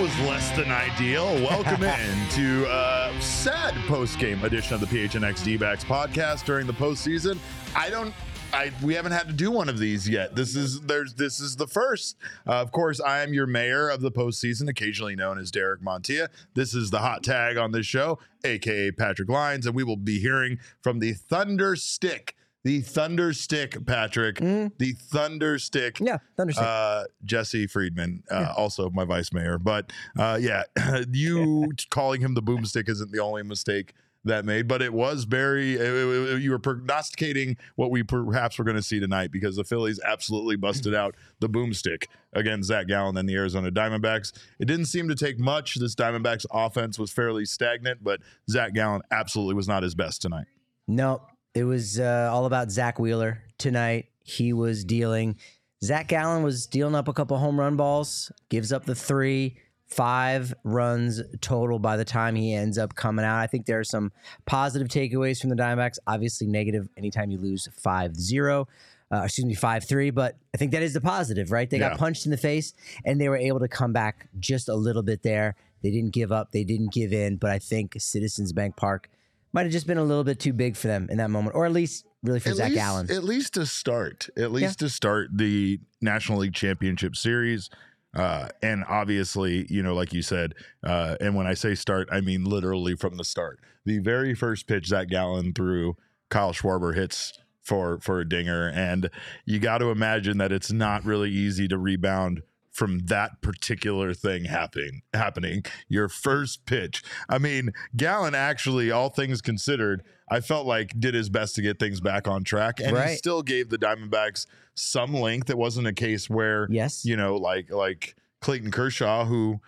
was 0.00 0.18
less 0.20 0.50
than 0.56 0.70
ideal. 0.70 1.26
Welcome 1.42 1.82
in 1.82 2.28
to 2.30 2.66
uh, 2.68 3.20
sad 3.20 3.74
post 3.86 4.18
game 4.18 4.42
edition 4.44 4.72
of 4.72 4.80
the 4.80 4.86
PHNX 4.86 5.44
D 5.44 5.58
backs 5.58 5.84
podcast 5.84 6.46
during 6.46 6.66
the 6.66 6.72
postseason. 6.72 7.36
I 7.76 7.90
don't. 7.90 8.14
I, 8.54 8.72
we 8.82 8.94
haven't 8.94 9.12
had 9.12 9.26
to 9.26 9.34
do 9.34 9.50
one 9.50 9.68
of 9.68 9.78
these 9.78 10.08
yet. 10.08 10.34
This 10.34 10.56
is 10.56 10.80
there's 10.80 11.12
this 11.14 11.38
is 11.38 11.54
the 11.54 11.66
first. 11.66 12.16
Uh, 12.46 12.62
of 12.62 12.72
course, 12.72 12.98
I 12.98 13.20
am 13.20 13.34
your 13.34 13.46
mayor 13.46 13.90
of 13.90 14.00
the 14.00 14.10
postseason, 14.10 14.70
occasionally 14.70 15.16
known 15.16 15.38
as 15.38 15.50
Derek 15.50 15.82
Montilla. 15.82 16.28
This 16.54 16.72
is 16.72 16.88
the 16.88 17.00
hot 17.00 17.22
tag 17.22 17.58
on 17.58 17.70
this 17.72 17.84
show, 17.84 18.18
aka 18.42 18.92
Patrick 18.92 19.28
Lines, 19.28 19.66
and 19.66 19.74
we 19.74 19.84
will 19.84 19.98
be 19.98 20.18
hearing 20.18 20.60
from 20.80 21.00
the 21.00 21.12
Thunder 21.12 21.76
Stick 21.76 22.36
the 22.64 22.80
Thunder 22.82 23.32
Stick, 23.32 23.86
Patrick. 23.86 24.36
Mm. 24.36 24.72
The 24.78 24.92
Thunder 24.92 25.58
Stick. 25.58 25.98
Yeah, 26.00 26.18
Thunder 26.36 26.52
Stick. 26.52 26.64
Uh, 26.64 27.04
Jesse 27.24 27.66
Friedman, 27.66 28.22
uh, 28.30 28.40
yeah. 28.40 28.52
also 28.56 28.90
my 28.90 29.04
vice 29.04 29.32
mayor. 29.32 29.58
But 29.58 29.92
uh, 30.18 30.38
yeah, 30.40 30.64
you 31.12 31.70
calling 31.90 32.20
him 32.20 32.34
the 32.34 32.42
boomstick 32.42 32.88
isn't 32.88 33.12
the 33.12 33.20
only 33.20 33.42
mistake 33.42 33.94
that 34.24 34.44
made, 34.44 34.68
but 34.68 34.82
it 34.82 34.92
was 34.92 35.24
very. 35.24 35.74
It, 35.74 35.80
it, 35.80 36.42
you 36.42 36.50
were 36.50 36.58
prognosticating 36.58 37.56
what 37.76 37.90
we 37.90 38.02
perhaps 38.02 38.58
were 38.58 38.64
going 38.64 38.76
to 38.76 38.82
see 38.82 39.00
tonight 39.00 39.32
because 39.32 39.56
the 39.56 39.64
Phillies 39.64 39.98
absolutely 40.04 40.56
busted 40.56 40.94
out 40.94 41.14
the 41.40 41.48
boomstick 41.48 42.04
against 42.34 42.68
Zac 42.68 42.86
Gallen 42.86 43.16
and 43.16 43.26
the 43.26 43.34
Arizona 43.34 43.70
Diamondbacks. 43.70 44.32
It 44.58 44.66
didn't 44.66 44.86
seem 44.86 45.08
to 45.08 45.14
take 45.14 45.38
much. 45.38 45.76
This 45.76 45.94
Diamondbacks 45.94 46.44
offense 46.50 46.98
was 46.98 47.10
fairly 47.10 47.46
stagnant, 47.46 48.04
but 48.04 48.20
Zac 48.50 48.74
Gallen 48.74 49.00
absolutely 49.10 49.54
was 49.54 49.66
not 49.66 49.82
his 49.82 49.94
best 49.94 50.20
tonight. 50.20 50.46
No, 50.86 51.22
it 51.54 51.64
was 51.64 51.98
uh, 51.98 52.28
all 52.32 52.46
about 52.46 52.70
Zack 52.70 52.98
Wheeler 52.98 53.42
tonight. 53.58 54.06
He 54.22 54.52
was 54.52 54.84
dealing. 54.84 55.36
Zac 55.82 56.08
Gallen 56.08 56.42
was 56.42 56.66
dealing 56.66 56.94
up 56.94 57.08
a 57.08 57.12
couple 57.12 57.38
home 57.38 57.58
run 57.58 57.76
balls, 57.76 58.30
gives 58.48 58.72
up 58.72 58.84
the 58.84 58.94
three, 58.94 59.56
five 59.86 60.54
runs 60.62 61.20
total 61.40 61.78
by 61.78 61.96
the 61.96 62.04
time 62.04 62.36
he 62.36 62.54
ends 62.54 62.78
up 62.78 62.94
coming 62.94 63.24
out. 63.24 63.38
I 63.38 63.46
think 63.46 63.66
there 63.66 63.80
are 63.80 63.84
some 63.84 64.12
positive 64.46 64.88
takeaways 64.88 65.40
from 65.40 65.50
the 65.50 65.56
Diamondbacks. 65.56 65.98
Obviously, 66.06 66.46
negative 66.46 66.88
anytime 66.96 67.30
you 67.30 67.38
lose 67.38 67.68
5 67.76 68.16
0. 68.16 68.68
Uh, 69.12 69.22
excuse 69.24 69.44
me, 69.44 69.54
5 69.54 69.84
3. 69.84 70.10
But 70.10 70.36
I 70.54 70.58
think 70.58 70.70
that 70.72 70.82
is 70.82 70.94
the 70.94 71.00
positive, 71.00 71.50
right? 71.50 71.68
They 71.68 71.80
yeah. 71.80 71.90
got 71.90 71.98
punched 71.98 72.26
in 72.26 72.30
the 72.30 72.36
face 72.36 72.74
and 73.04 73.20
they 73.20 73.28
were 73.28 73.36
able 73.36 73.58
to 73.60 73.68
come 73.68 73.92
back 73.92 74.28
just 74.38 74.68
a 74.68 74.74
little 74.74 75.02
bit 75.02 75.22
there. 75.22 75.56
They 75.82 75.90
didn't 75.90 76.12
give 76.12 76.30
up, 76.30 76.52
they 76.52 76.62
didn't 76.62 76.92
give 76.92 77.12
in. 77.12 77.36
But 77.36 77.50
I 77.50 77.58
think 77.58 77.94
Citizens 77.98 78.52
Bank 78.52 78.76
Park 78.76 79.08
might 79.52 79.62
have 79.62 79.72
just 79.72 79.86
been 79.86 79.98
a 79.98 80.04
little 80.04 80.24
bit 80.24 80.38
too 80.38 80.52
big 80.52 80.76
for 80.76 80.86
them 80.86 81.08
in 81.10 81.18
that 81.18 81.30
moment, 81.30 81.56
or 81.56 81.66
at 81.66 81.72
least 81.72 82.06
really 82.22 82.40
for 82.40 82.50
at 82.50 82.56
Zach 82.56 82.70
least, 82.70 82.76
Gallen. 82.76 83.10
At 83.10 83.24
least 83.24 83.54
to 83.54 83.66
start, 83.66 84.28
at 84.36 84.52
least 84.52 84.80
yeah. 84.80 84.86
to 84.86 84.88
start 84.88 85.28
the 85.32 85.80
National 86.00 86.38
League 86.38 86.54
Championship 86.54 87.16
Series. 87.16 87.70
Uh, 88.14 88.48
and 88.60 88.84
obviously, 88.88 89.66
you 89.70 89.82
know, 89.82 89.94
like 89.94 90.12
you 90.12 90.22
said, 90.22 90.54
uh, 90.82 91.16
and 91.20 91.34
when 91.36 91.46
I 91.46 91.54
say 91.54 91.74
start, 91.74 92.08
I 92.10 92.20
mean 92.20 92.44
literally 92.44 92.96
from 92.96 93.16
the 93.16 93.24
start. 93.24 93.60
The 93.84 93.98
very 93.98 94.34
first 94.34 94.66
pitch 94.66 94.86
Zac 94.86 95.08
Gallen 95.08 95.52
threw, 95.54 95.96
Kyle 96.28 96.52
Schwarber 96.52 96.94
hits 96.94 97.32
for 97.62 98.00
for 98.00 98.20
a 98.20 98.28
dinger, 98.28 98.68
and 98.68 99.10
you 99.44 99.58
got 99.58 99.78
to 99.78 99.90
imagine 99.90 100.38
that 100.38 100.52
it's 100.52 100.72
not 100.72 101.04
really 101.04 101.30
easy 101.30 101.68
to 101.68 101.78
rebound 101.78 102.42
from 102.70 103.00
that 103.06 103.42
particular 103.42 104.14
thing 104.14 104.44
happening 104.44 105.02
happening. 105.12 105.64
Your 105.88 106.08
first 106.08 106.66
pitch. 106.66 107.02
I 107.28 107.38
mean 107.38 107.72
gallen 107.96 108.34
actually 108.34 108.90
all 108.90 109.08
things 109.08 109.40
considered 109.40 110.02
i 110.30 110.40
felt 110.40 110.66
like 110.66 110.98
did 110.98 111.14
his 111.14 111.28
best 111.28 111.54
to 111.56 111.62
get 111.62 111.78
things 111.78 112.00
back 112.00 112.28
on 112.28 112.44
track 112.44 112.78
and 112.80 112.92
right. 112.92 113.10
he 113.10 113.16
still 113.16 113.42
gave 113.42 113.68
the 113.68 113.78
diamondbacks 113.78 114.46
some 114.74 115.12
length. 115.12 115.50
It 115.50 115.58
wasn't 115.58 115.86
a 115.86 115.92
case 115.92 116.30
where 116.30 116.66
yes. 116.70 117.04
you 117.04 117.16
know 117.16 117.36
like 117.36 117.70
like 117.70 118.16
clayton 118.40 118.70
kershaw 118.70 119.24
who 119.24 119.60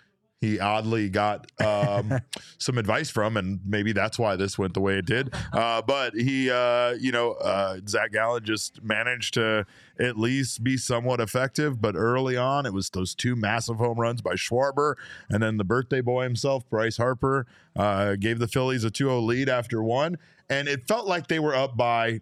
he 0.43 0.59
oddly 0.59 1.09
got 1.09 1.51
um, 1.65 2.19
some 2.59 2.77
advice 2.77 3.09
from, 3.09 3.37
and 3.37 3.61
maybe 3.65 3.93
that's 3.93 4.19
why 4.19 4.35
this 4.35 4.59
went 4.59 4.75
the 4.75 4.81
way 4.81 4.99
it 4.99 5.07
did. 5.07 5.33
Uh, 5.53 5.81
but 5.81 6.15
he, 6.15 6.51
uh, 6.51 6.95
you 6.95 7.13
know, 7.13 7.35
uh, 7.35 7.79
Zac 7.89 8.11
Gallen 8.11 8.45
just 8.45 8.83
managed 8.83 9.35
to 9.35 9.65
at 10.01 10.19
least 10.19 10.65
be 10.65 10.77
somewhat 10.77 11.21
effective. 11.21 11.81
But 11.81 11.95
early 11.95 12.37
on, 12.37 12.67
it 12.67 12.73
was 12.73 12.91
those 12.91 13.15
two 13.15 13.37
massive 13.37 13.77
home 13.77 14.01
runs 14.01 14.21
by 14.21 14.35
Schwarber, 14.35 14.97
and 15.31 15.45
then 15.45 15.59
the 15.59 15.65
birthday 15.65 16.01
boy 16.01 16.25
himself, 16.25 16.69
Bryce 16.69 16.97
Harper, 16.97 17.47
uh, 17.77 18.17
gave 18.17 18.41
the 18.41 18.49
Phillies 18.49 18.83
a 18.83 18.91
2 18.91 19.05
0 19.05 19.21
lead 19.21 19.49
after 19.49 19.81
one. 19.81 20.19
And 20.51 20.67
it 20.67 20.89
felt 20.89 21.07
like 21.07 21.29
they 21.29 21.39
were 21.39 21.55
up 21.55 21.77
by 21.77 22.21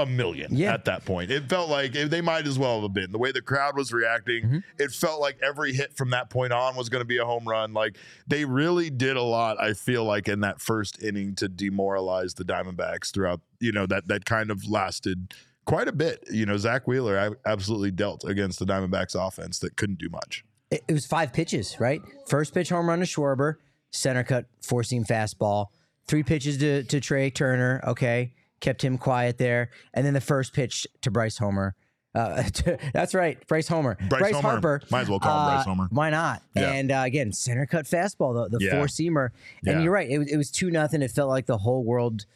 a 0.00 0.06
million 0.06 0.54
yeah. 0.54 0.72
at 0.72 0.84
that 0.86 1.04
point. 1.04 1.30
It 1.30 1.48
felt 1.48 1.68
like 1.68 1.92
they 1.92 2.20
might 2.20 2.46
as 2.46 2.58
well 2.58 2.80
have 2.82 2.92
been. 2.92 3.12
The 3.12 3.18
way 3.18 3.32
the 3.32 3.42
crowd 3.42 3.76
was 3.76 3.92
reacting, 3.92 4.44
mm-hmm. 4.44 4.58
it 4.78 4.90
felt 4.90 5.20
like 5.20 5.38
every 5.42 5.72
hit 5.72 5.96
from 5.96 6.10
that 6.10 6.30
point 6.30 6.52
on 6.52 6.74
was 6.76 6.88
going 6.88 7.00
to 7.00 7.06
be 7.06 7.18
a 7.18 7.24
home 7.24 7.46
run. 7.46 7.72
Like 7.72 7.96
they 8.26 8.44
really 8.44 8.90
did 8.90 9.16
a 9.16 9.22
lot, 9.22 9.60
I 9.60 9.74
feel 9.74 10.04
like, 10.04 10.28
in 10.28 10.40
that 10.40 10.60
first 10.60 11.02
inning 11.02 11.34
to 11.36 11.48
demoralize 11.48 12.34
the 12.34 12.44
Diamondbacks 12.44 13.12
throughout, 13.12 13.40
you 13.60 13.72
know, 13.72 13.86
that 13.86 14.08
that 14.08 14.24
kind 14.24 14.50
of 14.50 14.68
lasted 14.68 15.34
quite 15.64 15.88
a 15.88 15.92
bit. 15.92 16.24
You 16.30 16.46
know, 16.46 16.56
Zack 16.56 16.88
Wheeler 16.88 17.36
absolutely 17.46 17.90
dealt 17.90 18.24
against 18.24 18.58
the 18.58 18.66
Diamondbacks 18.66 19.14
offense 19.14 19.58
that 19.60 19.76
couldn't 19.76 19.98
do 19.98 20.08
much. 20.08 20.44
It 20.70 20.84
was 20.88 21.06
five 21.06 21.32
pitches, 21.32 21.78
right? 21.80 22.00
First 22.28 22.54
pitch 22.54 22.68
home 22.68 22.88
run 22.88 23.00
to 23.00 23.04
Schwarber, 23.04 23.56
center 23.90 24.24
cut, 24.24 24.46
four 24.62 24.84
seam 24.84 25.04
fastball. 25.04 25.66
Three 26.06 26.22
pitches 26.22 26.58
to, 26.58 26.82
to 26.84 27.00
Trea 27.00 27.30
Turner. 27.30 27.80
Okay 27.86 28.32
kept 28.60 28.82
him 28.82 28.98
quiet 28.98 29.38
there. 29.38 29.70
And 29.94 30.06
then 30.06 30.14
the 30.14 30.20
first 30.20 30.52
pitch 30.52 30.86
to 31.02 31.10
Bryce 31.10 31.38
Homer. 31.38 31.74
Uh, 32.14 32.42
that's 32.92 33.14
right, 33.14 33.46
Bryce 33.46 33.68
Homer. 33.68 33.96
Bryce, 34.08 34.20
Bryce 34.20 34.34
Homer. 34.34 34.48
Harper. 34.48 34.82
Might 34.90 35.02
as 35.02 35.08
well 35.08 35.20
call 35.20 35.38
him 35.38 35.46
uh, 35.46 35.54
Bryce 35.54 35.64
Homer. 35.64 35.88
Why 35.90 36.10
not? 36.10 36.42
Yeah. 36.54 36.72
And 36.72 36.90
uh, 36.90 37.02
again, 37.04 37.32
center 37.32 37.66
cut 37.66 37.86
fastball, 37.86 38.50
the, 38.50 38.58
the 38.58 38.64
yeah. 38.64 38.72
four 38.72 38.86
seamer. 38.86 39.30
And 39.64 39.76
yeah. 39.76 39.80
you're 39.80 39.92
right, 39.92 40.10
it, 40.10 40.28
it 40.28 40.36
was 40.36 40.50
two 40.50 40.70
nothing. 40.70 41.02
It 41.02 41.10
felt 41.10 41.28
like 41.28 41.46
the 41.46 41.58
whole 41.58 41.84
world 41.84 42.26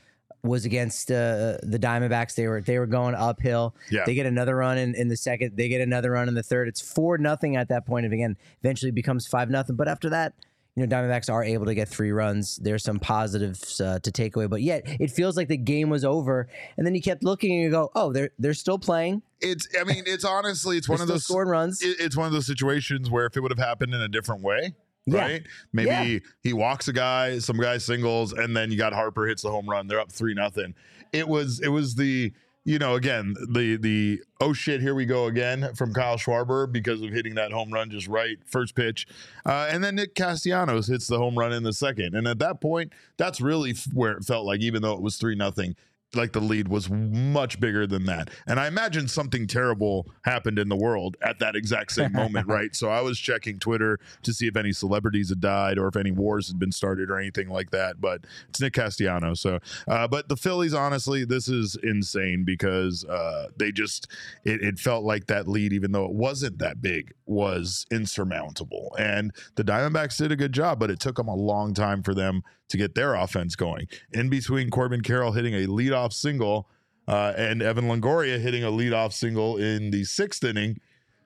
was 0.44 0.66
against 0.66 1.10
uh, 1.10 1.56
the 1.62 1.78
Diamondbacks. 1.78 2.34
They 2.34 2.46
were 2.46 2.60
they 2.60 2.78
were 2.78 2.86
going 2.86 3.14
uphill. 3.14 3.74
Yeah. 3.90 4.04
They 4.04 4.14
get 4.14 4.26
another 4.26 4.56
run 4.56 4.78
in, 4.78 4.94
in 4.94 5.08
the 5.08 5.16
second. 5.16 5.56
They 5.56 5.68
get 5.68 5.80
another 5.80 6.12
run 6.12 6.28
in 6.28 6.34
the 6.34 6.42
third. 6.42 6.68
It's 6.68 6.80
four 6.80 7.18
nothing 7.18 7.56
at 7.56 7.68
that 7.68 7.86
point. 7.86 8.04
And 8.04 8.14
again, 8.14 8.36
eventually 8.62 8.92
becomes 8.92 9.26
five 9.26 9.50
nothing. 9.50 9.74
But 9.74 9.88
after 9.88 10.10
that, 10.10 10.34
you 10.76 10.84
know, 10.84 10.96
Diamondbacks 10.96 11.32
are 11.32 11.44
able 11.44 11.66
to 11.66 11.74
get 11.74 11.88
three 11.88 12.10
runs. 12.10 12.56
There's 12.56 12.82
some 12.82 12.98
positives 12.98 13.80
uh, 13.80 14.00
to 14.00 14.10
take 14.10 14.34
away, 14.34 14.46
but 14.46 14.60
yet 14.60 14.82
it 14.84 15.10
feels 15.10 15.36
like 15.36 15.46
the 15.46 15.56
game 15.56 15.88
was 15.88 16.04
over. 16.04 16.48
And 16.76 16.84
then 16.84 16.96
you 16.96 17.02
kept 17.02 17.22
looking 17.22 17.52
and 17.52 17.62
you 17.62 17.70
go, 17.70 17.92
oh, 17.94 18.12
they're 18.12 18.30
they're 18.40 18.54
still 18.54 18.78
playing. 18.78 19.22
It's, 19.40 19.68
I 19.78 19.84
mean, 19.84 20.04
it's 20.06 20.24
honestly, 20.24 20.76
it's 20.76 20.88
one 20.88 21.00
of 21.00 21.06
those 21.06 21.24
scoring 21.24 21.48
runs. 21.48 21.80
It, 21.82 21.96
it's 22.00 22.16
one 22.16 22.26
of 22.26 22.32
those 22.32 22.46
situations 22.46 23.08
where 23.08 23.26
if 23.26 23.36
it 23.36 23.40
would 23.40 23.52
have 23.52 23.58
happened 23.58 23.94
in 23.94 24.00
a 24.00 24.08
different 24.08 24.42
way, 24.42 24.74
right? 25.06 25.42
Maybe 25.72 25.88
yeah. 25.90 26.18
he 26.42 26.52
walks 26.52 26.88
a 26.88 26.92
guy, 26.92 27.38
some 27.38 27.58
guy 27.58 27.78
singles, 27.78 28.32
and 28.32 28.56
then 28.56 28.72
you 28.72 28.78
got 28.78 28.92
Harper 28.92 29.26
hits 29.26 29.42
the 29.42 29.50
home 29.50 29.68
run. 29.68 29.86
They're 29.86 30.00
up 30.00 30.10
three 30.10 30.34
nothing. 30.34 30.74
It 31.12 31.28
was, 31.28 31.60
it 31.60 31.68
was 31.68 31.94
the 31.94 32.32
you 32.64 32.78
know, 32.78 32.94
again, 32.94 33.34
the 33.50 33.76
the 33.76 34.22
oh 34.40 34.52
shit, 34.52 34.80
here 34.80 34.94
we 34.94 35.04
go 35.04 35.26
again 35.26 35.74
from 35.74 35.92
Kyle 35.92 36.16
Schwarber 36.16 36.70
because 36.70 37.02
of 37.02 37.10
hitting 37.10 37.34
that 37.34 37.52
home 37.52 37.70
run 37.70 37.90
just 37.90 38.08
right 38.08 38.38
first 38.46 38.74
pitch, 38.74 39.06
uh, 39.44 39.68
and 39.70 39.84
then 39.84 39.96
Nick 39.96 40.14
Castellanos 40.14 40.88
hits 40.88 41.06
the 41.06 41.18
home 41.18 41.38
run 41.38 41.52
in 41.52 41.62
the 41.62 41.72
second, 41.72 42.14
and 42.14 42.26
at 42.26 42.38
that 42.38 42.60
point, 42.60 42.92
that's 43.18 43.40
really 43.40 43.74
where 43.92 44.12
it 44.12 44.24
felt 44.24 44.46
like 44.46 44.60
even 44.60 44.80
though 44.82 44.94
it 44.94 45.02
was 45.02 45.16
three 45.16 45.34
nothing, 45.34 45.76
like 46.16 46.32
the 46.32 46.40
lead 46.40 46.68
was 46.68 46.90
much 46.90 47.60
bigger 47.60 47.86
than 47.86 48.06
that. 48.06 48.30
And 48.46 48.60
I 48.60 48.66
imagine 48.66 49.08
something 49.08 49.46
terrible 49.46 50.06
happened 50.22 50.58
in 50.58 50.68
the 50.68 50.76
world 50.76 51.16
at 51.22 51.38
that 51.38 51.56
exact 51.56 51.92
same 51.92 52.12
moment, 52.12 52.46
right? 52.48 52.74
So 52.74 52.88
I 52.88 53.00
was 53.00 53.18
checking 53.18 53.58
Twitter 53.58 53.98
to 54.22 54.32
see 54.32 54.46
if 54.46 54.56
any 54.56 54.72
celebrities 54.72 55.28
had 55.28 55.40
died 55.40 55.78
or 55.78 55.88
if 55.88 55.96
any 55.96 56.10
wars 56.10 56.48
had 56.48 56.58
been 56.58 56.72
started 56.72 57.10
or 57.10 57.18
anything 57.18 57.48
like 57.48 57.70
that. 57.70 58.00
But 58.00 58.24
it's 58.48 58.60
Nick 58.60 58.74
Castellano. 58.74 59.34
So, 59.34 59.58
uh, 59.88 60.08
but 60.08 60.28
the 60.28 60.36
Phillies, 60.36 60.74
honestly, 60.74 61.24
this 61.24 61.48
is 61.48 61.76
insane 61.82 62.44
because 62.44 63.04
uh, 63.04 63.48
they 63.56 63.72
just, 63.72 64.08
it, 64.44 64.62
it 64.62 64.78
felt 64.78 65.04
like 65.04 65.26
that 65.26 65.48
lead, 65.48 65.72
even 65.72 65.92
though 65.92 66.04
it 66.04 66.12
wasn't 66.12 66.58
that 66.58 66.80
big, 66.80 67.12
was 67.26 67.86
insurmountable. 67.90 68.94
And 68.98 69.32
the 69.54 69.64
Diamondbacks 69.64 70.18
did 70.18 70.32
a 70.32 70.36
good 70.36 70.52
job, 70.52 70.78
but 70.78 70.90
it 70.90 71.00
took 71.00 71.16
them 71.16 71.28
a 71.28 71.34
long 71.34 71.74
time 71.74 72.02
for 72.02 72.14
them 72.14 72.42
to 72.68 72.76
get 72.76 72.94
their 72.94 73.14
offense 73.14 73.56
going. 73.56 73.86
In 74.12 74.28
between 74.28 74.70
Corbin 74.70 75.02
Carroll 75.02 75.32
hitting 75.32 75.54
a 75.54 75.66
leadoff 75.66 76.03
single 76.12 76.68
uh, 77.06 77.32
and 77.36 77.62
Evan 77.62 77.84
Longoria 77.84 78.40
hitting 78.40 78.64
a 78.64 78.70
leadoff 78.70 79.12
single 79.12 79.56
in 79.56 79.90
the 79.90 80.04
sixth 80.04 80.42
inning, 80.42 80.80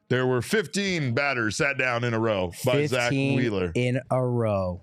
there 0.09 0.27
were 0.27 0.43
15 0.43 1.15
batters 1.15 1.57
sat 1.57 1.79
down 1.79 2.05
in 2.05 2.15
a 2.15 2.19
row 2.19 2.53
by 2.65 2.87
Zack 2.87 3.13
Wheeler. 3.13 3.73
In 3.75 4.01
a 4.11 4.25
row. 4.25 4.81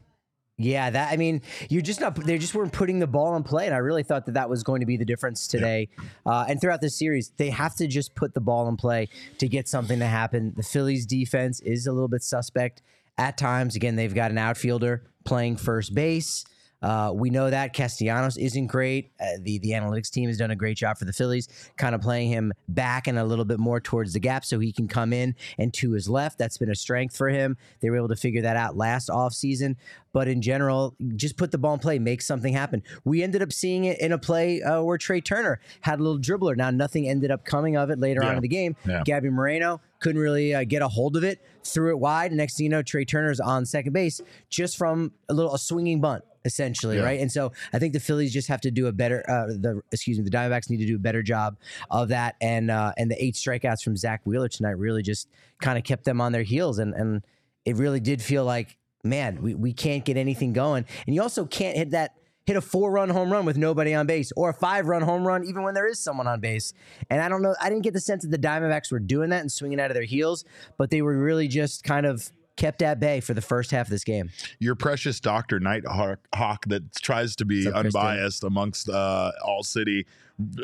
Yeah, 0.58 0.90
that 0.90 1.12
I 1.12 1.18
mean, 1.18 1.42
you're 1.70 1.82
just 1.82 2.00
not. 2.00 2.16
They 2.16 2.38
just 2.38 2.56
weren't 2.56 2.72
putting 2.72 3.00
the 3.00 3.08
ball 3.08 3.36
in 3.36 3.44
play, 3.44 3.66
and 3.66 3.76
I 3.76 3.80
really 3.80 4.04
thought 4.04 4.26
that 4.28 4.36
that 4.36 4.50
was 4.50 4.64
going 4.64 4.80
to 4.80 4.86
be 4.86 4.96
the 4.96 5.04
difference 5.04 5.48
today. 5.48 5.90
Uh, 6.26 6.46
and 6.48 6.62
throughout 6.62 6.80
this 6.80 6.98
series, 6.98 7.34
they 7.36 7.50
have 7.50 7.76
to 7.76 7.88
just 7.88 8.16
put 8.16 8.34
the 8.34 8.40
ball 8.40 8.70
in 8.70 8.78
play 8.78 9.10
to 9.40 9.50
get 9.50 9.68
something 9.68 10.00
to 10.00 10.06
happen. 10.06 10.54
The 10.56 10.64
Phillies' 10.64 11.06
defense 11.06 11.60
is 11.60 11.88
a 11.88 11.92
little 11.92 12.08
bit 12.08 12.24
suspect 12.24 12.84
at 13.18 13.38
times. 13.38 13.76
Again, 13.76 13.98
they've 13.98 14.16
got 14.16 14.32
an 14.32 14.38
outfielder 14.38 15.04
playing 15.26 15.58
first 15.58 15.94
base. 15.94 16.46
Uh, 16.82 17.12
we 17.14 17.30
know 17.30 17.50
that 17.50 17.74
Castellanos 17.74 18.38
isn't 18.38 18.68
great. 18.68 19.12
Uh, 19.20 19.38
the 19.42 19.60
the 19.60 19.72
analytics 19.72 20.10
team 20.10 20.28
has 20.28 20.38
done 20.38 20.52
a 20.52 20.56
great 20.56 20.78
job 20.78 20.98
for 20.98 21.06
the 21.06 21.14
Phillies, 21.14 21.48
kind 21.78 21.96
of 21.96 22.02
playing 22.02 22.30
him 22.30 22.54
back 22.68 23.08
and 23.08 23.18
a 23.18 23.24
little 23.24 23.46
bit 23.46 23.60
more 23.60 23.80
towards 23.80 24.14
the 24.14 24.20
gap 24.20 24.46
so 24.46 24.60
he 24.60 24.72
can 24.72 24.88
come 24.88 25.14
in 25.14 25.36
and 25.58 25.74
to 25.74 25.92
his 25.92 26.08
left. 26.10 26.38
That's 26.38 26.58
been 26.58 26.70
a 26.70 26.76
strength 26.76 27.16
for 27.16 27.30
him. 27.30 27.58
They 27.82 27.90
were 27.90 27.98
able 27.98 28.10
to 28.10 28.16
figure 28.16 28.42
that 28.42 28.58
out 28.58 28.78
last 28.78 29.10
offseason. 29.10 29.76
But 30.16 30.30
in 30.30 30.42
general, 30.42 30.96
just 31.18 31.36
put 31.36 31.52
the 31.52 31.58
ball 31.58 31.74
in 31.74 31.80
play, 31.82 32.00
make 32.00 32.22
something 32.22 32.54
happen. 32.54 32.84
We 33.04 33.22
ended 33.22 33.42
up 33.42 33.52
seeing 33.52 33.84
it 33.84 34.00
in 34.00 34.14
a 34.14 34.18
play 34.18 34.62
uh, 34.62 34.82
where 34.82 34.98
Trea 34.98 35.20
Turner 35.20 35.60
had 35.82 36.00
a 36.00 36.04
little 36.04 36.20
dribbler. 36.20 36.56
Now, 36.56 36.72
nothing 36.72 37.06
ended 37.10 37.32
up 37.32 37.44
coming 37.44 37.76
of 37.76 37.90
it 37.90 38.00
later 38.00 38.22
Yeah. 38.24 38.30
on 38.30 38.36
in 38.38 38.42
the 38.42 38.48
game. 38.48 38.78
Yeah. 38.88 39.04
Gabby 39.04 39.30
Moreno 39.30 39.82
couldn't 40.00 40.22
really 40.22 40.56
uh, 40.56 40.64
get 40.64 40.82
a 40.82 40.88
hold 40.88 41.18
of 41.18 41.26
it, 41.26 41.42
threw 41.66 41.90
it 41.90 42.00
wide. 42.00 42.32
Next 42.32 42.56
thing 42.56 42.64
you 42.64 42.70
know, 42.70 42.82
Trea 42.82 43.04
Turner's 43.04 43.42
on 43.42 43.66
second 43.66 43.92
base 43.92 44.22
just 44.50 44.78
from 44.78 45.12
a 45.28 45.34
little 45.34 45.54
a 45.54 45.60
swinging 45.60 46.00
bunt, 46.00 46.24
essentially, 46.46 46.96
Yeah. 46.96 47.04
right? 47.04 47.20
And 47.20 47.30
so 47.30 47.52
I 47.74 47.80
think 47.80 47.92
the 47.92 48.00
Phillies 48.00 48.32
just 48.32 48.48
have 48.48 48.62
to 48.62 48.72
do 48.72 48.88
a 48.88 48.94
better. 48.94 49.22
Uh, 49.30 49.48
the 49.48 49.82
excuse 49.92 50.18
me, 50.18 50.24
the 50.24 50.30
Diamondbacks 50.32 50.70
need 50.70 50.78
to 50.78 50.86
do 50.88 50.96
a 50.96 51.00
better 51.00 51.24
job 51.24 51.58
of 51.92 52.08
that. 52.08 52.36
And 52.40 52.72
uh, 52.72 52.94
and 52.98 53.12
the 53.12 53.22
eight 53.22 53.34
strikeouts 53.36 53.82
from 53.84 53.98
Zack 53.98 54.22
Wheeler 54.24 54.48
tonight 54.48 54.78
really 54.78 55.04
just 55.04 55.28
kind 55.60 55.78
of 55.78 55.84
kept 55.84 56.06
them 56.06 56.22
on 56.22 56.32
their 56.32 56.44
heels, 56.44 56.80
and 56.80 56.94
and 56.94 57.22
it 57.66 57.76
really 57.76 58.00
did 58.00 58.22
feel 58.22 58.46
like 58.46 58.78
man, 59.06 59.42
we, 59.42 59.54
we 59.54 59.74
can't 59.74 60.04
get 60.04 60.18
anything 60.18 60.54
going. 60.54 60.86
And 61.06 61.16
you 61.16 61.22
also 61.22 61.46
can't 61.46 61.78
hit 61.78 61.92
that 61.92 62.16
hit 62.46 62.56
a 62.56 62.62
four 62.62 62.92
run 62.92 63.10
home 63.10 63.32
run 63.32 63.46
with 63.46 63.58
nobody 63.58 63.94
on 63.94 64.06
base 64.06 64.32
or 64.36 64.50
a 64.50 64.54
five 64.54 64.86
run 64.88 65.02
home 65.02 65.26
run 65.26 65.44
even 65.46 65.64
when 65.64 65.74
there 65.74 65.88
is 65.88 66.00
someone 66.00 66.28
on 66.28 66.40
base. 66.40 66.74
And 67.10 67.22
I 67.22 67.30
don't 67.30 67.42
know, 67.42 67.56
I 67.60 67.70
didn't 67.70 67.84
get 67.84 67.94
the 67.94 68.00
sense 68.00 68.24
that 68.24 68.30
the 68.30 68.38
Diamondbacks 68.38 68.92
were 68.92 69.00
doing 69.00 69.30
that 69.32 69.42
and 69.42 69.52
swinging 69.52 69.80
out 69.80 69.90
of 69.90 69.96
their 69.96 70.04
heels, 70.04 70.46
but 70.78 70.92
they 70.92 71.02
were 71.02 71.18
really 71.18 71.48
just 71.48 71.84
kind 71.84 72.06
of 72.06 72.32
kept 72.56 72.82
at 72.82 73.00
bay 73.00 73.20
for 73.20 73.34
the 73.34 73.42
first 73.42 73.72
half 73.72 73.88
of 73.88 73.92
this 73.92 74.04
game. 74.04 74.30
your 74.60 74.76
precious 74.76 75.20
Doctor 75.20 75.60
Nighthawk 75.60 76.20
Hawk 76.34 76.66
that 76.68 76.96
tries 76.96 77.36
to 77.38 77.46
be 77.46 77.66
What's 77.66 77.76
up, 77.76 77.82
Kristen? 77.82 78.02
unbiased 78.02 78.44
amongst 78.44 78.90
uh, 78.90 79.32
all 79.44 79.64
city 79.64 80.06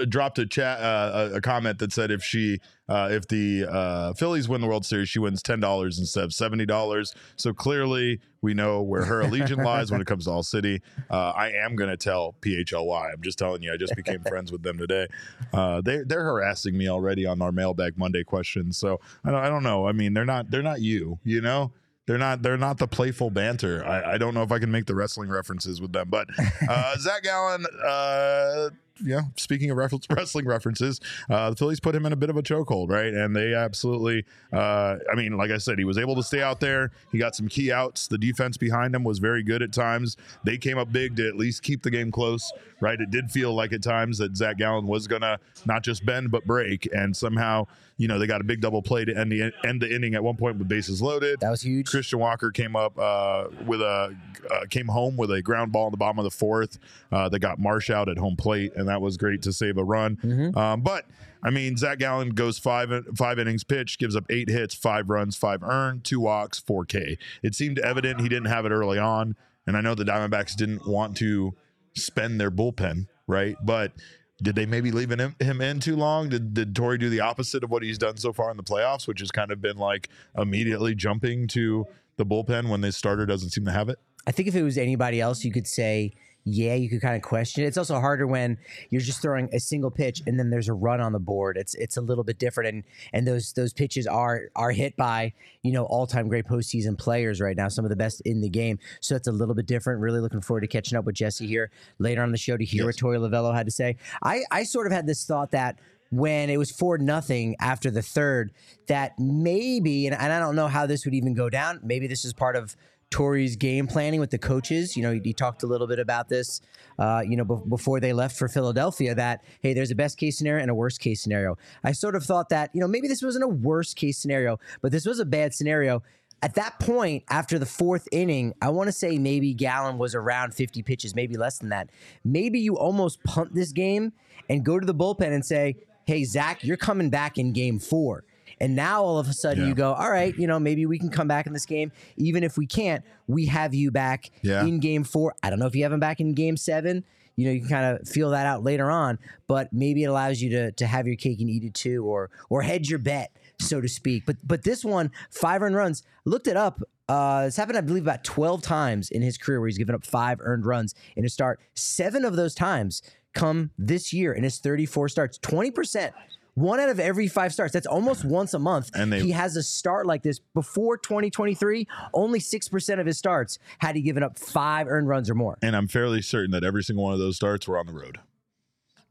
dropped 0.09 0.39
a 0.39 0.45
chat 0.45 0.79
uh, 0.79 1.29
a, 1.33 1.35
a 1.37 1.41
comment 1.41 1.79
that 1.79 1.93
said 1.93 2.11
if 2.11 2.23
she 2.23 2.59
uh, 2.89 3.07
if 3.09 3.27
the 3.27 3.65
uh, 3.69 4.13
Phillies 4.13 4.49
win 4.49 4.59
the 4.59 4.67
World 4.67 4.85
Series, 4.85 5.07
she 5.07 5.19
wins 5.19 5.41
ten 5.41 5.59
dollars 5.59 5.97
instead 5.97 6.25
of 6.25 6.33
seventy 6.33 6.65
dollars. 6.65 7.13
So 7.37 7.53
clearly, 7.53 8.19
we 8.41 8.53
know 8.53 8.81
where 8.81 9.05
her 9.05 9.21
allegiance 9.21 9.61
lies 9.65 9.91
when 9.91 10.01
it 10.01 10.07
comes 10.07 10.25
to 10.25 10.31
all 10.31 10.43
city. 10.43 10.81
Uh, 11.09 11.29
I 11.29 11.51
am 11.51 11.75
going 11.75 11.89
to 11.89 11.97
tell 11.97 12.35
PHLY. 12.41 13.13
I'm 13.13 13.21
just 13.21 13.39
telling 13.39 13.63
you. 13.63 13.73
I 13.73 13.77
just 13.77 13.95
became 13.95 14.21
friends 14.23 14.51
with 14.51 14.63
them 14.63 14.77
today. 14.77 15.07
Uh, 15.53 15.81
they 15.81 15.99
they're 16.05 16.23
harassing 16.23 16.77
me 16.77 16.89
already 16.89 17.25
on 17.25 17.41
our 17.41 17.51
mailbag 17.51 17.97
Monday 17.97 18.23
questions. 18.23 18.77
So 18.77 18.99
I 19.23 19.31
don't, 19.31 19.43
I 19.43 19.49
don't 19.49 19.63
know. 19.63 19.87
I 19.87 19.93
mean, 19.93 20.13
they're 20.13 20.25
not 20.25 20.51
they're 20.51 20.61
not 20.61 20.81
you. 20.81 21.19
You 21.23 21.41
know. 21.41 21.71
They're 22.07 22.17
not. 22.17 22.41
They're 22.41 22.57
not 22.57 22.77
the 22.77 22.87
playful 22.87 23.29
banter. 23.29 23.85
I, 23.85 24.15
I 24.15 24.17
don't 24.17 24.33
know 24.33 24.41
if 24.41 24.51
I 24.51 24.57
can 24.57 24.71
make 24.71 24.85
the 24.85 24.95
wrestling 24.95 25.29
references 25.29 25.79
with 25.79 25.93
them, 25.93 26.09
but 26.09 26.27
uh, 26.67 26.95
Zac 26.99 27.23
Gallen. 27.23 27.63
Uh, 27.85 28.69
yeah. 29.03 29.21
Speaking 29.35 29.71
of 29.71 29.77
wrestling 30.09 30.45
references, 30.45 30.99
uh, 31.29 31.49
the 31.51 31.55
Phillies 31.55 31.79
put 31.79 31.95
him 31.95 32.05
in 32.05 32.13
a 32.13 32.15
bit 32.15 32.29
of 32.29 32.37
a 32.37 32.43
chokehold, 32.43 32.89
right? 32.89 33.13
And 33.13 33.35
they 33.35 33.53
absolutely. 33.53 34.25
Uh, 34.51 34.97
I 35.11 35.15
mean, 35.15 35.37
like 35.37 35.51
I 35.51 35.57
said, 35.57 35.77
he 35.77 35.85
was 35.85 35.97
able 35.97 36.15
to 36.15 36.23
stay 36.23 36.41
out 36.41 36.59
there. 36.59 36.91
He 37.11 37.17
got 37.17 37.35
some 37.35 37.47
key 37.47 37.71
outs. 37.71 38.07
The 38.07 38.17
defense 38.17 38.57
behind 38.57 38.95
him 38.95 39.03
was 39.03 39.19
very 39.19 39.43
good 39.43 39.61
at 39.61 39.71
times. 39.71 40.17
They 40.43 40.57
came 40.57 40.77
up 40.77 40.91
big 40.91 41.15
to 41.17 41.27
at 41.27 41.35
least 41.35 41.63
keep 41.63 41.83
the 41.83 41.91
game 41.91 42.11
close, 42.11 42.51
right? 42.79 42.99
It 42.99 43.11
did 43.11 43.31
feel 43.31 43.53
like 43.53 43.73
at 43.73 43.83
times 43.83 44.17
that 44.19 44.35
Zac 44.35 44.57
Gallen 44.57 44.87
was 44.87 45.07
gonna 45.07 45.39
not 45.65 45.83
just 45.83 46.05
bend 46.05 46.31
but 46.31 46.45
break, 46.45 46.87
and 46.93 47.15
somehow, 47.15 47.67
you 47.97 48.07
know, 48.07 48.19
they 48.19 48.27
got 48.27 48.41
a 48.41 48.43
big 48.43 48.61
double 48.61 48.81
play 48.81 49.05
to 49.05 49.17
end 49.17 49.31
the 49.31 49.51
end 49.63 49.81
the 49.81 49.93
inning 49.93 50.15
at 50.15 50.23
one 50.23 50.35
point 50.35 50.57
with 50.57 50.67
bases 50.67 51.01
loaded. 51.01 51.39
That 51.39 51.51
was 51.51 51.61
huge. 51.61 51.87
Christian 51.87 52.19
Walker 52.19 52.51
came 52.51 52.75
up 52.75 52.97
uh, 52.97 53.47
with 53.65 53.81
a 53.81 54.15
uh, 54.49 54.65
came 54.69 54.87
home 54.87 55.17
with 55.17 55.31
a 55.31 55.41
ground 55.41 55.71
ball 55.71 55.87
in 55.87 55.91
the 55.91 55.97
bottom 55.97 56.19
of 56.19 56.23
the 56.23 56.31
fourth 56.31 56.79
uh, 57.11 57.29
that 57.29 57.39
got 57.39 57.59
Marsh 57.59 57.89
out 57.89 58.09
at 58.09 58.17
home 58.17 58.35
plate, 58.35 58.73
and 58.75 58.87
that 58.91 59.01
was 59.01 59.17
great 59.17 59.41
to 59.43 59.53
save 59.53 59.77
a 59.77 59.83
run. 59.83 60.17
Mhm. 60.17 60.55
Um, 60.55 60.81
but 60.81 61.05
I 61.43 61.49
mean, 61.49 61.75
Zac 61.77 61.97
Gallen 61.97 62.29
goes 62.29 62.59
five 62.59 62.91
five 63.15 63.39
innings 63.39 63.63
pitched, 63.63 63.99
gives 63.99 64.15
up 64.15 64.25
eight 64.29 64.49
hits, 64.49 64.75
five 64.75 65.09
runs, 65.09 65.35
five 65.35 65.63
earned, 65.63 66.03
two 66.03 66.19
walks, 66.19 66.59
four 66.59 66.85
K. 66.85 67.17
It 67.41 67.55
seemed 67.55 67.79
evident 67.79 68.21
he 68.21 68.29
didn't 68.29 68.49
have 68.49 68.65
it 68.65 68.71
early 68.71 68.99
on, 68.99 69.35
and 69.65 69.75
I 69.75 69.81
know 69.81 69.95
the 69.95 70.03
Diamondbacks 70.03 70.55
didn't 70.55 70.87
want 70.87 71.17
to 71.17 71.55
spend 71.95 72.39
their 72.39 72.51
bullpen, 72.51 73.07
right? 73.27 73.55
But 73.63 73.93
did 74.41 74.55
they 74.55 74.65
maybe 74.65 74.91
leave 74.91 75.11
him, 75.11 75.35
him 75.39 75.61
in 75.61 75.79
too 75.79 75.95
long? 75.95 76.29
Did 76.29 76.53
did 76.53 76.73
Torey 76.73 76.99
do 76.99 77.09
the 77.09 77.21
opposite 77.21 77.63
of 77.63 77.71
what 77.71 77.83
he's 77.83 77.97
done 77.97 78.17
so 78.17 78.33
far 78.33 78.51
in 78.51 78.57
the 78.57 78.63
playoffs, 78.63 79.07
which 79.07 79.19
has 79.19 79.31
kind 79.31 79.51
of 79.51 79.61
been 79.61 79.77
like 79.77 80.09
immediately 80.37 80.95
jumping 80.95 81.47
to 81.49 81.85
the 82.17 82.25
bullpen 82.25 82.69
when 82.69 82.81
the 82.81 82.91
starter 82.91 83.25
doesn't 83.25 83.49
seem 83.49 83.65
to 83.65 83.71
have 83.71 83.89
it? 83.89 83.97
I 84.27 84.31
think 84.31 84.47
if 84.47 84.55
it 84.55 84.63
was 84.63 84.77
anybody 84.77 85.19
else, 85.19 85.43
you 85.43 85.51
could 85.51 85.67
say, 85.67 86.13
yeah, 86.43 86.73
you 86.73 86.89
could 86.89 87.01
kind 87.01 87.15
of 87.15 87.21
question 87.21 87.63
it. 87.63 87.67
It's 87.67 87.77
also 87.77 87.99
harder 87.99 88.25
when 88.25 88.57
you're 88.89 89.01
just 89.01 89.21
throwing 89.21 89.49
a 89.53 89.59
single 89.59 89.91
pitch 89.91 90.21
and 90.25 90.39
then 90.39 90.49
there's 90.49 90.69
a 90.69 90.73
run 90.73 90.99
on 90.99 91.11
the 91.11 91.19
board. 91.19 91.57
It's 91.57 91.75
it's 91.75 91.97
a 91.97 92.01
little 92.01 92.23
bit 92.23 92.39
different, 92.39 92.69
and 92.73 92.83
and 93.13 93.27
those 93.27 93.53
those 93.53 93.73
pitches 93.73 94.07
are 94.07 94.49
are 94.55 94.71
hit 94.71 94.95
by 94.97 95.33
you 95.61 95.71
know 95.71 95.85
all 95.85 96.07
time 96.07 96.27
great 96.27 96.45
postseason 96.45 96.97
players 96.97 97.39
right 97.41 97.55
now, 97.55 97.67
some 97.67 97.85
of 97.85 97.89
the 97.89 97.95
best 97.95 98.21
in 98.21 98.41
the 98.41 98.49
game. 98.49 98.79
So 99.01 99.15
it's 99.15 99.27
a 99.27 99.31
little 99.31 99.55
bit 99.55 99.67
different. 99.67 100.01
Really 100.01 100.19
looking 100.19 100.41
forward 100.41 100.61
to 100.61 100.67
catching 100.67 100.97
up 100.97 101.05
with 101.05 101.15
Jesse 101.15 101.47
here 101.47 101.71
later 101.99 102.23
on 102.23 102.31
the 102.31 102.37
show 102.37 102.57
to 102.57 102.65
hear 102.65 102.85
Yes. 102.85 103.01
what 103.01 103.11
Torey 103.13 103.17
Lovullo 103.19 103.53
had 103.53 103.67
to 103.67 103.71
say. 103.71 103.97
I 104.23 104.41
I 104.51 104.63
sort 104.63 104.87
of 104.87 104.93
had 104.93 105.05
this 105.07 105.25
thought 105.25 105.51
that 105.51 105.79
when 106.09 106.49
it 106.49 106.57
was 106.57 106.71
four 106.71 106.97
nothing 106.97 107.55
after 107.61 107.89
the 107.89 108.01
third, 108.01 108.51
that 108.87 109.17
maybe, 109.17 110.07
and, 110.07 110.15
and 110.15 110.33
I 110.33 110.39
don't 110.39 110.57
know 110.57 110.67
how 110.67 110.85
this 110.85 111.05
would 111.05 111.13
even 111.13 111.33
go 111.33 111.49
down. 111.49 111.79
Maybe 111.83 112.05
this 112.05 112.25
is 112.25 112.33
part 112.33 112.57
of 112.57 112.75
Torey's 113.11 113.55
game 113.55 113.85
planning 113.87 114.19
with 114.19 114.31
the 114.31 114.37
coaches. 114.37 114.97
You 114.97 115.03
know, 115.03 115.11
he, 115.11 115.21
he 115.23 115.33
talked 115.33 115.63
a 115.63 115.67
little 115.67 115.85
bit 115.85 115.99
about 115.99 116.29
this, 116.29 116.61
uh, 116.97 117.21
you 117.27 117.37
know, 117.37 117.43
be- 117.43 117.69
before 117.69 117.99
they 117.99 118.13
left 118.13 118.37
for 118.37 118.47
Philadelphia. 118.47 119.13
That 119.13 119.43
hey, 119.61 119.73
there's 119.73 119.91
a 119.91 119.95
best 119.95 120.17
case 120.17 120.37
scenario 120.37 120.61
and 120.61 120.71
a 120.71 120.75
worst 120.75 120.99
case 120.99 121.21
scenario. 121.21 121.57
I 121.83 121.91
sort 121.91 122.15
of 122.15 122.23
thought 122.23 122.49
that 122.49 122.71
you 122.73 122.81
know 122.81 122.87
maybe 122.87 123.07
this 123.07 123.21
wasn't 123.21 123.43
a 123.43 123.49
worst 123.49 123.97
case 123.97 124.17
scenario, 124.17 124.59
but 124.81 124.91
this 124.91 125.05
was 125.05 125.19
a 125.19 125.25
bad 125.25 125.53
scenario. 125.53 126.01
At 126.43 126.55
that 126.55 126.79
point, 126.79 127.23
after 127.29 127.59
the 127.59 127.67
fourth 127.67 128.07
inning, 128.11 128.55
I 128.63 128.69
want 128.69 128.87
to 128.87 128.91
say 128.91 129.19
maybe 129.19 129.53
Gallen 129.53 129.99
was 129.99 130.15
around 130.15 130.55
50 130.55 130.81
pitches, 130.81 131.13
maybe 131.13 131.37
less 131.37 131.59
than 131.59 131.69
that. 131.69 131.91
Maybe 132.23 132.59
you 132.59 132.77
almost 132.79 133.23
punt 133.23 133.53
this 133.53 133.71
game 133.71 134.13
and 134.49 134.65
go 134.65 134.79
to 134.79 134.85
the 134.85 134.95
bullpen 134.95 135.31
and 135.33 135.45
say, 135.45 135.75
hey, 136.05 136.23
Zac, 136.23 136.63
you're 136.63 136.77
coming 136.77 137.11
back 137.11 137.37
in 137.37 137.53
game 137.53 137.77
four. 137.77 138.23
And 138.61 138.75
now 138.75 139.03
all 139.03 139.17
of 139.17 139.27
a 139.27 139.33
sudden 139.33 139.63
Yeah. 139.63 139.69
you 139.69 139.75
go, 139.75 139.91
all 139.93 140.09
right, 140.11 140.33
you 140.37 140.45
know, 140.47 140.59
maybe 140.59 140.85
we 140.85 140.99
can 140.99 141.09
come 141.09 141.27
back 141.27 141.47
in 141.47 141.53
this 141.53 141.65
game. 141.65 141.91
Even 142.15 142.43
if 142.43 142.57
we 142.57 142.67
can't, 142.67 143.03
we 143.27 143.47
have 143.47 143.73
you 143.73 143.89
back 143.91 144.29
Yeah. 144.43 144.63
in 144.65 144.79
game 144.79 145.03
four. 145.03 145.33
I 145.43 145.49
don't 145.49 145.57
know 145.59 145.65
if 145.65 145.75
you 145.75 145.83
have 145.83 145.91
him 145.91 145.99
back 145.99 146.19
in 146.21 146.33
game 146.33 146.55
seven. 146.55 147.03
You 147.35 147.45
know, 147.47 147.51
you 147.53 147.61
can 147.61 147.69
kind 147.69 147.97
of 147.99 148.07
feel 148.07 148.29
that 148.29 148.45
out 148.45 148.63
later 148.63 148.91
on, 148.91 149.17
but 149.47 149.73
maybe 149.73 150.03
it 150.03 150.07
allows 150.07 150.41
you 150.41 150.49
to 150.51 150.71
to 150.73 150.85
have 150.85 151.07
your 151.07 151.15
cake 151.15 151.39
and 151.41 151.49
eat 151.49 151.63
it 151.63 151.73
too, 151.73 152.05
or 152.05 152.29
or 152.49 152.61
hedge 152.61 152.87
your 152.89 152.99
bet, 152.99 153.31
so 153.59 153.81
to 153.81 153.87
speak. 153.87 154.25
But 154.27 154.35
but 154.43 154.63
this 154.63 154.85
one, 154.85 155.11
five 155.31 155.63
earned 155.63 155.75
runs, 155.75 156.03
looked 156.25 156.47
it 156.47 156.55
up. 156.57 156.83
Uh, 157.09 157.45
it's 157.47 157.57
happened, 157.57 157.77
I 157.77 157.81
believe, 157.81 158.03
about 158.03 158.23
12 158.23 158.61
times 158.61 159.09
in 159.09 159.21
his 159.21 159.37
career 159.37 159.59
where 159.59 159.67
he's 159.67 159.77
given 159.77 159.95
up 159.95 160.05
five 160.05 160.37
earned 160.41 160.65
runs 160.65 160.93
in 161.17 161.25
a 161.25 161.29
start. 161.29 161.59
Seven 161.73 162.23
of 162.25 162.35
those 162.35 162.53
times 162.53 163.01
come 163.33 163.71
this 163.77 164.13
year 164.13 164.31
in 164.33 164.43
his 164.43 164.59
34 164.59 165.09
starts. 165.09 165.37
20%. 165.39 166.11
One 166.55 166.79
out 166.79 166.89
of 166.89 166.99
every 166.99 167.27
five 167.27 167.53
starts. 167.53 167.71
That's 167.73 167.87
almost 167.87 168.25
once 168.25 168.53
a 168.53 168.59
month. 168.59 168.89
And 168.93 169.11
they- 169.11 169.21
he 169.21 169.31
has 169.31 169.55
a 169.55 169.63
start 169.63 170.05
like 170.05 170.21
this 170.21 170.39
before 170.39 170.97
2023. 170.97 171.87
Only 172.13 172.39
6% 172.39 172.99
of 172.99 173.05
his 173.05 173.17
starts 173.17 173.57
had 173.79 173.95
he 173.95 174.01
given 174.01 174.21
up 174.21 174.37
five 174.37 174.87
earned 174.87 175.07
runs 175.07 175.29
or 175.29 175.35
more. 175.35 175.57
And 175.61 175.75
I'm 175.75 175.87
fairly 175.87 176.21
certain 176.21 176.51
that 176.51 176.63
every 176.63 176.83
single 176.83 177.05
one 177.05 177.13
of 177.13 177.19
those 177.19 177.37
starts 177.37 177.67
were 177.67 177.77
on 177.79 177.85
the 177.85 177.93
road, 177.93 178.19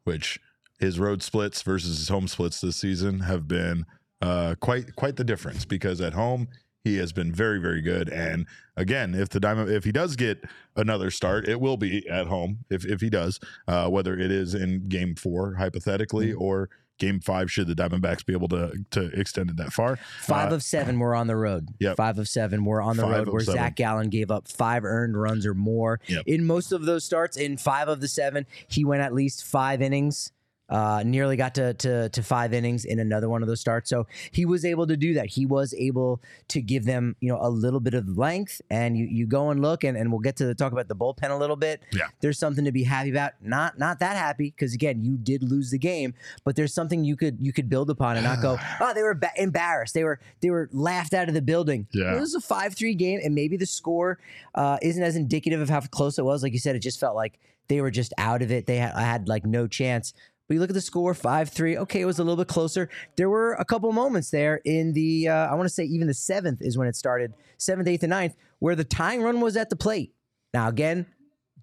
which 0.04 0.38
his 0.78 0.98
road 0.98 1.22
splits 1.22 1.62
versus 1.62 1.98
his 1.98 2.08
home 2.08 2.28
splits 2.28 2.60
this 2.60 2.76
season 2.76 3.20
have 3.20 3.48
been 3.48 3.86
uh, 4.22 4.54
quite 4.60 4.94
quite 4.96 5.16
the 5.16 5.24
difference. 5.24 5.64
Because 5.64 5.98
at 6.00 6.12
home 6.12 6.48
he 6.84 6.96
has 6.98 7.10
been 7.12 7.32
very 7.32 7.58
very 7.58 7.80
good, 7.80 8.08
and 8.10 8.46
again, 8.76 9.14
if 9.14 9.30
the 9.30 9.40
diamond 9.40 9.70
if 9.70 9.84
he 9.84 9.92
does 9.92 10.14
get 10.16 10.44
another 10.76 11.10
start, 11.10 11.48
it 11.48 11.58
will 11.60 11.76
be 11.78 12.06
at 12.08 12.26
home. 12.26 12.58
If 12.70 12.84
if 12.84 13.00
he 13.00 13.08
does, 13.08 13.40
uh, 13.66 13.88
whether 13.88 14.18
it 14.18 14.30
is 14.30 14.54
in 14.54 14.88
Game 14.88 15.14
Four 15.14 15.54
hypothetically 15.54 16.32
or 16.34 16.68
Game 17.00 17.18
Five, 17.18 17.50
should 17.50 17.66
the 17.66 17.74
Diamondbacks 17.74 18.24
be 18.24 18.32
able 18.32 18.46
to 18.48 18.72
to 18.92 19.06
extend 19.18 19.50
it 19.50 19.56
that 19.56 19.72
far? 19.72 19.98
Five 20.20 20.52
Uh, 20.52 20.54
of 20.56 20.62
seven 20.62 21.00
were 21.00 21.16
on 21.16 21.26
the 21.26 21.34
road. 21.34 21.70
Yep. 21.80 21.96
Five 21.96 22.18
of 22.18 22.28
seven 22.28 22.64
were 22.64 22.80
on 22.80 22.96
the 22.96 23.02
Five 23.02 23.12
road 23.26 23.28
where 23.30 23.40
seven. 23.40 23.58
Zac 23.60 23.74
Gallen 23.74 24.08
gave 24.10 24.30
up 24.30 24.46
five 24.46 24.84
earned 24.84 25.20
runs 25.20 25.44
or 25.44 25.54
more. 25.54 25.98
Yep. 26.06 26.22
In 26.26 26.44
most 26.46 26.70
of 26.70 26.84
those 26.84 27.04
starts, 27.04 27.36
in 27.36 27.56
five 27.56 27.88
of 27.88 28.00
the 28.00 28.06
seven, 28.08 28.46
he 28.68 28.84
went 28.84 29.02
at 29.02 29.12
least 29.12 29.42
five 29.44 29.82
innings. 29.82 30.30
Uh, 30.70 31.02
nearly 31.04 31.36
got 31.36 31.54
to, 31.56 31.74
to 31.74 32.08
to 32.10 32.22
five 32.22 32.54
innings 32.54 32.84
in 32.84 33.00
another 33.00 33.28
one 33.28 33.42
of 33.42 33.48
those 33.48 33.60
starts. 33.60 33.90
So 33.90 34.06
he 34.30 34.46
was 34.46 34.64
able 34.64 34.86
to 34.86 34.96
do 34.96 35.14
that. 35.14 35.26
He 35.26 35.44
was 35.44 35.74
able 35.74 36.22
to 36.48 36.62
give 36.62 36.84
them, 36.84 37.16
you 37.20 37.28
know, 37.28 37.38
a 37.40 37.50
little 37.50 37.80
bit 37.80 37.94
of 37.94 38.16
length. 38.16 38.62
And 38.70 38.96
you 38.96 39.06
you 39.06 39.26
go 39.26 39.50
and 39.50 39.60
look, 39.60 39.84
and, 39.84 39.96
and 39.96 40.10
we'll 40.12 40.20
get 40.20 40.36
to 40.36 40.46
the, 40.46 40.54
talk 40.54 40.72
about 40.72 40.88
the 40.88 40.94
bullpen 40.96 41.30
a 41.30 41.36
little 41.36 41.56
bit. 41.56 41.82
Yeah. 41.92 42.06
There's 42.20 42.38
something 42.38 42.64
to 42.64 42.72
be 42.72 42.84
happy 42.84 43.10
about. 43.10 43.32
Not 43.42 43.78
not 43.78 43.98
that 43.98 44.16
happy 44.16 44.54
because 44.56 44.72
again, 44.74 45.04
you 45.04 45.16
did 45.16 45.42
lose 45.42 45.70
the 45.70 45.78
game, 45.78 46.14
but 46.44 46.56
there's 46.56 46.72
something 46.72 47.04
you 47.04 47.16
could 47.16 47.38
you 47.40 47.52
could 47.52 47.68
build 47.68 47.90
upon 47.90 48.16
and 48.16 48.24
not 48.24 48.40
go, 48.40 48.58
oh, 48.80 48.94
they 48.94 49.02
were 49.02 49.14
ba- 49.14 49.32
embarrassed. 49.36 49.94
They 49.94 50.04
were 50.04 50.20
they 50.40 50.50
were 50.50 50.68
laughed 50.72 51.14
out 51.14 51.28
of 51.28 51.34
the 51.34 51.42
building. 51.42 51.88
Yeah. 51.92 52.16
It 52.16 52.20
was 52.20 52.34
a 52.34 52.40
five 52.40 52.74
three 52.74 52.94
game, 52.94 53.20
and 53.22 53.34
maybe 53.34 53.56
the 53.56 53.66
score 53.66 54.18
uh, 54.54 54.78
isn't 54.82 55.02
as 55.02 55.16
indicative 55.16 55.60
of 55.60 55.68
how 55.68 55.80
close 55.80 56.18
it 56.18 56.24
was. 56.24 56.42
Like 56.42 56.52
you 56.52 56.58
said, 56.58 56.76
it 56.76 56.80
just 56.80 57.00
felt 57.00 57.16
like 57.16 57.38
they 57.68 57.80
were 57.80 57.90
just 57.90 58.12
out 58.18 58.42
of 58.42 58.50
it. 58.50 58.66
They 58.66 58.76
had, 58.76 58.92
I 58.94 59.02
had 59.02 59.28
like 59.28 59.46
no 59.46 59.66
chance. 59.66 60.12
But 60.50 60.54
you 60.54 60.60
look 60.62 60.70
at 60.70 60.74
the 60.74 60.80
score, 60.80 61.14
five 61.14 61.48
three. 61.48 61.78
Okay, 61.78 62.00
it 62.00 62.06
was 62.06 62.18
a 62.18 62.24
little 62.24 62.36
bit 62.36 62.48
closer. 62.48 62.88
There 63.16 63.30
were 63.30 63.52
a 63.52 63.64
couple 63.64 63.92
moments 63.92 64.30
there 64.30 64.60
in 64.64 64.92
the. 64.94 65.28
Uh, 65.28 65.46
I 65.46 65.54
want 65.54 65.68
to 65.68 65.72
say 65.72 65.84
even 65.84 66.08
the 66.08 66.12
seventh 66.12 66.60
is 66.60 66.76
when 66.76 66.88
it 66.88 66.96
started, 66.96 67.34
seventh, 67.56 67.86
eighth, 67.86 68.02
and 68.02 68.10
ninth, 68.10 68.34
where 68.58 68.74
the 68.74 68.82
tying 68.82 69.22
run 69.22 69.40
was 69.40 69.56
at 69.56 69.70
the 69.70 69.76
plate. 69.76 70.12
Now 70.52 70.66
again, 70.66 71.06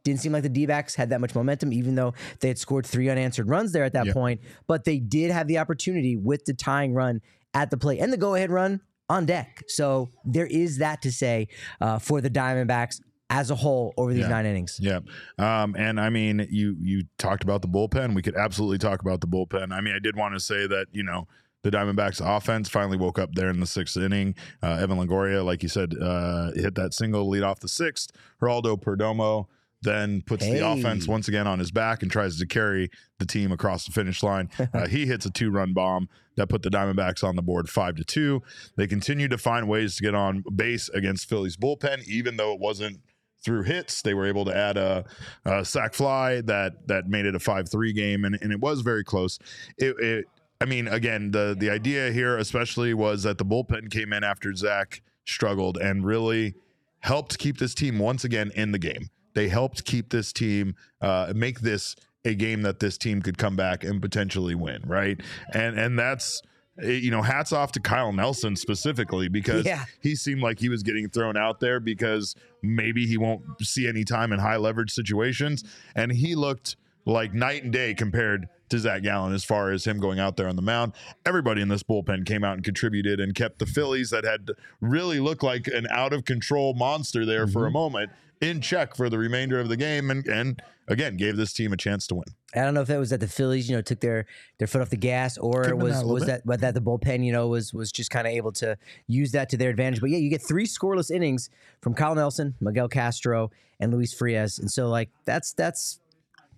didn't 0.05 0.21
seem 0.21 0.31
like 0.31 0.43
the 0.43 0.47
D-backs 0.47 0.95
had 0.95 1.09
that 1.09 1.19
much 1.19 1.35
momentum, 1.35 1.73
even 1.73 1.95
though 1.95 2.13
they 2.39 2.47
had 2.47 2.57
scored 2.57 2.85
three 2.85 3.09
unanswered 3.09 3.49
runs 3.49 3.73
there 3.73 3.83
at 3.83 3.91
that 3.91 4.05
Yep. 4.05 4.13
point. 4.13 4.41
But 4.67 4.85
they 4.85 4.99
did 4.99 5.31
have 5.31 5.47
the 5.47 5.57
opportunity 5.57 6.15
with 6.15 6.45
the 6.45 6.53
tying 6.53 6.93
run 6.93 7.19
at 7.53 7.71
the 7.71 7.77
plate 7.77 7.99
and 7.99 8.13
the 8.13 8.17
go-ahead 8.17 8.51
run 8.51 8.79
on 9.09 9.25
deck. 9.25 9.63
So 9.67 10.11
there 10.23 10.47
is 10.47 10.77
that 10.77 11.01
to 11.01 11.11
say 11.11 11.49
uh, 11.81 11.99
for 11.99 12.21
the 12.21 12.29
Diamondbacks 12.29 13.01
as 13.29 13.51
a 13.51 13.55
whole 13.55 13.93
over 13.97 14.13
these 14.13 14.21
Yeah. 14.23 14.29
nine 14.29 14.45
innings. 14.45 14.79
Yeah. 14.81 14.99
Um, 15.37 15.75
and 15.77 15.99
I 15.99 16.09
mean, 16.09 16.47
you 16.49 16.75
you 16.79 17.03
talked 17.17 17.43
about 17.43 17.61
the 17.61 17.67
bullpen. 17.67 18.15
We 18.15 18.21
could 18.21 18.35
absolutely 18.35 18.77
talk 18.77 19.01
about 19.01 19.21
the 19.21 19.27
bullpen. 19.27 19.71
I 19.73 19.81
mean, 19.81 19.95
I 19.95 19.99
did 19.99 20.15
want 20.15 20.33
to 20.33 20.39
say 20.39 20.65
that, 20.67 20.87
you 20.91 21.03
know, 21.03 21.27
the 21.63 21.71
Diamondbacks 21.71 22.21
offense 22.23 22.69
finally 22.69 22.97
woke 22.97 23.19
up 23.19 23.33
there 23.33 23.49
in 23.49 23.59
the 23.59 23.65
sixth 23.67 23.97
inning. 23.97 24.35
Uh, 24.63 24.73
Evan 24.79 24.97
Longoria, 24.97 25.43
like 25.43 25.61
you 25.63 25.69
said, 25.69 25.93
uh, 26.01 26.51
hit 26.53 26.75
that 26.75 26.93
single 26.93 27.27
lead 27.27 27.43
off 27.43 27.59
the 27.59 27.67
sixth. 27.67 28.11
Geraldo 28.41 28.81
Perdomo 28.81 29.47
then 29.81 30.21
puts 30.21 30.45
Hey. 30.45 30.59
the 30.59 30.67
offense 30.67 31.07
once 31.07 31.27
again 31.27 31.45
on 31.45 31.59
his 31.59 31.71
back 31.71 32.01
and 32.01 32.09
tries 32.11 32.37
to 32.39 32.45
carry 32.47 32.89
the 33.19 33.25
team 33.25 33.51
across 33.51 33.85
the 33.85 33.91
finish 33.91 34.23
line. 34.23 34.49
Uh, 34.73 34.87
he 34.87 35.05
hits 35.05 35.25
a 35.25 35.29
two 35.31 35.51
run 35.51 35.73
bomb 35.73 36.07
that 36.35 36.47
put 36.47 36.61
the 36.61 36.69
Diamondbacks 36.69 37.23
on 37.23 37.35
the 37.35 37.41
board 37.41 37.67
five 37.69 37.95
to 37.95 38.03
two. 38.05 38.41
They 38.77 38.87
continue 38.87 39.27
to 39.27 39.37
find 39.37 39.67
ways 39.67 39.95
to 39.97 40.03
get 40.03 40.15
on 40.15 40.43
base 40.55 40.87
against 40.89 41.27
Philly's 41.27 41.57
bullpen, 41.57 42.07
even 42.07 42.37
though 42.37 42.53
it 42.53 42.59
wasn't 42.59 43.01
through 43.47 43.63
hits. 43.63 44.01
They 44.01 44.13
were 44.13 44.27
able 44.27 44.43
to 44.43 44.55
add 44.55 44.75
a, 44.75 45.05
a 45.45 45.63
sack 45.63 45.93
fly 45.93 46.41
that 46.41 46.85
that 46.87 47.07
made 47.07 47.25
it 47.25 47.33
a 47.33 47.39
five 47.39 47.69
three 47.69 47.93
game, 47.93 48.25
and, 48.25 48.37
and 48.41 48.51
it 48.51 48.59
was 48.59 48.81
very 48.81 49.05
close. 49.05 49.39
It, 49.77 49.97
it 49.99 50.25
I 50.59 50.65
mean, 50.65 50.89
again, 50.89 51.31
the 51.31 51.55
the 51.57 51.69
idea 51.69 52.11
here 52.11 52.37
especially 52.37 52.93
was 52.93 53.23
that 53.23 53.37
the 53.37 53.45
bullpen 53.45 53.89
came 53.89 54.11
in 54.11 54.25
after 54.25 54.53
Zach 54.53 55.01
struggled 55.25 55.77
and 55.77 56.05
really 56.05 56.55
helped 56.99 57.39
keep 57.39 57.57
this 57.57 57.73
team 57.73 57.99
once 57.99 58.25
again 58.25 58.51
in 58.53 58.73
the 58.73 58.79
game. 58.79 59.09
They 59.33 59.47
helped 59.47 59.85
keep 59.85 60.09
this 60.09 60.33
team 60.33 60.75
uh, 60.99 61.31
make 61.33 61.61
this 61.61 61.95
a 62.25 62.35
game 62.35 62.63
that 62.63 62.81
this 62.81 62.97
team 62.97 63.21
could 63.21 63.37
come 63.37 63.55
back 63.55 63.85
and 63.85 64.01
potentially 64.01 64.55
win, 64.55 64.81
right? 64.85 65.21
And 65.53 65.79
and 65.79 65.97
that's 65.97 66.41
Eh, 66.81 66.91
you 66.91 67.11
know, 67.11 67.21
hats 67.21 67.51
off 67.51 67.71
to 67.73 67.79
Kyle 67.79 68.13
Nelson 68.13 68.55
specifically 68.55 69.27
because 69.29 69.65
Yeah. 69.65 69.85
he 69.99 70.15
seemed 70.15 70.41
like 70.41 70.59
he 70.59 70.69
was 70.69 70.83
getting 70.83 71.09
thrown 71.09 71.35
out 71.37 71.59
there 71.59 71.79
because 71.79 72.35
maybe 72.61 73.07
he 73.07 73.17
won't 73.17 73.43
see 73.61 73.87
any 73.87 74.03
time 74.03 74.31
in 74.31 74.39
high 74.39 74.57
leverage 74.57 74.91
situations. 74.91 75.63
And 75.95 76.11
he 76.11 76.35
looked 76.35 76.75
like 77.05 77.33
night 77.33 77.63
and 77.63 77.71
day 77.71 77.93
compared 77.93 78.47
to 78.69 78.79
Zac 78.79 79.01
Gallen 79.01 79.33
as 79.33 79.45
far 79.45 79.71
as 79.71 79.85
him 79.85 79.99
going 79.99 80.19
out 80.19 80.35
there 80.35 80.47
on 80.47 80.57
the 80.57 80.61
mound. 80.61 80.93
Everybody 81.25 81.61
in 81.61 81.69
this 81.69 81.83
bullpen 81.83 82.25
came 82.25 82.43
out 82.43 82.55
and 82.55 82.63
contributed 82.63 83.19
and 83.19 83.33
kept 83.33 83.59
the 83.59 83.65
Phillies 83.65 84.09
that 84.09 84.25
had 84.25 84.49
really 84.81 85.19
looked 85.19 85.43
like 85.43 85.67
an 85.67 85.87
out 85.89 86.11
of 86.11 86.25
control 86.25 86.73
monster 86.73 87.25
there 87.25 87.47
for 87.47 87.63
a 87.63 87.67
mm-hmm. 87.67 87.73
moment 87.73 88.09
in 88.41 88.61
check 88.61 88.95
for 88.95 89.09
the 89.09 89.17
remainder 89.17 89.59
of 89.59 89.67
the 89.69 89.77
game 89.77 90.11
and, 90.11 90.25
and 90.27 90.61
again 90.87 91.17
gave 91.17 91.37
this 91.37 91.53
team 91.53 91.73
a 91.73 91.77
chance 91.77 92.05
to 92.07 92.15
win. 92.15 92.23
I 92.55 92.61
don't 92.61 92.73
know 92.73 92.81
if 92.81 92.87
that 92.87 92.97
was 92.99 93.09
that 93.09 93.19
the 93.19 93.27
Phillies, 93.27 93.69
you 93.69 93.75
know, 93.75 93.81
took 93.81 93.99
their 93.99 94.25
their 94.57 94.67
foot 94.67 94.81
off 94.81 94.89
the 94.89 94.95
gas, 94.97 95.37
or 95.37 95.63
Could've 95.63 95.81
was 95.81 95.99
that 96.01 96.05
was 96.07 96.23
bit. 96.23 96.27
that 96.27 96.41
but 96.45 96.61
that 96.61 96.73
the 96.73 96.81
bullpen, 96.81 97.25
you 97.25 97.31
know, 97.31 97.47
was 97.47 97.73
was 97.73 97.91
just 97.91 98.09
kind 98.09 98.25
of 98.25 98.33
able 98.33 98.51
to 98.53 98.77
use 99.07 99.31
that 99.33 99.49
to 99.49 99.57
their 99.57 99.69
advantage. 99.69 99.99
But 100.01 100.09
yeah, 100.11 100.17
you 100.17 100.29
get 100.29 100.41
three 100.41 100.65
scoreless 100.65 101.11
innings 101.11 101.49
from 101.81 101.93
Kyle 101.93 102.15
Nelson, 102.15 102.55
Miguel 102.61 102.87
Castro, 102.87 103.51
and 103.79 103.91
Luis 103.93 104.13
Frias, 104.13 104.59
and 104.59 104.71
so 104.71 104.87
like 104.87 105.09
that's 105.25 105.53
that's 105.53 105.99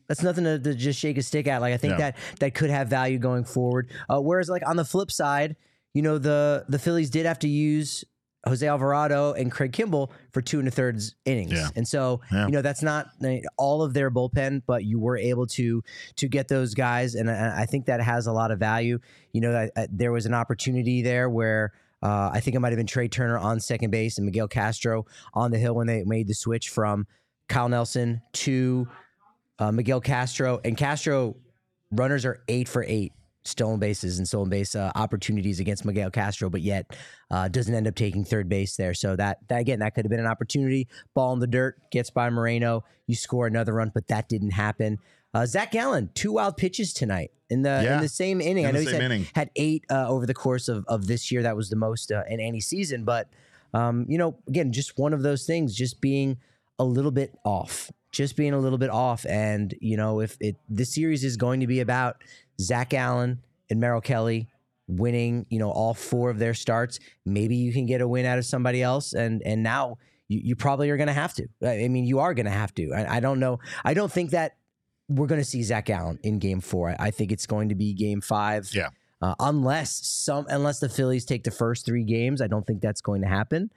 that's 0.07 0.21
nothing 0.23 0.43
to, 0.43 0.57
to 0.59 0.73
just 0.75 0.99
shake 0.99 1.17
a 1.17 1.23
stick 1.23 1.47
at. 1.47 1.59
Like 1.61 1.73
I 1.73 1.77
think 1.77 1.91
Yeah. 1.93 1.97
that 2.11 2.17
that 2.39 2.53
could 2.55 2.69
have 2.69 2.87
value 2.87 3.17
going 3.19 3.43
forward. 3.45 3.89
Uh, 4.09 4.19
whereas 4.21 4.47
like 4.49 4.61
on 4.67 4.75
the 4.75 4.85
flip 4.85 5.11
side, 5.11 5.55
you 5.93 6.01
know, 6.03 6.17
the 6.19 6.65
the 6.69 6.79
Phillies 6.79 7.09
did 7.09 7.25
have 7.25 7.39
to 7.39 7.47
use 7.49 8.05
Jose 8.47 8.65
Alvarado 8.65 9.33
and 9.33 9.51
Craig 9.51 9.71
Kimbrel 9.73 10.09
for 10.31 10.41
two 10.41 10.59
and 10.59 10.67
a 10.67 10.71
thirds 10.71 11.15
innings, 11.25 11.51
Yeah. 11.51 11.67
and 11.75 11.87
so 11.87 12.21
Yeah. 12.31 12.45
you 12.45 12.51
know 12.53 12.61
that's 12.61 12.81
not 12.81 13.07
all 13.57 13.81
of 13.81 13.93
their 13.93 14.09
bullpen, 14.09 14.61
but 14.65 14.85
you 14.85 14.97
were 14.99 15.17
able 15.17 15.45
to 15.47 15.83
to 16.15 16.27
get 16.27 16.47
those 16.47 16.73
guys, 16.73 17.15
and 17.15 17.29
I, 17.29 17.61
I 17.61 17.65
think 17.65 17.85
that 17.87 18.01
has 18.01 18.27
a 18.27 18.31
lot 18.31 18.51
of 18.51 18.59
value. 18.59 18.99
You 19.33 19.41
know, 19.41 19.51
that, 19.51 19.71
uh, 19.75 19.87
there 19.91 20.11
was 20.11 20.25
an 20.25 20.33
opportunity 20.33 21.01
there 21.01 21.29
where. 21.29 21.71
Uh, 22.01 22.29
I 22.33 22.39
think 22.39 22.55
it 22.55 22.59
might 22.61 22.69
have 22.71 22.77
been 22.77 22.87
Trea 22.87 23.09
Turner 23.09 23.37
on 23.37 23.59
second 23.59 23.91
base 23.91 24.17
and 24.17 24.25
Miguel 24.25 24.47
Castro 24.47 25.05
on 25.33 25.51
the 25.51 25.57
hill 25.57 25.75
when 25.75 25.85
they 25.85 26.05
made 26.05 26.29
the 26.29 26.33
switch 26.33 26.69
from 26.69 27.05
Kyle 27.49 27.67
Nelson 27.67 28.21
to 28.31 28.87
uh, 29.59 29.73
Miguel 29.73 29.99
Castro. 29.99 30.61
And 30.63 30.77
Castro 30.77 31.35
runners 31.91 32.23
are 32.23 32.41
eight 32.47 32.69
for 32.69 32.85
eight 32.87 33.11
stolen 33.49 33.79
bases 33.79 34.17
and 34.17 34.27
stolen 34.27 34.49
base 34.49 34.75
uh, 34.75 34.91
opportunities 34.95 35.59
against 35.59 35.83
Miguel 35.85 36.09
Castro, 36.11 36.49
but 36.49 36.61
yet 36.61 36.95
uh, 37.31 37.47
doesn't 37.47 37.73
end 37.73 37.87
up 37.87 37.95
taking 37.95 38.23
third 38.23 38.47
base 38.49 38.75
there. 38.75 38.93
So 38.93 39.15
that, 39.15 39.39
that 39.49 39.59
again, 39.59 39.79
that 39.79 39.95
could 39.95 40.05
have 40.05 40.09
been 40.09 40.19
an 40.19 40.27
opportunity. 40.27 40.87
Ball 41.13 41.33
in 41.33 41.39
the 41.39 41.47
dirt 41.47 41.79
gets 41.91 42.09
by 42.09 42.29
Moreno. 42.29 42.83
You 43.07 43.15
score 43.15 43.47
another 43.47 43.73
run, 43.73 43.91
but 43.93 44.07
that 44.07 44.29
didn't 44.29 44.51
happen. 44.51 44.99
Uh, 45.33 45.45
Zac 45.45 45.71
Gallen, 45.71 46.09
two 46.15 46.33
wild 46.33 46.57
pitches 46.57 46.91
tonight 46.93 47.31
in 47.49 47.61
the 47.61 47.81
Yeah. 47.83 47.97
in 47.97 48.01
the 48.01 48.09
same 48.09 48.41
inning. 48.41 48.63
In 48.63 48.69
I 48.69 48.71
know 48.71 48.79
he 48.79 48.85
said 48.87 49.01
inning. 49.01 49.27
had 49.35 49.51
eight 49.55 49.85
uh, 49.91 50.07
over 50.07 50.25
the 50.25 50.33
course 50.33 50.67
of, 50.67 50.85
of 50.87 51.05
this 51.07 51.31
year. 51.31 51.43
That 51.43 51.55
was 51.55 51.69
the 51.69 51.75
most 51.75 52.11
uh, 52.11 52.23
in 52.27 52.39
any 52.39 52.59
season. 52.61 53.03
But 53.03 53.29
um, 53.73 54.05
you 54.09 54.17
know, 54.17 54.37
again, 54.47 54.71
just 54.71 54.97
one 54.97 55.13
of 55.13 55.21
those 55.21 55.45
things, 55.45 55.75
just 55.75 56.01
being 56.01 56.37
a 56.79 56.83
little 56.83 57.11
bit 57.11 57.37
off, 57.45 57.91
just 58.11 58.35
being 58.35 58.53
a 58.53 58.57
little 58.59 58.79
bit 58.79 58.89
off. 58.89 59.23
And 59.27 59.75
you 59.79 59.97
know, 59.97 60.19
if 60.19 60.35
it 60.39 60.55
this 60.67 60.95
series 60.95 61.23
is 61.23 61.37
going 61.37 61.59
to 61.59 61.67
be 61.67 61.79
about 61.79 62.23
Zac 62.59 62.89
Gallen 62.89 63.41
and 63.69 63.79
Merrill 63.79 64.01
Kelly 64.01 64.47
winning, 64.87 65.45
you 65.49 65.59
know, 65.59 65.69
all 65.71 65.93
four 65.93 66.29
of 66.29 66.39
their 66.39 66.53
starts, 66.53 66.99
maybe 67.25 67.55
you 67.55 67.71
can 67.71 67.85
get 67.85 68.01
a 68.01 68.07
win 68.07 68.25
out 68.25 68.37
of 68.37 68.45
somebody 68.45 68.81
else. 68.81 69.13
And 69.13 69.41
and 69.43 69.63
now 69.63 69.97
you, 70.27 70.41
you 70.43 70.55
probably 70.55 70.89
are 70.89 70.97
going 70.97 71.07
to 71.07 71.13
have 71.13 71.33
to. 71.35 71.47
I 71.63 71.87
mean, 71.87 72.05
you 72.05 72.19
are 72.19 72.33
going 72.33 72.45
to 72.45 72.51
have 72.51 72.73
to. 72.75 72.91
I, 72.93 73.17
I 73.17 73.19
don't 73.19 73.39
know. 73.39 73.59
I 73.85 73.93
don't 73.93 74.11
think 74.11 74.31
that 74.31 74.57
we're 75.07 75.27
going 75.27 75.41
to 75.41 75.45
see 75.45 75.63
Zac 75.63 75.85
Gallen 75.85 76.19
in 76.23 76.39
Game 76.39 76.61
Four. 76.61 76.89
I, 76.89 76.95
I 76.99 77.11
think 77.11 77.31
it's 77.31 77.45
going 77.45 77.69
to 77.69 77.75
be 77.75 77.93
Game 77.93 78.21
Five. 78.21 78.69
Yeah. 78.73 78.89
Uh, 79.21 79.35
unless 79.39 80.07
some, 80.07 80.45
unless 80.49 80.79
the 80.79 80.87
Phillies 80.87 81.25
take 81.25 81.43
the 81.43 81.51
first 81.51 81.85
three 81.85 82.05
games, 82.05 82.41
I 82.41 82.47
don't 82.47 82.65
think 82.65 82.81
that's 82.81 83.01
going 83.01 83.21
to 83.21 83.27
happen. 83.27 83.69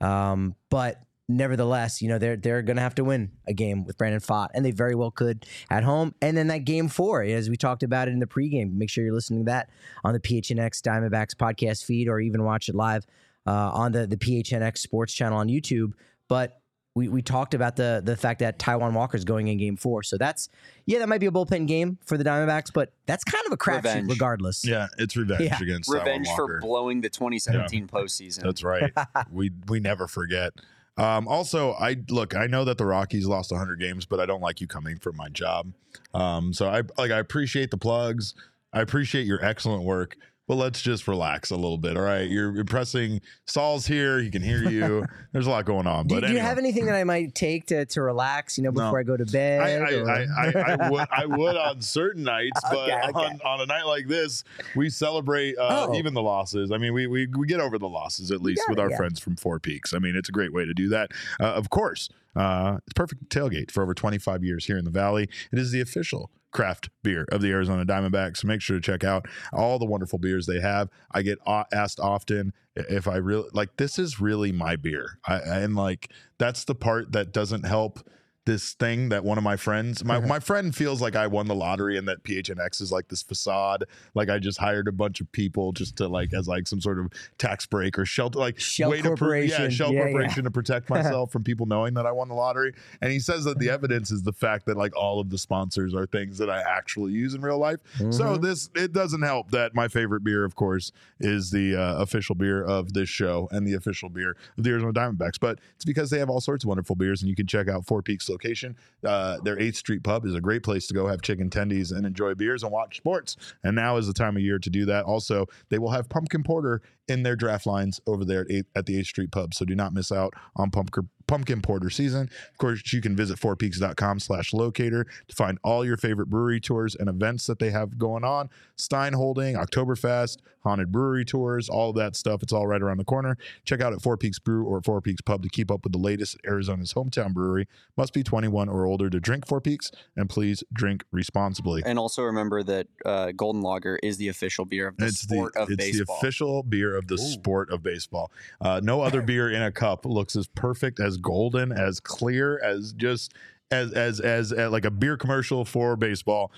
Um, 0.00 0.54
but 0.70 1.02
nevertheless, 1.28 2.00
you 2.02 2.08
know 2.08 2.18
they're 2.18 2.36
they're 2.36 2.62
going 2.62 2.76
to 2.76 2.82
have 2.82 2.94
to 2.96 3.04
win 3.04 3.32
a 3.46 3.52
game 3.52 3.84
with 3.84 3.98
Brandon 3.98 4.20
Pfaadt, 4.20 4.48
and 4.54 4.64
they 4.64 4.70
very 4.70 4.94
well 4.94 5.10
could 5.10 5.46
at 5.70 5.84
home. 5.84 6.14
And 6.22 6.36
then 6.36 6.46
that 6.48 6.64
game 6.64 6.88
four, 6.88 7.22
as 7.22 7.48
we 7.50 7.56
talked 7.56 7.82
about 7.82 8.08
it 8.08 8.12
in 8.12 8.20
the 8.20 8.26
pregame, 8.26 8.74
make 8.74 8.90
sure 8.90 9.04
you're 9.04 9.14
listening 9.14 9.40
to 9.40 9.50
that 9.50 9.70
on 10.04 10.12
the 10.12 10.20
PHNX 10.20 10.80
Diamondbacks 10.80 11.34
podcast 11.34 11.84
feed, 11.84 12.08
or 12.08 12.20
even 12.20 12.44
watch 12.44 12.68
it 12.68 12.74
live 12.74 13.06
uh, 13.46 13.70
on 13.72 13.92
the 13.92 14.06
the 14.06 14.16
PHNX 14.16 14.78
Sports 14.78 15.12
channel 15.12 15.38
on 15.38 15.48
YouTube. 15.48 15.92
But 16.28 16.60
we, 16.94 17.08
we 17.08 17.20
talked 17.20 17.52
about 17.52 17.76
the 17.76 18.00
the 18.02 18.16
fact 18.16 18.38
that 18.40 18.58
Taijuan 18.58 18.92
Walker 18.94 19.16
is 19.18 19.24
going 19.24 19.48
in 19.48 19.58
game 19.58 19.76
four. 19.76 20.02
So 20.02 20.16
that's 20.16 20.48
yeah, 20.86 21.00
that 21.00 21.08
might 21.08 21.20
be 21.20 21.26
a 21.26 21.30
bullpen 21.30 21.66
game 21.66 21.98
for 22.06 22.16
the 22.16 22.24
Diamondbacks, 22.24 22.72
but 22.72 22.92
that's 23.04 23.22
kind 23.22 23.44
of 23.46 23.52
a 23.52 23.56
crapshoot 23.56 24.08
regardless. 24.08 24.64
Yeah, 24.66 24.86
it's 24.98 25.14
revenge 25.16 25.42
Yeah. 25.42 25.58
against 25.60 25.90
Revenge 25.92 26.26
Taijuan 26.28 26.36
for 26.36 26.60
blowing 26.60 27.02
the 27.02 27.10
2017 27.10 27.86
postseason. 27.88 28.42
That's 28.42 28.64
right. 28.64 28.90
we 29.30 29.50
we 29.68 29.78
never 29.78 30.08
forget. 30.08 30.54
Um, 30.96 31.28
also, 31.28 31.72
I 31.72 31.96
look. 32.08 32.34
I 32.34 32.46
know 32.46 32.64
that 32.64 32.78
the 32.78 32.86
Rockies 32.86 33.26
lost 33.26 33.50
100 33.50 33.78
games, 33.78 34.06
but 34.06 34.18
I 34.18 34.26
don't 34.26 34.40
like 34.40 34.60
you 34.60 34.66
coming 34.66 34.98
from 34.98 35.16
my 35.16 35.28
job. 35.28 35.72
Um, 36.14 36.52
so 36.52 36.68
I 36.68 36.82
like. 36.96 37.10
I 37.10 37.18
appreciate 37.18 37.70
the 37.70 37.76
plugs. 37.76 38.34
I 38.72 38.80
appreciate 38.80 39.26
your 39.26 39.44
excellent 39.44 39.84
work. 39.84 40.16
But 40.48 40.54
let's 40.56 40.80
just 40.80 41.08
relax 41.08 41.50
a 41.50 41.56
little 41.56 41.76
bit. 41.76 41.96
All 41.96 42.04
right, 42.04 42.28
you're 42.30 42.56
impressing. 42.56 43.20
Saul's 43.46 43.84
here. 43.86 44.20
He 44.20 44.30
can 44.30 44.42
hear 44.42 44.62
you. 44.62 45.04
There's 45.32 45.48
a 45.48 45.50
lot 45.50 45.64
going 45.64 45.88
on. 45.88 46.06
Do, 46.06 46.14
But 46.14 46.20
do 46.20 46.26
you 46.26 46.34
anyway. 46.38 46.48
have 46.48 46.58
anything 46.58 46.86
that 46.86 46.94
I 46.94 47.02
might 47.02 47.34
take 47.34 47.66
to, 47.66 47.84
to 47.86 48.00
relax, 48.02 48.56
you 48.56 48.62
know, 48.62 48.70
before 48.70 48.92
No. 48.92 48.96
I 48.98 49.02
go 49.02 49.16
to 49.16 49.26
bed? 49.26 49.60
I, 49.60 49.70
I, 49.72 49.92
or- 49.94 50.08
I, 50.08 50.24
I, 50.38 50.76
I 50.86 50.90
would 50.90 51.08
I 51.10 51.26
would 51.26 51.56
on 51.56 51.82
certain 51.82 52.22
nights, 52.22 52.60
but 52.70 52.76
Okay, 52.90 53.08
okay. 53.08 53.18
On, 53.18 53.40
on 53.44 53.60
a 53.62 53.66
night 53.66 53.86
like 53.86 54.06
this, 54.06 54.44
we 54.76 54.88
celebrate 54.88 55.58
uh, 55.58 55.86
Oh. 55.88 55.94
even 55.96 56.14
the 56.14 56.22
losses. 56.22 56.70
I 56.70 56.78
mean, 56.78 56.94
we, 56.94 57.08
we 57.08 57.26
we 57.26 57.46
get 57.48 57.58
over 57.58 57.76
the 57.76 57.88
losses 57.88 58.30
at 58.30 58.40
least 58.40 58.62
with 58.68 58.78
it, 58.78 58.82
our 58.82 58.90
yeah. 58.90 58.96
friends 58.96 59.18
from 59.18 59.34
Four 59.34 59.58
Peaks. 59.58 59.92
I 59.94 59.98
mean, 59.98 60.14
it's 60.14 60.28
a 60.28 60.32
great 60.32 60.52
way 60.52 60.64
to 60.64 60.72
do 60.74 60.88
that. 60.90 61.10
Uh, 61.40 61.46
of 61.54 61.70
course, 61.70 62.08
uh, 62.36 62.78
it's 62.86 62.92
perfect 62.94 63.30
tailgate 63.30 63.72
for 63.72 63.82
over 63.82 63.94
25 63.94 64.44
years 64.44 64.66
here 64.66 64.78
in 64.78 64.84
the 64.84 64.90
Valley. 64.92 65.28
It 65.50 65.58
is 65.58 65.72
the 65.72 65.80
official 65.80 66.30
craft 66.56 66.88
beer 67.02 67.26
of 67.30 67.42
the 67.42 67.50
Arizona 67.50 67.84
Diamondbacks. 67.84 68.42
Make 68.42 68.62
sure 68.62 68.78
to 68.78 68.80
check 68.80 69.04
out 69.04 69.26
all 69.52 69.78
the 69.78 69.84
wonderful 69.84 70.18
beers 70.18 70.46
they 70.46 70.60
have. 70.60 70.88
I 71.12 71.20
get 71.20 71.38
asked 71.70 72.00
often 72.00 72.54
if 72.74 73.06
I 73.06 73.16
really 73.16 73.48
like 73.52 73.76
this 73.76 73.98
is 73.98 74.20
really 74.20 74.52
my 74.52 74.76
beer. 74.76 75.18
I, 75.26 75.36
and 75.36 75.76
like 75.76 76.10
that's 76.38 76.64
the 76.64 76.74
part 76.74 77.12
that 77.12 77.32
doesn't 77.32 77.66
help 77.66 78.00
this 78.46 78.72
thing 78.74 79.10
that 79.10 79.24
one 79.24 79.36
of 79.36 79.44
my 79.44 79.56
friends 79.56 80.04
my, 80.04 80.18
my 80.20 80.38
friend 80.38 80.74
feels 80.74 81.02
like 81.02 81.14
I 81.16 81.26
won 81.26 81.46
the 81.48 81.54
lottery 81.54 81.98
and 81.98 82.06
that 82.08 82.22
PHNX 82.22 82.80
is 82.80 82.90
like 82.92 83.08
this 83.08 83.20
facade 83.22 83.84
like 84.14 84.30
I 84.30 84.38
just 84.38 84.58
hired 84.58 84.88
a 84.88 84.92
bunch 84.92 85.20
of 85.20 85.30
people 85.32 85.72
just 85.72 85.96
to 85.96 86.08
like 86.08 86.32
as 86.32 86.46
like 86.48 86.66
some 86.68 86.80
sort 86.80 86.98
of 87.00 87.10
tax 87.38 87.66
break 87.66 87.98
or 87.98 88.04
shelter 88.06 88.38
like 88.38 88.58
Shell 88.60 88.90
way 88.90 89.02
to 89.02 89.14
pro- 89.16 89.32
yeah 89.32 89.46
corporation. 89.48 89.70
shell 89.70 89.92
Yeah, 89.92 89.98
yeah. 89.98 90.04
corporation 90.12 90.44
to 90.44 90.50
protect 90.50 90.88
myself 90.96 91.32
from 91.32 91.42
people 91.44 91.66
knowing 91.66 91.94
that 91.94 92.06
I 92.06 92.12
won 92.12 92.28
the 92.28 92.34
lottery 92.34 92.72
and 93.02 93.12
he 93.12 93.18
says 93.18 93.44
that 93.44 93.58
the 93.58 93.66
Mm-hmm. 93.66 93.74
evidence 93.74 94.10
is 94.12 94.22
the 94.22 94.32
fact 94.32 94.66
that 94.66 94.76
like 94.76 94.94
all 94.96 95.18
of 95.18 95.28
the 95.28 95.38
sponsors 95.38 95.92
are 95.92 96.06
things 96.06 96.38
that 96.38 96.48
I 96.48 96.60
actually 96.60 97.12
use 97.12 97.34
in 97.34 97.42
real 97.42 97.58
life 97.58 97.80
so 97.98 98.04
Mhm. 98.36 98.42
this 98.42 98.70
it 98.76 98.92
doesn't 98.92 99.22
help 99.22 99.50
that 99.50 99.74
my 99.74 99.88
favorite 99.88 100.22
beer 100.22 100.44
of 100.44 100.54
course 100.54 100.92
is 101.18 101.50
the 101.50 101.74
uh, 101.74 101.96
official 102.00 102.36
beer 102.36 102.62
of 102.62 102.92
this 102.92 103.08
show 103.08 103.48
and 103.50 103.66
the 103.66 103.74
official 103.74 104.08
beer 104.08 104.36
of 104.56 104.62
the 104.62 104.70
Arizona 104.70 104.92
Diamondbacks 104.92 105.40
but 105.40 105.58
it's 105.74 105.84
because 105.84 106.10
they 106.10 106.20
have 106.20 106.30
all 106.30 106.40
sorts 106.40 106.62
of 106.62 106.68
wonderful 106.68 106.94
beers 106.94 107.22
and 107.22 107.28
you 107.28 107.34
can 107.34 107.48
check 107.48 107.66
out 107.68 107.84
Four 107.84 108.02
Peaks 108.02 108.24
location 108.36 108.76
uh, 109.04 109.38
their 109.42 109.56
8th 109.56 109.76
Street 109.76 110.02
pub 110.02 110.26
is 110.26 110.34
a 110.34 110.40
great 110.40 110.62
place 110.62 110.86
to 110.88 110.94
go 110.94 111.06
have 111.06 111.22
chicken 111.22 111.48
tendies 111.48 111.90
and 111.96 112.04
enjoy 112.04 112.34
beers 112.34 112.62
and 112.62 112.70
watch 112.70 112.98
sports. 112.98 113.36
And 113.64 113.74
now 113.74 113.96
is 113.96 114.06
the 114.06 114.12
time 114.12 114.36
of 114.36 114.42
year 114.42 114.58
to 114.58 114.70
do 114.70 114.84
that. 114.86 115.04
Also, 115.04 115.46
they 115.70 115.78
will 115.78 115.90
have 115.90 116.08
pumpkin 116.08 116.42
porter 116.42 116.82
in 117.08 117.22
their 117.22 117.36
draft 117.36 117.66
lines 117.66 118.00
over 118.06 118.24
there 118.24 118.42
at, 118.42 118.50
8, 118.50 118.66
at 118.74 118.86
the 118.86 119.00
8th 119.00 119.06
Street 119.06 119.30
pub. 119.30 119.54
So 119.54 119.64
do 119.64 119.74
not 119.74 119.92
miss 119.92 120.10
out 120.10 120.34
on 120.56 120.70
pumpkin 120.70 121.08
pumpkin 121.26 121.60
porter 121.60 121.90
season. 121.90 122.30
Of 122.52 122.58
course, 122.58 122.92
you 122.92 123.00
can 123.00 123.16
visit 123.16 123.38
fourpeaks.com 123.38 124.20
slash 124.20 124.52
locator 124.52 125.06
to 125.28 125.36
find 125.36 125.58
all 125.64 125.84
your 125.84 125.96
favorite 125.96 126.28
brewery 126.28 126.60
tours 126.60 126.94
and 126.94 127.08
events 127.08 127.46
that 127.46 127.58
they 127.58 127.70
have 127.70 127.98
going 127.98 128.24
on. 128.24 128.48
Stein 128.76 129.12
Holding, 129.12 129.56
Oktoberfest, 129.56 130.38
haunted 130.62 130.92
brewery 130.92 131.24
tours, 131.24 131.68
all 131.68 131.90
of 131.90 131.96
that 131.96 132.16
stuff. 132.16 132.42
It's 132.42 132.52
all 132.52 132.66
right 132.66 132.82
around 132.82 132.98
the 132.98 133.04
corner. 133.04 133.36
Check 133.64 133.80
out 133.80 133.92
at 133.92 134.02
Four 134.02 134.16
Peaks 134.16 134.38
Brew 134.38 134.64
or 134.64 134.82
Four 134.82 135.00
Peaks 135.00 135.22
Pub 135.22 135.42
to 135.42 135.48
keep 135.48 135.70
up 135.70 135.84
with 135.84 135.92
the 135.92 135.98
latest 135.98 136.36
at 136.36 136.50
Arizona's 136.50 136.92
hometown 136.94 137.32
brewery. 137.32 137.68
Must 137.96 138.12
be 138.12 138.22
21 138.22 138.68
or 138.68 138.84
older 138.84 139.08
to 139.10 139.20
drink 139.20 139.46
Four 139.46 139.60
Peaks, 139.60 139.90
and 140.16 140.28
please 140.28 140.62
drink 140.72 141.04
responsibly. 141.12 141.82
And 141.84 141.98
also 141.98 142.22
remember 142.22 142.62
that 142.64 142.88
uh, 143.04 143.32
Golden 143.32 143.62
Lager 143.62 143.98
is 144.02 144.16
the 144.16 144.28
official 144.28 144.64
beer 144.64 144.88
of 144.88 144.96
the 144.96 145.06
it's 145.06 145.20
sport 145.20 145.54
the 145.54 145.62
of 145.62 145.70
it's 145.70 145.76
baseball. 145.76 146.16
the 146.20 146.26
official 146.26 146.62
beer 146.62 146.95
of 146.96 147.06
the 147.06 147.18
sport 147.18 147.70
of 147.70 147.82
baseball. 147.82 148.30
Uh, 148.60 148.80
no 148.82 149.00
other 149.00 149.22
beer 149.22 149.50
in 149.50 149.62
a 149.62 149.72
cup 149.72 150.04
looks 150.04 150.36
as 150.36 150.46
perfect, 150.48 151.00
as 151.00 151.16
golden, 151.16 151.72
as 151.72 152.00
clear, 152.00 152.58
as 152.62 152.92
just 152.92 153.34
as 153.70 153.92
as 153.92 154.20
as, 154.20 154.52
uh, 154.52 154.70
like 154.70 154.84
a 154.84 154.90
beer 154.90 155.16
commercial 155.16 155.64
for 155.64 155.96
baseball 155.96 156.50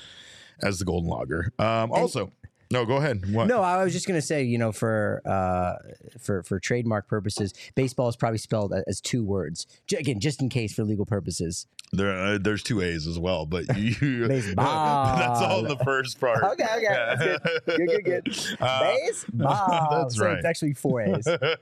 as 0.62 0.78
the 0.78 0.84
Golden 0.84 1.08
Lager. 1.08 1.52
Um, 1.58 1.92
also, 1.92 2.32
no, 2.70 2.84
go 2.84 2.96
ahead. 2.96 3.32
What? 3.32 3.46
No, 3.48 3.62
I 3.62 3.82
was 3.82 3.92
just 3.92 4.06
gonna 4.06 4.20
say, 4.22 4.42
you 4.42 4.58
know, 4.58 4.72
for 4.72 5.22
uh, 5.24 5.74
for 6.18 6.42
for 6.42 6.60
trademark 6.60 7.08
purposes, 7.08 7.54
baseball 7.74 8.08
is 8.08 8.16
probably 8.16 8.38
spelled 8.38 8.72
as 8.86 9.00
two 9.00 9.24
words. 9.24 9.66
J- 9.86 9.96
again, 9.98 10.20
just 10.20 10.42
in 10.42 10.48
case 10.48 10.74
for 10.74 10.84
legal 10.84 11.06
purposes. 11.06 11.66
There, 11.90 12.12
uh, 12.12 12.38
there's 12.38 12.62
two 12.62 12.82
A's 12.82 13.06
as 13.06 13.18
well, 13.18 13.46
but 13.46 13.64
you, 13.78 14.28
Baseball. 14.28 15.16
that's 15.18 15.40
all 15.40 15.60
in 15.60 15.68
the 15.68 15.82
first 15.82 16.20
part. 16.20 16.42
Okay, 16.44 16.66
okay, 16.76 16.86
that's 16.88 17.24
good. 17.24 17.76
Good, 17.78 17.88
good, 17.88 18.04
good. 18.24 18.38
Uh, 18.60 18.80
Baseball. 18.82 19.88
that's 20.02 20.16
so 20.16 20.24
right. 20.26 20.36
It's 20.36 20.44
actually 20.44 20.74
four 20.74 21.00
A's. 21.00 21.26
uh, 21.26 21.56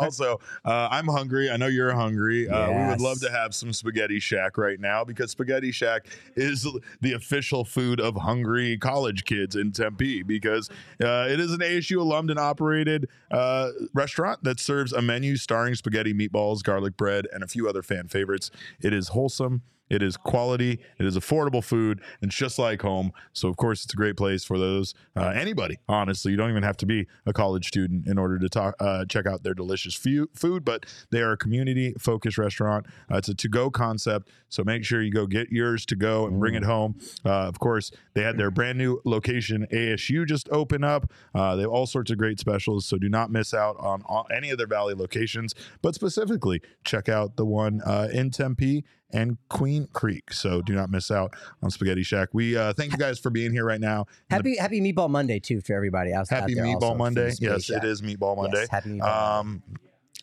also, 0.00 0.38
uh, 0.64 0.88
I'm 0.90 1.06
hungry. 1.06 1.50
I 1.50 1.56
know 1.56 1.68
you're 1.68 1.94
hungry. 1.94 2.48
Uh, 2.48 2.70
we 2.70 2.86
would 2.90 3.00
love 3.00 3.20
to 3.20 3.30
have 3.30 3.54
some 3.54 3.72
Spaghetti 3.72 4.20
Shack 4.20 4.58
right 4.58 4.78
now 4.78 5.04
because 5.04 5.30
Spaghetti 5.30 5.72
Shack 5.72 6.06
is 6.36 6.66
the 7.00 7.12
official 7.14 7.64
food 7.64 8.00
of 8.00 8.16
hungry 8.16 8.76
college 8.76 9.24
kids 9.24 9.56
in 9.56 9.72
Tempe 9.72 10.01
because 10.26 10.68
uh, 11.02 11.26
it 11.28 11.40
is 11.40 11.52
an 11.52 11.60
ASU 11.60 11.98
alumni 11.98 12.40
operated 12.40 13.08
uh, 13.30 13.70
restaurant 13.94 14.42
that 14.44 14.60
serves 14.60 14.92
a 14.92 15.02
menu 15.02 15.36
starring 15.36 15.74
spaghetti, 15.74 16.12
meatballs, 16.14 16.62
garlic 16.62 16.96
bread, 16.96 17.26
and 17.32 17.42
a 17.42 17.46
few 17.46 17.68
other 17.68 17.82
fan 17.82 18.08
favorites. 18.08 18.50
It 18.80 18.92
is 18.92 19.08
wholesome. 19.08 19.62
It 19.92 20.02
is 20.02 20.16
quality. 20.16 20.80
It 20.98 21.04
is 21.04 21.18
affordable 21.18 21.62
food. 21.62 22.00
and 22.22 22.30
It's 22.30 22.36
just 22.36 22.58
like 22.58 22.80
home. 22.80 23.12
So, 23.34 23.48
of 23.48 23.58
course, 23.58 23.84
it's 23.84 23.92
a 23.92 23.96
great 23.96 24.16
place 24.16 24.42
for 24.42 24.58
those 24.58 24.94
uh, 25.14 25.28
anybody. 25.28 25.78
Honestly, 25.86 26.30
you 26.30 26.38
don't 26.38 26.48
even 26.50 26.62
have 26.62 26.78
to 26.78 26.86
be 26.86 27.06
a 27.26 27.32
college 27.34 27.68
student 27.68 28.06
in 28.06 28.18
order 28.18 28.38
to 28.38 28.48
talk, 28.48 28.74
uh, 28.80 29.04
check 29.04 29.26
out 29.26 29.42
their 29.42 29.52
delicious 29.52 29.94
fu- 29.94 30.30
food. 30.34 30.64
But 30.64 30.86
they 31.10 31.20
are 31.20 31.32
a 31.32 31.36
community-focused 31.36 32.38
restaurant. 32.38 32.86
Uh, 33.10 33.18
it's 33.18 33.28
a 33.28 33.34
to-go 33.34 33.70
concept. 33.70 34.30
So 34.48 34.64
make 34.64 34.82
sure 34.84 35.02
you 35.02 35.12
go 35.12 35.26
get 35.26 35.50
yours 35.50 35.84
to 35.86 35.96
go 35.96 36.26
and 36.26 36.40
bring 36.40 36.54
it 36.54 36.64
home. 36.64 36.98
Uh, 37.24 37.48
of 37.48 37.58
course, 37.58 37.90
they 38.14 38.22
had 38.22 38.38
their 38.38 38.50
brand 38.62 38.78
new 38.78 39.00
location 39.04 39.66
ASU 39.70 40.26
just 40.26 40.48
open 40.50 40.84
up. 40.84 41.10
Uh, 41.34 41.54
they 41.56 41.62
have 41.62 41.70
all 41.70 41.86
sorts 41.86 42.10
of 42.10 42.16
great 42.16 42.38
specials. 42.38 42.86
So 42.86 42.96
do 42.96 43.10
not 43.10 43.30
miss 43.30 43.52
out 43.52 43.76
on 43.78 44.02
all, 44.06 44.26
any 44.34 44.48
of 44.48 44.56
their 44.56 44.66
Valley 44.66 44.94
locations. 44.94 45.54
But 45.82 45.94
specifically, 45.94 46.62
check 46.82 47.10
out 47.10 47.36
the 47.36 47.44
one 47.44 47.82
uh, 47.82 48.08
in 48.10 48.30
Tempe 48.30 48.84
and 49.12 49.36
Queen 49.48 49.88
Creek. 49.92 50.32
So 50.32 50.62
do 50.62 50.74
not 50.74 50.90
miss 50.90 51.10
out 51.10 51.34
on 51.62 51.70
Spaghetti 51.70 52.02
Shack. 52.02 52.30
We 52.32 52.56
uh, 52.56 52.72
thank 52.72 52.92
you 52.92 52.98
guys 52.98 53.18
for 53.18 53.30
being 53.30 53.52
here 53.52 53.64
right 53.64 53.80
now. 53.80 54.06
Happy 54.30 54.56
Happy 54.56 54.80
Meatball 54.80 55.10
Monday 55.10 55.38
too 55.38 55.60
for 55.60 55.74
everybody. 55.74 56.10
Happy 56.12 56.34
out 56.34 56.46
there 56.46 56.64
Meatball 56.64 56.96
Monday. 56.96 57.32
Yes, 57.40 57.64
Shack. 57.64 57.84
it 57.84 57.88
is 57.88 58.02
Meatball 58.02 58.36
Monday. 58.36 58.60
Yes, 58.60 58.68
happy 58.70 58.90
Meatball 58.90 59.44
Monday. 59.44 59.62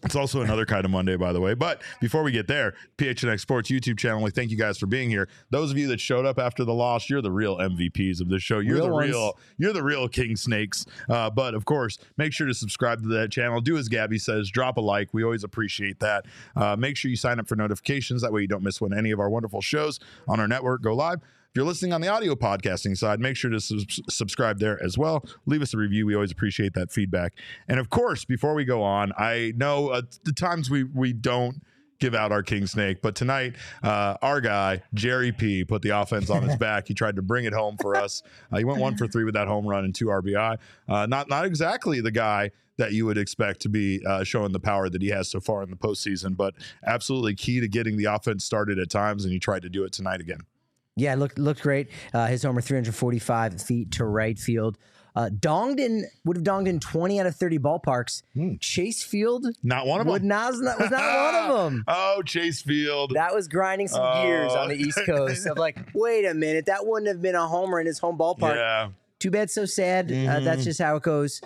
It's 0.04 0.16
also 0.16 0.42
another 0.42 0.66
kind 0.66 0.86
of 0.86 0.92
Monday, 0.92 1.18
by 1.18 1.34
the 1.34 1.42
way. 1.42 1.54
But 1.54 1.82
before 2.00 2.24
we 2.24 2.32
get 2.32 2.48
there, 2.48 2.74
PHNX 2.98 3.42
Sports 3.42 3.70
YouTube 3.70 3.98
channel, 4.00 4.24
we 4.24 4.32
thank 4.32 4.50
you 4.50 4.56
guys 4.58 4.78
for 4.78 4.86
being 4.86 5.10
here. 5.10 5.28
Those 5.50 5.72
of 5.72 5.78
you 5.78 5.88
that 5.90 6.00
showed 6.00 6.26
up 6.26 6.40
after 6.40 6.64
the 6.64 6.74
loss, 6.74 7.10
you're 7.10 7.22
the 7.22 7.32
real 7.32 7.58
MVPs 7.58 8.22
of 8.22 8.30
this 8.30 8.42
show. 8.42 8.60
You're 8.60 8.76
Real 8.76 8.86
the 8.86 8.94
ones. 8.94 9.10
real, 9.10 9.38
you're 9.58 9.74
the 9.74 9.84
real 9.84 10.08
King 10.08 10.38
Snakes. 10.38 10.86
Uh, 11.10 11.30
but 11.30 11.54
of 11.54 11.66
course, 11.66 11.98
make 12.18 12.32
sure 12.32 12.48
to 12.48 12.54
subscribe 12.54 13.02
to 13.02 13.10
that 13.10 13.30
channel. 13.32 13.60
Do 13.60 13.78
as 13.78 13.90
Gabby 13.90 14.20
says, 14.20 14.50
drop 14.50 14.78
a 14.78 14.82
like. 14.82 15.14
We 15.14 15.24
always 15.24 15.44
appreciate 15.44 16.00
that. 16.00 16.26
Uh, 16.56 16.78
make 16.78 16.96
sure 16.96 17.12
you 17.12 17.18
sign 17.18 17.40
up 17.40 17.48
for 17.50 17.58
notifications. 17.58 18.22
That 18.22 18.32
way 18.32 18.42
you 18.42 18.48
don't 18.48 18.64
miss 18.64 18.80
when 18.80 18.94
any 18.98 19.12
of 19.12 19.20
our 19.20 19.30
wonderful 19.30 19.60
shows 19.62 20.00
on 20.30 20.40
our 20.40 20.48
network 20.48 20.82
go 20.82 20.96
live. 20.96 21.20
If 21.50 21.56
you're 21.56 21.66
listening 21.66 21.94
on 21.94 22.02
the 22.02 22.08
audio 22.10 22.36
podcasting 22.36 22.96
side, 22.96 23.20
make 23.20 23.36
sure 23.36 23.50
to 23.50 23.60
subs- 23.60 24.00
subscribe 24.08 24.60
there 24.60 24.82
as 24.84 25.00
well. 25.00 25.26
Leave 25.48 25.64
us 25.64 25.74
a 25.74 25.78
review. 25.78 26.06
We 26.06 26.14
always 26.14 26.32
appreciate 26.32 26.76
that 26.76 26.92
feedback. 26.92 27.34
And 27.68 27.80
of 27.80 27.90
course, 27.90 28.24
before 28.24 28.54
we 28.54 28.66
go 28.66 28.84
on, 28.84 29.12
I 29.18 29.54
know 29.56 29.88
uh, 29.88 30.04
the 30.26 30.32
times 30.32 30.70
we 30.70 30.84
we 30.84 31.12
don't 31.12 31.64
give 32.00 32.14
out 32.14 32.32
our 32.32 32.44
king 32.44 32.68
snake, 32.68 33.02
but 33.02 33.16
tonight 33.16 33.56
uh, 33.82 34.18
our 34.22 34.42
guy 34.42 34.84
Jerry 34.94 35.32
P 35.32 35.66
put 35.66 35.82
the 35.82 35.90
offense 35.90 36.30
on 36.30 36.44
his 36.44 36.56
back. 36.60 36.88
He 36.88 36.94
tried 36.94 37.16
to 37.16 37.24
bring 37.24 37.46
it 37.46 37.54
home 37.54 37.78
for 37.82 37.96
us. 37.96 38.22
Uh, 38.52 38.60
he 38.60 38.64
went 38.64 38.80
one 38.80 38.96
for 38.96 39.08
three 39.08 39.24
with 39.24 39.34
that 39.34 39.48
home 39.48 39.66
run 39.66 39.86
and 39.86 39.96
two 39.96 40.06
RBI. 40.06 40.60
Uh, 40.88 41.08
not 41.08 41.30
not 41.30 41.46
exactly 41.46 42.00
the 42.00 42.12
guy 42.12 42.52
that 42.78 42.92
you 42.92 43.08
would 43.08 43.18
expect 43.18 43.62
to 43.62 43.70
be 43.70 44.06
uh, 44.06 44.24
showing 44.24 44.52
the 44.52 44.60
power 44.60 44.88
that 44.88 45.02
he 45.02 45.08
has 45.08 45.32
so 45.32 45.40
far 45.40 45.64
in 45.64 45.72
the 45.72 45.76
postseason, 45.76 46.38
but 46.38 46.54
absolutely 46.86 47.34
key 47.34 47.60
to 47.60 47.68
getting 47.68 47.98
the 47.98 48.06
offense 48.06 48.46
started 48.46 48.78
at 48.78 48.92
times. 48.92 49.26
And 49.26 49.34
he 49.34 49.40
tried 49.40 49.64
to 49.64 49.70
do 49.70 49.84
it 49.84 49.92
tonight 49.92 50.22
again. 50.22 50.42
Yeah, 51.00 51.16
looked 51.16 51.38
looked 51.40 51.62
great. 51.62 51.90
Uh, 52.14 52.28
his 52.28 52.44
homer, 52.44 52.62
345 52.62 53.62
feet 53.62 53.92
to 53.94 54.06
right 54.06 54.38
field. 54.38 54.78
Uh, 55.16 55.28
Dongden 55.30 56.04
would 56.24 56.38
have 56.38 56.44
donged 56.46 56.68
in 56.68 56.80
20 56.80 57.20
out 57.20 57.26
of 57.26 57.36
30 57.36 57.58
ballparks. 57.60 58.22
Chase 58.60 59.02
Field 59.04 59.48
Not 59.64 59.88
one 59.88 60.00
of 60.02 60.08
would 60.08 60.22
them. 60.22 60.28
not, 60.30 60.52
was 60.52 60.62
not 60.62 60.80
was 60.80 60.92
not 60.92 61.34
one 61.34 61.36
of 61.36 61.72
them. 61.72 61.84
Oh, 61.88 62.22
Chase 62.24 62.62
Field. 62.62 63.14
That 63.16 63.34
was 63.34 63.48
grinding 63.48 63.88
some 63.88 64.22
gears 64.22 64.52
Oh. 64.54 64.60
on 64.60 64.70
the 64.70 64.76
East 64.78 65.00
Coast 65.06 65.48
of 65.48 65.58
like, 65.58 65.78
wait 65.96 66.26
a 66.26 66.34
minute, 66.36 66.68
that 66.68 66.86
wouldn't 66.86 67.08
have 67.08 67.22
been 67.22 67.36
a 67.36 67.48
homer 67.48 67.80
in 67.80 67.88
his 67.88 67.98
home 68.00 68.18
ballpark. 68.18 68.56
yeah, 68.56 68.90
Too 69.18 69.32
bad, 69.32 69.50
so 69.50 69.66
sad. 69.66 70.12
Uh, 70.12 70.14
Mhm. 70.16 70.44
that's 70.46 70.64
just 70.64 70.80
how 70.80 70.96
it 70.96 71.04
goes. 71.04 71.42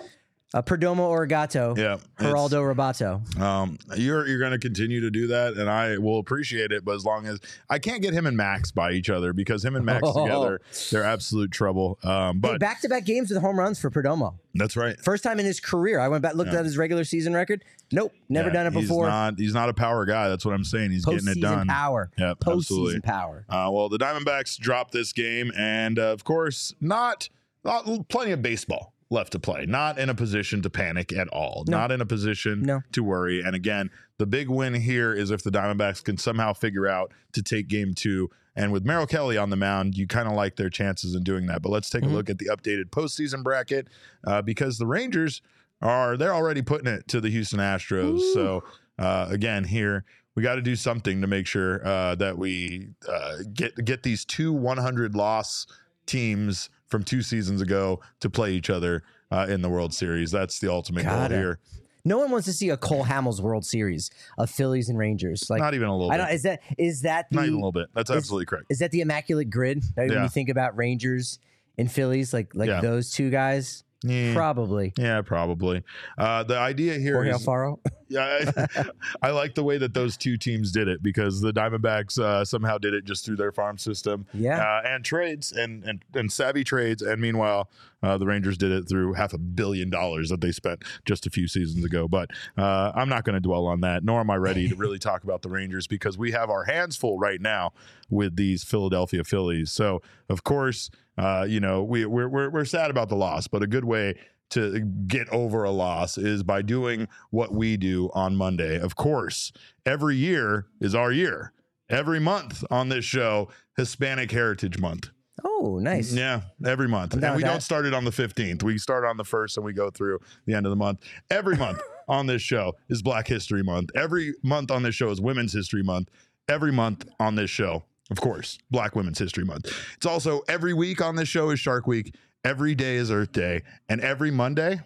Uh, 0.54 0.62
Perdomo 0.62 0.98
Origato, 1.10 1.76
yeah. 1.76 1.96
Geraldo 2.16 2.62
Robato. 2.72 3.40
Um, 3.40 3.76
you're 3.96 4.24
you're 4.28 4.38
going 4.38 4.52
to 4.52 4.58
continue 4.60 5.00
to 5.00 5.10
do 5.10 5.26
that, 5.26 5.54
and 5.54 5.68
I 5.68 5.98
will 5.98 6.20
appreciate 6.20 6.70
it. 6.70 6.84
But 6.84 6.94
as 6.94 7.04
long 7.04 7.26
as 7.26 7.40
I 7.68 7.80
can't 7.80 8.00
get 8.00 8.14
him 8.14 8.24
and 8.24 8.36
Max 8.36 8.70
by 8.70 8.92
each 8.92 9.10
other, 9.10 9.32
because 9.32 9.64
him 9.64 9.74
and 9.74 9.84
Max 9.84 10.02
Oh. 10.06 10.24
together, 10.24 10.60
they're 10.92 11.02
absolute 11.02 11.50
trouble. 11.50 11.98
Um, 12.04 12.38
but 12.38 12.60
Back 12.60 12.80
to 12.82 12.88
back 12.88 13.04
games 13.04 13.30
with 13.32 13.42
home 13.42 13.58
runs 13.58 13.80
for 13.80 13.90
Perdomo. 13.90 14.34
that's 14.54 14.76
right. 14.76 14.96
First 15.00 15.24
time 15.24 15.40
in 15.40 15.44
his 15.46 15.58
career. 15.58 15.98
I 15.98 16.06
went 16.06 16.22
back, 16.22 16.36
looked 16.36 16.52
Yeah. 16.52 16.60
at 16.60 16.64
his 16.64 16.78
regular 16.78 17.02
season 17.02 17.34
record. 17.34 17.64
Nope, 17.90 18.12
never 18.28 18.48
Yeah, 18.48 18.54
done 18.54 18.66
it 18.68 18.72
he's 18.74 18.82
before. 18.88 19.08
Not, 19.08 19.34
he's 19.38 19.54
not 19.54 19.68
a 19.70 19.74
power 19.74 20.04
guy. 20.06 20.28
That's 20.28 20.44
what 20.44 20.54
I'm 20.54 20.62
saying. 20.64 20.92
He's 20.92 21.04
getting 21.04 21.26
it 21.26 21.40
done. 21.40 21.66
power. 21.66 22.12
Postseason 22.16 22.56
absolutely. 22.58 23.00
power. 23.00 23.44
Uh, 23.48 23.70
well, 23.72 23.88
the 23.88 23.98
Diamondbacks 23.98 24.56
dropped 24.56 24.92
this 24.92 25.12
game, 25.12 25.50
and 25.56 25.98
uh, 25.98 26.12
of 26.12 26.22
course, 26.22 26.74
not, 26.80 27.28
not 27.64 28.08
plenty 28.08 28.30
of 28.30 28.40
baseball 28.40 28.93
left 29.10 29.32
to 29.32 29.38
play. 29.38 29.66
Not 29.66 29.98
in 29.98 30.08
a 30.08 30.14
position 30.14 30.62
to 30.62 30.70
panic 30.70 31.12
at 31.12 31.28
all. 31.28 31.64
No. 31.68 31.78
Not 31.78 31.92
in 31.92 32.00
a 32.00 32.06
position 32.06 32.62
No. 32.62 32.82
to 32.92 33.02
worry. 33.04 33.42
And 33.42 33.54
again, 33.54 33.90
the 34.18 34.26
big 34.26 34.48
win 34.48 34.74
here 34.74 35.12
is 35.12 35.30
if 35.30 35.42
the 35.42 35.50
Diamondbacks 35.50 36.02
can 36.02 36.16
somehow 36.16 36.52
figure 36.52 36.86
out 36.86 37.12
to 37.32 37.42
take 37.42 37.68
Game 37.68 37.94
Two. 37.94 38.30
And 38.56 38.70
with 38.72 38.84
Merrill 38.84 39.06
Kelly 39.06 39.36
on 39.36 39.50
the 39.50 39.56
mound, 39.56 39.96
you 39.96 40.06
kind 40.06 40.28
of 40.28 40.34
like 40.34 40.56
their 40.56 40.70
chances 40.70 41.14
in 41.14 41.24
doing 41.24 41.46
that. 41.46 41.60
But 41.60 41.70
let's 41.70 41.90
take 41.90 42.04
Mhm. 42.04 42.10
a 42.10 42.14
look 42.14 42.30
at 42.30 42.38
the 42.38 42.46
updated 42.46 42.90
postseason 42.90 43.42
bracket 43.42 43.88
uh, 44.24 44.42
because 44.42 44.78
the 44.78 44.86
Rangers 44.86 45.42
are 45.82 46.16
they're 46.16 46.34
already 46.34 46.62
putting 46.62 46.86
it 46.86 47.06
to 47.08 47.20
the 47.20 47.30
Houston 47.30 47.58
Astros. 47.58 48.20
Ooh. 48.20 48.32
So 48.34 48.64
uh, 48.98 49.26
again, 49.28 49.64
here 49.64 50.04
we 50.36 50.42
got 50.44 50.54
to 50.54 50.62
do 50.62 50.76
something 50.76 51.20
to 51.20 51.26
make 51.26 51.46
sure 51.48 51.84
uh, 51.86 52.14
that 52.14 52.38
we 52.38 52.88
uh, 53.08 53.38
get 53.52 53.84
get 53.84 54.02
these 54.04 54.24
two 54.24 54.52
100 54.52 55.14
loss 55.16 55.66
teams 56.06 56.70
from 56.94 57.02
two 57.02 57.22
seasons 57.22 57.60
ago 57.60 57.98
to 58.20 58.30
play 58.30 58.52
each 58.52 58.70
other 58.70 59.02
uh, 59.32 59.46
in 59.48 59.62
the 59.62 59.68
World 59.68 59.92
Series. 59.92 60.30
That's 60.30 60.60
the 60.60 60.70
ultimate 60.70 61.02
Gotta. 61.02 61.34
goal 61.34 61.42
here. 61.42 61.58
No 62.04 62.18
one 62.18 62.30
wants 62.30 62.46
to 62.46 62.52
see 62.52 62.68
a 62.68 62.76
Cole 62.76 63.04
Hamels 63.04 63.40
World 63.40 63.64
Series 63.66 64.10
of 64.38 64.48
Phillies 64.48 64.88
and 64.90 64.96
Rangers. 64.96 65.48
Like 65.50 65.60
Not 65.60 65.74
even 65.74 65.88
a 65.88 65.96
little 65.96 66.12
I 66.12 66.18
bit. 66.18 66.22
don't. 66.24 66.32
Is 66.34 66.42
that 66.44 66.60
is 66.78 67.02
that 67.02 67.32
Not 67.32 67.42
even 67.46 67.54
a 67.54 67.56
little 67.56 67.72
bit. 67.72 67.88
That's 67.94 68.10
is- 68.10 68.16
absolutely 68.16 68.46
correct. 68.46 68.66
is 68.70 68.78
that 68.78 68.92
the 68.92 69.00
immaculate 69.00 69.50
grid? 69.50 69.82
That 69.96 70.08
When 70.08 70.22
you 70.22 70.28
think 70.28 70.50
about 70.50 70.76
Rangers 70.76 71.40
and 71.78 71.90
Phillies, 71.90 72.32
like 72.32 72.54
like 72.54 72.68
Yeah. 72.68 72.80
those 72.80 73.10
two 73.10 73.30
guys, 73.30 73.82
Yeah, 74.04 74.34
probably. 74.34 74.92
yeah 74.98 75.22
probably. 75.22 75.82
Uh, 76.16 76.44
the 76.44 76.58
idea 76.58 76.94
here 76.98 77.14
Jorge 77.14 77.30
is 77.30 77.44
Alfaro. 77.44 77.78
Yeah, 78.08 78.52
I, 78.56 78.84
I 79.22 79.30
like 79.30 79.54
the 79.54 79.64
way 79.64 79.78
that 79.78 79.94
those 79.94 80.16
two 80.16 80.36
teams 80.36 80.72
did 80.72 80.88
it 80.88 81.02
because 81.02 81.40
the 81.40 81.52
Diamondbacks 81.52 82.18
uh, 82.18 82.44
somehow 82.44 82.78
did 82.78 82.94
it 82.94 83.04
just 83.04 83.24
through 83.24 83.36
their 83.36 83.52
farm 83.52 83.78
system 83.78 84.26
Yeah. 84.34 84.58
uh, 84.60 84.82
and 84.86 85.04
trades 85.04 85.52
and, 85.52 85.84
and 85.84 86.04
and 86.14 86.30
savvy 86.32 86.64
trades. 86.64 87.02
And 87.02 87.20
meanwhile, 87.20 87.70
uh, 88.02 88.18
the 88.18 88.26
Rangers 88.26 88.58
did 88.58 88.70
it 88.72 88.88
through 88.88 89.14
half 89.14 89.32
a 89.32 89.38
billion 89.38 89.88
dollars 89.90 90.28
that 90.28 90.40
they 90.40 90.52
spent 90.52 90.84
just 91.06 91.26
a 91.26 91.30
few 91.30 91.48
seasons 91.48 91.84
ago. 91.84 92.06
But 92.06 92.30
uh, 92.58 92.92
I'm 92.94 93.08
not 93.08 93.24
going 93.24 93.34
to 93.34 93.40
dwell 93.40 93.66
on 93.66 93.80
that, 93.80 94.04
nor 94.04 94.20
am 94.20 94.30
I 94.30 94.36
ready 94.36 94.68
to 94.68 94.76
really 94.76 94.98
talk 94.98 95.24
about 95.24 95.42
the 95.42 95.48
Rangers 95.48 95.86
because 95.86 96.18
we 96.18 96.32
have 96.32 96.50
our 96.50 96.64
hands 96.64 96.96
full 96.96 97.18
right 97.18 97.40
now 97.40 97.72
with 98.10 98.36
these 98.36 98.62
Philadelphia 98.64 99.24
Phillies. 99.24 99.72
So 99.72 100.02
of 100.28 100.44
course, 100.44 100.90
uh, 101.16 101.46
you 101.48 101.60
know 101.60 101.82
we 101.82 102.04
we're, 102.04 102.28
we're 102.28 102.50
we're 102.50 102.64
sad 102.64 102.90
about 102.90 103.08
the 103.08 103.16
loss, 103.16 103.46
but 103.46 103.62
a 103.62 103.66
good 103.66 103.84
way 103.84 104.14
to 104.50 104.80
get 104.80 105.28
over 105.30 105.64
a 105.64 105.70
loss 105.70 106.16
is 106.18 106.42
by 106.42 106.62
doing 106.62 107.08
what 107.30 107.52
we 107.52 107.76
do 107.76 108.10
on 108.14 108.36
Monday. 108.36 108.78
Of 108.78 108.96
course, 108.96 109.52
every 109.84 110.16
year 110.16 110.66
is 110.80 110.94
our 110.94 111.10
year. 111.10 111.52
Every 111.88 112.20
month 112.20 112.64
on 112.70 112.88
this 112.88 113.04
show, 113.04 113.48
Hispanic 113.76 114.30
Heritage 114.30 114.78
Month. 114.78 115.10
Oh, 115.44 115.78
nice. 115.80 116.12
Yeah, 116.12 116.42
every 116.64 116.88
month. 116.88 117.14
And 117.14 117.36
we 117.36 117.42
don't 117.42 117.62
start 117.62 117.86
it 117.86 117.92
on 117.92 118.04
the 118.04 118.10
15th. 118.10 118.62
We 118.62 118.78
start 118.78 119.04
on 119.04 119.16
the 119.16 119.24
1st 119.24 119.56
and 119.56 119.66
we 119.66 119.72
go 119.72 119.90
through 119.90 120.20
the 120.46 120.54
end 120.54 120.64
of 120.66 120.70
the 120.70 120.76
month. 120.76 121.00
Every 121.30 121.56
month 121.56 121.80
on 122.08 122.26
this 122.26 122.40
show 122.40 122.74
is 122.88 123.02
Black 123.02 123.26
History 123.26 123.62
Month. 123.62 123.90
Every 123.96 124.34
month 124.42 124.70
on 124.70 124.82
this 124.82 124.94
show 124.94 125.10
is 125.10 125.20
Women's 125.20 125.52
History 125.52 125.82
Month. 125.82 126.10
Every 126.48 126.72
month 126.72 127.06
on 127.18 127.34
this 127.34 127.50
show, 127.50 127.84
of 128.10 128.20
course, 128.20 128.58
Black 128.70 128.94
Women's 128.94 129.18
History 129.18 129.44
Month. 129.44 129.72
It's 129.96 130.06
also 130.06 130.42
every 130.48 130.74
week 130.74 131.00
on 131.00 131.16
this 131.16 131.28
show 131.28 131.50
is 131.50 131.58
Shark 131.58 131.86
Week. 131.86 132.14
Every 132.44 132.74
day 132.74 132.96
is 132.96 133.10
Earth 133.10 133.32
Day. 133.32 133.62
And 133.88 134.02
every 134.02 134.30
Monday, 134.30 134.78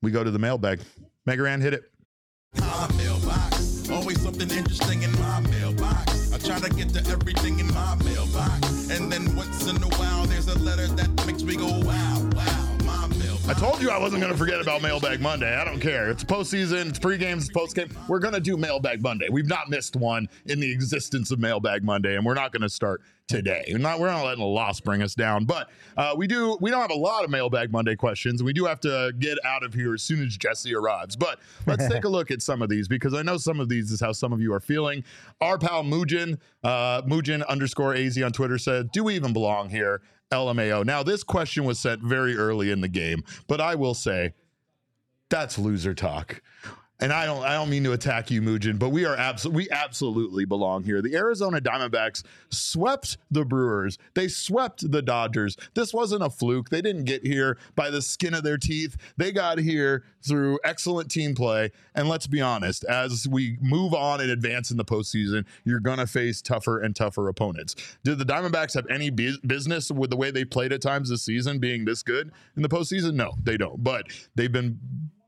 we 0.00 0.10
go 0.10 0.24
to 0.24 0.30
the 0.30 0.38
mailbag. 0.38 0.80
Mega 1.26 1.42
Ran, 1.42 1.60
hit 1.60 1.74
it. 1.74 1.90
my 2.58 2.88
mailbox. 2.96 3.90
Always 3.90 4.22
something 4.22 4.50
interesting 4.50 5.02
in 5.02 5.12
my 5.12 5.40
mailbox. 5.40 6.32
I 6.32 6.38
try 6.38 6.58
to 6.58 6.74
get 6.74 6.88
to 6.94 7.10
everything 7.10 7.58
in 7.58 7.66
my 7.74 7.96
mailbox. 7.96 8.88
And 8.90 9.12
then 9.12 9.36
once 9.36 9.68
in 9.68 9.76
a 9.76 9.96
while, 9.96 10.24
there's 10.24 10.48
a 10.48 10.58
letter 10.58 10.86
that 10.86 11.26
makes 11.26 11.42
me 11.42 11.56
go, 11.56 11.66
wow, 11.66 12.30
wow. 12.32 12.66
I 13.48 13.54
told 13.54 13.80
you 13.80 13.90
I 13.90 13.98
wasn't 13.98 14.22
going 14.22 14.32
to 14.32 14.38
forget 14.38 14.60
about 14.60 14.82
Mailbag 14.82 15.20
Monday. 15.20 15.54
I 15.54 15.64
don't 15.64 15.78
care. 15.78 16.10
It's 16.10 16.24
postseason, 16.24 16.88
it's 16.88 16.98
pregame, 16.98 17.36
it's 17.36 17.48
postgame. 17.48 17.94
We're 18.08 18.18
going 18.18 18.34
to 18.34 18.40
do 18.40 18.56
Mailbag 18.56 19.00
Monday. 19.00 19.28
We've 19.30 19.46
not 19.46 19.70
missed 19.70 19.94
one 19.94 20.28
in 20.46 20.58
the 20.58 20.68
existence 20.72 21.30
of 21.30 21.38
Mailbag 21.38 21.84
Monday, 21.84 22.16
and 22.16 22.26
we're 22.26 22.34
not 22.34 22.50
going 22.50 22.62
to 22.62 22.68
start 22.68 23.02
today. 23.28 23.64
We're 23.70 23.78
not, 23.78 23.98
we're 23.98 24.10
not 24.10 24.24
letting 24.24 24.42
a 24.42 24.46
loss 24.46 24.80
bring 24.80 25.02
us 25.02 25.14
down, 25.14 25.44
but 25.44 25.70
uh, 25.96 26.14
we 26.16 26.26
do. 26.26 26.56
We 26.60 26.70
don't 26.70 26.80
have 26.80 26.90
a 26.90 26.94
lot 26.94 27.24
of 27.24 27.30
Mailbag 27.30 27.72
Monday 27.72 27.96
questions, 27.96 28.42
we 28.42 28.52
do 28.52 28.64
have 28.64 28.80
to 28.80 29.12
get 29.18 29.38
out 29.44 29.64
of 29.64 29.74
here 29.74 29.94
as 29.94 30.02
soon 30.02 30.24
as 30.24 30.36
Jesse 30.36 30.74
arrives. 30.74 31.16
But 31.16 31.40
let's 31.66 31.88
take 31.88 32.04
a 32.04 32.08
look 32.08 32.30
at 32.30 32.42
some 32.42 32.62
of 32.62 32.68
these 32.68 32.88
because 32.88 33.14
I 33.14 33.22
know 33.22 33.36
some 33.36 33.60
of 33.60 33.68
these 33.68 33.90
is 33.90 34.00
how 34.00 34.12
some 34.12 34.32
of 34.32 34.40
you 34.40 34.52
are 34.52 34.60
feeling. 34.60 35.04
Our 35.40 35.58
pal 35.58 35.82
Mujin, 35.82 36.38
uh, 36.62 37.02
Mujin 37.02 37.46
underscore 37.46 37.94
AZ 37.94 38.20
on 38.22 38.32
Twitter 38.32 38.58
said, 38.58 38.90
"Do 38.92 39.04
we 39.04 39.14
even 39.16 39.32
belong 39.32 39.70
here?" 39.70 40.02
LMAO. 40.32 40.84
Now, 40.84 41.04
this 41.04 41.22
question 41.22 41.64
was 41.64 41.78
sent 41.78 42.02
very 42.02 42.36
early 42.36 42.72
in 42.72 42.80
the 42.80 42.88
game, 42.88 43.22
but 43.46 43.60
I 43.60 43.76
will 43.76 43.94
say 43.94 44.34
that's 45.28 45.58
loser 45.58 45.94
talk. 45.94 46.42
And 46.98 47.12
I 47.12 47.26
don't 47.26 47.44
I 47.44 47.52
don't 47.52 47.68
mean 47.68 47.84
to 47.84 47.92
attack 47.92 48.30
you, 48.30 48.40
Mujin, 48.40 48.78
but 48.78 48.88
we 48.88 49.04
are 49.04 49.16
absolutely 49.16 49.64
we 49.64 49.70
absolutely 49.70 50.44
belong 50.46 50.82
here. 50.82 51.02
The 51.02 51.14
Arizona 51.14 51.60
Diamondbacks 51.60 52.22
swept 52.48 53.18
the 53.30 53.44
Brewers. 53.44 53.98
They 54.14 54.28
swept 54.28 54.90
the 54.90 55.02
Dodgers. 55.02 55.56
This 55.74 55.92
wasn't 55.92 56.22
a 56.22 56.30
fluke. 56.30 56.70
They 56.70 56.80
didn't 56.80 57.04
get 57.04 57.24
here 57.24 57.58
by 57.74 57.90
the 57.90 58.00
skin 58.00 58.32
of 58.32 58.44
their 58.44 58.56
teeth. 58.56 58.96
They 59.18 59.30
got 59.30 59.58
here 59.58 60.04
through 60.22 60.58
excellent 60.64 61.10
team 61.10 61.34
play. 61.34 61.70
And 61.94 62.08
let's 62.08 62.26
be 62.26 62.40
honest, 62.40 62.84
as 62.84 63.28
we 63.28 63.58
move 63.60 63.92
on 63.92 64.22
and 64.22 64.30
advance 64.30 64.70
in 64.70 64.78
the 64.78 64.84
postseason, 64.84 65.44
you're 65.64 65.80
gonna 65.80 66.06
face 66.06 66.40
tougher 66.40 66.80
and 66.80 66.96
tougher 66.96 67.28
opponents. 67.28 67.76
Did 68.04 68.18
the 68.18 68.24
Diamondbacks 68.24 68.72
have 68.72 68.86
any 68.88 69.10
bu- 69.10 69.38
business 69.46 69.90
with 69.90 70.08
the 70.08 70.16
way 70.16 70.30
they 70.30 70.46
played 70.46 70.72
at 70.72 70.80
times 70.80 71.10
this 71.10 71.22
season 71.22 71.58
being 71.58 71.84
this 71.84 72.02
good 72.02 72.32
in 72.56 72.62
the 72.62 72.70
postseason? 72.70 73.14
No, 73.14 73.34
they 73.42 73.58
don't. 73.58 73.84
But 73.84 74.06
they've 74.34 74.50
been 74.52 74.80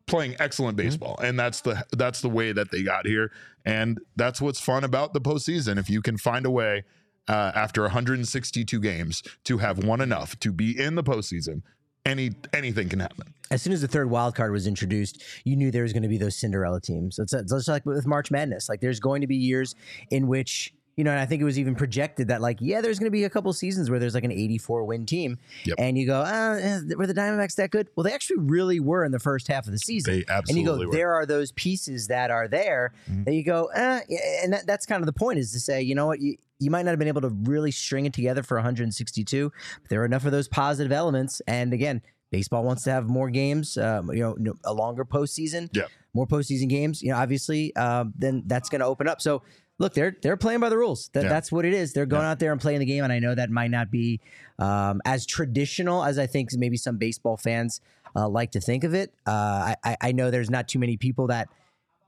playing 0.09 0.37
excellent 0.41 0.77
baseball, 0.77 1.19
and 1.23 1.39
that's 1.39 1.61
the 1.61 1.85
that's 1.93 2.21
the 2.21 2.29
way 2.29 2.53
that 2.53 2.71
they 2.71 2.83
got 2.83 3.07
here, 3.07 3.31
and 3.65 4.01
that's 4.17 4.41
what's 4.41 4.61
fun 4.61 4.85
about 4.85 5.13
the 5.13 5.21
postseason. 5.21 5.79
If 5.79 5.89
you 5.89 6.03
can 6.03 6.19
find 6.19 6.45
a 6.47 6.51
way 6.51 6.85
uh, 7.29 7.53
after 7.55 7.83
162 7.83 8.81
games 8.81 9.23
to 9.45 9.59
have 9.59 9.85
won 9.85 10.01
enough 10.01 10.39
to 10.41 10.53
be 10.53 10.79
in 10.79 10.95
the 10.95 11.05
postseason, 11.05 11.63
any 12.05 12.33
anything 12.53 12.89
can 12.89 13.01
happen. 13.01 13.35
As 13.51 13.63
soon 13.63 13.73
as 13.73 13.81
the 13.81 13.89
third 13.89 14.11
wild 14.11 14.35
card 14.35 14.53
was 14.53 14.67
introduced, 14.67 15.23
you 15.45 15.57
knew 15.57 15.71
there 15.71 15.83
was 15.83 15.93
going 15.93 16.03
to 16.03 16.09
be 16.09 16.19
those 16.19 16.37
Cinderella 16.37 16.81
teams. 16.81 17.19
It's, 17.19 17.33
it's 17.33 17.53
just 17.53 17.69
like 17.69 17.87
with 17.87 18.07
March 18.07 18.31
Madness. 18.31 18.69
Like 18.69 18.81
there's 18.81 19.01
going 19.01 19.21
to 19.23 19.27
be 19.27 19.37
years 19.37 19.75
in 20.11 20.27
which 20.27 20.75
you 20.99 21.05
know, 21.05 21.13
and 21.13 21.21
I 21.21 21.27
think 21.27 21.41
it 21.41 21.45
was 21.45 21.61
even 21.61 21.77
projected 21.77 22.27
that 22.27 22.41
like, 22.41 22.59
yeah, 22.61 22.81
there's 22.81 22.99
going 22.99 23.07
to 23.07 23.13
be 23.13 23.23
a 23.23 23.31
couple 23.31 23.53
seasons 23.53 23.89
where 23.89 24.01
there's 24.01 24.15
like 24.15 24.25
an 24.25 24.33
84 24.33 24.85
win 24.85 25.07
team, 25.07 25.39
Yep. 25.65 25.77
and 25.79 25.97
you 25.97 26.07
go, 26.07 26.25
ah, 26.27 26.55
eh, 26.61 26.81
were 26.97 27.07
the 27.07 27.15
Diamondbacks 27.15 27.55
that 27.55 27.71
good? 27.71 27.87
Well, 27.95 28.03
they 28.03 28.13
actually 28.13 28.41
really 28.41 28.81
were 28.81 29.05
in 29.05 29.13
the 29.13 29.21
first 29.21 29.47
half 29.47 29.67
of 29.67 29.73
the 29.73 29.79
season. 29.79 30.13
They 30.13 30.25
and 30.29 30.59
you 30.59 30.65
go, 30.65 30.73
were. 30.77 30.85
Mm-hmm. 30.87 30.91
there 30.97 31.15
are 31.15 31.25
those 31.25 31.53
pieces 31.53 32.09
that 32.09 32.33
are 32.33 32.49
there 32.49 32.93
that 33.25 33.33
you 33.33 33.45
go, 33.45 33.67
eh, 33.75 34.01
and 34.43 34.53
that, 34.53 34.67
that's 34.67 34.87
kind 34.87 35.01
of 35.01 35.07
the 35.07 35.13
point 35.13 35.39
is 35.39 35.53
to 35.53 35.61
say, 35.61 35.81
you 35.81 35.95
know 35.95 36.07
what, 36.09 36.21
you, 36.21 36.37
you 36.59 36.71
might 36.73 36.83
not 36.85 36.91
have 36.91 36.99
been 36.99 37.07
able 37.07 37.21
to 37.21 37.29
really 37.45 37.71
string 37.71 38.05
it 38.05 38.13
together 38.13 38.43
for 38.43 38.57
162, 38.57 39.53
but 39.81 39.89
there 39.91 40.03
are 40.03 40.05
enough 40.05 40.25
of 40.25 40.33
those 40.33 40.49
positive 40.49 40.91
elements. 40.91 41.41
And 41.47 41.73
again, 41.73 42.03
baseball 42.33 42.65
wants 42.65 42.83
to 42.83 42.91
have 42.91 43.09
more 43.09 43.31
games, 43.31 43.77
um, 43.79 44.11
you 44.13 44.37
know, 44.37 44.55
a 44.65 44.73
longer 44.75 45.05
postseason, 45.05 45.71
Yeah. 45.73 45.85
more 46.13 46.27
postseason 46.27 46.69
games. 46.69 47.03
You 47.03 47.13
know, 47.13 47.19
obviously, 47.19 47.75
um, 47.77 48.13
then 48.19 48.43
that's 48.47 48.69
going 48.69 48.81
to 48.81 48.87
open 48.87 49.07
up. 49.07 49.21
So. 49.21 49.43
Look, 49.79 49.95
they're 49.95 50.17
they're 50.23 50.37
playing 50.37 50.61
by 50.61 50.69
the 50.69 50.77
rules. 50.77 51.09
That, 51.13 51.25
Yeah. 51.25 51.29
That's 51.29 51.53
what 51.53 51.65
it 51.65 51.73
is. 51.73 51.93
They're 51.93 52.07
going 52.07 52.25
out 52.25 52.39
there 52.41 52.53
and 52.53 52.61
playing 52.61 52.81
the 52.81 52.87
game, 52.87 53.05
and 53.05 53.13
I 53.13 53.21
know 53.21 53.35
that 53.35 53.51
might 53.51 53.71
not 53.71 53.91
be 53.91 54.21
um, 54.59 55.01
as 55.05 55.25
traditional 55.25 56.05
as 56.05 56.19
I 56.19 56.27
think 56.27 56.51
maybe 56.55 56.77
some 56.77 56.97
baseball 56.97 57.37
fans 57.37 57.81
uh, 58.17 58.29
like 58.29 58.53
to 58.53 58.61
think 58.61 58.83
of 58.85 58.95
it. 58.95 59.15
Uh, 59.27 59.31
I, 59.31 59.77
I 59.85 59.97
I 60.01 60.13
know 60.13 60.31
there's 60.31 60.51
not 60.51 60.67
too 60.69 60.79
many 60.81 60.97
people 60.97 61.29
that 61.29 61.49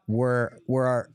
were 0.09 0.59
were 0.67 1.11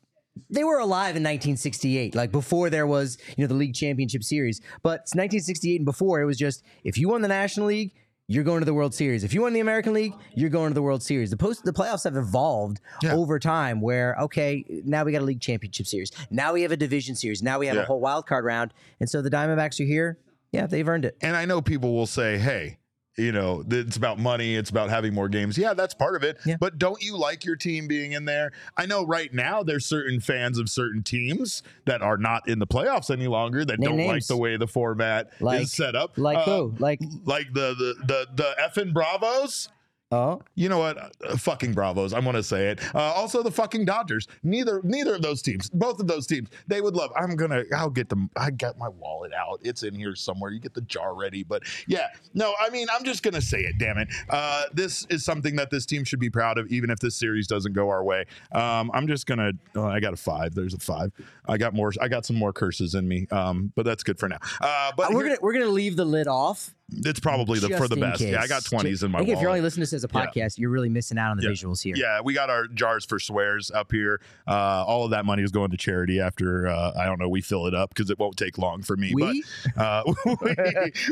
they 0.49 0.63
were 0.63 0.79
alive 0.79 1.15
in 1.15 1.23
1968, 1.23 2.15
like 2.15 2.31
before 2.31 2.69
there 2.69 2.87
was 2.87 3.17
you 3.37 3.43
know 3.43 3.47
the 3.47 3.53
league 3.53 3.73
championship 3.73 4.23
series. 4.23 4.61
But 4.81 5.01
it's 5.01 5.15
1968 5.15 5.77
and 5.77 5.85
before 5.85 6.21
it 6.21 6.25
was 6.25 6.37
just 6.37 6.63
if 6.83 6.97
you 6.97 7.09
won 7.09 7.21
the 7.21 7.27
National 7.27 7.67
League, 7.67 7.93
you're 8.27 8.43
going 8.43 8.59
to 8.61 8.65
the 8.65 8.73
World 8.73 8.93
Series. 8.93 9.23
If 9.23 9.33
you 9.33 9.41
won 9.41 9.53
the 9.53 9.59
American 9.59 9.93
League, 9.93 10.13
you're 10.33 10.49
going 10.49 10.69
to 10.71 10.73
the 10.73 10.81
World 10.81 11.03
Series. 11.03 11.29
The 11.29 11.37
post 11.37 11.63
the 11.63 11.71
playoffs 11.73 12.03
have 12.05 12.15
evolved 12.17 12.81
Yeah. 13.03 13.13
over 13.13 13.37
time. 13.39 13.81
Where 13.81 14.15
okay, 14.21 14.65
now 14.85 15.03
we 15.03 15.11
got 15.11 15.21
a 15.21 15.25
league 15.25 15.41
championship 15.41 15.85
series. 15.87 16.11
Now 16.31 16.53
we 16.53 16.61
have 16.63 16.71
a 16.71 16.77
division 16.77 17.15
series. 17.15 17.43
Now 17.43 17.59
we 17.59 17.67
have 17.67 17.75
Yeah. 17.75 17.83
a 17.83 17.85
whole 17.85 17.99
wild 17.99 18.25
card 18.25 18.45
round. 18.45 18.73
And 18.99 19.09
so 19.09 19.21
the 19.21 19.29
Diamondbacks 19.29 19.79
are 19.79 19.85
here. 19.85 20.17
Yeah, 20.51 20.67
they've 20.67 20.87
earned 20.87 21.05
it. 21.05 21.17
And 21.21 21.35
I 21.35 21.45
know 21.45 21.61
people 21.61 21.93
will 21.93 22.07
say, 22.07 22.37
hey, 22.37 22.77
you 23.17 23.31
know, 23.31 23.63
it's 23.69 23.95
about 23.95 24.19
money, 24.19 24.55
it's 24.55 24.69
about 24.69 24.89
having 24.89 25.13
more 25.13 25.29
games. 25.29 25.57
Yeah, 25.57 25.73
that's 25.73 25.93
part 25.93 26.15
of 26.15 26.23
it. 26.23 26.37
Yeah. 26.45 26.57
But 26.59 26.77
don't 26.77 27.01
you 27.01 27.17
like 27.17 27.45
your 27.45 27.55
team 27.55 27.87
being 27.87 28.11
in 28.11 28.25
there? 28.25 28.51
I 28.75 28.85
know 28.85 29.05
right 29.05 29.33
now 29.33 29.63
there's 29.63 29.85
certain 29.85 30.19
fans 30.19 30.59
of 30.59 30.69
certain 30.69 31.01
teams 31.03 31.63
that 31.85 32.01
are 32.01 32.17
not 32.17 32.47
in 32.49 32.59
the 32.59 32.67
playoffs 32.67 33.09
any 33.09 33.27
longer 33.27 33.63
that 33.65 33.79
Name 33.79 33.97
don't 33.97 34.07
like 34.07 34.27
the 34.27 34.37
way 34.37 34.57
the 34.57 34.67
format 34.67 35.31
Like- 35.39 35.61
is 35.61 35.71
set 35.71 35.95
up. 35.95 36.17
Like 36.17 36.39
Uh, 36.39 36.43
who? 36.67 36.75
Like 36.79 36.99
Like 37.23 37.53
the 37.53 37.73
the 37.75 37.95
the 38.05 38.27
the 38.35 38.55
effing 38.61 38.93
Bravos. 38.93 39.69
Oh, 40.11 40.41
You 40.55 40.69
know 40.69 40.79
what? 40.79 40.97
Uh, 40.97 41.37
fucking 41.37 41.73
Bravos. 41.73 42.13
I'm 42.13 42.23
gonna 42.23 42.43
say 42.43 42.67
it. 42.69 42.79
Uh, 42.95 42.99
also, 42.99 43.41
the 43.43 43.51
fucking 43.51 43.85
Dodgers. 43.85 44.27
Neither 44.43 44.81
neither 44.83 45.15
of 45.15 45.21
those 45.21 45.41
teams, 45.41 45.69
both 45.69 45.99
of 45.99 46.07
those 46.07 46.27
teams, 46.27 46.49
they 46.67 46.81
would 46.81 46.95
love. 46.95 47.11
I'm 47.17 47.35
gonna. 47.35 47.63
I'll 47.75 47.89
get 47.89 48.09
them. 48.09 48.29
I 48.35 48.51
got 48.51 48.77
my 48.77 48.87
wallet 48.89 49.33
out. 49.33 49.59
It's 49.63 49.83
in 49.83 49.95
here 49.95 50.15
somewhere. 50.15 50.51
You 50.51 50.59
get 50.59 50.73
the 50.73 50.81
jar 50.81 51.15
ready. 51.15 51.43
But 51.43 51.63
yeah, 51.87 52.07
no. 52.33 52.53
I 52.59 52.69
mean, 52.69 52.87
I'm 52.93 53.03
just 53.03 53.23
gonna 53.23 53.41
say 53.41 53.61
it. 53.61 53.77
Damn 53.79 53.97
it. 53.97 54.07
Uh, 54.29 54.63
this 54.73 55.05
is 55.09 55.25
something 55.25 55.55
that 55.55 55.69
this 55.71 55.85
team 55.85 56.03
should 56.03 56.19
be 56.19 56.29
proud 56.29 56.57
of, 56.57 56.67
even 56.71 56.89
if 56.89 56.99
this 56.99 57.15
series 57.15 57.47
doesn't 57.47 57.73
go 57.73 57.89
our 57.89 58.03
way. 58.03 58.25
Um, 58.51 58.91
I'm 58.93 59.07
just 59.07 59.25
gonna. 59.25 59.51
Oh, 59.75 59.85
I 59.85 59.99
got 59.99 60.13
a 60.13 60.17
five. 60.17 60.53
There's 60.55 60.73
a 60.73 60.79
five. 60.79 61.11
I 61.47 61.57
got 61.57 61.73
more. 61.73 61.91
I 61.99 62.07
got 62.07 62.25
some 62.25 62.35
more 62.35 62.53
curses 62.53 62.95
in 62.95 63.07
me. 63.07 63.27
Um, 63.31 63.71
but 63.75 63.85
that's 63.85 64.03
good 64.03 64.19
for 64.19 64.29
now. 64.29 64.39
Uh, 64.61 64.91
but 64.95 65.11
we're 65.13 65.25
here- 65.25 65.35
gonna 65.35 65.39
we're 65.41 65.53
gonna 65.53 65.65
leave 65.67 65.95
the 65.95 66.05
lid 66.05 66.27
off 66.27 66.75
it's 66.89 67.19
probably 67.19 67.57
the 67.59 67.69
for 67.77 67.87
the 67.87 67.95
in 67.95 68.01
best. 68.01 68.21
Yeah, 68.21 68.41
I 68.41 68.47
got 68.47 68.63
twenties 68.63 69.01
in 69.03 69.11
my 69.11 69.19
I 69.19 69.21
think 69.21 69.29
if 69.29 69.41
you're 69.41 69.49
wallet. 69.49 69.57
only 69.59 69.61
listening 69.61 69.85
to 69.87 69.91
this 69.91 69.93
as 69.93 70.03
a 70.03 70.09
Yeah. 70.13 70.25
podcast, 70.27 70.57
you're 70.59 70.69
really 70.69 70.89
missing 70.89 71.17
out 71.17 71.31
on 71.31 71.37
the 71.37 71.43
Yeah. 71.43 71.49
visuals 71.49 71.81
here. 71.83 71.95
Yeah, 71.97 72.21
we 72.21 72.33
got 72.33 72.49
our 72.49 72.67
jars 72.67 73.05
for 73.05 73.19
swears 73.19 73.71
up 73.71 73.91
here. 73.91 74.21
Uh, 74.47 74.83
all 74.85 75.03
of 75.03 75.11
that 75.11 75.25
money 75.25 75.41
is 75.43 75.51
going 75.51 75.71
to 75.71 75.77
charity 75.77 76.19
after 76.19 76.67
uh, 76.67 76.93
I 76.97 77.05
don't 77.05 77.19
know. 77.19 77.27
We 77.29 77.41
fill 77.41 77.65
it 77.65 77.73
up 77.73 77.89
because 77.89 78.09
it 78.11 78.19
won't 78.19 78.37
take 78.37 78.57
long 78.57 78.83
for 78.83 78.95
me. 78.95 79.11
We? 79.15 79.43
But 79.75 79.81
uh, 79.83 80.13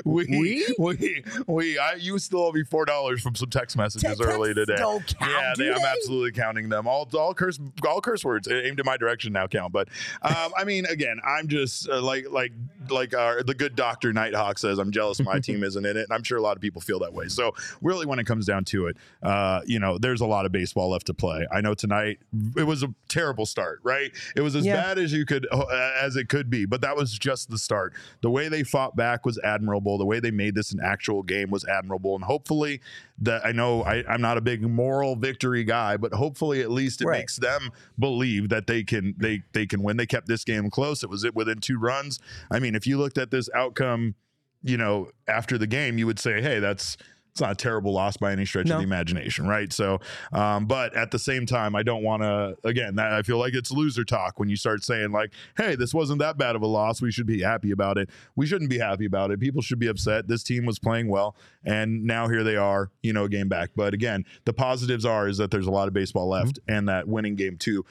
we, 0.05 0.25
we, 0.25 0.65
We? 0.77 1.23
we, 1.47 1.77
I, 1.79 1.93
you 1.93 2.19
still 2.19 2.41
owe 2.43 2.51
me 2.51 2.63
four 2.63 2.85
dollars 2.85 3.21
from 3.21 3.35
some 3.35 3.49
text 3.49 3.77
messages 3.77 4.21
early 4.21 4.53
today. 4.53 4.75
don't 4.77 5.05
count, 5.17 5.31
yeah, 5.31 5.53
do 5.55 5.73
I'm 5.73 5.81
they? 5.81 5.87
absolutely 5.87 6.31
counting 6.33 6.69
them. 6.69 6.87
All, 6.87 7.07
all 7.17 7.33
curse, 7.33 7.59
all 7.87 8.01
curse 8.01 8.23
words 8.23 8.47
aimed 8.47 8.79
in 8.79 8.85
my 8.85 8.97
direction 8.97 9.33
now 9.33 9.47
count. 9.47 9.73
But 9.73 9.89
um, 10.21 10.51
I 10.57 10.63
mean, 10.65 10.85
again, 10.85 11.19
I'm 11.25 11.47
just 11.47 11.89
uh, 11.89 12.01
like, 12.01 12.29
like, 12.31 12.51
like 12.89 13.15
our, 13.15 13.43
the 13.43 13.53
good 13.53 13.75
doctor 13.75 14.13
Nighthawk 14.13 14.57
says. 14.59 14.77
I'm 14.79 14.91
jealous 14.91 15.19
of 15.19 15.25
my 15.25 15.39
team 15.63 15.67
isn't 15.67 15.85
in 15.85 15.97
it, 15.97 16.03
and 16.03 16.11
I'm 16.13 16.23
sure 16.23 16.37
a 16.37 16.41
lot 16.41 16.55
of 16.55 16.61
people 16.61 16.81
feel 16.81 16.99
that 16.99 17.13
way. 17.13 17.27
So 17.27 17.53
really, 17.81 18.05
when 18.05 18.19
it 18.19 18.25
comes 18.25 18.45
down 18.45 18.65
to 18.65 18.87
it, 18.87 18.97
uh, 19.21 19.61
you 19.65 19.79
know, 19.79 19.97
there's 19.97 20.21
a 20.21 20.25
lot 20.25 20.45
of 20.45 20.51
baseball 20.51 20.89
left 20.89 21.07
to 21.07 21.13
play. 21.13 21.47
I 21.51 21.61
know 21.61 21.73
tonight 21.73 22.19
it 22.57 22.63
was 22.63 22.83
a 22.83 22.93
terrible 23.07 23.45
start, 23.45 23.79
right? 23.83 24.11
It 24.35 24.41
was 24.41 24.55
as 24.55 24.65
Yeah. 24.65 24.75
bad 24.75 24.99
as 24.99 25.13
you 25.13 25.25
could 25.25 25.47
uh, 25.51 25.65
as 26.01 26.15
it 26.15 26.29
could 26.29 26.49
be, 26.49 26.65
but 26.65 26.81
that 26.81 26.95
was 26.95 27.17
just 27.17 27.49
the 27.49 27.57
start. 27.57 27.93
The 28.21 28.29
way 28.29 28.49
they 28.49 28.63
fought 28.63 28.95
back 28.95 29.25
was 29.25 29.39
admirable. 29.43 29.97
The 29.97 30.05
way 30.05 30.19
they 30.19 30.31
made 30.31 30.55
this 30.55 30.71
an 30.71 30.79
actual 30.83 31.23
game 31.23 31.49
was 31.49 31.65
admirable, 31.65 32.15
and 32.15 32.23
hopefully, 32.23 32.81
that 33.19 33.45
I 33.45 33.51
know 33.51 33.83
I, 33.83 34.03
I'm 34.07 34.21
not 34.21 34.37
a 34.37 34.41
big 34.41 34.61
moral 34.63 35.15
victory 35.15 35.63
guy, 35.63 35.97
but 35.97 36.13
hopefully 36.13 36.61
at 36.61 36.71
least 36.71 37.01
it 37.01 37.05
Right. 37.05 37.19
makes 37.19 37.37
them 37.37 37.71
believe 37.99 38.49
that 38.49 38.67
they 38.67 38.83
can 38.83 39.15
they 39.17 39.43
they 39.53 39.65
can 39.65 39.83
win. 39.83 39.97
They 39.97 40.05
kept 40.05 40.27
this 40.27 40.43
game 40.43 40.69
close. 40.69 41.03
It 41.03 41.09
was 41.09 41.23
it 41.23 41.35
within 41.35 41.59
two 41.59 41.77
runs. 41.77 42.19
I 42.51 42.59
mean, 42.59 42.75
if 42.75 42.85
you 42.87 42.97
looked 42.97 43.17
at 43.17 43.31
this 43.31 43.49
outcome, 43.55 44.15
you 44.63 44.77
know, 44.77 45.09
after 45.27 45.57
the 45.57 45.67
game, 45.67 45.97
you 45.97 46.05
would 46.05 46.19
say, 46.19 46.41
hey, 46.41 46.59
that's 46.59 46.97
it's 47.31 47.41
not 47.41 47.51
a 47.53 47.55
terrible 47.55 47.91
loss 47.91 48.15
by 48.15 48.31
any 48.31 48.45
stretch 48.45 48.67
No. 48.67 48.75
of 48.75 48.81
the 48.81 48.83
imagination, 48.83 49.47
right? 49.47 49.73
So, 49.73 49.97
um, 50.33 50.67
but 50.67 50.95
at 50.95 51.09
the 51.09 51.17
same 51.17 51.47
time, 51.47 51.75
I 51.75 51.81
don't 51.81 52.03
want 52.03 52.21
to. 52.21 52.55
Again, 52.63 52.93
that, 52.97 53.11
I 53.11 53.23
feel 53.23 53.39
like 53.39 53.55
it's 53.55 53.71
loser 53.71 54.03
talk 54.03 54.39
when 54.39 54.49
you 54.49 54.55
start 54.55 54.83
saying 54.83 55.11
like, 55.11 55.31
"Hey, 55.57 55.73
this 55.75 55.95
wasn't 55.95 56.19
that 56.19 56.37
bad 56.37 56.55
of 56.55 56.61
a 56.61 56.67
loss. 56.67 57.01
We 57.01 57.11
should 57.11 57.25
be 57.25 57.41
happy 57.41 57.71
about 57.71 57.97
it." 57.97 58.11
We 58.35 58.45
shouldn't 58.45 58.69
be 58.69 58.77
happy 58.77 59.05
about 59.05 59.31
it. 59.31 59.39
People 59.39 59.63
should 59.63 59.79
be 59.79 59.87
upset. 59.87 60.27
This 60.27 60.43
team 60.43 60.63
was 60.67 60.77
playing 60.77 61.07
well, 61.09 61.35
and 61.65 62.03
now 62.03 62.27
here 62.29 62.43
they 62.43 62.55
are, 62.55 62.91
you 63.01 63.13
know, 63.13 63.23
a 63.23 63.29
game 63.29 63.49
back. 63.49 63.71
But 63.75 63.95
again, 63.95 64.25
the 64.45 64.53
positives 64.53 65.03
are 65.03 65.27
is 65.27 65.39
that 65.39 65.49
there's 65.49 65.65
a 65.65 65.71
lot 65.71 65.87
of 65.87 65.93
baseball 65.95 66.29
left, 66.29 66.59
and 66.67 66.87
that 66.87 67.07
winning 67.07 67.35
game 67.35 67.57
two 67.57 67.83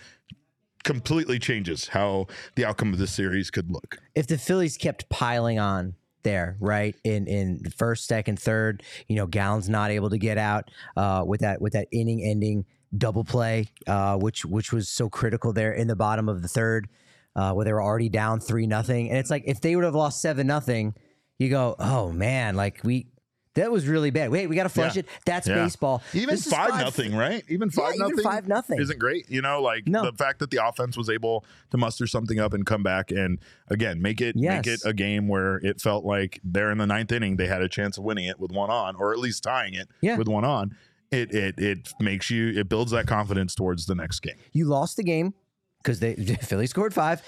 completely 0.85 1.39
changes 1.41 1.89
how 1.89 2.27
the 2.55 2.65
outcome 2.65 2.93
of 2.93 2.99
this 3.01 3.13
series 3.13 3.51
could 3.51 3.71
look. 3.73 3.99
if 4.15 4.27
the 4.29 4.39
Phillies 4.39 4.77
kept 4.77 5.09
piling 5.09 5.59
on 5.59 5.95
there, 6.23 6.57
right 6.61 6.95
in 7.05 7.27
in 7.27 7.63
first, 7.77 8.07
second, 8.07 8.39
third, 8.39 8.83
you 9.09 9.17
know, 9.17 9.27
Gallen's 9.27 9.69
not 9.69 9.91
able 9.91 10.11
to 10.11 10.19
get 10.19 10.39
out 10.39 10.71
uh, 10.97 11.25
with 11.27 11.41
that 11.41 11.61
with 11.61 11.73
that 11.75 11.89
inning 11.93 12.23
ending 12.23 12.65
double 12.97 13.25
play, 13.25 13.67
uh, 13.87 14.17
which 14.17 14.45
which 14.45 14.73
was 14.73 14.89
so 14.89 15.09
critical 15.09 15.53
there 15.53 15.73
in 15.73 15.87
the 15.89 15.97
bottom 15.97 16.29
of 16.29 16.43
the 16.43 16.49
third, 16.49 16.89
uh, 17.37 17.53
where 17.53 17.65
they 17.65 17.73
were 17.73 17.83
already 17.83 18.09
down 18.09 18.41
three 18.41 18.67
nothing, 18.67 19.09
and 19.09 19.19
it's 19.19 19.31
like 19.31 19.45
if 19.47 19.61
they 19.61 19.77
would 19.77 19.85
have 19.85 19.95
lost 19.95 20.21
seven 20.21 20.47
nothing, 20.47 20.95
you 21.39 21.49
go, 21.49 21.77
oh 21.79 22.13
man, 22.13 22.57
like 22.57 22.81
we. 22.85 23.12
That 23.55 23.71
was 23.71 23.87
really 23.87 24.11
bad. 24.11 24.31
Wait, 24.31 24.47
we 24.49 24.57
got 24.57 24.63
to 24.63 24.69
flush 24.71 24.95
Yeah. 24.97 25.01
it. 25.01 25.07
That's 25.27 25.47
Yeah. 25.47 25.57
baseball. 25.57 26.03
Even 26.15 26.31
This 26.35 26.47
is 26.47 26.53
five, 26.53 26.71
nothing, 26.71 27.15
right? 27.15 27.45
Even 27.49 27.69
Yeah, 27.69 27.83
five 27.85 27.95
even 27.97 28.09
nothing, 28.09 28.25
five 28.25 28.49
nothing 28.49 28.81
isn't 28.81 28.99
great. 28.99 29.29
You 29.31 29.43
know, 29.43 29.61
like 29.61 29.87
No. 29.87 30.05
the 30.05 30.13
fact 30.17 30.39
that 30.39 30.51
the 30.51 30.67
offense 30.67 30.97
was 30.97 31.11
able 31.11 31.45
to 31.71 31.77
muster 31.77 32.07
something 32.07 32.39
up 32.41 32.55
and 32.55 32.65
come 32.65 32.83
back 32.83 33.11
and 33.11 33.39
again 33.69 34.01
make 34.01 34.21
it 34.23 34.37
make 34.37 34.67
it 34.67 34.81
a 34.87 34.95
game 34.95 35.29
where 35.29 35.57
it 35.59 35.81
felt 35.83 36.05
like 36.05 36.41
they're 36.43 36.71
in 36.71 36.79
the 36.79 36.87
ninth 36.87 37.13
inning, 37.13 37.37
they 37.37 37.47
had 37.47 37.61
a 37.61 37.69
chance 37.69 37.99
of 37.99 38.05
winning 38.05 38.25
it 38.25 38.41
with 38.41 38.53
one 38.53 38.71
on, 38.71 38.97
or 38.97 39.13
at 39.13 39.19
least 39.19 39.43
tying 39.43 39.75
it 39.75 39.89
Yeah. 40.01 40.17
with 40.17 40.29
one 40.29 40.45
on. 40.47 40.75
It 41.11 41.35
it 41.35 41.59
it 41.59 41.93
makes 42.01 42.31
you 42.31 42.59
it 42.59 42.71
builds 42.71 42.93
that 42.93 43.07
confidence 43.07 43.55
towards 43.55 43.85
the 43.85 43.95
next 43.95 44.21
game. 44.21 44.37
you 44.53 44.65
lost 44.65 44.97
the 44.97 45.03
game 45.03 45.35
because 45.83 46.01
they 46.01 46.15
Philly 46.43 46.67
scored 46.67 46.95
five, 46.95 47.21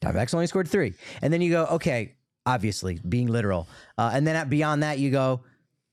Diamondbacks 0.00 0.34
only 0.34 0.46
scored 0.46 0.68
three, 0.68 0.94
and 1.20 1.32
then 1.32 1.40
you 1.40 1.50
go, 1.50 1.64
okay, 1.66 2.14
obviously 2.46 3.00
being 3.08 3.26
literal, 3.26 3.66
uh, 3.98 4.12
and 4.14 4.24
then 4.24 4.36
at- 4.36 4.50
beyond 4.50 4.82
that 4.84 5.00
you 5.00 5.10
go, 5.10 5.40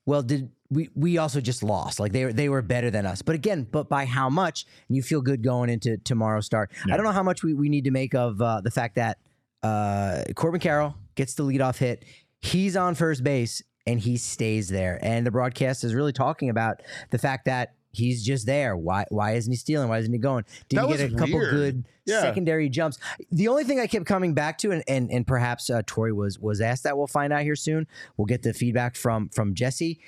well, 0.06 0.22
did 0.22 0.50
we 0.70 0.88
we 0.94 1.18
also 1.18 1.40
just 1.40 1.62
lost? 1.62 2.00
Like 2.00 2.12
they 2.12 2.24
were 2.24 2.32
they 2.32 2.48
were 2.48 2.62
better 2.62 2.90
than 2.90 3.06
us, 3.06 3.22
but 3.22 3.34
again, 3.34 3.66
but 3.70 3.88
by 3.88 4.04
how 4.04 4.28
much? 4.28 4.66
And 4.88 4.96
you 4.96 5.02
feel 5.02 5.20
good 5.20 5.42
going 5.42 5.70
into 5.70 5.96
tomorrow's 5.98 6.46
start. 6.46 6.70
I 6.90 6.96
don't 6.96 7.04
know 7.04 7.12
how 7.12 7.22
much 7.22 7.42
we, 7.42 7.54
we 7.54 7.68
need 7.68 7.84
to 7.84 7.90
make 7.90 8.14
of 8.14 8.40
uh, 8.40 8.60
the 8.60 8.70
fact 8.70 8.96
that 8.96 9.18
uh, 9.62 10.24
Corbin 10.34 10.60
Carroll 10.60 10.94
gets 11.14 11.34
the 11.34 11.44
leadoff 11.44 11.78
hit. 11.78 12.04
He's 12.40 12.76
on 12.76 12.94
first 12.94 13.22
base 13.22 13.62
and 13.86 14.00
he 14.00 14.16
stays 14.16 14.68
there. 14.68 14.98
And 15.02 15.26
the 15.26 15.30
broadcast 15.30 15.84
is 15.84 15.94
really 15.94 16.12
talking 16.12 16.48
about 16.50 16.82
the 17.10 17.18
fact 17.18 17.44
that 17.46 17.74
he's 17.92 18.24
just 18.24 18.46
there. 18.46 18.76
Why 18.76 19.04
why 19.10 19.32
isn't 19.32 19.50
he 19.52 19.56
stealing? 19.56 19.88
Why 19.88 19.98
isn't 19.98 20.12
he 20.12 20.18
going? 20.18 20.44
Did 20.68 20.78
That 20.78 20.88
he 20.88 20.96
get 20.96 21.12
a 21.12 21.16
couple 21.16 21.38
weird. 21.38 21.50
good 21.52 21.84
Yeah. 22.06 22.20
secondary 22.22 22.68
jumps? 22.68 22.98
The 23.30 23.48
only 23.48 23.64
thing 23.64 23.78
I 23.80 23.86
kept 23.86 24.06
coming 24.06 24.34
back 24.34 24.58
to, 24.58 24.70
and 24.72 24.82
and, 24.88 25.10
and 25.10 25.26
perhaps 25.26 25.70
uh, 25.70 25.82
Torey 25.82 26.12
was 26.14 26.38
was 26.38 26.60
asked 26.60 26.82
that. 26.84 26.96
We'll 26.98 27.06
find 27.06 27.32
out 27.32 27.42
here 27.42 27.56
soon. 27.56 27.86
We'll 28.16 28.26
get 28.26 28.42
the 28.42 28.52
feedback 28.52 28.96
from 28.96 29.28
from 29.28 29.54
Jesse. 29.54 30.00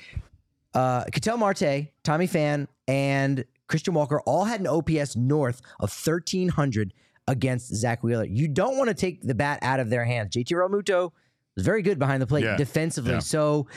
Uh, 0.75 1.05
Ketel 1.12 1.37
Marte, 1.37 1.88
Tommy 2.03 2.27
Pham, 2.27 2.66
and 2.88 3.44
Christian 3.68 3.94
Walker 3.94 4.20
all 4.23 4.44
had 4.44 4.61
an 4.61 4.66
OPS 4.66 5.14
north 5.16 5.61
of 5.79 5.90
1300 5.90 6.92
against 7.29 7.75
Zack 7.75 8.03
Wheeler. 8.03 8.25
You 8.25 8.49
don't 8.49 8.77
want 8.77 8.88
to 8.88 8.94
take 8.94 9.23
the 9.23 9.35
bat 9.35 9.61
out 9.62 9.79
of 9.81 9.88
their 9.88 10.05
hands. 10.05 10.35
JT 10.35 10.49
Realmuto 10.53 11.12
was 11.55 11.64
very 11.64 11.81
good 11.81 11.99
behind 11.99 12.20
the 12.20 12.27
plate 12.27 12.44
Yeah. 12.44 12.57
defensively. 12.57 13.12
Yeah. 13.12 13.18
So, 13.20 13.68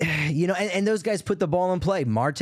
you 0.28 0.46
know, 0.46 0.54
and, 0.54 0.70
and 0.70 0.86
those 0.86 1.02
guys 1.02 1.22
put 1.22 1.40
the 1.40 1.48
ball 1.48 1.72
in 1.72 1.80
play. 1.80 2.04
Marte, 2.04 2.40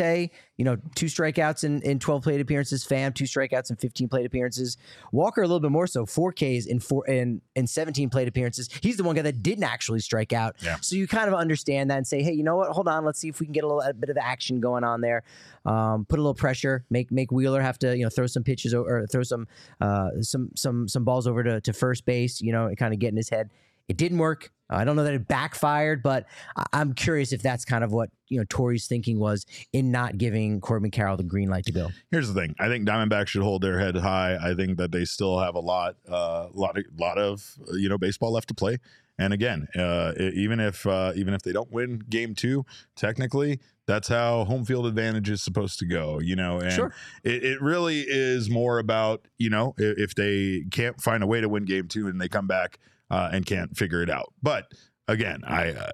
you 0.56 0.64
know, 0.64 0.76
two 0.94 1.06
strikeouts 1.06 1.64
in, 1.64 1.80
in 1.82 1.98
12 1.98 2.22
plate 2.22 2.40
appearances. 2.40 2.84
Pham, 2.84 3.14
two 3.14 3.24
strikeouts 3.24 3.70
in 3.70 3.76
15 3.76 4.08
plate 4.08 4.26
appearances. 4.26 4.76
Walker, 5.10 5.40
a 5.42 5.46
little 5.46 5.60
bit 5.60 5.70
more 5.70 5.86
so, 5.86 6.04
four 6.04 6.32
Ks 6.32 6.66
in 6.66 6.80
four 6.80 7.06
in, 7.06 7.40
in 7.54 7.66
17 7.66 8.10
plate 8.10 8.28
appearances. 8.28 8.68
He's 8.82 8.98
the 8.98 9.04
one 9.04 9.16
guy 9.16 9.22
that 9.22 9.42
didn't 9.42 9.64
actually 9.64 10.00
strike 10.00 10.34
out. 10.34 10.56
Yeah. 10.62 10.76
So 10.82 10.96
you 10.96 11.06
kind 11.06 11.28
of 11.28 11.34
understand 11.34 11.90
that 11.90 11.96
and 11.96 12.06
say, 12.06 12.22
hey, 12.22 12.32
you 12.32 12.44
know 12.44 12.56
what? 12.56 12.70
Hold 12.72 12.88
on, 12.88 13.06
let's 13.06 13.18
see 13.18 13.28
if 13.28 13.40
we 13.40 13.46
can 13.46 13.54
get 13.54 13.64
a 13.64 13.66
little 13.66 13.80
a 13.80 13.94
bit 13.94 14.10
of 14.10 14.18
action 14.18 14.60
going 14.60 14.84
on 14.84 15.00
there. 15.00 15.22
Um, 15.64 16.04
put 16.04 16.18
a 16.18 16.22
little 16.22 16.34
pressure, 16.34 16.84
make 16.90 17.10
make 17.10 17.32
Wheeler 17.32 17.60
have 17.62 17.78
to 17.80 17.96
you 17.96 18.04
know 18.04 18.10
throw 18.10 18.26
some 18.26 18.44
pitches 18.44 18.74
o- 18.74 18.84
or 18.84 19.06
throw 19.06 19.22
some 19.22 19.48
uh, 19.80 20.10
some 20.20 20.50
some 20.54 20.88
some 20.88 21.04
balls 21.04 21.26
over 21.26 21.42
to, 21.42 21.60
to 21.62 21.72
first 21.72 22.04
base. 22.04 22.40
You 22.40 22.52
know, 22.52 22.66
and 22.66 22.76
kind 22.76 22.92
of 22.92 23.00
get 23.00 23.08
in 23.08 23.16
his 23.16 23.30
head. 23.30 23.50
It 23.88 23.96
didn't 23.96 24.18
work. 24.18 24.50
I 24.68 24.84
don't 24.84 24.96
know 24.96 25.04
that 25.04 25.14
it 25.14 25.28
backfired, 25.28 26.02
but 26.02 26.26
I'm 26.72 26.92
curious 26.94 27.32
if 27.32 27.40
that's 27.40 27.64
kind 27.64 27.84
of 27.84 27.92
what 27.92 28.10
you 28.28 28.38
know 28.38 28.44
Torey's 28.48 28.88
thinking 28.88 29.20
was 29.20 29.46
in 29.72 29.92
not 29.92 30.18
giving 30.18 30.60
Corbin 30.60 30.90
Carroll 30.90 31.16
the 31.16 31.22
green 31.22 31.48
light 31.48 31.64
to 31.66 31.72
go. 31.72 31.90
Here's 32.10 32.26
the 32.32 32.34
thing. 32.34 32.54
I 32.58 32.66
think 32.66 32.86
Diamondbacks 32.88 33.28
should 33.28 33.42
hold 33.44 33.62
their 33.62 33.78
head 33.78 33.96
high. 33.96 34.36
I 34.42 34.54
think 34.54 34.78
that 34.78 34.90
they 34.90 35.04
still 35.04 35.38
have 35.38 35.54
a 35.54 35.60
lot, 35.60 35.94
uh, 36.08 36.48
lot, 36.52 36.76
of, 36.76 36.84
lot 36.98 37.16
of 37.16 37.56
uh, 37.70 37.76
you 37.76 37.88
know 37.88 37.96
baseball 37.96 38.32
left 38.32 38.48
to 38.48 38.54
play. 38.54 38.78
And 39.18 39.32
again, 39.32 39.68
uh, 39.78 40.12
even 40.18 40.58
if 40.58 40.84
uh, 40.84 41.12
even 41.14 41.32
if 41.32 41.42
they 41.42 41.52
don't 41.52 41.70
win 41.70 42.02
Game 42.10 42.34
Two, 42.34 42.66
technically 42.96 43.60
that's 43.86 44.08
how 44.08 44.44
home 44.46 44.64
field 44.64 44.84
advantage 44.86 45.30
is 45.30 45.42
supposed 45.42 45.78
to 45.78 45.86
go. 45.86 46.18
You 46.18 46.34
know, 46.34 46.58
and 46.58 46.72
Sure. 46.72 46.92
it, 47.22 47.44
it 47.44 47.62
really 47.62 48.00
is 48.00 48.50
more 48.50 48.80
about 48.80 49.28
you 49.38 49.48
know 49.48 49.74
if 49.78 50.16
they 50.16 50.64
can't 50.72 51.00
find 51.00 51.22
a 51.22 51.26
way 51.28 51.40
to 51.40 51.48
win 51.48 51.64
Game 51.66 51.86
Two 51.86 52.08
and 52.08 52.20
they 52.20 52.28
come 52.28 52.48
back 52.48 52.80
uh, 53.10 53.30
and 53.32 53.46
can't 53.46 53.76
figure 53.76 54.02
it 54.02 54.10
out. 54.10 54.32
But 54.42 54.66
again, 55.08 55.42
I 55.46 55.70
uh, 55.70 55.92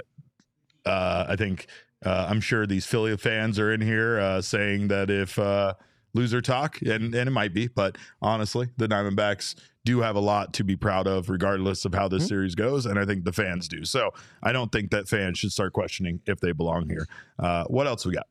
uh, 0.88 1.27
I 1.29 1.37
think 1.37 1.66
uh, 2.05 2.27
I'm 2.29 2.40
sure 2.40 2.66
these 2.66 2.87
Philly 2.87 3.16
fans 3.16 3.59
are 3.59 3.72
in 3.72 3.81
here 3.81 4.18
uh, 4.18 4.42
saying 4.42 4.88
that 4.88 5.11
if 5.11 5.38
uh, 5.38 5.75
loser 6.14 6.40
talk, 6.40 6.81
and, 6.83 7.14
and 7.14 7.29
it 7.29 7.33
might 7.33 7.55
be, 7.55 7.68
but 7.68 7.96
honestly, 8.20 8.68
the 8.77 8.88
Diamondbacks 8.88 9.55
do 9.85 10.01
have 10.01 10.14
a 10.16 10.20
lot 10.20 10.53
to 10.55 10.64
be 10.64 10.77
proud 10.77 11.07
of, 11.07 11.29
regardless 11.29 11.85
of 11.85 11.94
how 11.94 12.09
this 12.09 12.29
series 12.29 12.55
goes, 12.55 12.87
and 12.87 12.98
I 12.98 13.05
think 13.05 13.25
the 13.25 13.33
fans 13.33 13.66
do. 13.66 13.85
So 13.85 14.11
I 14.42 14.53
don't 14.53 14.70
think 14.70 14.90
that 14.90 15.09
fans 15.09 15.38
should 15.38 15.53
start 15.53 15.72
questioning 15.72 16.20
if 16.27 16.40
they 16.40 16.53
belong 16.53 16.88
here. 16.88 17.07
Uh, 17.38 17.64
what 17.64 17.87
else 17.87 18.07
we 18.07 18.12
got? 18.12 18.27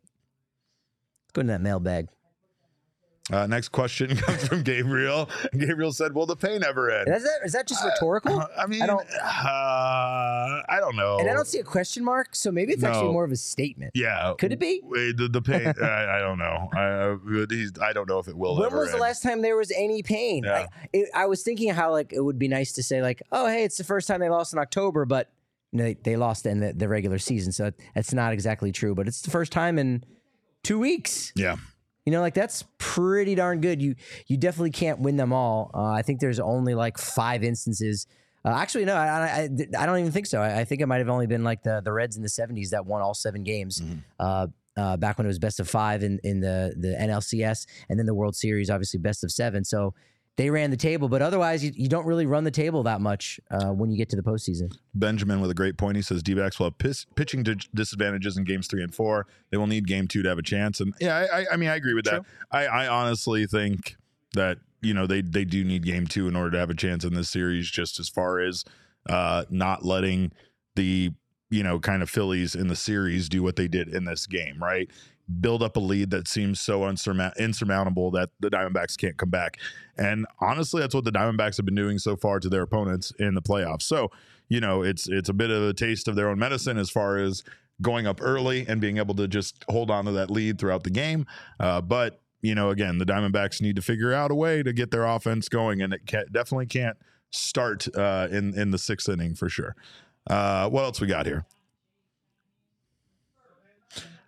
Let's 1.26 1.34
go 1.34 1.42
into 1.42 1.54
that 1.54 1.62
mailbag. 1.62 2.08
Uh, 3.32 3.46
next 3.46 3.70
question 3.70 4.16
comes 4.18 4.48
from 4.48 4.64
Gabriel. 4.64 5.30
Gabriel 5.54 5.92
said, 5.92 6.14
"Will 6.14 6.26
the 6.26 6.36
pain 6.36 6.64
ever 6.64 6.90
end?" 6.90 7.08
Is 7.08 7.24
that 7.24 7.40
is 7.46 7.52
that 7.54 7.68
just 7.68 7.84
rhetorical? 7.84 8.44
I 8.58 8.66
mean, 8.68 8.82
I 8.82 8.88
don't-. 8.88 9.08
Uh, 9.22 10.62
I 10.68 10.78
don't 10.80 10.96
know. 10.96 11.18
and 11.20 11.30
I 11.30 11.34
don't 11.34 11.48
see 11.48 11.60
a 11.60 11.64
question 11.64 12.04
mark, 12.04 12.36
so 12.36 12.52
maybe 12.52 12.74
it's 12.74 12.84
actually 12.84 13.12
more 13.12 13.24
of 13.24 13.32
a 13.32 13.36
statement. 13.36 13.92
Yeah, 13.94 14.34
Could 14.38 14.52
it 14.52 14.60
be? 14.60 14.82
Wait, 14.84 15.18
The, 15.18 15.28
the 15.28 15.42
pain, 15.42 15.74
I, 15.82 16.18
I 16.18 16.20
don't 16.20 16.38
know. 16.40 16.70
I, 16.74 16.84
uh, 16.84 17.86
I 17.86 17.94
don't 17.94 18.10
know 18.10 18.20
if 18.20 18.28
it 18.28 18.36
will. 18.36 18.58
When 18.60 18.74
was 18.74 18.92
the 18.92 18.98
last 18.98 19.22
time 19.24 19.42
there 19.42 19.56
was 19.56 19.72
any 19.72 20.02
pain? 20.04 20.44
Yeah. 20.44 20.54
I, 20.54 20.88
it, 20.94 21.10
I 21.14 21.26
was 21.28 21.44
thinking 21.44 21.70
how 21.74 21.92
like 21.92 22.14
it 22.14 22.22
would 22.22 22.40
be 22.40 22.48
nice 22.48 22.72
to 22.74 22.84
say 22.84 23.02
like, 23.02 23.22
oh 23.32 23.48
hey, 23.48 23.64
it's 23.64 23.78
the 23.78 23.84
first 23.84 24.08
time 24.08 24.20
they 24.20 24.30
lost 24.30 24.54
in 24.54 24.60
October, 24.60 25.06
but 25.06 25.32
you 25.72 25.78
know, 25.78 25.84
they, 25.86 25.94
they 25.94 26.16
lost 26.16 26.46
in 26.46 26.60
the, 26.60 26.74
the 26.74 26.88
regular 26.88 27.20
season, 27.20 27.52
so 27.52 27.72
that's 27.96 28.14
not 28.14 28.34
exactly 28.34 28.72
true. 28.72 28.94
But 28.96 29.08
it's 29.08 29.22
the 29.22 29.32
first 29.32 29.52
time 29.52 29.78
in 29.80 30.04
two 30.64 30.80
weeks. 30.80 31.32
Yeah, 31.36 31.58
You 32.06 32.12
know, 32.12 32.22
like 32.22 32.34
that's 32.34 32.64
pretty 32.80 33.36
darn 33.36 33.62
good. 33.62 33.82
You 33.82 33.96
you 34.28 34.38
definitely 34.38 34.72
can't 34.72 35.00
win 35.00 35.18
them 35.18 35.32
all. 35.34 35.70
Uh, 35.74 35.92
I 35.92 36.02
think 36.02 36.20
there's 36.20 36.40
only 36.40 36.74
like 36.76 36.98
five 36.98 37.44
instances 37.44 38.08
Uh, 38.44 38.50
actually, 38.50 38.86
no, 38.86 38.96
I, 38.96 39.08
I, 39.44 39.50
I 39.78 39.86
don't 39.86 40.00
even 40.00 40.12
think 40.12 40.26
so. 40.26 40.42
I, 40.42 40.62
I 40.62 40.66
think 40.66 40.82
it 40.82 40.88
might 40.88 40.98
have 40.98 41.10
only 41.10 41.28
been 41.28 41.44
like 41.44 41.62
the 41.62 41.80
the 41.84 41.94
Reds 41.94 42.16
in 42.18 42.24
the 42.24 42.30
'70s 42.30 42.70
that 42.72 42.86
won 42.88 43.02
all 43.02 43.14
seven 43.14 43.44
games. 43.44 43.82
Mhm. 43.82 44.00
Uh, 44.20 44.48
uh, 44.78 44.98
back 44.98 45.18
when 45.18 45.28
it 45.28 45.28
was 45.28 45.38
best 45.38 45.60
of 45.60 45.70
five 45.70 46.02
in, 46.02 46.18
in 46.24 46.40
the 46.40 46.74
the 46.76 46.96
NLCS, 47.00 47.68
and 47.90 48.00
then 48.00 48.08
the 48.08 48.16
World 48.16 48.36
Series, 48.36 48.70
obviously 48.72 49.00
best 49.00 49.24
of 49.24 49.32
seven. 49.32 49.64
So 49.64 49.94
they 50.42 50.50
ran 50.50 50.72
the 50.72 50.78
table, 50.78 51.08
but 51.08 51.22
otherwise, 51.22 51.64
you, 51.64 51.72
you 51.76 51.88
don't 51.88 52.08
really 52.08 52.26
run 52.26 52.44
the 52.44 52.50
table 52.50 52.82
that 52.82 53.00
much 53.00 53.40
uh, 53.52 53.68
when 53.68 53.92
you 53.92 53.98
get 53.98 54.10
to 54.10 54.16
the 54.16 54.24
postseason. 54.24 54.76
Benjamin 54.96 55.40
with 55.40 55.52
a 55.52 55.54
great 55.54 55.78
point. 55.78 55.98
He 55.98 56.02
says 56.02 56.24
D 56.24 56.34
backs 56.34 56.58
will 56.58 56.66
have 56.66 56.96
pitching 57.16 57.44
disadvantages 57.76 58.38
in 58.38 58.44
games 58.44 58.66
three 58.66 58.82
and 58.82 58.94
four. 58.94 59.28
They 59.52 59.58
will 59.58 59.68
need 59.68 59.88
game 59.88 60.08
two 60.08 60.24
to 60.24 60.30
have 60.30 60.40
a 60.40 60.44
chance. 60.44 60.80
And 60.80 60.96
yeah, 61.00 61.16
I, 61.16 61.42
I, 61.42 61.46
I 61.54 61.58
mean, 61.58 61.70
I 61.70 61.76
agree 61.76 61.94
with 61.94 62.06
that. 62.06 62.24
I, 62.52 62.66
I 62.66 62.88
honestly 62.88 63.46
think 63.46 63.98
that 64.34 64.58
you 64.82 64.96
know 64.96 65.06
they 65.06 65.22
they 65.22 65.46
do 65.46 65.64
need 65.64 65.86
game 65.86 66.08
two 66.08 66.28
in 66.28 66.36
order 66.36 66.50
to 66.50 66.58
have 66.58 66.72
a 66.72 66.76
chance 66.76 67.04
in 67.04 67.14
this 67.14 67.30
series. 67.30 67.70
Just 67.70 68.00
as 68.00 68.10
far 68.10 68.40
as 68.40 68.66
uh, 69.08 69.46
not 69.52 69.86
letting 69.86 70.32
the 70.76 71.12
you 71.52 71.62
know 71.62 71.80
kind 71.80 72.02
of 72.02 72.10
Phillies 72.10 72.56
in 72.56 72.68
the 72.68 72.76
series 72.76 73.30
do 73.30 73.44
what 73.44 73.58
they 73.58 73.68
did 73.68 73.90
in 73.90 74.06
this 74.06 74.26
game, 74.26 74.58
right? 74.60 74.90
Build 75.40 75.64
up 75.64 75.78
a 75.78 75.80
lead 75.80 76.10
that 76.12 76.28
seems 76.28 76.60
so 76.60 76.82
unsurmount- 76.82 77.38
insurmountable 77.38 78.12
that 78.12 78.30
the 78.40 78.50
Diamondbacks 78.50 78.98
can't 78.98 79.18
come 79.18 79.30
back. 79.30 79.58
And 79.98 80.26
honestly, 80.40 80.82
that's 80.82 80.96
what 80.96 81.06
the 81.06 81.12
Diamondbacks 81.12 81.58
have 81.58 81.66
been 81.66 81.76
doing 81.76 82.00
so 82.00 82.16
far 82.16 82.40
to 82.40 82.50
their 82.50 82.64
opponents 82.64 83.12
in 83.20 83.36
the 83.36 83.42
playoffs. 83.42 83.84
So 83.84 84.12
you 84.52 84.60
know, 84.60 84.84
it's 84.84 85.08
it's 85.08 85.30
a 85.30 85.34
bit 85.34 85.50
of 85.50 85.64
a 85.64 85.74
taste 85.74 86.10
of 86.10 86.16
their 86.16 86.28
own 86.28 86.38
medicine 86.38 86.78
as 86.78 86.90
far 86.90 87.18
as 87.18 87.42
going 87.82 88.06
up 88.06 88.20
early 88.22 88.66
and 88.68 88.82
being 88.82 88.98
able 88.98 89.16
to 89.16 89.26
just 89.26 89.64
hold 89.70 89.90
on 89.90 90.04
to 90.04 90.12
that 90.12 90.30
lead 90.30 90.60
throughout 90.60 90.84
the 90.84 90.90
game. 90.90 91.26
Uh, 91.58 91.80
but 91.80 92.20
you 92.42 92.54
know, 92.54 92.70
again, 92.70 92.98
the 92.98 93.06
Diamondbacks 93.06 93.62
need 93.62 93.78
to 93.78 93.82
figure 93.82 94.12
out 94.12 94.30
a 94.30 94.36
way 94.36 94.62
to 94.62 94.74
get 94.74 94.92
their 94.92 95.06
offense 95.06 95.48
going, 95.48 95.82
and 95.82 95.94
it 95.94 96.06
definitely 96.34 96.66
can't 96.66 96.98
start 97.30 97.88
uh, 97.96 98.28
in 98.30 98.54
in 98.60 98.72
the 98.72 98.78
sixth 98.78 99.08
inning 99.08 99.36
for 99.36 99.48
sure. 99.48 99.74
Uh, 100.30 100.68
what 100.68 100.84
else 100.84 101.00
we 101.00 101.08
got 101.08 101.26
here? 101.26 101.46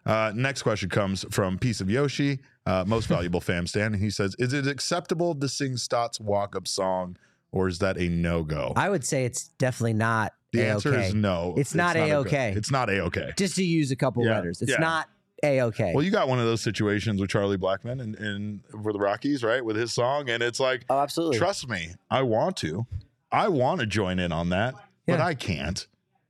Uh, 0.05 0.31
next 0.35 0.63
question 0.63 0.89
comes 0.89 1.25
from 1.31 1.57
Piece 1.57 1.79
of 1.81 1.89
Yoshi, 1.89 2.39
uh, 2.65 2.83
most 2.85 3.07
valuable 3.07 3.39
fam 3.49 3.65
stan. 3.67 3.93
He 3.93 4.09
says, 4.09 4.35
"Is 4.39 4.53
it 4.53 4.67
acceptable 4.67 5.33
to 5.35 5.47
sing 5.47 5.77
Stott's 5.77 6.19
walk 6.19 6.55
up 6.55 6.67
song, 6.67 7.17
or 7.51 7.67
is 7.67 7.79
that 7.79 7.97
a 7.97 8.09
no 8.09 8.43
go?" 8.43 8.73
I 8.75 8.89
would 8.89 9.05
say 9.05 9.25
it's 9.25 9.47
definitely 9.57 9.93
not 9.93 10.33
The 10.51 10.61
a 10.61 10.71
answer 10.73 10.97
is 10.99 11.13
no. 11.13 11.53
It's 11.57 11.73
not 11.73 11.95
a 11.95 11.99
go. 12.07 12.17
A-okay. 12.19 12.53
It's 12.55 12.69
not 12.71 12.89
a 12.89 12.99
okay. 13.03 13.31
Just 13.37 13.55
to 13.55 13.63
use 13.63 13.91
a 13.91 13.95
couple 13.95 14.25
Yeah, 14.25 14.35
letters, 14.35 14.61
it's 14.61 14.71
yeah. 14.71 14.77
not 14.79 15.07
a 15.41 15.61
okay. 15.61 15.91
Well, 15.95 16.03
you 16.03 16.11
got 16.11 16.27
one 16.27 16.39
of 16.39 16.45
those 16.45 16.61
situations 16.61 17.19
with 17.21 17.29
Charlie 17.29 17.57
Blackmon 17.57 18.01
and, 18.01 18.15
and 18.15 18.59
for 18.83 18.91
the 18.93 18.99
Rockies, 18.99 19.43
right? 19.43 19.63
With 19.63 19.75
his 19.77 19.93
song, 19.93 20.29
and 20.29 20.43
it's 20.43 20.59
like, 20.59 20.83
oh, 20.89 20.99
absolutely. 20.99 21.37
trust 21.37 21.67
me, 21.69 21.95
I 22.09 22.21
want 22.23 22.57
to, 22.57 22.85
I 23.31 23.47
want 23.49 23.79
to 23.81 23.85
join 23.85 24.19
in 24.19 24.31
on 24.33 24.49
that, 24.49 24.73
but 25.07 25.19
Yeah. 25.19 25.25
I 25.25 25.33
can't. 25.33 25.85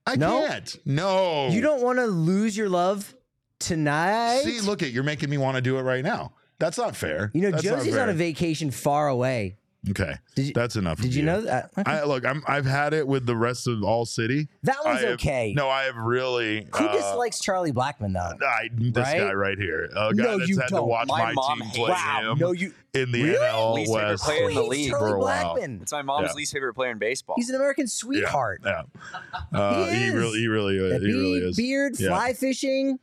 I 0.06 0.16
No? 0.16 0.48
can't. 0.48 0.76
No, 0.86 1.48
You 1.50 1.62
don't 1.62 1.82
want 1.82 1.98
to 2.00 2.06
lose 2.08 2.56
your 2.58 2.70
love 2.70 3.14
tonight. 3.68 4.42
See, 4.44 4.60
look 4.62 4.82
at 4.84 4.92
you're 4.92 5.04
making 5.04 5.30
me 5.30 5.38
want 5.38 5.56
to 5.56 5.62
do 5.62 5.78
it 5.78 5.82
right 5.82 6.04
now. 6.04 6.34
That's 6.60 6.78
not 6.78 6.96
fair. 6.96 7.32
you 7.34 7.42
know, 7.42 7.52
That's 7.52 7.64
Josie's 7.64 7.98
on 7.98 8.10
a 8.10 8.14
vacation 8.14 8.72
far 8.72 9.08
away. 9.08 9.58
Okay, 9.90 10.14
Did 10.36 10.46
you, 10.48 10.54
that's 10.54 10.78
enough. 10.78 10.96
did 11.02 11.08
of 11.08 11.14
you 11.18 11.24
know 11.24 11.42
that? 11.42 11.70
Okay. 11.78 11.92
I 11.92 12.06
look. 12.06 12.26
I'm. 12.26 12.42
I've 12.48 12.66
had 12.66 12.94
it 12.94 13.06
with 13.06 13.26
the 13.26 13.36
rest 13.36 13.68
of 13.68 13.84
All 13.84 14.06
City. 14.06 14.48
that 14.64 14.78
I 14.86 14.88
one's 14.88 15.02
have- 15.02 15.10
okay. 15.16 15.54
No, 15.58 15.68
I 15.68 15.84
have 15.84 15.98
really. 15.98 16.66
Who 16.74 16.86
uh, 16.86 16.94
dislikes 16.94 17.42
Charlie 17.42 17.74
Blackmon 17.74 18.14
though? 18.14 18.46
I, 18.48 18.70
this 18.72 18.96
Right? 18.96 19.18
guy 19.18 19.34
right 19.34 19.58
here, 19.58 19.90
a 19.94 20.14
guy 20.14 20.24
No, 20.24 20.38
that's 20.38 20.50
you 20.50 20.58
had 20.58 20.70
don't. 20.70 20.88
watch 20.88 21.10
My 21.10 21.26
my, 21.26 21.34
mom 21.34 21.58
team 21.60 21.66
hates 21.68 21.78
play 21.80 21.90
wow, 21.92 22.32
him 22.32 22.38
no, 22.40 22.52
you. 22.54 22.74
in 22.94 23.12
the 23.12 23.24
Really? 23.24 23.36
NL 23.46 23.74
Least 23.76 23.92
favorite 23.92 24.08
West 24.12 24.24
player 24.24 24.50
in 24.50 24.56
the 24.56 24.64
league 24.64 24.90
Charlie 24.92 25.10
for 25.12 25.16
a 25.16 25.20
while. 25.20 25.58
Blackmon. 25.58 25.82
It's 25.82 25.92
my 25.92 26.02
mom's 26.02 26.28
Yeah. 26.30 26.34
least 26.36 26.54
favorite 26.54 26.76
player 26.76 26.92
in 26.92 26.98
baseball. 26.98 27.36
He's 27.38 27.50
an 27.50 27.56
American 27.58 27.88
sweetheart. 27.88 28.62
Yeah, 28.64 28.84
uh, 29.52 29.90
He 29.90 30.04
he, 30.06 30.10
really, 30.12 30.40
he 30.40 30.48
really, 30.48 30.78
That 30.78 31.02
he 31.02 31.08
really 31.12 31.40
is. 31.40 31.58
beard, 31.58 31.96
Yeah. 32.00 32.08
fly 32.08 32.32
fishing, 32.32 33.00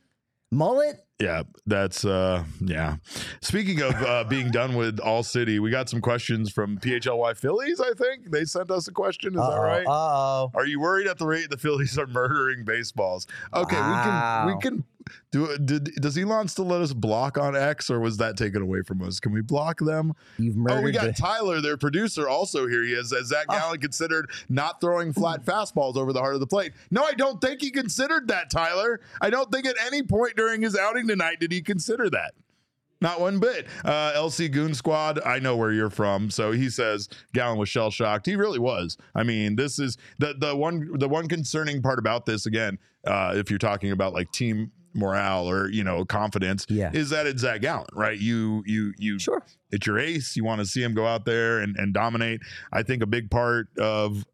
mullet. 0.51 0.97
Yeah, 1.21 1.43
that's 1.67 2.05
uh 2.05 2.45
yeah. 2.61 2.97
Speaking 3.43 3.83
of 3.83 3.95
uh 4.03 4.25
being 4.29 4.51
done 4.51 4.75
with 4.75 4.99
All 5.01 5.23
City, 5.23 5.59
we 5.59 5.71
got 5.71 5.89
some 5.89 6.01
questions 6.01 6.51
from 6.51 6.79
PHLY 6.79 7.37
Phillies, 7.37 7.81
I 7.81 7.93
think. 7.93 8.31
They 8.31 8.45
sent 8.45 8.71
us 8.71 8.89
a 8.89 8.93
question, 8.93 9.35
is 9.35 9.41
that 9.41 9.57
right? 9.57 9.85
Oh. 9.87 10.51
Are 10.55 10.67
you 10.67 10.81
worried 10.81 11.07
at 11.07 11.19
the 11.19 11.27
rate 11.27 11.51
the 11.51 11.59
Phillies 11.59 11.99
are 11.99 12.07
murdering 12.07 12.65
baseballs? 12.65 13.27
Okay, 13.53 13.77
we 13.77 13.83
can 13.83 14.47
we 14.47 14.61
can 14.61 14.85
do 15.31 15.57
did 15.59 15.85
does 15.97 16.17
Elon 16.19 16.49
still 16.49 16.67
let 16.67 16.81
us 16.81 16.93
block 16.93 17.39
on 17.39 17.57
X 17.57 17.91
or 17.91 18.01
was 18.01 18.17
that 18.19 18.37
taken 18.37 18.63
away 18.63 18.83
from 18.83 19.03
us? 19.03 19.21
Can 19.21 19.33
we 19.33 19.41
block 19.43 19.79
them? 19.81 20.13
You've 20.39 20.57
murdered. 20.57 20.79
oh, 20.79 20.83
we 20.83 20.93
got 20.93 21.07
the- 21.07 21.13
Tyler, 21.13 21.61
their 21.61 21.77
producer, 21.77 22.29
also 22.29 22.67
here. 22.67 22.83
He 22.85 22.93
has, 22.93 23.11
has 23.13 23.27
Zac 23.29 23.47
Oh. 23.49 23.59
Gallen 23.59 23.81
considered 23.81 24.31
not 24.49 24.81
throwing 24.81 25.13
flat 25.13 25.45
fastballs 25.45 25.97
over 25.97 26.13
the 26.13 26.21
heart 26.21 26.35
of 26.35 26.41
the 26.41 26.47
plate. 26.47 26.73
No, 26.91 27.03
I 27.05 27.13
don't 27.13 27.41
think 27.41 27.61
he 27.63 27.71
considered 27.71 28.29
that, 28.29 28.51
Tyler. 28.51 29.01
I 29.21 29.31
don't 29.31 29.51
think 29.53 29.67
at 29.67 29.77
any 29.87 30.03
point 30.03 30.37
during 30.37 30.63
his 30.63 30.77
outing 30.77 31.09
tonight 31.09 31.41
did 31.41 31.53
he 31.53 31.63
consider 31.63 32.11
that. 32.11 32.33
Not 33.03 33.19
one 33.19 33.41
bit. 33.41 33.67
Uh, 33.83 34.13
LC 34.15 34.53
Goon 34.53 34.75
Squad, 34.75 35.21
I 35.25 35.39
know 35.39 35.57
where 35.57 35.73
you're 35.73 35.89
from. 35.89 36.29
So 36.31 36.53
he 36.53 36.69
says 36.69 37.09
Gallen 37.33 37.57
was 37.59 37.71
shell 37.71 37.91
shocked. 37.91 38.27
He 38.27 38.37
really 38.37 38.59
was. 38.59 38.99
I 39.15 39.23
mean, 39.23 39.57
this 39.57 39.79
is 39.79 39.97
the 40.19 40.35
the 40.37 40.55
one 40.55 40.91
the 40.99 41.09
one 41.09 41.27
concerning 41.27 41.81
part 41.81 41.99
about 41.99 42.27
this 42.27 42.45
again. 42.45 42.79
Uh, 43.07 43.33
if 43.37 43.49
you're 43.49 43.59
talking 43.59 43.93
about 43.93 44.13
like 44.13 44.31
team 44.33 44.71
morale 44.95 45.49
or 45.49 45.71
you 45.71 45.85
know 45.85 46.05
confidence, 46.05 46.67
Yeah. 46.69 46.91
is 46.93 47.11
that 47.11 47.27
it's 47.27 47.43
Zac 47.43 47.61
Gallen, 47.63 47.87
right? 47.93 48.19
You 48.19 48.63
you 48.67 48.93
you 48.99 49.19
Sure. 49.19 49.43
it's 49.71 49.87
your 49.87 49.99
ace. 49.99 50.37
You 50.37 50.45
want 50.45 50.61
to 50.61 50.67
see 50.67 50.83
him 50.83 50.95
go 50.95 51.07
out 51.07 51.25
there 51.25 51.61
and, 51.61 51.77
and 51.77 51.93
dominate. 51.95 52.41
I 52.73 52.83
think 52.83 53.03
a 53.03 53.07
big 53.07 53.31
part 53.31 53.69
of 53.79 54.25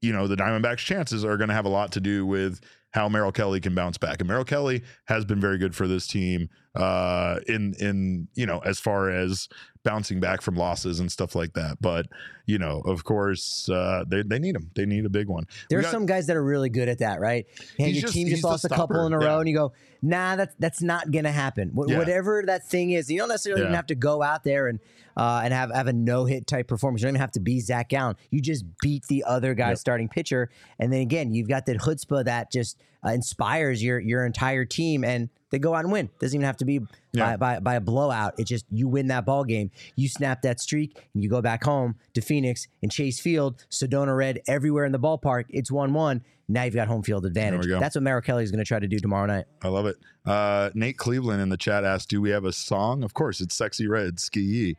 you 0.00 0.12
know 0.12 0.26
the 0.26 0.36
Diamondbacks' 0.36 0.78
chances 0.78 1.24
are 1.24 1.36
going 1.36 1.48
to 1.48 1.54
have 1.54 1.64
a 1.66 1.70
lot 1.70 1.92
to 1.92 2.00
do 2.00 2.26
with 2.26 2.60
how 2.90 3.08
Merrill 3.08 3.32
Kelly 3.32 3.58
can 3.60 3.74
bounce 3.74 3.98
back. 3.98 4.20
And 4.20 4.28
Merrill 4.28 4.44
Kelly 4.44 4.82
has 5.06 5.24
been 5.24 5.40
very 5.40 5.58
good 5.58 5.74
for 5.74 5.88
this 5.88 6.06
team 6.06 6.48
uh, 6.76 7.40
in 7.48 7.74
in 7.80 8.28
you 8.34 8.46
know 8.46 8.60
as 8.60 8.78
far 8.78 9.10
as 9.10 9.48
bouncing 9.84 10.18
back 10.18 10.42
from 10.42 10.56
losses 10.56 10.98
and 11.00 11.12
stuff 11.12 11.34
like 11.34 11.52
that. 11.54 11.76
But 11.80 12.06
you 12.46 12.58
know, 12.58 12.80
of 12.80 13.04
course, 13.04 13.68
uh, 13.68 14.04
they 14.08 14.22
they 14.22 14.38
need 14.38 14.56
him. 14.56 14.70
They 14.74 14.86
need 14.86 15.04
a 15.06 15.10
big 15.10 15.28
one. 15.28 15.46
There 15.70 15.78
We 15.78 15.80
are 15.80 15.82
got- 15.84 15.92
some 15.92 16.06
guys 16.06 16.26
that 16.26 16.36
are 16.36 16.44
really 16.44 16.68
good 16.70 16.88
at 16.88 16.98
that, 16.98 17.20
right? 17.20 17.46
And 17.78 17.92
your 17.92 18.02
just- 18.02 18.14
team 18.14 18.28
just 18.28 18.42
lost 18.44 18.64
a 18.64 18.68
couple 18.68 19.06
in 19.06 19.12
a 19.12 19.20
Yeah. 19.20 19.26
row, 19.26 19.38
and 19.40 19.48
you 19.48 19.54
go, 19.56 19.72
"Nah, 20.02 20.36
that's 20.36 20.54
that's 20.58 20.82
not 20.82 21.10
gonna 21.10 21.32
happen." 21.32 21.70
Wh- 21.70 21.88
Yeah. 21.88 21.98
Whatever 21.98 22.42
that 22.46 22.66
thing 22.66 22.90
is, 22.90 23.10
you 23.10 23.18
don't 23.18 23.28
necessarily 23.28 23.62
even 23.62 23.74
have 23.74 23.86
to 23.86 23.94
go 23.94 24.22
out 24.22 24.42
there 24.44 24.66
and 24.68 24.80
uh, 25.16 25.42
and 25.44 25.54
have 25.54 25.70
have 25.72 25.86
a 25.86 25.92
no 25.92 26.24
hit 26.24 26.46
type 26.46 26.66
performance. 26.66 27.00
You 27.02 27.06
don't 27.06 27.12
even 27.14 27.20
have 27.20 27.30
to 27.32 27.40
be 27.40 27.60
Zac 27.60 27.90
Gallen. 27.90 28.16
You 28.30 28.40
just 28.40 28.64
beat 28.82 29.04
the 29.08 29.22
other 29.24 29.54
guy's 29.54 29.72
Yep. 29.72 29.78
starting 29.78 30.08
pitcher, 30.08 30.50
and 30.80 30.92
then 30.92 31.00
again, 31.02 31.32
you've 31.32 31.48
got 31.48 31.66
that 31.66 31.76
chutzpah 31.78 32.24
that 32.24 32.50
just 32.50 32.76
uh, 33.06 33.10
inspires 33.10 33.82
your 33.82 34.00
your 34.00 34.24
entire 34.26 34.64
team, 34.64 35.04
and 35.04 35.28
they 35.54 35.58
go 35.60 35.72
out 35.74 35.84
and 35.84 35.92
win. 35.92 36.10
Doesn't 36.18 36.34
even 36.36 36.44
have 36.46 36.56
to 36.58 36.64
be 36.64 36.80
Yeah. 37.12 37.36
by, 37.36 37.54
by 37.54 37.60
by 37.60 37.74
a 37.76 37.80
blowout. 37.80 38.34
It's 38.38 38.50
just 38.50 38.64
you 38.70 38.88
win 38.88 39.06
that 39.08 39.24
ball 39.24 39.44
game, 39.44 39.70
you 39.94 40.08
snap 40.08 40.42
that 40.42 40.58
streak, 40.60 41.06
and 41.14 41.22
you 41.22 41.30
go 41.30 41.40
back 41.40 41.62
home 41.62 41.94
to 42.14 42.20
Phoenix 42.20 42.66
and 42.82 42.90
Chase 42.90 43.20
Field, 43.20 43.64
Sedona 43.70 44.16
Red 44.16 44.40
everywhere 44.48 44.84
in 44.84 44.92
the 44.92 44.98
ballpark. 44.98 45.44
It's 45.50 45.70
one 45.70 45.94
one. 45.94 46.22
Now 46.48 46.64
you've 46.64 46.74
got 46.74 46.88
home 46.88 47.02
field 47.02 47.24
advantage. 47.24 47.66
That's 47.68 47.94
what 47.94 48.02
Merrill 48.02 48.20
Kelly 48.20 48.42
is 48.44 48.50
going 48.50 48.58
to 48.62 48.68
try 48.68 48.78
to 48.78 48.86
do 48.88 48.98
tomorrow 48.98 49.26
night. 49.26 49.46
I 49.62 49.68
love 49.68 49.86
it. 49.86 49.96
Uh, 50.26 50.70
Nate 50.74 50.98
Cleveland 50.98 51.40
in 51.40 51.48
the 51.48 51.56
chat 51.56 51.84
asked, 51.84 52.10
"Do 52.10 52.20
we 52.20 52.30
have 52.30 52.44
a 52.44 52.52
song?" 52.52 53.02
Of 53.04 53.14
course, 53.14 53.40
it's 53.40 53.54
"Sexy 53.54 53.86
Red" 53.86 54.18
Ski 54.20 54.40
Yee. 54.42 54.76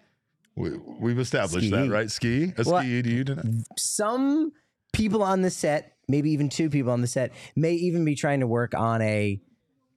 We, 0.58 0.78
we've 1.00 1.20
established 1.20 1.68
Ski 1.68 1.76
that, 1.76 1.90
right? 1.90 2.10
Ski, 2.12 2.54
a 2.58 2.64
Well, 2.66 2.82
ski 2.82 3.02
Do 3.02 3.10
you? 3.10 3.24
do- 3.24 3.38
Some 3.78 4.52
people 4.94 5.22
on 5.24 5.42
the 5.42 5.50
set, 5.50 5.94
maybe 6.08 6.30
even 6.32 6.50
two 6.50 6.70
people 6.70 6.92
on 6.92 7.02
the 7.02 7.08
set, 7.08 7.32
may 7.56 7.74
even 7.74 8.06
be 8.06 8.16
trying 8.16 8.40
to 8.42 8.48
work 8.48 8.74
on 8.76 9.02
a 9.02 9.42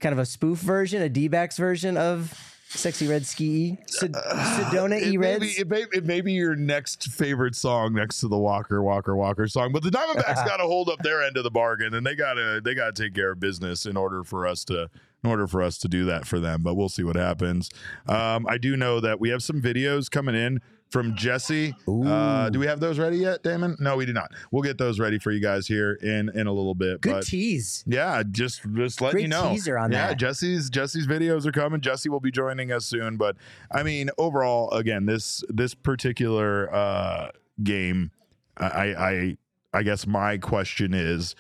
kind 0.01 0.13
of 0.13 0.19
a 0.19 0.27
spoof 0.27 0.59
version, 0.59 1.03
a 1.03 1.09
D-backs 1.09 1.57
version 1.57 1.97
of 1.97 2.33
Sexy 2.71 3.09
Red 3.09 3.25
Ski 3.25 3.79
Sed- 3.87 4.13
Sedona 4.13 5.01
E 5.01 5.17
may, 5.17 5.39
be, 5.39 5.45
Reds. 5.47 5.59
it, 5.59 5.69
may, 5.69 5.85
it 5.93 6.05
may 6.05 6.21
be 6.21 6.35
your 6.35 6.55
next 6.55 7.05
favorite 7.11 7.55
song 7.55 7.95
next 7.95 8.21
to 8.21 8.29
the 8.29 8.37
Walker 8.39 8.83
Walker 8.83 9.17
Walker 9.17 9.49
song, 9.49 9.73
but 9.73 9.83
the 9.83 9.89
Diamondbacks 9.91 10.35
got 10.47 10.59
to 10.59 10.65
hold 10.65 10.91
up 10.91 10.99
their 11.03 11.23
end 11.23 11.37
of 11.39 11.45
the 11.45 11.51
bargain, 11.51 11.95
and 11.95 12.07
they 12.07 12.15
gotta 12.15 12.61
they 12.63 12.75
gotta 12.75 12.93
take 12.93 13.15
care 13.15 13.33
of 13.33 13.41
business 13.41 13.87
in 13.87 13.97
order 13.97 14.23
for 14.23 14.47
us 14.47 14.65
to 14.67 14.91
in 15.25 15.31
order 15.31 15.47
for 15.47 15.63
us 15.63 15.79
to 15.79 15.89
do 15.89 16.05
that 16.05 16.27
for 16.27 16.39
them. 16.39 16.63
But 16.63 16.75
we'll 16.75 16.91
see 16.91 17.03
what 17.05 17.17
happens. 17.17 17.71
Um, 18.07 18.47
I 18.47 18.59
do 18.59 18.77
know 18.77 19.01
that 19.01 19.19
we 19.19 19.31
have 19.31 19.43
some 19.43 19.63
videos 19.63 20.11
coming 20.11 20.35
in 20.35 20.61
from 20.91 21.15
Jesse. 21.17 21.75
Uh, 21.87 22.49
do 22.51 22.59
we 22.59 22.67
have 22.67 22.81
those 22.81 22.99
ready 22.99 23.19
yet, 23.19 23.43
Damon? 23.43 23.77
No, 23.79 23.97
we 23.97 24.07
do 24.07 24.13
not. 24.13 24.33
We'll 24.51 24.63
get 24.63 24.79
those 24.79 24.99
ready 24.99 25.19
for 25.19 25.31
you 25.31 25.41
guys 25.41 25.67
here 25.67 25.93
in 25.95 26.31
in 26.31 26.47
a 26.47 26.53
little 26.53 26.75
bit. 26.75 27.01
Good 27.01 27.13
but 27.13 27.27
tease. 27.27 27.85
yeah, 27.87 28.23
just 28.31 28.63
just 28.75 29.01
letting 29.01 29.17
Great 29.17 29.23
you 29.23 29.29
know. 29.29 29.51
teaser 29.51 29.79
on 29.79 29.93
yeah, 29.93 30.09
that. 30.09 30.19
Jesse's 30.19 30.71
Jesse's 30.71 31.07
videos 31.07 31.47
are 31.47 31.53
coming. 31.53 31.81
Jesse 31.81 32.09
will 32.09 32.21
be 32.21 32.31
joining 32.31 32.73
us 32.73 32.87
soon. 32.87 33.17
But 33.17 33.37
I 33.71 33.83
mean, 33.83 34.11
overall, 34.19 34.71
again, 34.71 35.07
this 35.07 35.45
this 35.49 35.75
particular 35.75 36.75
uh, 36.75 37.31
game, 37.63 38.11
I 38.57 38.67
I 38.67 39.37
I 39.73 39.83
guess 39.83 40.07
my 40.07 40.39
question 40.39 40.95
is. 40.95 41.35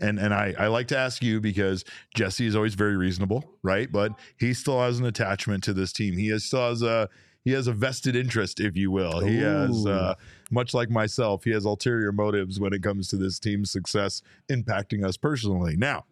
And, 0.00 0.18
and 0.18 0.34
I, 0.34 0.52
I 0.58 0.66
like 0.66 0.88
to 0.88 0.98
ask 0.98 1.22
you 1.22 1.40
because 1.40 1.84
Jesse 2.16 2.46
is 2.46 2.56
always 2.56 2.74
very 2.74 2.96
reasonable, 2.96 3.44
right? 3.62 3.90
But 3.90 4.10
he 4.36 4.52
still 4.52 4.80
has 4.80 4.98
an 4.98 5.06
attachment 5.06 5.62
to 5.64 5.72
this 5.72 5.92
team. 5.92 6.18
He 6.18 6.30
is, 6.30 6.44
still 6.44 6.68
has 6.68 6.82
a 6.82 7.08
he 7.44 7.52
has 7.52 7.66
a 7.66 7.72
vested 7.72 8.16
interest, 8.16 8.58
if 8.58 8.76
you 8.76 8.90
will. 8.90 9.20
He 9.20 9.38
has, 9.38 9.86
uh, 9.86 10.14
much 10.50 10.72
like 10.72 10.90
myself, 10.90 11.44
he 11.44 11.50
has 11.50 11.66
ulterior 11.66 12.10
motives 12.10 12.58
when 12.58 12.72
it 12.72 12.82
comes 12.82 13.08
to 13.08 13.16
this 13.16 13.38
team's 13.38 13.70
success 13.70 14.22
impacting 14.48 15.04
us 15.04 15.18
personally. 15.18 15.76
Now, 15.76 16.06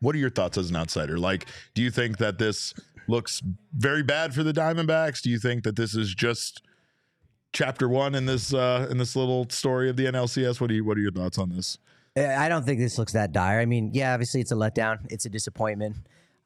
what 0.00 0.14
are 0.14 0.18
your 0.18 0.30
thoughts 0.30 0.58
as 0.58 0.68
an 0.68 0.76
outsider? 0.76 1.18
Like, 1.18 1.46
do 1.74 1.82
you 1.82 1.90
think 1.90 2.18
that 2.18 2.38
this 2.38 2.74
looks 3.08 3.42
very 3.74 4.02
bad 4.02 4.34
for 4.34 4.42
the 4.42 4.52
Diamondbacks? 4.52 5.22
Do 5.22 5.30
you 5.30 5.38
think 5.38 5.64
that 5.64 5.76
this 5.76 5.94
is 5.94 6.14
just 6.14 6.62
chapter 7.54 7.88
one 7.88 8.14
in 8.14 8.26
this 8.26 8.52
uh, 8.52 8.86
in 8.90 8.98
this 8.98 9.16
little 9.16 9.48
story 9.48 9.88
of 9.88 9.96
the 9.96 10.04
NLCS? 10.04 10.60
What 10.60 10.68
do 10.68 10.74
you 10.74 10.84
What 10.84 10.98
are 10.98 11.00
your 11.00 11.12
thoughts 11.12 11.38
on 11.38 11.48
this? 11.48 11.78
I 12.14 12.50
don't 12.50 12.66
think 12.66 12.78
this 12.78 12.98
looks 12.98 13.14
that 13.14 13.32
dire. 13.32 13.58
I 13.60 13.64
mean, 13.64 13.90
yeah, 13.94 14.12
obviously 14.12 14.42
it's 14.42 14.52
a 14.52 14.54
letdown. 14.54 14.98
It's 15.10 15.24
a 15.24 15.30
disappointment 15.30 15.96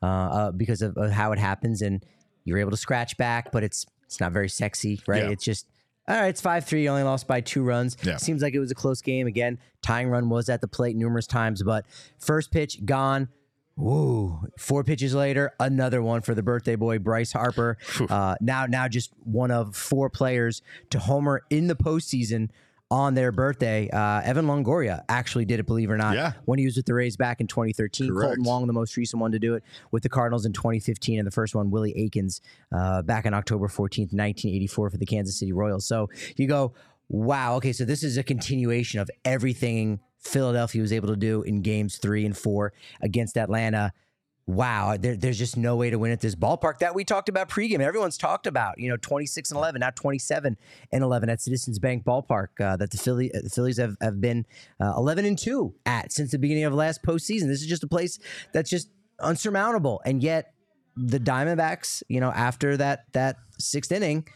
uh, 0.00 0.06
uh, 0.06 0.50
because 0.52 0.80
of, 0.82 0.96
of 0.96 1.10
how 1.10 1.32
it 1.32 1.40
happens, 1.40 1.82
and 1.82 2.04
you're 2.46 2.58
able 2.58 2.70
to 2.70 2.76
scratch 2.78 3.18
back, 3.18 3.52
but 3.52 3.62
it's 3.62 3.84
it's 4.06 4.20
not 4.20 4.32
very 4.32 4.48
sexy, 4.48 5.02
right? 5.06 5.24
Yeah. 5.24 5.30
It's 5.30 5.44
just 5.44 5.66
all 6.08 6.16
right. 6.16 6.28
It's 6.28 6.40
five 6.40 6.64
three. 6.64 6.84
You 6.84 6.88
only 6.88 7.02
lost 7.02 7.26
by 7.26 7.42
two 7.42 7.62
runs. 7.62 7.98
Yeah. 8.02 8.16
Seems 8.16 8.40
like 8.40 8.54
it 8.54 8.60
was 8.60 8.70
a 8.70 8.74
close 8.74 9.02
game. 9.02 9.26
Again, 9.26 9.58
tying 9.82 10.08
run 10.08 10.30
was 10.30 10.48
at 10.48 10.62
the 10.62 10.68
plate 10.68 10.96
numerous 10.96 11.26
times, 11.26 11.62
but 11.62 11.84
first 12.18 12.50
pitch 12.50 12.82
gone. 12.86 13.28
Woo! 13.76 14.40
Four 14.58 14.84
pitches 14.84 15.14
later, 15.14 15.52
another 15.60 16.00
one 16.00 16.22
for 16.22 16.34
the 16.34 16.42
birthday 16.42 16.76
boy 16.76 16.98
Bryce 16.98 17.32
Harper. 17.32 17.76
Uh, 18.08 18.34
now, 18.40 18.64
now 18.64 18.88
just 18.88 19.10
one 19.22 19.50
of 19.50 19.76
four 19.76 20.08
players 20.08 20.62
to 20.88 20.98
homer 20.98 21.42
in 21.50 21.66
the 21.66 21.76
postseason 21.76 22.48
on 22.90 23.14
their 23.14 23.32
birthday. 23.32 23.88
Uh, 23.90 24.20
Evan 24.22 24.46
Longoria 24.46 25.02
actually 25.08 25.44
did 25.44 25.58
it, 25.58 25.66
believe 25.66 25.90
it 25.90 25.92
or 25.92 25.96
not, 25.96 26.14
Yeah. 26.14 26.32
when 26.44 26.58
he 26.58 26.64
was 26.64 26.76
with 26.76 26.86
the 26.86 26.94
Rays 26.94 27.16
back 27.16 27.40
in 27.40 27.46
2013. 27.46 28.08
Correct. 28.10 28.38
Kolten 28.38 28.44
Wong, 28.46 28.66
the 28.66 28.72
most 28.72 28.96
recent 28.96 29.20
one 29.20 29.32
to 29.32 29.38
do 29.38 29.54
it 29.54 29.64
with 29.90 30.02
the 30.04 30.08
Cardinals 30.08 30.46
in 30.46 30.52
2015, 30.52 31.18
and 31.18 31.26
the 31.26 31.30
first 31.32 31.54
one, 31.54 31.70
Willie 31.70 31.96
Aikens, 31.98 32.40
uh, 32.72 33.02
back 33.02 33.26
on 33.26 33.34
October 33.34 33.66
14th, 33.68 34.12
1984, 34.12 34.90
for 34.90 34.96
the 34.96 35.06
Kansas 35.06 35.38
City 35.38 35.52
Royals. 35.52 35.84
So 35.86 36.08
you 36.36 36.46
go, 36.46 36.74
wow, 37.08 37.56
okay, 37.56 37.72
so 37.72 37.84
this 37.84 38.02
is 38.04 38.16
a 38.16 38.22
continuation 38.22 39.00
of 39.00 39.10
everything 39.24 40.00
Philadelphia 40.18 40.82
was 40.82 40.92
able 40.92 41.08
to 41.08 41.16
do 41.16 41.42
in 41.42 41.62
games 41.62 41.98
three 41.98 42.24
and 42.24 42.36
four 42.36 42.72
against 43.00 43.36
Atlanta. 43.36 43.92
Wow, 44.48 44.96
there, 44.96 45.16
there's 45.16 45.38
just 45.38 45.56
no 45.56 45.74
way 45.74 45.90
to 45.90 45.98
win 45.98 46.12
at 46.12 46.20
this 46.20 46.36
ballpark 46.36 46.78
that 46.78 46.94
we 46.94 47.04
talked 47.04 47.28
about 47.28 47.48
pregame. 47.48 47.80
Everyone's 47.80 48.16
talked 48.16 48.46
about, 48.46 48.78
you 48.78 48.88
know, 48.88 48.96
26 48.96 49.50
and 49.50 49.58
11, 49.58 49.80
now 49.80 49.90
27 49.90 50.56
and 50.92 51.02
11 51.02 51.28
at 51.28 51.40
Citizens 51.40 51.80
Bank 51.80 52.04
Ballpark 52.04 52.60
uh, 52.60 52.76
that 52.76 52.92
the 52.92 52.96
Philly 52.96 53.28
the 53.34 53.50
Phillies 53.50 53.76
have 53.78 53.96
have 54.00 54.20
been 54.20 54.46
uh, 54.80 54.92
11 54.96 55.24
and 55.24 55.36
two 55.36 55.74
at 55.84 56.12
since 56.12 56.30
the 56.30 56.38
beginning 56.38 56.62
of 56.62 56.72
last 56.72 57.02
postseason. 57.02 57.48
This 57.48 57.60
is 57.60 57.66
just 57.66 57.82
a 57.82 57.88
place 57.88 58.20
that's 58.52 58.70
just 58.70 58.88
unsurmountable, 59.18 60.00
and 60.04 60.22
yet 60.22 60.52
the 60.96 61.18
Diamondbacks, 61.18 62.04
you 62.08 62.20
know, 62.20 62.30
after 62.30 62.76
that 62.76 63.12
that 63.14 63.38
sixth 63.58 63.90
inning, 63.90 64.28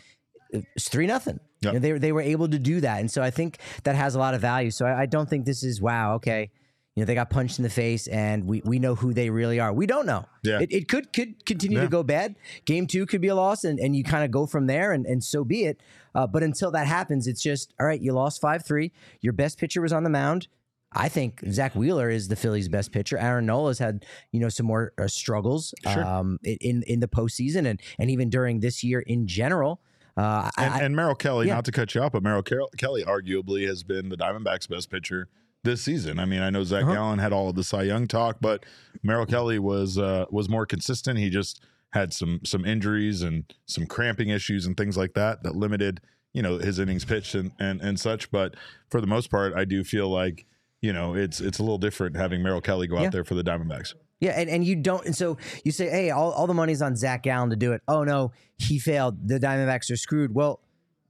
it's 0.50 0.88
three 0.88 1.06
nothing. 1.06 1.38
Yep. 1.60 1.72
You 1.72 1.78
know, 1.78 1.82
they 1.82 1.98
they 1.98 2.12
were 2.12 2.20
able 2.20 2.48
to 2.48 2.58
do 2.58 2.80
that, 2.80 2.98
and 2.98 3.08
so 3.08 3.22
I 3.22 3.30
think 3.30 3.58
that 3.84 3.94
has 3.94 4.16
a 4.16 4.18
lot 4.18 4.34
of 4.34 4.40
value. 4.40 4.72
So 4.72 4.86
I, 4.86 5.02
I 5.02 5.06
don't 5.06 5.28
think 5.28 5.46
this 5.46 5.62
is 5.62 5.80
wow. 5.80 6.14
Okay, 6.14 6.50
you 6.96 7.02
know 7.02 7.06
they 7.06 7.14
got 7.14 7.30
punched 7.30 7.58
in 7.58 7.62
the 7.62 7.70
face, 7.70 8.06
and 8.08 8.44
we 8.46 8.62
we 8.64 8.78
know 8.78 8.94
who 8.94 9.12
they 9.14 9.30
really 9.30 9.60
are. 9.60 9.72
We 9.72 9.86
don't 9.86 10.06
know. 10.06 10.26
Yeah. 10.42 10.60
it, 10.60 10.72
it 10.72 10.88
could 10.88 11.12
could 11.12 11.44
continue 11.46 11.78
Yeah. 11.78 11.84
to 11.84 11.90
go 11.90 12.02
bad. 12.02 12.34
Game 12.64 12.86
two 12.86 13.06
could 13.06 13.20
be 13.20 13.28
a 13.28 13.34
loss, 13.34 13.64
and 13.64 13.78
and 13.78 13.94
you 13.94 14.02
kind 14.04 14.24
of 14.24 14.30
go 14.30 14.46
from 14.46 14.66
there, 14.66 14.92
and 14.92 15.06
and 15.06 15.22
so 15.22 15.44
be 15.44 15.64
it. 15.64 15.80
Uh, 16.14 16.26
but 16.26 16.42
until 16.42 16.70
that 16.72 16.86
happens, 16.86 17.26
it's 17.26 17.40
just 17.42 17.72
all 17.78 17.86
right. 17.86 18.00
You 18.00 18.12
lost 18.12 18.40
five 18.40 18.64
three. 18.66 18.92
Your 19.20 19.32
best 19.32 19.58
pitcher 19.58 19.80
was 19.80 19.92
on 19.92 20.02
the 20.04 20.10
mound. 20.10 20.48
I 20.92 21.08
think 21.08 21.40
Zack 21.52 21.76
Wheeler 21.76 22.10
is 22.10 22.26
the 22.26 22.34
Phillies' 22.34 22.68
best 22.68 22.90
pitcher. 22.90 23.16
Aaron 23.16 23.46
Nola's 23.46 23.78
had 23.78 24.04
you 24.32 24.40
know 24.40 24.48
some 24.48 24.66
more 24.66 24.92
uh, 24.98 25.06
struggles 25.06 25.72
Sure. 25.84 26.04
um, 26.04 26.40
in 26.42 26.82
in 26.82 26.98
the 26.98 27.06
postseason 27.06 27.64
and 27.70 27.80
and 28.00 28.10
even 28.10 28.28
during 28.28 28.58
this 28.58 28.82
year 28.82 28.98
in 29.00 29.28
general. 29.28 29.80
Uh, 30.16 30.50
And, 30.58 30.74
I- 30.74 30.80
and 30.80 30.96
Merrill 30.96 31.14
Kelly, 31.14 31.46
yeah. 31.46 31.54
not 31.54 31.64
to 31.66 31.72
cut 31.72 31.94
you 31.94 32.02
off, 32.02 32.10
but 32.10 32.24
Merrill 32.24 32.42
Kel- 32.42 32.68
Kelly 32.76 33.04
arguably 33.04 33.66
has 33.68 33.84
been 33.84 34.08
the 34.08 34.16
Diamondbacks' 34.16 34.68
best 34.68 34.90
pitcher 34.90 35.28
this 35.62 35.82
season. 35.82 36.18
I 36.18 36.24
mean, 36.24 36.40
I 36.40 36.50
know 36.50 36.64
Zac 36.64 36.84
Uh-huh. 36.84 36.94
Gallen 36.94 37.18
had 37.18 37.32
all 37.32 37.48
of 37.48 37.54
the 37.56 37.64
Cy 37.64 37.82
Young 37.82 38.06
talk, 38.06 38.38
but 38.40 38.64
Merrill 39.02 39.26
Kelly 39.26 39.58
was 39.58 39.98
uh, 39.98 40.26
was 40.30 40.48
more 40.48 40.66
consistent. 40.66 41.18
He 41.18 41.30
just 41.30 41.62
had 41.92 42.12
some 42.12 42.40
some 42.44 42.64
injuries 42.64 43.22
and 43.22 43.44
some 43.66 43.86
cramping 43.86 44.28
issues 44.28 44.64
and 44.66 44.76
things 44.76 44.96
like 44.96 45.14
that 45.14 45.42
that 45.42 45.56
limited 45.56 46.00
you 46.32 46.40
know 46.42 46.58
his 46.58 46.78
innings 46.78 47.04
pitched 47.04 47.34
and 47.34 47.52
and, 47.58 47.80
and 47.80 47.98
such. 48.00 48.30
But 48.30 48.54
for 48.90 49.00
the 49.00 49.06
most 49.06 49.30
part, 49.30 49.54
I 49.54 49.64
do 49.64 49.84
feel 49.84 50.08
like 50.08 50.46
you 50.80 50.92
know 50.92 51.14
it's 51.14 51.40
it's 51.40 51.58
a 51.58 51.62
little 51.62 51.78
different 51.78 52.16
having 52.16 52.42
Merrill 52.42 52.60
Kelly 52.60 52.86
go 52.86 52.98
out 52.98 53.12
there 53.12 53.24
for 53.24 53.34
the 53.34 53.44
Diamondbacks. 53.44 53.94
Yeah, 54.20 54.32
and, 54.32 54.50
and 54.50 54.62
you 54.62 54.76
don't, 54.76 55.06
and 55.06 55.16
so 55.16 55.38
you 55.64 55.72
say, 55.72 55.88
hey, 55.88 56.10
all, 56.10 56.30
all 56.32 56.46
the 56.46 56.52
money's 56.52 56.82
on 56.82 56.94
Zac 56.94 57.22
Gallen 57.22 57.48
to 57.48 57.56
do 57.56 57.72
it. 57.72 57.80
Oh 57.88 58.04
no, 58.04 58.32
he 58.58 58.78
failed. 58.78 59.26
The 59.26 59.40
Diamondbacks 59.40 59.90
are 59.90 59.96
screwed. 59.96 60.34
Well, 60.34 60.60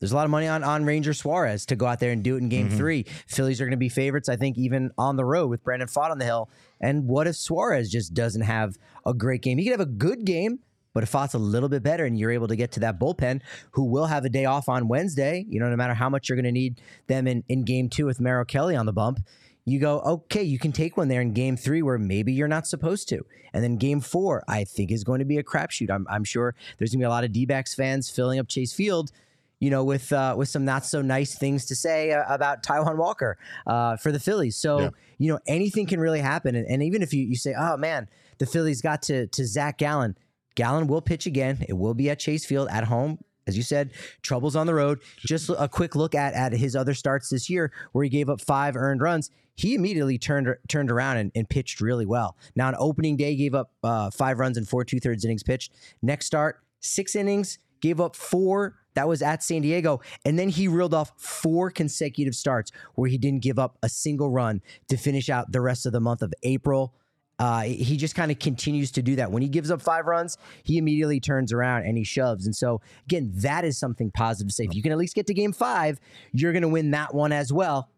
there's 0.00 0.12
a 0.12 0.16
lot 0.16 0.24
of 0.24 0.30
money 0.30 0.48
on 0.48 0.64
on 0.64 0.84
Ranger 0.84 1.14
Suarez 1.14 1.64
to 1.66 1.76
go 1.76 1.86
out 1.86 2.00
there 2.00 2.10
and 2.10 2.22
do 2.22 2.34
it 2.34 2.38
in 2.38 2.48
Game 2.48 2.68
Mm-hmm. 2.68 2.76
Three. 2.78 3.06
Phillies 3.26 3.60
are 3.60 3.64
going 3.64 3.70
to 3.72 3.76
be 3.76 3.88
favorites, 3.88 4.28
I 4.28 4.36
think, 4.36 4.58
even 4.58 4.90
on 4.98 5.16
the 5.16 5.24
road 5.24 5.48
with 5.48 5.62
Brandon 5.62 5.88
Pfaadt 5.88 6.10
on 6.10 6.18
the 6.18 6.24
hill. 6.24 6.50
And 6.80 7.06
what 7.06 7.26
if 7.26 7.36
Suarez 7.36 7.90
just 7.90 8.14
doesn't 8.14 8.42
have 8.42 8.76
a 9.06 9.14
great 9.14 9.42
game? 9.42 9.58
He 9.58 9.64
could 9.64 9.72
have 9.72 9.80
a 9.80 9.86
good 9.86 10.24
game. 10.24 10.60
But 10.92 11.04
if 11.04 11.12
Pfaadt's 11.12 11.34
a 11.34 11.38
little 11.38 11.68
bit 11.68 11.84
better 11.84 12.04
and 12.04 12.18
you're 12.18 12.32
able 12.32 12.48
to 12.48 12.56
get 12.56 12.72
to 12.72 12.80
that 12.80 12.98
bullpen, 12.98 13.42
who 13.72 13.84
will 13.84 14.06
have 14.06 14.24
a 14.24 14.28
day 14.28 14.44
off 14.44 14.68
on 14.68 14.88
Wednesday, 14.88 15.46
you 15.48 15.60
know, 15.60 15.70
no 15.70 15.76
matter 15.76 15.94
how 15.94 16.08
much 16.08 16.28
you're 16.28 16.34
going 16.36 16.44
to 16.44 16.52
need 16.52 16.80
them 17.06 17.28
in, 17.28 17.44
in 17.48 17.62
game 17.62 17.88
two 17.88 18.06
with 18.06 18.20
Merrill 18.20 18.44
Kelly 18.44 18.74
on 18.74 18.86
the 18.86 18.92
bump, 18.92 19.20
you 19.64 19.78
go, 19.78 20.00
okay, 20.00 20.42
you 20.42 20.58
can 20.58 20.72
take 20.72 20.96
one 20.96 21.06
there 21.06 21.20
in 21.20 21.32
game 21.32 21.56
three 21.56 21.80
where 21.80 21.98
maybe 21.98 22.32
you're 22.32 22.48
not 22.48 22.66
supposed 22.66 23.08
to. 23.10 23.24
And 23.52 23.62
then 23.62 23.76
game 23.76 24.00
four, 24.00 24.42
I 24.48 24.64
think, 24.64 24.90
is 24.90 25.04
going 25.04 25.20
to 25.20 25.24
be 25.24 25.38
a 25.38 25.44
crapshoot. 25.44 25.90
I'm, 25.90 26.06
I'm 26.10 26.24
sure 26.24 26.56
there's 26.78 26.90
going 26.90 27.00
to 27.00 27.04
be 27.04 27.06
a 27.06 27.10
lot 27.10 27.24
of 27.24 27.32
D 27.32 27.46
backs 27.46 27.74
fans 27.74 28.10
filling 28.10 28.40
up 28.40 28.48
Chase 28.48 28.72
Field. 28.72 29.12
You 29.60 29.70
know, 29.70 29.84
with 29.84 30.10
uh, 30.12 30.34
with 30.36 30.48
some 30.48 30.64
not 30.64 30.86
so 30.86 31.02
nice 31.02 31.34
things 31.38 31.66
to 31.66 31.76
say 31.76 32.12
uh, 32.12 32.24
about 32.28 32.62
Taijuan 32.62 32.96
Walker 32.96 33.36
uh, 33.66 33.96
for 33.98 34.10
the 34.10 34.18
Phillies. 34.18 34.56
So 34.56 34.78
Yeah. 34.80 34.90
you 35.18 35.32
know 35.32 35.38
anything 35.46 35.86
can 35.86 36.00
really 36.00 36.20
happen. 36.20 36.54
And, 36.54 36.66
and 36.66 36.82
even 36.82 37.02
if 37.02 37.12
you, 37.12 37.22
you 37.24 37.36
say, 37.36 37.54
oh 37.58 37.76
man, 37.76 38.08
the 38.38 38.46
Phillies 38.46 38.80
got 38.80 39.02
to 39.02 39.26
to 39.26 39.46
Zac 39.46 39.76
Gallen, 39.78 40.16
Gallen 40.54 40.86
will 40.86 41.02
pitch 41.02 41.26
again. 41.26 41.64
It 41.68 41.74
will 41.74 41.92
be 41.94 42.08
at 42.08 42.18
Chase 42.18 42.46
Field 42.46 42.68
at 42.70 42.84
home. 42.84 43.18
As 43.46 43.56
you 43.56 43.62
said, 43.62 43.92
troubles 44.22 44.54
on 44.54 44.66
the 44.66 44.74
road. 44.74 45.00
Just 45.18 45.50
a 45.50 45.68
quick 45.68 45.94
look 45.96 46.14
at 46.14 46.34
at 46.34 46.52
his 46.52 46.74
other 46.76 46.94
starts 46.94 47.28
this 47.30 47.50
year, 47.50 47.72
where 47.92 48.04
he 48.04 48.08
gave 48.10 48.28
up 48.30 48.40
five 48.40 48.76
earned 48.76 49.00
runs. 49.02 49.30
He 49.56 49.74
immediately 49.74 50.16
turned 50.18 50.54
turned 50.68 50.90
around 50.90 51.16
and, 51.18 51.32
and 51.34 51.48
pitched 51.48 51.80
really 51.80 52.06
well. 52.06 52.36
Now, 52.56 52.68
on 52.68 52.76
opening 52.78 53.16
day, 53.16 53.36
gave 53.36 53.54
up 53.54 53.72
uh, 53.82 54.10
five 54.10 54.38
runs 54.38 54.56
and 54.56 54.66
four 54.66 54.84
two 54.84 55.00
thirds 55.00 55.24
innings 55.24 55.42
pitched. 55.42 55.72
Next 56.00 56.26
start, 56.26 56.60
six 56.80 57.14
innings, 57.16 57.58
gave 57.80 58.00
up 58.00 58.16
four. 58.16 58.76
That 58.94 59.06
was 59.06 59.22
at 59.22 59.42
San 59.42 59.62
Diego, 59.62 60.00
and 60.24 60.36
then 60.38 60.48
he 60.48 60.66
reeled 60.66 60.94
off 60.94 61.12
four 61.16 61.70
consecutive 61.70 62.34
starts 62.34 62.72
where 62.96 63.08
he 63.08 63.18
didn't 63.18 63.42
give 63.42 63.58
up 63.58 63.78
a 63.82 63.88
single 63.88 64.30
run 64.30 64.62
to 64.88 64.96
finish 64.96 65.30
out 65.30 65.52
the 65.52 65.60
rest 65.60 65.86
of 65.86 65.92
the 65.92 66.00
month 66.00 66.22
of 66.22 66.34
April. 66.42 66.94
Uh, 67.38 67.62
he 67.62 67.96
just 67.96 68.14
kind 68.14 68.30
of 68.30 68.38
continues 68.38 68.90
to 68.90 69.00
do 69.00 69.16
that. 69.16 69.32
When 69.32 69.40
he 69.42 69.48
gives 69.48 69.70
up 69.70 69.80
five 69.80 70.04
runs, 70.04 70.36
he 70.62 70.76
immediately 70.76 71.20
turns 71.20 71.54
around 71.54 71.84
and 71.84 71.96
he 71.96 72.04
shoves. 72.04 72.44
And 72.44 72.54
so, 72.54 72.82
again, 73.06 73.32
that 73.36 73.64
is 73.64 73.78
something 73.78 74.10
positive 74.10 74.48
to 74.48 74.54
say. 74.54 74.64
If 74.64 74.74
you 74.74 74.82
can 74.82 74.92
at 74.92 74.98
least 74.98 75.14
get 75.14 75.26
to 75.28 75.34
game 75.34 75.54
five, 75.54 75.98
you're 76.32 76.52
going 76.52 76.62
to 76.62 76.68
win 76.68 76.90
that 76.90 77.14
one 77.14 77.32
as 77.32 77.50
well. 77.50 77.88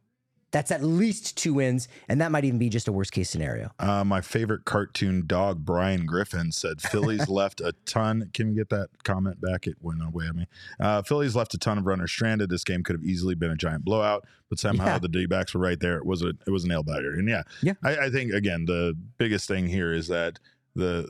That's 0.52 0.70
at 0.70 0.84
least 0.84 1.36
two 1.36 1.54
wins, 1.54 1.88
and 2.08 2.20
that 2.20 2.30
might 2.30 2.44
even 2.44 2.58
be 2.58 2.68
just 2.68 2.86
a 2.86 2.92
worst 2.92 3.10
case 3.10 3.28
scenario. 3.30 3.70
Uh, 3.78 4.04
my 4.04 4.20
favorite 4.20 4.64
cartoon 4.64 5.24
dog, 5.26 5.64
Brian 5.64 6.06
Griffin, 6.06 6.52
said 6.52 6.80
Phillies 6.80 7.28
left 7.30 7.60
a 7.60 7.72
ton. 7.86 8.30
Can 8.34 8.50
we 8.50 8.54
get 8.54 8.68
that 8.68 8.88
comment 9.02 9.40
back? 9.40 9.66
It 9.66 9.76
went 9.80 10.02
away 10.04 10.26
at 10.28 10.36
me. 10.36 10.46
Uh, 10.78 11.02
Phillies 11.02 11.34
left 11.34 11.54
a 11.54 11.58
ton 11.58 11.78
of 11.78 11.86
runners 11.86 12.12
stranded. 12.12 12.50
This 12.50 12.64
game 12.64 12.82
could 12.82 12.94
have 12.96 13.04
easily 13.04 13.34
been 13.34 13.50
a 13.50 13.56
giant 13.56 13.84
blowout, 13.84 14.26
but 14.50 14.58
somehow 14.58 14.84
Yeah. 14.86 14.98
the 14.98 15.08
D 15.08 15.26
backs 15.26 15.54
were 15.54 15.60
right 15.60 15.80
there. 15.80 15.96
It 15.96 16.04
was 16.06 16.22
a 16.22 16.28
it 16.46 16.50
was 16.50 16.64
a 16.64 16.68
nail 16.68 16.82
biter. 16.82 17.12
And 17.14 17.28
yeah, 17.28 17.42
Yeah. 17.62 17.74
I, 17.82 17.96
I 17.96 18.10
think 18.10 18.32
again 18.32 18.66
the 18.66 18.94
biggest 19.18 19.48
thing 19.48 19.66
here 19.68 19.92
is 19.92 20.08
that 20.08 20.38
the 20.74 21.08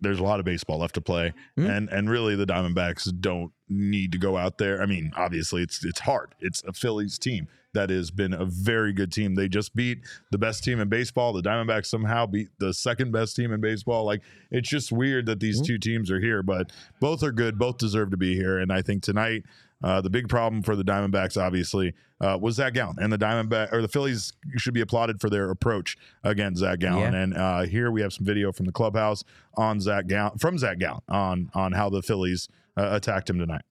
there's 0.00 0.20
a 0.20 0.22
lot 0.22 0.38
of 0.38 0.46
baseball 0.46 0.78
left 0.78 0.94
to 0.94 1.00
play, 1.00 1.32
Mhm. 1.58 1.76
and 1.76 1.88
and 1.90 2.10
really 2.10 2.36
the 2.36 2.46
Diamondbacks 2.46 3.12
don't 3.20 3.52
need 3.68 4.12
to 4.12 4.18
go 4.18 4.36
out 4.36 4.58
there. 4.58 4.80
I 4.80 4.86
mean, 4.86 5.12
obviously 5.16 5.62
it's 5.62 5.84
it's 5.84 6.00
hard. 6.00 6.34
It's 6.40 6.62
a 6.66 6.72
Phillies 6.72 7.18
team 7.18 7.48
that 7.74 7.90
has 7.90 8.10
been 8.10 8.32
a 8.32 8.46
very 8.46 8.92
good 8.94 9.12
team. 9.12 9.34
They 9.34 9.46
just 9.48 9.74
beat 9.76 9.98
the 10.30 10.38
best 10.38 10.64
team 10.64 10.80
in 10.80 10.88
baseball. 10.88 11.32
The 11.34 11.42
Diamondbacks 11.42 11.86
somehow 11.86 12.26
beat 12.26 12.48
the 12.58 12.72
second 12.72 13.12
best 13.12 13.36
team 13.36 13.52
in 13.52 13.60
baseball. 13.60 14.04
Like 14.04 14.22
it's 14.50 14.68
just 14.68 14.90
weird 14.90 15.26
that 15.26 15.40
these 15.40 15.60
Mhm. 15.60 15.66
two 15.66 15.78
teams 15.78 16.10
are 16.10 16.20
here, 16.20 16.42
but 16.42 16.72
both 17.00 17.22
are 17.22 17.32
good. 17.32 17.58
Both 17.58 17.78
deserve 17.78 18.10
to 18.12 18.16
be 18.16 18.34
here. 18.34 18.58
And 18.58 18.72
I 18.72 18.80
think 18.80 19.02
tonight, 19.02 19.42
uh, 19.82 20.00
the 20.00 20.10
big 20.10 20.28
problem 20.28 20.62
for 20.62 20.74
the 20.76 20.82
Diamondbacks, 20.84 21.36
obviously, 21.40 21.92
uh, 22.20 22.38
was 22.40 22.56
Zac 22.56 22.74
Gallen, 22.74 22.96
and 23.00 23.12
the 23.12 23.18
Diamondback 23.18 23.72
or 23.72 23.82
the 23.82 23.88
Phillies 23.88 24.32
should 24.56 24.74
be 24.74 24.80
applauded 24.80 25.20
for 25.20 25.30
their 25.30 25.50
approach 25.50 25.96
against 26.24 26.60
Zac 26.60 26.80
Gallen. 26.80 27.12
Yeah. 27.12 27.20
And 27.20 27.36
uh, 27.36 27.62
here 27.62 27.90
we 27.90 28.00
have 28.00 28.12
some 28.12 28.26
video 28.26 28.52
from 28.52 28.66
the 28.66 28.72
clubhouse 28.72 29.24
on 29.56 29.80
Zac 29.80 30.06
Gallen 30.06 30.38
from 30.38 30.58
Zac 30.58 30.78
Gallen 30.78 31.02
on 31.08 31.50
on 31.54 31.72
how 31.72 31.88
the 31.88 32.02
Phillies 32.02 32.48
uh, 32.76 32.88
attacked 32.92 33.30
him 33.30 33.38
tonight. 33.38 33.62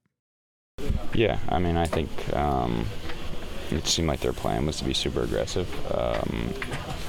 Yeah, 1.14 1.40
I 1.50 1.60
mean, 1.60 1.78
I 1.78 1.86
think 1.86 2.10
um, 2.36 2.86
it 3.72 3.88
seemed 3.88 4.08
like 4.08 4.20
their 4.20 4.34
plan 4.34 4.66
was 4.66 4.78
to 4.78 4.86
be 4.86 4.94
super 4.94 5.24
aggressive. 5.24 5.68
Um, 5.94 6.54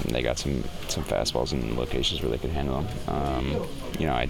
they 0.07 0.23
got 0.23 0.39
some 0.39 0.65
some 0.89 1.05
fastballs 1.05 1.53
in 1.53 1.77
locations 1.77 2.23
where 2.23 2.31
they 2.31 2.39
could 2.39 2.51
handle 2.51 2.83
them. 2.83 3.15
Um, 3.15 3.69
you 3.99 4.07
know, 4.07 4.15
I 4.15 4.29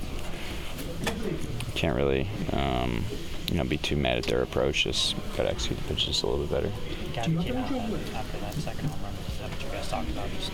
can't 1.74 1.94
really, 1.94 2.28
um, 2.52 3.04
you 3.50 3.58
know, 3.58 3.64
be 3.64 3.76
too 3.76 3.96
mad 3.96 4.18
at 4.18 4.24
their 4.24 4.42
approach. 4.42 4.84
Just 4.84 5.14
got 5.36 5.44
to 5.44 5.50
execute 5.50 5.78
the 5.80 5.94
pitch 5.94 6.06
just 6.06 6.22
a 6.22 6.26
little 6.26 6.44
bit 6.44 6.50
better. 6.50 6.72
Gavin 7.18 7.42
came 7.42 7.56
out 7.56 7.66
after 8.14 8.38
that 8.38 8.54
second 8.54 8.88
home 8.88 9.00
run. 9.02 9.12
Is 9.28 9.38
that 9.38 9.50
what 9.50 9.62
you 9.62 9.70
guys 9.70 9.88
talked 9.88 10.10
about? 10.10 10.30
Just 10.30 10.52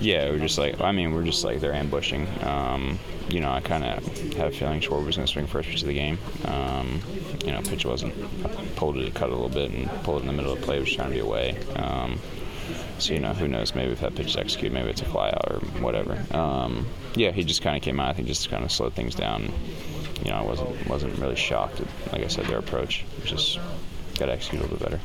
Yeah, 0.00 0.30
we're 0.30 0.38
just 0.38 0.58
like, 0.58 0.80
I 0.80 0.92
mean, 0.92 1.12
we're 1.12 1.24
just 1.24 1.44
like 1.44 1.60
they're 1.60 1.74
ambushing. 1.74 2.26
Um, 2.42 2.98
you 3.28 3.40
know, 3.40 3.50
I 3.50 3.60
kind 3.60 3.84
of 3.84 4.04
had 4.34 4.48
a 4.48 4.50
feeling 4.50 4.80
Schwarber 4.80 5.06
was 5.06 5.16
going 5.16 5.26
to 5.26 5.32
swing 5.32 5.46
first 5.46 5.68
pitch 5.68 5.82
of 5.82 5.88
the 5.88 5.94
game. 5.94 6.18
Um, 6.46 7.00
you 7.44 7.52
know, 7.52 7.60
pitch 7.62 7.84
wasn't. 7.84 8.14
I 8.44 8.48
pulled 8.76 8.96
it, 8.96 9.14
cut 9.14 9.28
a 9.28 9.32
little 9.32 9.48
bit, 9.48 9.70
and 9.70 9.88
pulled 10.02 10.18
it 10.18 10.20
in 10.22 10.26
the 10.26 10.32
middle 10.32 10.52
of 10.52 10.60
the 10.60 10.66
play, 10.66 10.80
was 10.80 10.92
trying 10.92 11.10
to 11.10 11.14
be 11.14 11.20
away. 11.20 11.56
Um, 11.76 12.18
so 12.98 13.14
you 13.14 13.20
know, 13.20 13.32
who 13.32 13.48
knows? 13.48 13.74
Maybe 13.74 13.92
if 13.92 14.00
that 14.00 14.14
pitch 14.14 14.28
is 14.28 14.36
executed, 14.36 14.72
maybe 14.72 14.90
it's 14.90 15.02
a 15.02 15.06
fly 15.06 15.28
out 15.28 15.50
or 15.50 15.58
whatever. 15.80 16.22
Um, 16.36 16.86
yeah, 17.14 17.30
he 17.30 17.44
just 17.44 17.62
kind 17.62 17.76
of 17.76 17.82
came 17.82 18.00
out. 18.00 18.10
I 18.10 18.12
think 18.14 18.28
just 18.28 18.50
kind 18.50 18.64
of 18.64 18.72
slowed 18.72 18.94
things 18.94 19.14
down. 19.14 19.52
You 20.24 20.30
know, 20.30 20.36
I 20.36 20.42
wasn't 20.42 20.86
wasn't 20.88 21.18
really 21.18 21.36
shocked. 21.36 21.80
At, 21.80 22.12
like 22.12 22.22
I 22.22 22.28
said, 22.28 22.46
their 22.46 22.58
approach 22.58 23.04
just 23.24 23.58
got 24.18 24.26
to 24.26 24.32
execute 24.32 24.60
a 24.60 24.64
little 24.64 24.78
bit 24.78 24.90
better. 24.90 25.00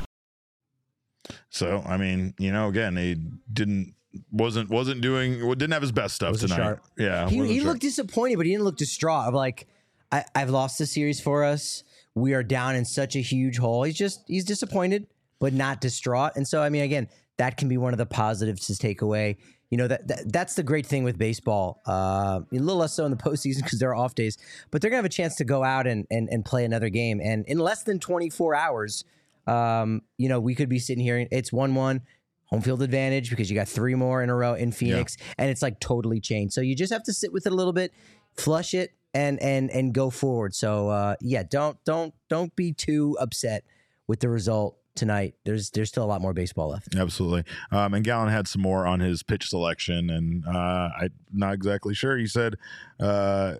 So 1.56 1.82
I 1.86 1.96
mean, 1.96 2.34
you 2.38 2.52
know, 2.52 2.68
again, 2.68 2.96
he 2.96 3.16
didn't 3.50 3.94
wasn't 4.30 4.68
wasn't 4.68 5.00
doing 5.00 5.40
didn't 5.50 5.72
have 5.72 5.82
his 5.82 5.92
best 5.92 6.14
stuff 6.14 6.32
Wasn't 6.32 6.52
tonight. 6.52 6.64
sharp. 6.64 6.84
Yeah, 6.98 7.28
he, 7.28 7.46
he 7.46 7.60
looked 7.60 7.80
disappointed, 7.80 8.36
but 8.36 8.46
he 8.46 8.52
didn't 8.52 8.64
look 8.64 8.76
distraught. 8.76 9.28
Of 9.28 9.34
like, 9.34 9.66
I, 10.12 10.24
I've 10.34 10.50
lost 10.50 10.78
the 10.78 10.86
series 10.86 11.20
for 11.20 11.44
us. 11.44 11.82
We 12.14 12.34
are 12.34 12.42
down 12.42 12.74
in 12.74 12.84
such 12.84 13.16
a 13.16 13.20
huge 13.20 13.56
hole. 13.58 13.84
He's 13.84 13.96
just 13.96 14.22
he's 14.26 14.44
disappointed, 14.44 15.06
but 15.38 15.54
not 15.54 15.80
distraught. 15.80 16.32
And 16.36 16.46
so, 16.46 16.60
I 16.62 16.68
mean, 16.68 16.82
again, 16.82 17.08
that 17.38 17.56
can 17.56 17.68
be 17.68 17.78
one 17.78 17.94
of 17.94 17.98
the 17.98 18.06
positives 18.06 18.66
to 18.66 18.76
take 18.76 19.00
away. 19.00 19.38
You 19.70 19.78
know 19.78 19.88
that, 19.88 20.06
that 20.08 20.32
that's 20.32 20.54
the 20.54 20.62
great 20.62 20.86
thing 20.86 21.04
with 21.04 21.18
baseball. 21.18 21.80
Uh, 21.88 22.40
a 22.52 22.54
little 22.54 22.76
less 22.76 22.94
so 22.94 23.04
in 23.06 23.10
the 23.10 23.16
postseason 23.16 23.56
because 23.64 23.78
there 23.78 23.90
are 23.90 23.96
off 23.96 24.14
days, 24.14 24.36
but 24.70 24.82
they're 24.82 24.90
gonna 24.90 24.98
have 24.98 25.06
a 25.06 25.08
chance 25.08 25.36
to 25.36 25.44
go 25.44 25.64
out 25.64 25.86
and 25.86 26.06
and, 26.10 26.28
and 26.30 26.44
play 26.44 26.64
another 26.64 26.90
game. 26.90 27.20
And 27.22 27.46
in 27.46 27.58
less 27.58 27.82
than 27.82 27.98
24 27.98 28.54
hours, 28.54 29.04
um, 29.46 30.02
you 30.16 30.28
know, 30.28 30.40
we 30.40 30.54
could 30.54 30.68
be 30.68 30.78
sitting 30.78 31.02
here. 31.02 31.26
It's 31.30 31.52
one 31.52 31.74
one 31.74 32.02
home 32.46 32.62
field 32.62 32.82
advantage 32.82 33.30
because 33.30 33.50
you 33.50 33.56
got 33.56 33.68
three 33.68 33.94
more 33.94 34.22
in 34.22 34.30
a 34.30 34.34
row 34.34 34.54
in 34.54 34.72
Phoenix, 34.72 35.16
and 35.38 35.50
it's 35.50 35.62
like 35.62 35.80
totally 35.80 36.20
changed. 36.20 36.54
So 36.54 36.60
you 36.60 36.74
just 36.74 36.92
have 36.92 37.02
to 37.04 37.12
sit 37.12 37.32
with 37.32 37.46
it 37.46 37.52
a 37.52 37.56
little 37.56 37.72
bit, 37.72 37.92
flush 38.36 38.74
it, 38.74 38.92
and 39.14 39.40
and 39.42 39.70
and 39.70 39.92
go 39.92 40.10
forward. 40.10 40.54
So 40.54 40.88
uh, 40.88 41.16
yeah, 41.20 41.42
don't 41.42 41.82
don't 41.84 42.14
don't 42.28 42.54
be 42.56 42.72
too 42.72 43.16
upset 43.20 43.64
with 44.06 44.20
the 44.20 44.28
result 44.28 44.78
tonight. 44.94 45.34
There's 45.44 45.70
there's 45.70 45.88
still 45.88 46.04
a 46.04 46.06
lot 46.06 46.20
more 46.20 46.32
baseball 46.32 46.70
left. 46.70 46.94
Absolutely. 46.94 47.44
Um, 47.70 47.94
and 47.94 48.04
Gallen 48.04 48.28
had 48.28 48.48
some 48.48 48.62
more 48.62 48.86
on 48.86 49.00
his 49.00 49.22
pitch 49.22 49.48
selection, 49.48 50.10
and 50.10 50.44
uh, 50.46 50.90
I'm 51.00 51.10
not 51.32 51.54
exactly 51.54 51.94
sure. 51.94 52.16
He 52.16 52.26
said 52.26 52.56
uh, 53.00 53.54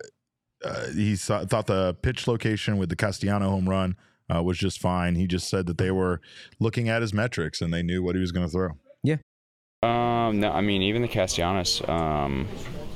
uh, 0.63 0.87
he 0.87 1.15
saw, 1.15 1.45
thought 1.45 1.67
the 1.67 1.95
pitch 2.01 2.27
location 2.27 2.77
with 2.77 2.89
the 2.89 2.95
Castellano 2.95 3.49
home 3.49 3.69
run 3.69 3.95
uh, 4.33 4.43
was 4.43 4.57
just 4.57 4.79
fine. 4.79 5.15
He 5.15 5.27
just 5.27 5.49
said 5.49 5.67
that 5.67 5.77
they 5.77 5.91
were 5.91 6.21
looking 6.59 6.89
at 6.89 7.01
his 7.01 7.13
metrics 7.13 7.61
and 7.61 7.73
they 7.73 7.83
knew 7.83 8.03
what 8.03 8.15
he 8.15 8.21
was 8.21 8.31
going 8.31 8.45
to 8.45 8.51
throw. 8.51 8.69
Yeah. 9.03 9.17
Um, 9.83 10.39
no, 10.39 10.51
I 10.51 10.61
mean 10.61 10.81
even 10.81 11.01
the 11.01 11.07
Castellanos. 11.07 11.87
Um, 11.87 12.47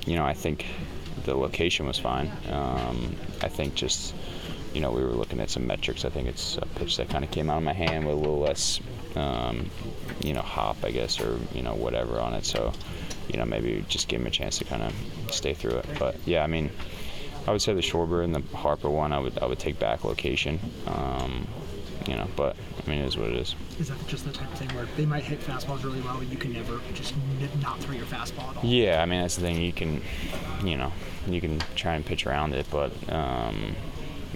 you 0.05 0.15
know, 0.15 0.25
I 0.25 0.33
think 0.33 0.65
the 1.23 1.35
location 1.35 1.85
was 1.85 1.99
fine. 1.99 2.31
Um, 2.49 3.15
I 3.41 3.47
think 3.47 3.75
just 3.75 4.15
you 4.73 4.81
know 4.81 4.91
we 4.91 5.03
were 5.03 5.11
looking 5.11 5.39
at 5.39 5.49
some 5.49 5.67
metrics. 5.67 6.05
I 6.05 6.09
think 6.09 6.27
it's 6.27 6.57
a 6.57 6.65
pitch 6.65 6.97
that 6.97 7.09
kind 7.09 7.23
of 7.23 7.31
came 7.31 7.49
out 7.49 7.57
of 7.57 7.63
my 7.63 7.73
hand 7.73 8.05
with 8.05 8.15
a 8.15 8.19
little 8.19 8.39
less, 8.39 8.79
um, 9.15 9.69
you 10.23 10.33
know, 10.33 10.41
hop, 10.41 10.77
I 10.83 10.91
guess, 10.91 11.19
or 11.21 11.37
you 11.53 11.61
know 11.61 11.75
whatever 11.75 12.19
on 12.19 12.33
it. 12.33 12.45
So, 12.45 12.73
you 13.27 13.37
know, 13.37 13.45
maybe 13.45 13.85
just 13.87 14.07
give 14.07 14.21
him 14.21 14.27
a 14.27 14.31
chance 14.31 14.57
to 14.57 14.65
kind 14.65 14.81
of 14.81 14.93
stay 15.31 15.53
through 15.53 15.77
it. 15.77 15.85
But 15.99 16.15
yeah, 16.25 16.43
I 16.43 16.47
mean, 16.47 16.71
I 17.47 17.51
would 17.51 17.61
say 17.61 17.73
the 17.73 17.81
Schwarber 17.81 18.23
and 18.23 18.35
the 18.35 18.41
Harper 18.55 18.89
one, 18.89 19.13
I 19.13 19.19
would 19.19 19.37
I 19.39 19.45
would 19.45 19.59
take 19.59 19.79
back 19.79 20.03
location. 20.03 20.59
Um, 20.87 21.47
you 22.07 22.15
know, 22.15 22.27
but 22.35 22.55
I 22.83 22.89
mean, 22.89 23.01
it 23.01 23.07
is 23.07 23.17
what 23.17 23.29
it 23.29 23.35
is. 23.35 23.55
is 23.79 23.89
that 23.89 24.07
just 24.07 24.25
the 24.25 24.31
type 24.31 24.51
of 24.51 24.57
thing 24.57 24.69
where 24.69 24.87
they 24.97 25.05
might 25.05 25.23
hit 25.23 25.39
fastballs 25.39 25.83
really 25.83 26.01
well, 26.01 26.17
but 26.17 26.27
you 26.27 26.37
can 26.37 26.51
never 26.51 26.79
just 26.93 27.13
not 27.61 27.79
throw 27.79 27.95
your 27.95 28.05
fastball 28.05 28.49
at 28.49 28.57
all? 28.57 28.65
Yeah, 28.65 29.01
I 29.01 29.05
mean 29.05 29.21
that's 29.21 29.35
the 29.35 29.41
thing. 29.41 29.61
You 29.61 29.71
can, 29.71 30.01
you 30.63 30.77
know, 30.77 30.91
you 31.27 31.39
can 31.41 31.59
try 31.75 31.95
and 31.95 32.05
pitch 32.05 32.25
around 32.25 32.53
it, 32.53 32.65
but 32.71 32.91
um, 33.11 33.75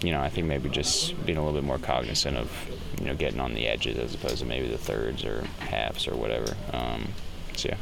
you 0.03 0.11
know, 0.11 0.21
I 0.21 0.29
think 0.29 0.47
maybe 0.47 0.69
just 0.69 1.25
being 1.25 1.37
a 1.37 1.43
little 1.43 1.59
bit 1.59 1.65
more 1.65 1.79
cognizant 1.79 2.37
of, 2.37 2.51
you 2.99 3.07
know, 3.07 3.15
getting 3.15 3.39
on 3.39 3.53
the 3.53 3.67
edges 3.67 3.97
as 3.97 4.13
opposed 4.13 4.39
to 4.39 4.45
maybe 4.45 4.67
the 4.67 4.77
thirds 4.77 5.23
or 5.23 5.43
halves 5.59 6.07
or 6.07 6.15
whatever. 6.15 6.55
Um, 6.73 7.09
so 7.55 7.69
yeah. 7.69 7.77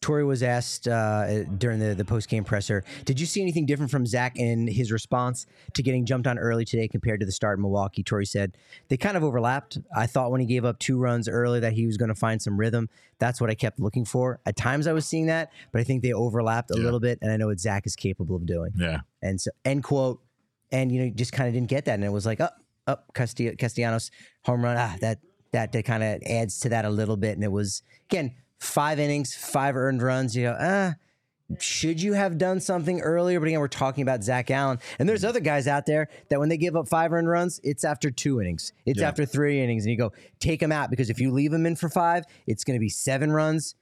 Torey 0.00 0.26
was 0.26 0.42
asked 0.42 0.88
uh, 0.88 1.44
during 1.58 1.78
the, 1.78 1.94
the 1.94 2.04
post 2.06 2.28
game 2.30 2.42
presser, 2.42 2.82
did 3.04 3.20
you 3.20 3.26
see 3.26 3.42
anything 3.42 3.66
different 3.66 3.90
from 3.90 4.06
Zac 4.06 4.36
in 4.38 4.66
his 4.66 4.90
response 4.90 5.44
to 5.74 5.82
getting 5.82 6.06
jumped 6.06 6.26
on 6.26 6.38
early 6.38 6.64
today 6.64 6.88
compared 6.88 7.20
to 7.20 7.26
the 7.26 7.32
start 7.32 7.58
in 7.58 7.62
Milwaukee? 7.62 8.02
Torey 8.02 8.26
said 8.26 8.56
they 8.88 8.96
kind 8.96 9.16
of 9.16 9.22
overlapped. 9.22 9.78
I 9.94 10.06
thought 10.06 10.30
when 10.30 10.40
he 10.40 10.46
gave 10.46 10.64
up 10.64 10.78
two 10.78 10.98
runs 10.98 11.28
early 11.28 11.60
that 11.60 11.74
he 11.74 11.84
was 11.86 11.98
going 11.98 12.08
to 12.08 12.14
find 12.14 12.40
some 12.40 12.58
rhythm. 12.58 12.88
That's 13.18 13.42
what 13.42 13.50
I 13.50 13.54
kept 13.54 13.78
looking 13.78 14.06
for. 14.06 14.40
At 14.46 14.56
times 14.56 14.86
I 14.86 14.94
was 14.94 15.04
seeing 15.06 15.26
that, 15.26 15.52
but 15.70 15.82
I 15.82 15.84
think 15.84 16.02
they 16.02 16.14
overlapped 16.14 16.70
a 16.70 16.78
Yeah. 16.78 16.84
little 16.84 17.00
bit, 17.00 17.18
and 17.20 17.30
I 17.30 17.36
know 17.36 17.48
what 17.48 17.60
Zac 17.60 17.86
is 17.86 17.94
capable 17.94 18.36
of 18.36 18.46
doing. 18.46 18.70
Yeah. 18.76 19.00
And 19.20 19.38
so, 19.38 19.50
end 19.66 19.84
quote. 19.84 20.20
And 20.72 20.90
you 20.92 21.02
know, 21.04 21.10
just 21.14 21.32
kind 21.32 21.46
of 21.48 21.52
didn't 21.52 21.68
get 21.68 21.84
that, 21.86 21.94
and 21.94 22.04
it 22.04 22.12
was 22.12 22.24
like, 22.24 22.40
up, 22.40 22.56
oh, 22.86 22.92
up, 22.92 23.12
Castillo, 23.12 23.52
Castellanos 23.58 24.10
home 24.44 24.62
run. 24.64 24.76
Ah, 24.78 24.96
that 25.00 25.18
that 25.52 25.72
that 25.72 25.84
kind 25.84 26.02
of 26.02 26.22
adds 26.22 26.60
to 26.60 26.68
that 26.70 26.84
a 26.84 26.90
little 26.90 27.16
bit. 27.16 27.34
And 27.34 27.42
it 27.44 27.50
was 27.52 27.82
again 28.08 28.34
five 28.60 28.98
innings, 29.00 29.34
five 29.34 29.74
earned 29.76 30.02
runs. 30.02 30.36
You 30.36 30.44
go, 30.44 30.56
ah, 30.60 30.94
should 31.58 32.00
you 32.00 32.12
have 32.12 32.38
done 32.38 32.60
something 32.60 33.00
earlier? 33.00 33.40
But 33.40 33.48
again, 33.48 33.58
we're 33.60 33.66
talking 33.68 34.02
about 34.02 34.22
Zac 34.22 34.46
Gallen, 34.46 34.78
and 34.98 35.08
there's 35.08 35.24
other 35.24 35.40
guys 35.40 35.66
out 35.66 35.84
there 35.86 36.08
that 36.28 36.38
when 36.38 36.48
they 36.48 36.56
give 36.56 36.76
up 36.76 36.86
five 36.88 37.12
earned 37.12 37.28
runs, 37.28 37.58
it's 37.64 37.82
after 37.84 38.10
two 38.10 38.40
innings, 38.40 38.72
it's 38.86 39.00
Yeah. 39.00 39.08
after 39.08 39.26
three 39.26 39.60
innings, 39.60 39.84
and 39.84 39.90
you 39.90 39.98
go 39.98 40.12
take 40.38 40.60
them 40.60 40.70
out 40.70 40.90
because 40.90 41.10
if 41.10 41.18
you 41.20 41.32
leave 41.32 41.50
them 41.50 41.66
in 41.66 41.74
for 41.74 41.88
five, 41.88 42.24
it's 42.46 42.62
going 42.62 42.76
to 42.76 42.80
be 42.80 42.88
seven 42.88 43.32
runs. 43.32 43.74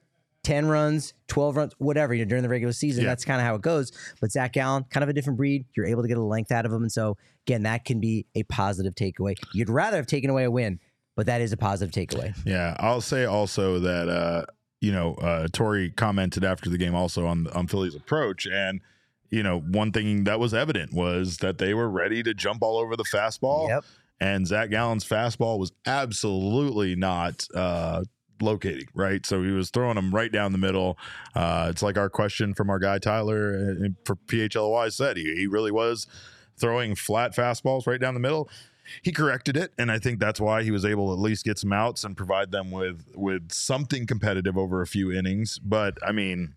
10 0.44 0.66
runs, 0.66 1.14
12 1.26 1.56
runs, 1.56 1.72
whatever, 1.78 2.14
you 2.14 2.24
know, 2.24 2.28
during 2.28 2.44
the 2.44 2.48
regular 2.48 2.72
season. 2.72 3.02
Yeah. 3.02 3.10
That's 3.10 3.24
kind 3.24 3.40
of 3.40 3.46
how 3.46 3.56
it 3.56 3.60
goes. 3.60 3.90
But 4.20 4.30
Zac 4.30 4.52
Gallen, 4.52 4.84
kind 4.88 5.02
of 5.02 5.10
a 5.10 5.12
different 5.12 5.36
breed. 5.36 5.66
You're 5.76 5.84
able 5.84 6.00
to 6.02 6.08
get 6.08 6.16
a 6.16 6.22
length 6.22 6.52
out 6.52 6.64
of 6.64 6.72
him. 6.72 6.82
And 6.82 6.92
so, 6.92 7.18
again, 7.46 7.64
that 7.64 7.84
can 7.84 7.98
be 8.00 8.24
a 8.36 8.44
positive 8.44 8.94
takeaway. 8.94 9.34
You'd 9.52 9.68
rather 9.68 9.96
have 9.96 10.06
taken 10.06 10.30
away 10.30 10.44
a 10.44 10.50
win, 10.50 10.78
but 11.16 11.26
that 11.26 11.40
is 11.42 11.52
a 11.52 11.56
positive 11.56 11.92
takeaway. 11.92 12.34
Yeah, 12.46 12.76
I'll 12.78 13.00
say 13.00 13.24
also 13.24 13.80
that 13.80 14.08
uh, 14.08 14.44
you 14.80 14.92
know 14.92 15.14
uh, 15.14 15.46
Torey 15.48 15.94
commented 15.96 16.44
after 16.44 16.70
the 16.70 16.78
game 16.78 16.94
also 16.94 17.26
on 17.26 17.46
on 17.48 17.66
Philly's 17.66 17.94
approach, 17.94 18.46
and 18.46 18.80
you 19.30 19.42
know 19.42 19.60
one 19.60 19.92
thing 19.92 20.24
that 20.24 20.38
was 20.40 20.54
evident 20.54 20.92
was 20.92 21.38
that 21.38 21.58
they 21.58 21.74
were 21.74 21.88
ready 21.88 22.22
to 22.22 22.34
jump 22.34 22.62
all 22.62 22.78
over 22.78 22.96
the 22.96 23.04
fastball, 23.04 23.68
Yep. 23.68 23.84
and 24.20 24.46
Zac 24.46 24.70
Gallen's 24.70 25.04
fastball 25.04 25.58
was 25.58 25.72
absolutely 25.86 26.94
not 26.96 27.46
uh, 27.54 28.04
locating 28.40 28.86
right. 28.94 29.26
So 29.26 29.42
he 29.42 29.50
was 29.50 29.70
throwing 29.70 29.96
them 29.96 30.14
right 30.14 30.30
down 30.30 30.52
the 30.52 30.58
middle. 30.58 30.96
Uh, 31.34 31.66
it's 31.70 31.82
like 31.82 31.98
our 31.98 32.08
question 32.08 32.54
from 32.54 32.70
our 32.70 32.78
guy 32.78 32.98
Tyler 32.98 33.76
uh, 33.84 33.88
for 34.04 34.16
PHLY 34.26 34.92
said 34.92 35.16
he, 35.16 35.34
he 35.34 35.46
really 35.46 35.72
was 35.72 36.06
throwing 36.56 36.94
flat 36.94 37.34
fastballs 37.36 37.86
right 37.86 38.00
down 38.00 38.14
the 38.14 38.20
middle 38.20 38.48
he 39.02 39.12
corrected 39.12 39.56
it 39.56 39.72
and 39.78 39.90
i 39.90 39.98
think 39.98 40.18
that's 40.18 40.40
why 40.40 40.62
he 40.62 40.70
was 40.70 40.84
able 40.84 41.08
to 41.08 41.12
at 41.12 41.18
least 41.18 41.44
get 41.44 41.58
some 41.58 41.72
outs 41.72 42.04
and 42.04 42.16
provide 42.16 42.50
them 42.50 42.70
with 42.70 43.04
with 43.14 43.52
something 43.52 44.06
competitive 44.06 44.56
over 44.56 44.82
a 44.82 44.86
few 44.86 45.12
innings. 45.12 45.58
But 45.58 45.98
i 46.06 46.12
mean 46.12 46.54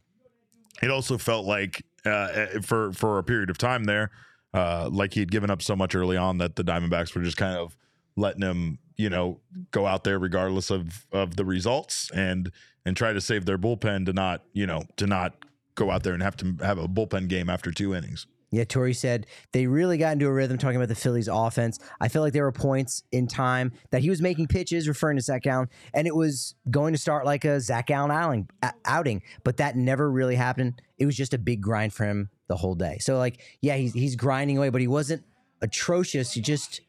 it 0.81 0.89
also 0.89 1.17
felt 1.17 1.45
like 1.45 1.83
uh, 2.05 2.45
for 2.61 2.91
for 2.93 3.19
a 3.19 3.23
period 3.23 3.49
of 3.49 3.57
time 3.57 3.83
there 3.83 4.11
uh, 4.53 4.89
like 4.91 5.13
he 5.13 5.19
had 5.19 5.31
given 5.31 5.49
up 5.49 5.61
so 5.61 5.75
much 5.75 5.95
early 5.95 6.17
on 6.17 6.37
that 6.39 6.55
the 6.55 6.63
diamondbacks 6.63 7.15
were 7.15 7.21
just 7.21 7.37
kind 7.37 7.57
of 7.57 7.77
letting 8.15 8.41
him 8.41 8.79
you 8.97 9.09
know 9.09 9.39
go 9.71 9.85
out 9.85 10.03
there 10.03 10.19
regardless 10.19 10.69
of 10.69 11.05
of 11.11 11.35
the 11.35 11.45
results 11.45 12.11
and 12.11 12.51
and 12.85 12.97
try 12.97 13.13
to 13.13 13.21
save 13.21 13.45
their 13.45 13.57
bullpen 13.57 14.05
to 14.05 14.13
not 14.13 14.43
you 14.53 14.65
know 14.65 14.83
to 14.97 15.07
not 15.07 15.33
go 15.75 15.89
out 15.89 16.03
there 16.03 16.13
and 16.13 16.21
have 16.21 16.35
to 16.35 16.55
have 16.61 16.77
a 16.77 16.87
bullpen 16.87 17.27
game 17.27 17.49
after 17.49 17.71
two 17.71 17.95
innings 17.95 18.27
Yeah, 18.51 18.65
Torey 18.65 18.93
said 18.95 19.27
they 19.53 19.65
really 19.65 19.97
got 19.97 20.11
into 20.13 20.27
a 20.27 20.31
rhythm 20.31 20.57
talking 20.57 20.75
about 20.75 20.89
the 20.89 20.95
Phillies 20.95 21.29
offense. 21.29 21.79
I 22.01 22.09
feel 22.09 22.21
like 22.21 22.33
there 22.33 22.43
were 22.43 22.51
points 22.51 23.01
in 23.11 23.27
time 23.27 23.71
that 23.91 24.01
he 24.01 24.09
was 24.09 24.21
making 24.21 24.47
pitches 24.47 24.87
referring 24.89 25.15
to 25.17 25.23
Zac 25.23 25.43
Gallen, 25.43 25.69
and 25.93 26.05
it 26.05 26.13
was 26.15 26.55
going 26.69 26.93
to 26.93 26.99
start 26.99 27.25
like 27.25 27.45
a 27.45 27.61
Zac 27.61 27.87
Gallen 27.87 28.45
outing, 28.85 29.21
but 29.45 29.57
that 29.57 29.77
never 29.77 30.11
really 30.11 30.35
happened. 30.35 30.81
It 30.97 31.05
was 31.05 31.15
just 31.15 31.33
a 31.33 31.37
big 31.37 31.61
grind 31.61 31.93
for 31.93 32.05
him 32.05 32.29
the 32.47 32.57
whole 32.57 32.75
day. 32.75 32.97
So, 32.99 33.17
like, 33.17 33.39
yeah, 33.61 33.75
he's, 33.77 33.93
he's 33.93 34.15
grinding 34.17 34.57
away, 34.57 34.69
but 34.69 34.81
he 34.81 34.87
wasn't 34.87 35.23
atrocious. 35.61 36.33
He 36.33 36.41
just 36.41 36.81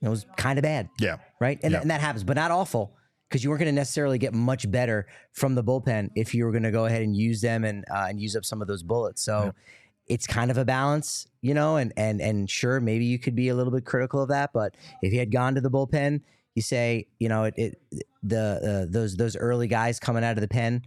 it 0.00 0.08
was 0.08 0.26
kind 0.36 0.58
of 0.58 0.64
bad 0.64 0.88
yeah 0.98 1.18
right? 1.40 1.60
And, 1.62 1.72
Yeah. 1.72 1.80
and 1.80 1.90
that 1.90 2.00
happens, 2.00 2.24
but 2.24 2.34
not 2.34 2.50
awful 2.50 2.96
because 3.28 3.42
you 3.44 3.50
weren't 3.50 3.60
going 3.60 3.72
to 3.74 3.80
necessarily 3.80 4.18
get 4.18 4.34
much 4.34 4.68
better 4.70 5.06
from 5.32 5.54
the 5.54 5.62
bullpen 5.64 6.10
if 6.16 6.34
you 6.34 6.44
were 6.44 6.50
going 6.50 6.62
to 6.64 6.70
go 6.70 6.86
ahead 6.86 7.02
and 7.02 7.16
use 7.16 7.40
them 7.40 7.64
and 7.64 7.84
uh, 7.90 8.06
and 8.08 8.20
use 8.20 8.36
up 8.36 8.44
some 8.44 8.60
of 8.60 8.68
those 8.68 8.82
bullets. 8.82 9.22
So 9.22 9.52
it's 10.12 10.26
kind 10.26 10.50
of 10.50 10.58
a 10.58 10.64
balance, 10.64 11.26
you 11.40 11.54
know. 11.54 11.76
And 11.76 11.92
and 11.96 12.20
and 12.20 12.48
sure, 12.50 12.80
maybe 12.80 13.04
you 13.04 13.18
could 13.18 13.34
be 13.34 13.48
a 13.48 13.54
little 13.54 13.72
bit 13.72 13.84
critical 13.84 14.20
of 14.22 14.28
that, 14.28 14.50
but 14.52 14.74
if 15.02 15.10
he 15.12 15.18
had 15.18 15.30
gone 15.32 15.54
to 15.54 15.60
the 15.60 15.70
bullpen, 15.70 16.20
you 16.54 16.62
say, 16.62 17.06
you 17.18 17.28
know, 17.28 17.44
it, 17.44 17.54
it 17.56 17.78
the 18.22 18.84
uh, 18.86 18.92
those 18.92 19.16
those 19.16 19.36
early 19.36 19.68
guys 19.68 19.98
coming 19.98 20.22
out 20.24 20.36
of 20.36 20.40
the 20.42 20.48
pen 20.48 20.82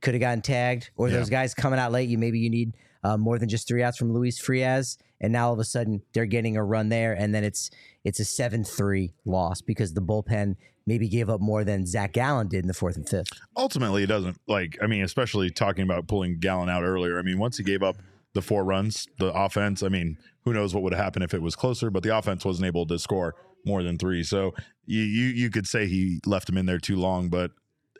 could 0.00 0.14
have 0.14 0.20
gotten 0.20 0.42
tagged, 0.42 0.90
or 0.96 1.08
Yeah. 1.08 1.16
those 1.16 1.30
guys 1.30 1.54
coming 1.54 1.78
out 1.78 1.90
late. 1.92 2.08
You 2.08 2.18
maybe 2.18 2.38
you 2.38 2.50
need 2.50 2.74
uh, 3.04 3.16
more 3.16 3.38
than 3.38 3.48
just 3.48 3.66
three 3.68 3.82
outs 3.82 3.96
from 3.98 4.12
Luis 4.12 4.38
Frias, 4.38 4.96
and 5.20 5.32
now 5.32 5.48
all 5.48 5.52
of 5.54 5.58
a 5.58 5.64
sudden 5.64 6.02
they're 6.12 6.26
getting 6.26 6.56
a 6.56 6.64
run 6.64 6.88
there, 6.88 7.12
and 7.14 7.34
then 7.34 7.44
it's 7.44 7.70
it's 8.04 8.20
a 8.20 8.24
seven 8.24 8.62
three 8.64 9.12
loss 9.24 9.60
because 9.60 9.92
the 9.94 10.00
bullpen 10.02 10.54
maybe 10.86 11.08
gave 11.08 11.28
up 11.28 11.40
more 11.40 11.64
than 11.64 11.84
Zac 11.84 12.12
Gallen 12.14 12.48
did 12.48 12.60
in 12.64 12.68
the 12.68 12.72
fourth 12.72 12.96
and 12.96 13.06
fifth. 13.06 13.28
ultimately 13.58 14.02
it 14.04 14.06
doesn't 14.06 14.38
like 14.46 14.78
i 14.80 14.86
mean 14.86 15.02
especially 15.04 15.50
talking 15.50 15.82
about 15.82 16.06
pulling 16.06 16.38
Gallen 16.38 16.70
out 16.70 16.82
earlier 16.82 17.18
i 17.18 17.22
mean 17.22 17.38
once 17.38 17.58
he 17.58 17.62
gave 17.64 17.82
up 17.82 17.96
the 18.38 18.42
four 18.42 18.64
runs 18.64 19.06
the 19.18 19.32
offense 19.32 19.82
i 19.82 19.88
mean 19.88 20.16
who 20.44 20.52
knows 20.52 20.72
what 20.72 20.82
would 20.82 20.94
have 20.94 21.02
happened 21.02 21.24
if 21.24 21.34
it 21.34 21.42
was 21.42 21.56
closer 21.56 21.90
but 21.90 22.02
the 22.02 22.16
offense 22.16 22.44
wasn't 22.44 22.64
able 22.64 22.86
to 22.86 22.98
score 22.98 23.34
more 23.66 23.82
than 23.82 23.98
three 23.98 24.22
so 24.22 24.54
you 24.86 25.02
you, 25.02 25.26
you 25.26 25.50
could 25.50 25.66
say 25.66 25.86
he 25.86 26.20
left 26.24 26.48
him 26.48 26.56
in 26.56 26.66
there 26.66 26.78
too 26.78 26.96
long 26.96 27.28
but 27.28 27.50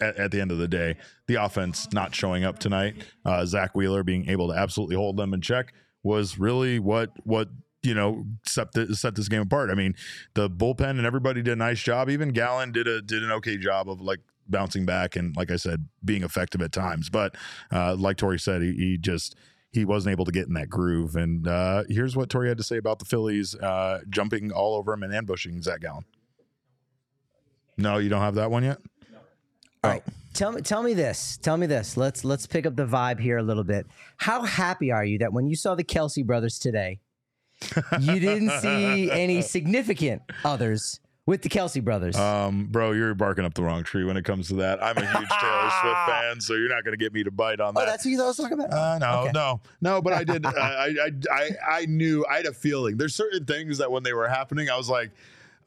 at, 0.01 0.16
at 0.16 0.30
the 0.30 0.41
end 0.41 0.53
of 0.53 0.59
the 0.59 0.68
day 0.68 0.95
the 1.26 1.34
offense 1.34 1.89
not 1.93 2.14
showing 2.14 2.45
up 2.45 2.61
tonight 2.61 2.95
uh, 3.24 3.45
zack 3.45 3.74
wheeler 3.74 4.05
being 4.05 4.28
able 4.28 4.49
to 4.49 4.55
absolutely 4.55 4.95
hold 4.95 5.16
them 5.16 5.34
in 5.34 5.41
check 5.41 5.72
was 6.05 6.39
really 6.39 6.78
what 6.78 7.11
what 7.24 7.49
you 7.82 7.95
know 7.95 8.24
set 8.47 8.72
the, 8.72 8.95
set 8.95 9.14
this 9.14 9.28
game 9.28 9.43
apart. 9.43 9.70
I 9.70 9.74
mean, 9.74 9.95
the 10.34 10.51
bullpen 10.51 10.91
and 10.91 11.07
everybody 11.07 11.43
did 11.43 11.53
a 11.53 11.57
nice 11.57 11.80
job. 11.80 12.11
Even 12.11 12.30
Gallen 12.30 12.72
did 12.72 12.86
a 12.86 13.01
did 13.01 13.22
an 13.22 13.30
okay 13.32 13.57
job 13.57 13.89
of 13.89 14.01
like 14.01 14.20
bouncing 14.49 14.86
back 14.86 15.16
and 15.16 15.36
like 15.36 15.51
I 15.51 15.57
said, 15.57 15.86
being 16.05 16.22
effective 16.22 16.62
at 16.62 16.72
times. 16.72 17.11
But 17.11 17.36
uh, 17.70 17.95
like 17.97 18.16
Torey 18.16 18.41
said, 18.41 18.62
he, 18.62 18.72
he 18.72 18.99
just 18.99 19.36
he 19.73 19.85
wasn't 19.85 20.12
able 20.12 20.25
to 20.25 20.33
get 20.33 20.47
in 20.47 20.55
that 20.55 20.71
groove. 20.71 21.16
And 21.16 21.47
uh, 21.47 21.85
here's 21.89 22.16
what 22.16 22.29
Torey 22.29 22.49
had 22.49 22.59
to 22.59 22.64
say 22.64 22.77
about 22.77 22.99
the 22.99 23.05
Phillies 23.05 23.55
uh, 23.55 24.01
jumping 24.09 24.51
all 24.51 24.77
over 24.77 24.93
him 24.93 25.03
and 25.03 25.14
ambushing 25.14 25.61
Zac 25.62 25.81
Gallen. 25.81 26.05
No, 27.77 27.99
you 27.99 28.09
don't 28.09 28.21
have 28.23 28.35
that 28.37 28.51
one 28.51 28.64
yet. 28.64 28.79
All 29.85 29.91
right. 29.91 30.03
Tell 30.35 30.53
me 30.53 30.61
tell 30.61 30.83
me 30.83 30.95
this. 30.95 31.39
Tell 31.39 31.57
me 31.57 31.66
this. 31.66 31.97
Let's 31.97 32.25
let's 32.25 32.47
pick 32.47 32.66
up 32.66 32.77
the 32.77 32.87
vibe 32.87 33.19
here 33.19 33.39
a 33.39 33.43
little 33.43 33.64
bit. 33.64 33.87
How 34.16 34.43
happy 34.43 34.93
are 34.93 35.05
you 35.05 35.19
that 35.19 35.33
when 35.33 35.49
you 35.49 35.57
saw 35.57 35.75
the 35.75 35.85
Kelce 35.85 36.25
brothers 36.25 36.59
today, 36.59 37.01
you 38.01 38.21
didn't 38.21 38.51
see 38.61 39.11
any 39.11 39.43
significant 39.43 40.23
others 40.45 41.01
with 41.29 41.43
the 41.43 41.49
Kelce 41.51 41.85
brothers? 41.85 42.16
Um, 42.16 42.68
bro, 42.70 42.93
you're 42.93 43.14
barking 43.14 43.45
up 43.45 43.53
the 43.53 43.62
wrong 43.62 43.85
tree 43.85 44.03
when 44.03 44.16
it 44.16 44.24
comes 44.24 44.49
to 44.49 44.55
that. 44.55 44.83
I'm 44.83 44.97
a 44.97 45.03
huge 45.03 45.29
Taylor 45.29 45.70
Swift 45.83 46.07
fan, 46.07 46.41
so 46.41 46.55
you're 46.55 46.70
not 46.70 46.85
going 46.85 46.99
to 46.99 47.05
get 47.05 47.12
me 47.12 47.22
to 47.22 47.31
bite 47.31 47.61
on 47.61 47.74
oh, 47.76 47.81
that. 47.81 47.87
that's 47.87 48.05
who 48.05 48.09
you 48.09 48.16
thought 48.16 48.24
I 48.24 48.29
was 48.29 48.37
talking 48.39 48.59
about? 48.59 48.72
Uh, 48.72 48.99
no, 48.99 49.20
Okay. 49.20 49.33
no, 49.35 49.61
no. 49.83 50.01
But 50.01 50.14
I 50.14 50.24
did. 50.24 50.47
I, 50.47 50.51
I, 50.57 50.87
I, 50.87 51.11
I, 51.31 51.51
I 51.81 51.85
knew. 51.85 52.24
I 52.31 52.37
had 52.39 52.47
a 52.47 52.55
feeling. 52.55 52.97
There's 52.97 53.14
certain 53.14 53.45
things 53.45 53.76
that 53.76 53.93
when 53.93 54.05
they 54.05 54.14
were 54.14 54.26
happening, 54.26 54.70
I 54.70 54.76
was 54.79 54.89
like, 54.89 55.11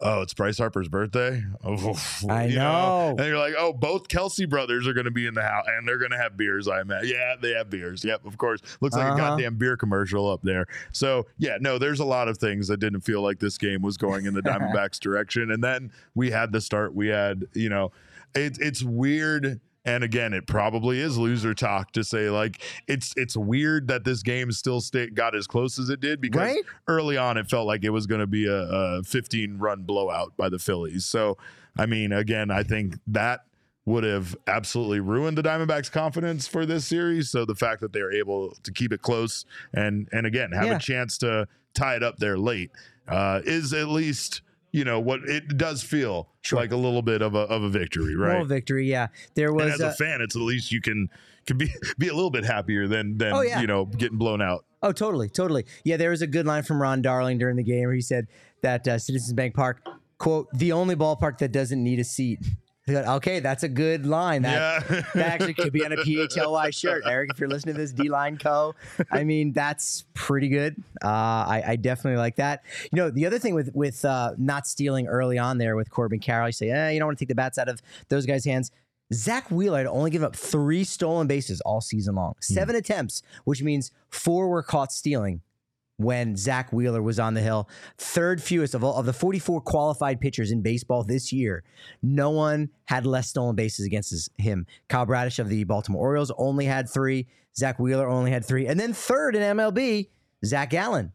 "Oh, 0.01 0.21
it's 0.21 0.33
Bryce 0.33 0.57
Harper's 0.57 0.87
birthday." 0.87 1.43
Oh, 1.63 1.95
I 2.29 2.45
you 2.47 2.55
know. 2.55 3.15
And 3.17 3.27
you're 3.27 3.37
like, 3.37 3.53
"Oh, 3.57 3.71
both 3.73 4.07
Kelce 4.07 4.49
brothers 4.49 4.87
are 4.87 4.93
going 4.93 5.05
to 5.05 5.11
be 5.11 5.27
in 5.27 5.33
the 5.33 5.41
house, 5.43 5.65
and 5.67 5.87
they're 5.87 5.97
going 5.97 6.11
to 6.11 6.17
have 6.17 6.35
beers." 6.37 6.67
I 6.67 6.83
met. 6.83 7.05
Yeah, 7.07 7.35
they 7.39 7.51
have 7.51 7.69
beers. 7.69 8.03
Yep, 8.03 8.25
of 8.25 8.37
course. 8.37 8.61
Looks 8.81 8.95
like 8.95 9.05
Uh-huh. 9.05 9.13
a 9.15 9.17
goddamn 9.17 9.55
beer 9.55 9.77
commercial 9.77 10.29
up 10.29 10.41
there. 10.43 10.65
So 10.91 11.27
yeah, 11.37 11.57
no, 11.61 11.77
there's 11.77 11.99
a 11.99 12.05
lot 12.05 12.27
of 12.27 12.37
things 12.37 12.67
that 12.67 12.77
didn't 12.77 13.01
feel 13.01 13.21
like 13.21 13.39
this 13.39 13.57
game 13.57 13.81
was 13.81 13.97
going 13.97 14.25
in 14.25 14.33
the 14.33 14.41
Diamondbacks' 14.43 14.99
direction. 14.99 15.51
And 15.51 15.63
then 15.63 15.91
we 16.15 16.31
had 16.31 16.51
the 16.51 16.61
start. 16.61 16.93
We 16.95 17.07
had, 17.07 17.45
you 17.53 17.69
know, 17.69 17.91
it, 18.35 18.57
it's 18.59 18.83
weird. 18.83 19.59
And 19.83 20.03
again, 20.03 20.33
it 20.33 20.45
probably 20.45 20.99
is 20.99 21.17
loser 21.17 21.53
talk 21.55 21.91
to 21.93 22.03
say 22.03 22.29
like 22.29 22.61
it's 22.87 23.13
it's 23.17 23.35
weird 23.35 23.87
that 23.87 24.03
this 24.03 24.21
game 24.21 24.51
still 24.51 24.79
stay, 24.81 25.09
got 25.09 25.35
as 25.35 25.47
close 25.47 25.79
as 25.79 25.89
it 25.89 25.99
did 25.99 26.21
because 26.21 26.39
Right? 26.41 26.63
early 26.87 27.17
on 27.17 27.37
it 27.37 27.49
felt 27.49 27.65
like 27.65 27.83
it 27.83 27.89
was 27.89 28.05
going 28.05 28.21
to 28.21 28.27
be 28.27 28.45
a, 28.47 28.61
a 28.69 29.03
15 29.03 29.57
run 29.57 29.81
blowout 29.83 30.37
by 30.37 30.49
the 30.49 30.59
Phillies. 30.59 31.05
So 31.05 31.37
I 31.77 31.85
mean, 31.87 32.11
again, 32.11 32.51
I 32.51 32.63
think 32.63 32.95
that 33.07 33.41
would 33.85 34.03
have 34.03 34.35
absolutely 34.45 34.99
ruined 34.99 35.35
the 35.35 35.41
Diamondbacks' 35.41 35.91
confidence 35.91 36.47
for 36.47 36.67
this 36.67 36.85
series. 36.85 37.31
So 37.31 37.45
the 37.45 37.55
fact 37.55 37.81
that 37.81 37.91
they 37.93 38.03
were 38.03 38.11
able 38.13 38.55
to 38.61 38.71
keep 38.71 38.93
it 38.93 39.01
close 39.01 39.45
and 39.73 40.07
and 40.11 40.27
again 40.27 40.51
have 40.51 40.65
Yeah. 40.65 40.75
a 40.75 40.79
chance 40.79 41.17
to 41.19 41.47
tie 41.73 41.95
it 41.95 42.03
up 42.03 42.17
there 42.17 42.37
late 42.37 42.69
uh, 43.07 43.41
is 43.45 43.73
at 43.73 43.87
least 43.87 44.41
you 44.71 44.83
know 44.83 44.99
what 44.99 45.21
it 45.27 45.57
does 45.57 45.83
feel 45.83 46.29
Sure. 46.43 46.59
like 46.59 46.71
a 46.71 46.75
little 46.77 47.01
bit 47.01 47.21
of 47.21 47.35
a 47.35 47.39
of 47.39 47.63
a 47.63 47.69
victory, 47.69 48.15
right? 48.15 48.31
Moral 48.33 48.45
victory, 48.45 48.89
yeah. 48.89 49.07
There 49.35 49.47
and 49.49 49.55
was 49.57 49.73
as 49.75 49.81
uh, 49.81 49.85
a 49.87 49.91
fan, 49.93 50.21
it's 50.21 50.35
at 50.35 50.41
least 50.41 50.71
you 50.71 50.81
can 50.81 51.09
can 51.45 51.57
be 51.57 51.69
be 51.99 52.07
a 52.07 52.13
little 52.13 52.31
bit 52.31 52.45
happier 52.45 52.87
than 52.87 53.17
than 53.17 53.33
Oh, 53.33 53.41
yeah. 53.41 53.61
you 53.61 53.67
know 53.67 53.85
getting 53.85 54.17
blown 54.17 54.41
out. 54.41 54.65
Oh, 54.83 54.91
totally, 54.91 55.29
totally. 55.29 55.65
Yeah, 55.83 55.97
there 55.97 56.09
was 56.09 56.21
a 56.23 56.27
good 56.27 56.45
line 56.47 56.63
from 56.63 56.81
Ron 56.81 57.01
Darling 57.03 57.37
during 57.37 57.55
the 57.55 57.63
game 57.63 57.83
where 57.85 57.93
he 57.93 58.01
said 58.01 58.27
that 58.63 58.87
uh, 58.87 58.97
Citizens 58.97 59.33
Bank 59.33 59.53
Park, 59.53 59.85
quote, 60.17 60.47
the 60.53 60.71
only 60.71 60.95
ballpark 60.95 61.37
that 61.37 61.51
doesn't 61.51 61.83
need 61.83 61.99
a 61.99 62.03
seat. 62.03 62.39
Okay, 62.89 63.39
that's 63.39 63.63
a 63.63 63.69
good 63.69 64.05
line. 64.05 64.41
That, 64.41 64.83
Yeah. 64.89 65.01
that 65.13 65.33
actually 65.33 65.53
could 65.53 65.71
be 65.71 65.85
on 65.85 65.91
a 65.91 65.97
PHLY 65.97 66.73
shirt, 66.73 67.03
Eric. 67.05 67.31
If 67.31 67.39
you're 67.39 67.49
listening 67.49 67.75
to 67.75 67.81
this, 67.81 67.93
D 67.93 68.09
Line 68.09 68.37
Co. 68.37 68.73
I 69.11 69.23
mean, 69.23 69.53
that's 69.53 70.05
pretty 70.13 70.49
good. 70.49 70.81
Uh, 71.03 71.07
I, 71.07 71.63
I 71.67 71.75
definitely 71.75 72.17
like 72.17 72.37
that. 72.37 72.63
You 72.91 72.95
know, 72.95 73.09
the 73.11 73.25
other 73.25 73.39
thing 73.39 73.53
with 73.53 73.71
with 73.73 74.03
uh, 74.03 74.31
not 74.37 74.67
stealing 74.67 75.07
early 75.07 75.37
on 75.37 75.57
there 75.57 75.75
with 75.75 75.89
Corbin 75.91 76.19
Carroll, 76.19 76.47
you 76.47 76.53
say, 76.53 76.69
eh, 76.69 76.89
you 76.89 76.99
don't 76.99 77.07
want 77.07 77.19
to 77.19 77.23
take 77.23 77.29
the 77.29 77.35
bats 77.35 77.57
out 77.57 77.69
of 77.69 77.81
those 78.09 78.25
guys' 78.25 78.45
hands. 78.45 78.71
Zack 79.13 79.51
Wheeler 79.51 79.79
had 79.79 79.87
only 79.87 80.09
given 80.09 80.25
up 80.25 80.35
three 80.35 80.83
stolen 80.83 81.27
bases 81.27 81.59
all 81.61 81.81
season 81.81 82.15
long, 82.15 82.35
seven 82.39 82.75
attempts, 82.75 83.21
which 83.43 83.61
means 83.61 83.91
four 84.09 84.47
were 84.47 84.63
caught 84.63 84.91
stealing 84.91 85.41
when 85.97 86.35
Zack 86.35 86.73
Wheeler 86.73 87.01
was 87.01 87.19
on 87.19 87.33
the 87.33 87.41
hill. 87.41 87.69
Third 87.97 88.41
fewest 88.41 88.73
of 88.73 88.83
all 88.83 88.95
of 88.95 89.05
the 89.05 89.13
44 89.13 89.61
qualified 89.61 90.19
pitchers 90.19 90.51
in 90.51 90.61
baseball 90.61 91.03
this 91.03 91.31
year. 91.31 91.63
No 92.01 92.31
one 92.31 92.69
had 92.85 93.05
less 93.05 93.29
stolen 93.29 93.55
bases 93.55 93.85
against 93.85 94.11
his, 94.11 94.29
him. 94.37 94.65
Kyle 94.89 95.05
Bradish 95.05 95.39
of 95.39 95.49
the 95.49 95.63
Baltimore 95.63 96.01
Orioles 96.01 96.31
only 96.37 96.65
had 96.65 96.89
three. 96.89 97.27
Zack 97.55 97.79
Wheeler 97.79 98.07
only 98.07 98.31
had 98.31 98.45
three. 98.45 98.67
And 98.67 98.79
then 98.79 98.93
third 98.93 99.35
in 99.35 99.57
MLB, 99.57 100.09
Zac 100.45 100.71
Gallen 100.71 101.11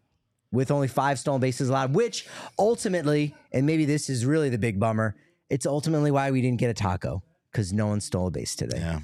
with 0.52 0.70
only 0.70 0.88
five 0.88 1.18
stolen 1.18 1.40
bases 1.40 1.68
allowed, 1.68 1.94
which 1.94 2.26
ultimately, 2.58 3.34
and 3.52 3.66
maybe 3.66 3.84
this 3.84 4.08
is 4.08 4.24
really 4.24 4.48
the 4.48 4.58
big 4.58 4.78
bummer, 4.78 5.16
it's 5.50 5.66
ultimately 5.66 6.10
why 6.10 6.30
we 6.30 6.40
didn't 6.40 6.58
get 6.58 6.70
a 6.70 6.74
taco 6.74 7.22
because 7.50 7.72
no 7.72 7.86
one 7.86 8.00
stole 8.00 8.28
a 8.28 8.30
base 8.30 8.54
today. 8.54 8.78
Yeah. 8.78 9.00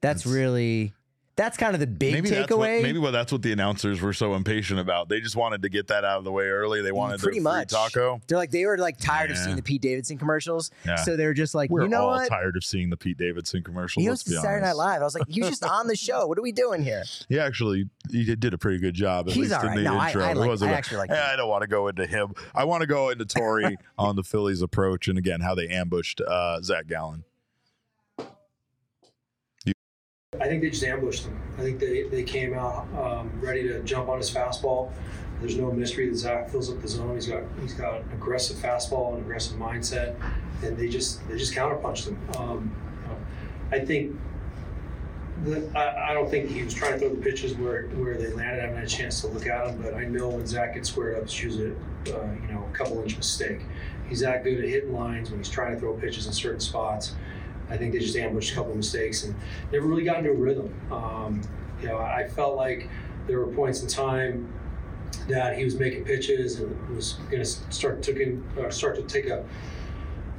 That's 0.00 0.26
really, 0.26 0.92
that's 1.36 1.56
kind 1.56 1.74
of 1.74 1.80
the 1.80 1.86
big 1.86 2.12
maybe 2.14 2.30
that's 2.30 2.50
what 2.50 2.68
takeaway. 2.68 2.82
maybe 2.82 2.98
what 2.98 3.10
that's 3.10 3.32
what 3.32 3.42
the 3.42 3.50
announcers 3.52 4.00
were 4.00 4.12
so 4.12 4.34
impatient 4.34 4.78
about. 4.78 5.08
They 5.08 5.20
just 5.20 5.34
wanted 5.36 5.62
to 5.62 5.68
get 5.68 5.88
that 5.88 6.04
out 6.04 6.18
of 6.18 6.24
the 6.24 6.30
way 6.32 6.44
early. 6.46 6.80
They 6.80 6.92
wanted 6.92 7.20
pretty 7.20 7.40
much 7.40 7.70
taco. 7.70 8.20
They're 8.28 8.38
like 8.38 8.50
they 8.50 8.64
were 8.66 8.78
like 8.78 8.98
tired 8.98 9.30
of 9.32 9.38
seeing 9.38 9.56
the 9.56 9.62
Pete 9.62 9.82
Davidson 9.82 10.16
commercials, 10.18 10.70
Yeah. 10.86 10.96
so 10.96 11.16
they're 11.16 11.34
just 11.34 11.54
like, 11.54 11.70
We're 11.70 11.82
you 11.82 11.88
know 11.88 12.02
all 12.02 12.16
what? 12.18 12.28
tired 12.28 12.56
of 12.56 12.64
seeing 12.64 12.88
the 12.90 12.96
Pete 12.96 13.18
Davidson 13.18 13.62
commercials. 13.64 14.02
He 14.04 14.08
be 14.08 14.16
Saturday 14.36 14.64
Night. 14.64 14.76
Live. 14.76 15.00
I 15.02 15.04
was 15.04 15.14
like, 15.14 15.28
he 15.28 15.40
was 15.40 15.50
just 15.50 15.64
on 15.70 15.86
the 15.88 15.96
show. 15.96 16.26
What 16.26 16.38
are 16.38 16.42
we 16.42 16.52
doing 16.52 16.82
here? 16.84 17.02
He 17.28 17.38
actually 17.38 17.88
he 18.10 18.24
did- 18.34 18.54
a 18.54 18.58
pretty 18.58 18.78
good 18.78 18.94
job. 18.94 19.26
At 19.28 19.34
He's 19.34 19.42
least 19.50 19.54
all 19.54 19.62
right. 19.66 19.76
in 19.78 19.84
the 19.84 19.90
No, 19.90 19.98
I- 19.98 20.06
intro. 20.08 20.24
I 20.24 20.30
It 20.30 20.36
like- 20.36 20.48
wasn't 20.48 20.70
I 20.70 20.74
a- 20.74 20.76
actually 20.76 20.98
like 20.98 21.10
him. 21.10 21.18
I 21.20 21.34
don't 21.34 21.48
want 21.48 21.62
to 21.62 21.66
go 21.68 21.88
into 21.88 22.06
him. 22.06 22.34
I 22.54 22.62
want 22.64 22.82
to 22.82 22.86
go 22.86 23.08
into 23.10 23.24
Torey 23.24 23.74
on 23.98 24.14
the 24.16 24.22
Phillies' 24.22 24.62
approach 24.62 25.08
and 25.08 25.18
again 25.18 25.40
how 25.40 25.54
they 25.56 25.66
ambushed 25.68 26.20
uh, 26.20 26.60
Zac 26.62 26.86
Gallen. 26.86 27.24
I 30.40 30.46
think 30.46 30.62
they 30.62 30.70
just 30.70 30.84
ambushed 30.84 31.24
him. 31.24 31.40
I 31.58 31.62
think 31.62 31.78
they, 31.78 32.02
they 32.04 32.22
came 32.22 32.54
out 32.54 32.86
um, 32.98 33.30
ready 33.40 33.62
to 33.68 33.82
jump 33.82 34.08
on 34.08 34.18
his 34.18 34.30
fastball. 34.30 34.92
There's 35.40 35.56
no 35.56 35.70
mystery 35.70 36.08
that 36.08 36.16
Zac 36.16 36.50
fills 36.50 36.70
up 36.70 36.80
the 36.80 36.88
zone. 36.88 37.14
He's 37.14 37.26
got 37.26 37.42
he's 37.60 37.74
got 37.74 38.00
an 38.00 38.12
aggressive 38.12 38.56
fastball, 38.56 39.14
an 39.14 39.20
aggressive 39.20 39.58
mindset, 39.58 40.16
and 40.62 40.76
they 40.76 40.88
just 40.88 41.26
they 41.28 41.36
just 41.36 41.54
counterpunched 41.54 42.08
him. 42.08 42.18
Um, 42.38 42.74
I 43.70 43.80
think 43.80 44.16
I 45.76 46.14
don't 46.14 46.30
think 46.30 46.48
he 46.48 46.62
was 46.62 46.72
trying 46.72 46.92
to 46.92 46.98
throw 46.98 47.08
the 47.10 47.20
pitches 47.20 47.54
where 47.54 47.88
where 47.88 48.16
they 48.16 48.28
landed. 48.28 48.60
I 48.60 48.62
haven't 48.62 48.76
had 48.76 48.84
a 48.86 48.88
chance 48.88 49.20
to 49.22 49.26
look 49.26 49.46
at 49.46 49.66
them, 49.66 49.82
but 49.82 49.94
I 49.94 50.04
know 50.04 50.28
when 50.28 50.46
Zac 50.46 50.74
gets 50.74 50.88
squared 50.88 51.16
up, 51.16 51.24
it's 51.24 51.42
usually 51.42 51.74
a 52.06 52.16
uh, 52.16 52.30
you 52.46 52.54
know 52.54 52.66
a 52.72 52.76
couple 52.76 53.02
inch 53.02 53.16
mistake. 53.16 53.60
He's 54.08 54.20
that 54.20 54.44
good 54.44 54.58
at 54.62 54.68
hitting 54.68 54.94
lines 54.94 55.30
when 55.30 55.40
he's 55.40 55.48
trying 55.48 55.74
to 55.74 55.80
throw 55.80 55.94
pitches 55.94 56.26
in 56.26 56.32
certain 56.32 56.60
spots. 56.60 57.14
I 57.70 57.76
think 57.76 57.92
they 57.92 57.98
just 57.98 58.16
ambushed 58.16 58.52
a 58.52 58.54
couple 58.54 58.72
of 58.72 58.76
mistakes 58.76 59.24
and 59.24 59.34
never 59.72 59.86
really 59.86 60.04
got 60.04 60.18
into 60.18 60.30
a 60.30 60.34
rhythm. 60.34 60.74
Um, 60.92 61.40
you 61.80 61.88
know, 61.88 61.98
I 61.98 62.28
felt 62.28 62.56
like 62.56 62.88
there 63.26 63.38
were 63.38 63.52
points 63.52 63.82
in 63.82 63.88
time 63.88 64.52
that 65.28 65.56
he 65.56 65.64
was 65.64 65.78
making 65.78 66.04
pitches 66.04 66.60
and 66.60 66.96
was 66.96 67.14
going 67.30 67.42
to 67.42 67.44
start 67.44 68.02
taking 68.02 68.44
or 68.58 68.70
start 68.70 68.96
to 68.96 69.02
take 69.02 69.26
a 69.26 69.44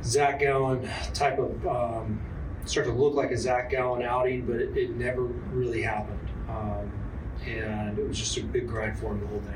Zac 0.04 0.40
Gallen 0.40 0.88
type 1.14 1.40
of 1.40 1.68
um, 1.68 2.22
start 2.66 2.86
to 2.88 2.94
look 2.94 3.16
like 3.16 3.32
a 3.32 3.38
Zac 3.38 3.70
Gallen 3.70 4.04
outing, 4.04 4.46
but 4.46 4.58
it, 4.58 4.78
it 4.78 4.96
never 4.96 5.24
really 5.24 5.82
happened. 5.82 6.30
Um, 6.48 6.92
and 7.48 7.98
it 7.98 8.08
was 8.08 8.18
just 8.18 8.38
a 8.38 8.44
big 8.44 8.68
grind 8.68 8.98
for 8.98 9.12
him 9.12 9.22
the 9.22 9.28
whole 9.28 9.40
day. 9.40 9.56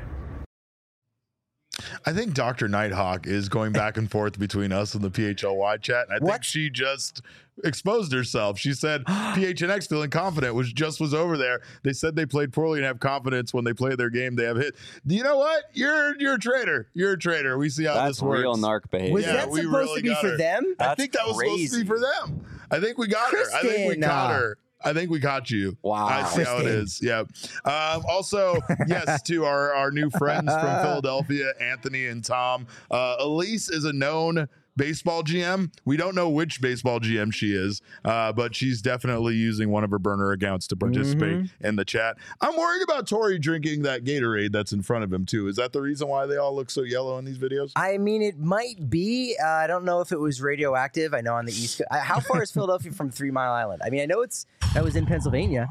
I 2.06 2.12
think 2.12 2.34
Dr. 2.34 2.68
Nighthawk 2.68 3.26
is 3.26 3.48
going 3.48 3.72
back 3.72 3.96
and 3.96 4.10
forth 4.10 4.38
between 4.38 4.72
us 4.72 4.94
and 4.94 5.02
the 5.02 5.10
PHLY 5.10 5.80
chat. 5.82 6.06
And 6.08 6.24
I 6.24 6.32
think 6.32 6.44
she 6.44 6.70
just 6.70 7.22
exposed 7.64 8.12
herself. 8.12 8.58
She 8.58 8.72
said 8.72 9.04
PHNX 9.06 9.88
feeling 9.88 10.10
confident 10.10 10.54
was 10.54 10.72
just 10.72 11.00
was 11.00 11.14
over 11.14 11.36
there. 11.36 11.60
They 11.82 11.92
said 11.92 12.16
they 12.16 12.26
played 12.26 12.52
poorly 12.52 12.78
and 12.80 12.86
have 12.86 13.00
confidence 13.00 13.52
when 13.54 13.64
they 13.64 13.72
play 13.72 13.94
their 13.94 14.10
game. 14.10 14.36
They 14.36 14.44
have 14.44 14.56
hit. 14.56 14.74
Do 15.06 15.14
You 15.14 15.22
know 15.22 15.36
what? 15.38 15.64
You're 15.72 16.18
you're 16.20 16.34
a 16.34 16.38
traitor. 16.38 16.88
You're 16.94 17.12
a 17.12 17.18
traitor. 17.18 17.58
We 17.58 17.68
see 17.70 17.84
how 17.84 17.94
That's 17.94 18.16
this 18.18 18.22
works. 18.22 18.40
real 18.40 18.56
narc 18.56 18.90
behavior. 18.90 19.14
Was 19.14 19.24
Yeah, 19.26 19.32
that 19.34 19.50
we 19.50 19.62
supposed 19.62 19.76
really 19.76 20.02
to 20.02 20.08
be 20.08 20.14
for 20.20 20.28
her. 20.30 20.36
them? 20.36 20.74
I 20.80 20.94
think 20.94 21.12
that 21.12 21.26
was 21.26 21.38
supposed 21.38 21.72
to 21.74 21.80
be 21.80 21.86
for 21.86 21.98
them. 22.00 22.44
I 22.70 22.80
think 22.80 22.98
we 22.98 23.08
got 23.08 23.32
her. 23.32 23.38
I 23.54 23.60
think 23.62 23.72
we 23.78 23.84
Kristen, 23.86 24.02
caught 24.02 24.30
uh, 24.30 24.38
her. 24.38 24.58
I 24.82 24.94
think 24.94 25.10
we 25.10 25.20
caught 25.20 25.50
you. 25.50 25.76
Wow. 25.82 26.06
I 26.06 26.24
see 26.24 26.42
how 26.42 26.56
it 26.56 26.62
Kristen. 26.62 26.80
is. 26.82 27.00
Yeah. 27.02 27.20
Um, 27.66 28.02
also, 28.08 28.56
yes, 28.88 29.20
to 29.24 29.44
our, 29.44 29.74
our 29.74 29.90
new 29.90 30.08
friends 30.08 30.50
from 30.50 30.62
Philadelphia, 30.82 31.52
Anthony 31.60 32.06
and 32.06 32.24
Tom. 32.24 32.66
Uh, 32.90 33.16
Elise 33.18 33.68
is 33.68 33.84
a 33.84 33.92
known 33.92 34.48
baseball 34.76 35.22
GM. 35.22 35.72
We 35.84 35.96
don't 35.96 36.14
know 36.14 36.28
which 36.28 36.60
baseball 36.60 37.00
GM 37.00 37.32
she 37.32 37.54
is, 37.54 37.80
uh, 38.04 38.32
but 38.32 38.54
she's 38.54 38.80
definitely 38.82 39.34
using 39.34 39.70
one 39.70 39.84
of 39.84 39.90
her 39.90 39.98
burner 39.98 40.32
accounts 40.32 40.66
to 40.68 40.76
participate 40.76 41.20
Mm-hmm. 41.38 41.66
in 41.66 41.76
the 41.76 41.84
chat. 41.84 42.16
I'm 42.40 42.56
worried 42.56 42.82
about 42.82 43.06
Torey 43.06 43.40
drinking 43.40 43.82
that 43.82 44.04
Gatorade 44.04 44.52
that's 44.52 44.72
in 44.72 44.82
front 44.82 45.04
of 45.04 45.12
him, 45.12 45.26
too. 45.26 45.48
Is 45.48 45.56
that 45.56 45.72
the 45.72 45.80
reason 45.80 46.08
why 46.08 46.26
they 46.26 46.36
all 46.36 46.54
look 46.54 46.70
so 46.70 46.82
yellow 46.82 47.18
in 47.18 47.24
these 47.24 47.38
videos? 47.38 47.72
I 47.76 47.98
mean, 47.98 48.22
it 48.22 48.38
might 48.38 48.88
be. 48.90 49.36
Uh, 49.42 49.46
I 49.46 49.66
don't 49.66 49.84
know 49.84 50.00
if 50.00 50.12
it 50.12 50.18
was 50.18 50.40
radioactive. 50.40 51.14
I 51.14 51.20
know 51.20 51.34
on 51.34 51.44
the 51.46 51.52
east. 51.52 51.78
Co- 51.78 51.84
uh, 51.96 52.00
how 52.00 52.20
far 52.20 52.42
is 52.42 52.50
Philadelphia 52.52 52.92
from 52.92 53.10
Three 53.10 53.30
Mile 53.30 53.52
Island? 53.52 53.82
I 53.84 53.90
mean, 53.90 54.00
I 54.00 54.06
know 54.06 54.22
it's 54.22 54.46
that 54.74 54.82
was 54.84 54.96
in 54.96 55.06
Pennsylvania. 55.06 55.68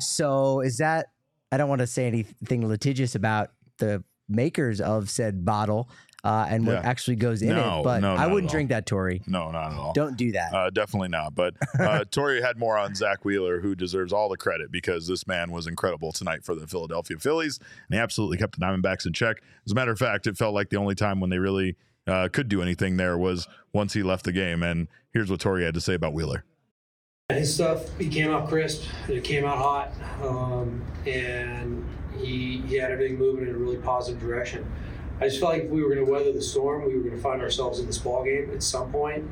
So 0.00 0.60
is 0.60 0.78
that? 0.78 1.06
I 1.52 1.56
don't 1.56 1.68
want 1.68 1.80
to 1.80 1.86
say 1.86 2.06
anything 2.06 2.66
litigious 2.66 3.14
about 3.14 3.50
the 3.78 4.02
makers 4.28 4.80
of 4.80 5.08
said 5.08 5.44
bottle 5.44 5.88
uh, 6.24 6.46
and 6.48 6.66
what 6.66 6.74
Yeah. 6.74 6.80
actually 6.88 7.16
goes 7.16 7.42
in 7.42 7.50
No, 7.50 7.80
it, 7.80 7.84
but 7.84 8.00
no, 8.00 8.14
I 8.14 8.26
wouldn't 8.26 8.50
drink 8.50 8.70
that, 8.70 8.86
Torey. 8.86 9.26
No, 9.28 9.50
not 9.50 9.72
at 9.72 9.78
all. 9.78 9.92
Don't 9.92 10.16
do 10.16 10.32
that. 10.32 10.52
Uh, 10.52 10.70
definitely 10.70 11.08
not. 11.08 11.34
But 11.34 11.54
uh, 11.78 12.04
Torey 12.10 12.42
had 12.42 12.58
more 12.58 12.76
on 12.78 12.94
Zack 12.94 13.24
Wheeler, 13.24 13.60
who 13.60 13.74
deserves 13.74 14.12
all 14.12 14.28
the 14.28 14.36
credit 14.36 14.70
because 14.72 15.06
this 15.06 15.26
man 15.26 15.52
was 15.52 15.66
incredible 15.66 16.12
tonight 16.12 16.44
for 16.44 16.54
the 16.54 16.66
Philadelphia 16.66 17.18
Phillies, 17.18 17.58
and 17.88 17.94
he 17.96 18.00
absolutely 18.00 18.38
kept 18.38 18.58
the 18.58 18.64
Diamondbacks 18.64 19.06
in 19.06 19.12
check. 19.12 19.42
As 19.64 19.72
a 19.72 19.74
matter 19.74 19.92
of 19.92 19.98
fact, 19.98 20.26
it 20.26 20.36
felt 20.36 20.54
like 20.54 20.70
the 20.70 20.76
only 20.78 20.94
time 20.94 21.20
when 21.20 21.30
they 21.30 21.38
really 21.38 21.76
uh, 22.06 22.28
could 22.32 22.48
do 22.48 22.62
anything 22.62 22.96
there 22.96 23.16
was 23.18 23.46
once 23.72 23.92
he 23.92 24.02
left 24.02 24.24
the 24.24 24.32
game. 24.32 24.62
And 24.62 24.88
here's 25.12 25.30
what 25.30 25.40
Torey 25.40 25.64
had 25.64 25.74
to 25.74 25.80
say 25.80 25.94
about 25.94 26.12
Wheeler. 26.12 26.44
His 27.28 27.52
stuff, 27.52 27.96
he 27.98 28.08
came 28.08 28.30
out 28.30 28.48
crisp. 28.48 28.84
It 29.08 29.24
came 29.24 29.44
out 29.44 29.58
hot, 29.58 29.92
um, 30.22 30.80
and 31.06 31.84
he 32.16 32.58
he 32.68 32.76
had 32.76 32.92
everything 32.92 33.18
moving 33.18 33.48
in 33.48 33.54
a 33.54 33.58
really 33.58 33.78
positive 33.78 34.20
direction. 34.20 34.64
I 35.20 35.28
just 35.28 35.40
felt 35.40 35.52
like 35.52 35.64
if 35.64 35.70
we 35.70 35.82
were 35.82 35.94
going 35.94 36.04
to 36.04 36.10
weather 36.10 36.32
the 36.32 36.42
storm, 36.42 36.84
we 36.86 36.94
were 36.94 37.02
going 37.02 37.16
to 37.16 37.22
find 37.22 37.40
ourselves 37.40 37.80
in 37.80 37.86
this 37.86 37.98
ball 37.98 38.22
game 38.24 38.50
at 38.52 38.62
some 38.62 38.92
point. 38.92 39.28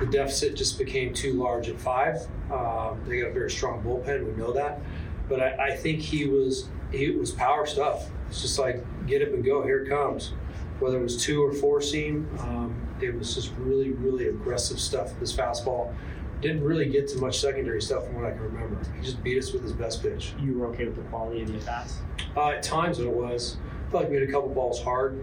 The 0.00 0.06
deficit 0.06 0.56
just 0.56 0.78
became 0.78 1.14
too 1.14 1.34
large 1.34 1.68
at 1.68 1.78
five. 1.78 2.26
Um, 2.50 3.00
they 3.06 3.20
got 3.20 3.28
a 3.28 3.32
very 3.32 3.50
strong 3.50 3.82
bullpen. 3.82 4.26
We 4.26 4.32
know 4.32 4.52
that, 4.52 4.80
but 5.28 5.40
I, 5.40 5.68
I 5.68 5.76
think 5.76 6.00
he 6.00 6.26
was 6.26 6.68
he 6.90 7.10
was 7.10 7.30
power 7.30 7.66
stuff. 7.66 8.10
It's 8.28 8.40
just 8.40 8.58
like 8.58 8.82
get 9.06 9.22
up 9.22 9.28
and 9.28 9.44
go. 9.44 9.62
Here 9.62 9.84
it 9.84 9.88
comes. 9.88 10.32
Whether 10.80 10.98
it 10.98 11.02
was 11.02 11.22
two 11.22 11.44
or 11.44 11.52
four 11.52 11.80
seam, 11.80 12.28
um, 12.40 12.74
it 13.00 13.14
was 13.16 13.34
just 13.34 13.52
really 13.58 13.90
really 13.90 14.28
aggressive 14.28 14.80
stuff. 14.80 15.10
with 15.10 15.20
His 15.20 15.32
fastball 15.32 15.94
didn't 16.40 16.64
really 16.64 16.86
get 16.86 17.06
to 17.08 17.18
much 17.18 17.38
secondary 17.38 17.80
stuff 17.80 18.04
from 18.06 18.16
what 18.16 18.24
I 18.24 18.32
can 18.32 18.40
remember. 18.40 18.76
He 18.96 19.04
just 19.04 19.22
beat 19.22 19.38
us 19.38 19.52
with 19.52 19.62
his 19.62 19.72
best 19.72 20.02
pitch. 20.02 20.32
You 20.40 20.58
were 20.58 20.66
okay 20.68 20.86
with 20.86 20.96
the 20.96 21.02
quality 21.02 21.42
of 21.42 21.48
the 21.48 21.58
at 21.58 21.66
bats? 21.66 21.98
Uh, 22.36 22.48
at 22.48 22.62
times 22.62 22.98
it 22.98 23.08
was. 23.08 23.58
I 23.92 23.94
felt 23.94 24.04
like 24.04 24.10
we 24.12 24.20
hit 24.20 24.28
a 24.30 24.32
couple 24.32 24.48
balls 24.48 24.82
hard, 24.82 25.22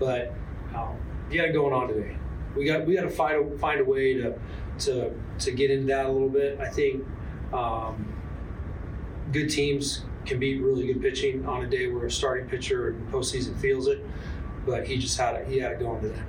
but 0.00 0.34
um, 0.74 0.96
he 1.30 1.36
had 1.36 1.50
it 1.50 1.52
going 1.52 1.72
on 1.72 1.86
today. 1.86 2.16
We 2.56 2.64
got 2.64 2.84
we 2.84 2.96
got 2.96 3.02
to 3.02 3.10
find 3.10 3.52
a, 3.52 3.58
find 3.58 3.80
a 3.80 3.84
way 3.84 4.14
to 4.14 4.36
to 4.80 5.12
to 5.38 5.52
get 5.52 5.70
into 5.70 5.86
that 5.86 6.06
a 6.06 6.10
little 6.10 6.28
bit. 6.28 6.58
I 6.58 6.68
think 6.68 7.06
um, 7.52 8.12
good 9.30 9.48
teams 9.48 10.02
can 10.26 10.40
beat 10.40 10.60
really 10.60 10.88
good 10.88 11.00
pitching 11.00 11.46
on 11.46 11.64
a 11.64 11.68
day 11.68 11.86
where 11.92 12.06
a 12.06 12.10
starting 12.10 12.48
pitcher 12.48 12.88
in 12.88 13.06
postseason 13.06 13.56
feels 13.60 13.86
it, 13.86 14.04
but 14.66 14.84
he 14.84 14.98
just 14.98 15.16
had 15.16 15.36
it. 15.36 15.46
He 15.46 15.60
had 15.60 15.70
it 15.70 15.78
going 15.78 16.02
today. 16.02 16.20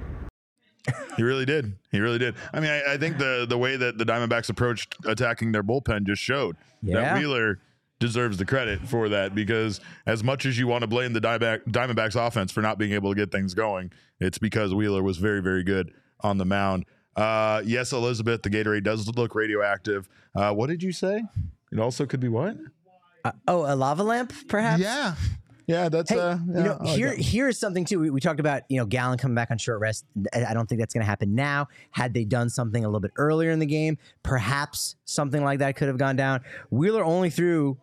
He 1.17 1.23
really 1.23 1.45
did. 1.45 1.75
He 1.91 1.99
really 2.01 2.19
did. 2.19 2.35
I 2.53 2.59
mean, 2.59 2.69
I, 2.69 2.93
I 2.93 2.97
think 2.97 3.17
the 3.17 3.47
the 3.49 3.57
way 3.57 3.77
that 3.77 3.97
the 3.97 4.05
Diamondbacks 4.05 4.51
approached 4.51 4.95
attacking 5.07 5.53
their 5.53 5.63
bullpen 5.63 6.05
just 6.05 6.21
showed 6.21 6.55
that 6.83 7.17
Wheeler 7.17 7.59
deserves 7.99 8.37
the 8.37 8.45
credit 8.45 8.79
for 8.87 9.09
that 9.09 9.35
because 9.35 9.79
as 10.05 10.23
much 10.23 10.45
as 10.45 10.57
you 10.57 10.67
want 10.67 10.81
to 10.81 10.87
blame 10.87 11.13
the 11.13 11.19
Diamondback, 11.21 11.63
Diamondbacks 11.65 12.15
offense 12.15 12.51
for 12.51 12.61
not 12.61 12.77
being 12.77 12.93
able 12.93 13.13
to 13.13 13.15
get 13.19 13.31
things 13.31 13.53
going, 13.53 13.91
it's 14.19 14.37
because 14.37 14.73
Wheeler 14.73 15.03
was 15.03 15.17
very, 15.17 15.41
very 15.41 15.63
good 15.63 15.91
on 16.21 16.37
the 16.37 16.45
mound. 16.45 16.85
Uh, 17.15 17.61
yes, 17.65 17.91
Elizabeth, 17.91 18.41
the 18.41 18.49
Gatorade 18.49 18.83
does 18.83 19.07
look 19.15 19.35
radioactive. 19.35 20.07
Uh, 20.35 20.53
what 20.53 20.67
did 20.69 20.81
you 20.81 20.91
say? 20.91 21.23
It 21.71 21.79
also 21.79 22.05
could 22.05 22.19
be 22.19 22.29
what? 22.29 22.55
Uh, 23.25 23.31
oh, 23.47 23.71
a 23.71 23.75
lava 23.75 24.03
lamp, 24.03 24.31
perhaps. 24.47 24.81
Yeah. 24.81 25.15
Yeah, 25.67 25.87
that's 25.87 26.09
Hey, 26.09 26.17
uh 26.17 26.37
you 26.47 26.53
know, 26.63 26.77
I 26.79 26.83
like 26.83 26.97
here 26.97 27.09
that. 27.09 27.19
here's 27.19 27.59
something 27.59 27.85
too. 27.85 27.99
We, 27.99 28.09
we 28.09 28.19
talked 28.19 28.39
about 28.39 28.63
you 28.69 28.77
know 28.79 28.87
Gallen 28.87 29.19
coming 29.19 29.35
back 29.35 29.51
on 29.51 29.59
short 29.59 29.79
rest. 29.79 30.03
I 30.33 30.45
I 30.45 30.53
don't 30.55 30.67
think 30.67 30.79
that's 30.79 30.95
going 30.95 31.03
to 31.03 31.07
happen 31.07 31.35
now. 31.35 31.67
Had 31.91 32.11
they 32.15 32.25
done 32.25 32.49
something 32.49 32.83
a 32.83 32.87
little 32.87 32.99
bit 33.01 33.11
earlier 33.17 33.51
in 33.51 33.59
the 33.59 33.67
game, 33.67 33.99
perhaps 34.23 34.95
something 35.05 35.43
like 35.43 35.59
that 35.59 35.75
could 35.75 35.87
have 35.87 35.99
gone 35.99 36.15
down. 36.15 36.41
Wheeler 36.71 37.03
only 37.03 37.29
threw 37.29 37.77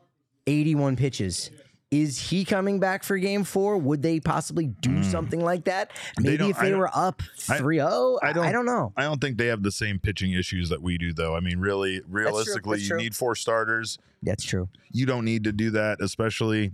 81 0.47 0.97
pitches. 0.97 1.51
Is 1.93 2.19
he 2.19 2.45
coming 2.45 2.81
back 2.81 3.05
for 3.05 3.17
game 3.17 3.45
four? 3.45 3.79
Would 3.79 4.03
they 4.03 4.19
possibly 4.19 4.67
do 4.67 5.05
something 5.05 5.41
like 5.41 5.65
that? 5.67 5.93
Maybe 6.19 6.37
don't- 6.39 6.51
if. 6.51 6.59
They 6.59 6.75
were 6.75 6.91
up 6.93 7.23
I- 7.49 7.59
3 7.59 7.77
0? 7.77 8.19
I 8.23 8.27
I 8.31 8.49
I 8.49 8.53
don't 8.53 8.67
know. 8.67 8.93
I 8.97 9.05
don't 9.05 9.21
think 9.21 9.39
they 9.39 9.47
have 9.47 9.63
the 9.63 9.71
same 9.71 10.01
pitching 10.01 10.33
issues 10.33 10.69
that 10.71 10.83
we 10.83 10.99
do, 10.99 11.13
though. 11.13 11.37
I 11.37 11.41
mean, 11.41 11.59
really, 11.61 12.01
realistically, 12.09 12.79
that's 12.79 12.91
you 12.91 12.97
need 12.97 13.15
four 13.15 13.37
starters. 13.37 13.99
That's 14.23 14.43
true. 14.45 14.69
You 14.91 15.07
don't 15.07 15.25
need 15.25 15.45
to 15.45 15.53
do 15.53 15.71
that, 15.71 15.99
especially 16.01 16.73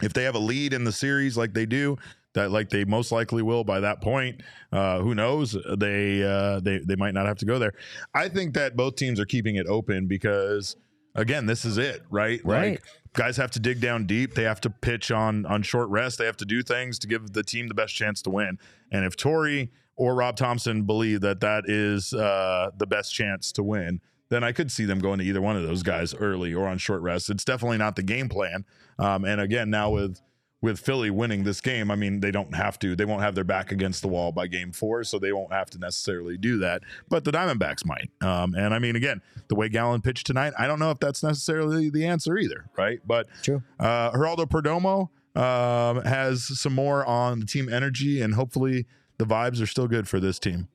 if 0.00 0.12
they 0.12 0.22
have 0.22 0.36
a 0.36 0.40
lead 0.40 0.72
in 0.74 0.84
the 0.84 0.92
series 0.92 1.36
like 1.36 1.52
they 1.52 1.66
do. 1.66 1.96
That 2.34 2.52
like 2.52 2.70
they 2.70 2.84
most 2.84 3.10
likely 3.10 3.42
will 3.42 3.64
by 3.64 3.80
that 3.80 4.00
point. 4.00 4.42
Uh, 4.70 5.00
who 5.00 5.16
knows? 5.16 5.56
They 5.76 6.22
uh, 6.22 6.60
they 6.60 6.78
they 6.78 6.94
might 6.94 7.14
not 7.14 7.26
have 7.26 7.38
to 7.38 7.44
go 7.46 7.58
there. 7.58 7.72
I 8.14 8.28
think 8.28 8.54
that 8.54 8.76
both 8.76 8.94
teams 8.94 9.18
are 9.18 9.24
keeping 9.26 9.56
it 9.56 9.66
open 9.66 10.06
because 10.06 10.76
again, 11.14 11.46
this 11.46 11.64
is 11.64 11.78
it, 11.78 12.02
right? 12.10 12.40
Right. 12.44 12.72
Like 12.72 12.82
guys 13.12 13.36
have 13.36 13.50
to 13.52 13.60
dig 13.60 13.80
down 13.80 14.06
deep. 14.06 14.34
They 14.34 14.44
have 14.44 14.60
to 14.62 14.70
pitch 14.70 15.10
on 15.10 15.46
on 15.46 15.62
short 15.62 15.88
rest. 15.88 16.18
They 16.18 16.26
have 16.26 16.36
to 16.38 16.44
do 16.44 16.62
things 16.62 16.98
to 17.00 17.06
give 17.06 17.32
the 17.32 17.42
team 17.42 17.68
the 17.68 17.74
best 17.74 17.94
chance 17.94 18.22
to 18.22 18.30
win. 18.30 18.58
And 18.92 19.04
if 19.04 19.16
Torey 19.16 19.70
or 19.96 20.14
Rob 20.14 20.36
Thomson 20.36 20.84
believe 20.84 21.20
that 21.20 21.40
that 21.40 21.64
is 21.66 22.14
uh, 22.14 22.70
the 22.76 22.86
best 22.86 23.14
chance 23.14 23.52
to 23.52 23.62
win, 23.62 24.00
then 24.30 24.44
I 24.44 24.52
could 24.52 24.70
see 24.70 24.84
them 24.84 25.00
going 25.00 25.18
to 25.18 25.24
either 25.24 25.40
one 25.40 25.56
of 25.56 25.62
those 25.62 25.82
guys 25.82 26.14
early 26.14 26.54
or 26.54 26.68
on 26.68 26.78
short 26.78 27.02
rest. 27.02 27.30
It's 27.30 27.44
definitely 27.44 27.78
not 27.78 27.96
the 27.96 28.02
game 28.02 28.28
plan. 28.28 28.64
Um, 28.98 29.24
and 29.24 29.40
again, 29.40 29.70
now 29.70 29.90
with 29.90 30.20
with 30.62 30.78
Philly 30.78 31.10
winning 31.10 31.44
this 31.44 31.60
game, 31.60 31.90
I 31.90 31.96
mean, 31.96 32.20
they 32.20 32.30
don't 32.30 32.54
have 32.54 32.78
to. 32.80 32.94
They 32.94 33.04
won't 33.04 33.22
have 33.22 33.34
their 33.34 33.44
back 33.44 33.72
against 33.72 34.02
the 34.02 34.08
wall 34.08 34.30
by 34.32 34.46
game 34.46 34.72
four, 34.72 35.04
so 35.04 35.18
they 35.18 35.32
won't 35.32 35.52
have 35.52 35.70
to 35.70 35.78
necessarily 35.78 36.36
do 36.36 36.58
that. 36.58 36.82
But 37.08 37.24
the 37.24 37.30
Diamondbacks 37.30 37.84
might. 37.86 38.10
Um, 38.20 38.54
and 38.54 38.74
I 38.74 38.78
mean, 38.78 38.96
again, 38.96 39.22
the 39.48 39.54
way 39.54 39.68
Gallen 39.68 40.02
pitched 40.02 40.26
tonight, 40.26 40.52
I 40.58 40.66
don't 40.66 40.78
know 40.78 40.90
if 40.90 40.98
that's 40.98 41.22
necessarily 41.22 41.88
the 41.88 42.06
answer 42.06 42.36
either, 42.36 42.66
right? 42.76 43.00
But 43.06 43.28
True. 43.42 43.62
uh, 43.78 44.10
Geraldo 44.12 44.46
Perdomo 44.46 45.08
um, 45.40 46.02
has 46.04 46.58
some 46.58 46.74
more 46.74 47.06
on 47.06 47.40
the 47.40 47.46
team 47.46 47.72
energy, 47.72 48.20
and 48.20 48.34
hopefully 48.34 48.86
the 49.18 49.24
vibes 49.24 49.62
are 49.62 49.66
still 49.66 49.88
good 49.88 50.08
for 50.08 50.20
this 50.20 50.38
team. 50.38 50.68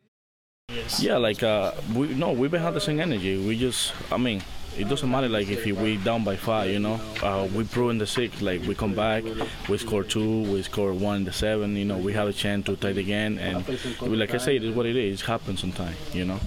Yeah, 0.99 1.17
like 1.17 1.43
uh, 1.43 1.73
we 1.93 2.07
no, 2.07 2.31
we've 2.31 2.49
been 2.49 2.61
had 2.61 2.73
the 2.73 2.81
same 2.81 2.99
energy. 2.99 3.45
We 3.45 3.57
just, 3.57 3.93
I 4.11 4.17
mean, 4.17 4.41
it 4.78 4.89
doesn't 4.89 5.09
matter 5.09 5.30
like 5.30 5.49
if 5.49 5.65
we 5.65 5.97
down 5.97 6.23
by 6.23 6.36
five, 6.36 6.69
you 6.69 6.80
know. 6.80 6.99
Uh, 7.23 7.47
we 7.55 7.63
prove 7.63 7.91
in 7.91 7.97
the 7.97 8.07
six, 8.07 8.41
like 8.41 8.61
we 8.63 8.76
come 8.76 8.93
back, 8.93 9.23
we 9.69 9.78
score 9.78 10.03
two, 10.03 10.43
we 10.51 10.61
score 10.63 10.93
one 10.93 11.17
in 11.17 11.23
the 11.23 11.34
seven. 11.34 11.76
You 11.76 11.86
know, 11.86 11.97
we 11.97 12.13
have 12.13 12.28
a 12.28 12.34
chance 12.34 12.65
to 12.65 12.76
tie 12.76 12.89
it 12.89 12.97
again, 12.97 13.38
and 13.39 13.65
like 14.01 14.34
I 14.34 14.38
say, 14.38 14.55
it 14.55 14.63
is 14.63 14.76
what 14.76 14.86
it 14.86 14.95
is. 14.95 15.21
It 15.21 15.26
happens 15.26 15.61
sometimes, 15.61 15.97
you 16.13 16.26
know. 16.26 16.39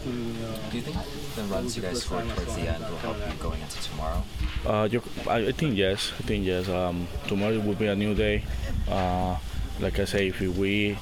Do 0.71 0.77
you 0.77 0.83
think 0.83 0.97
the 1.35 1.43
runs 1.55 1.77
you 1.77 1.83
guys 1.83 2.03
scored 2.03 2.29
towards 2.29 2.55
the 2.55 2.63
end 2.63 2.83
will 2.85 2.99
help 2.99 3.17
you 3.17 3.35
going 3.41 3.61
into 3.61 3.83
tomorrow? 3.83 4.23
Uh, 4.67 4.89
you, 4.91 5.03
I, 5.27 5.49
I 5.49 5.53
think 5.53 5.77
yes. 5.77 6.13
I 6.19 6.23
think 6.23 6.45
yes. 6.45 6.69
Um, 6.69 7.09
tomorrow 7.27 7.59
will 7.61 7.75
be 7.75 7.87
a 7.87 7.97
new 7.97 8.15
day. 8.15 8.45
Uh, 8.89 9.37
like 9.81 9.99
I 9.99 10.05
say, 10.05 10.29
if 10.29 10.41
we 10.41 10.99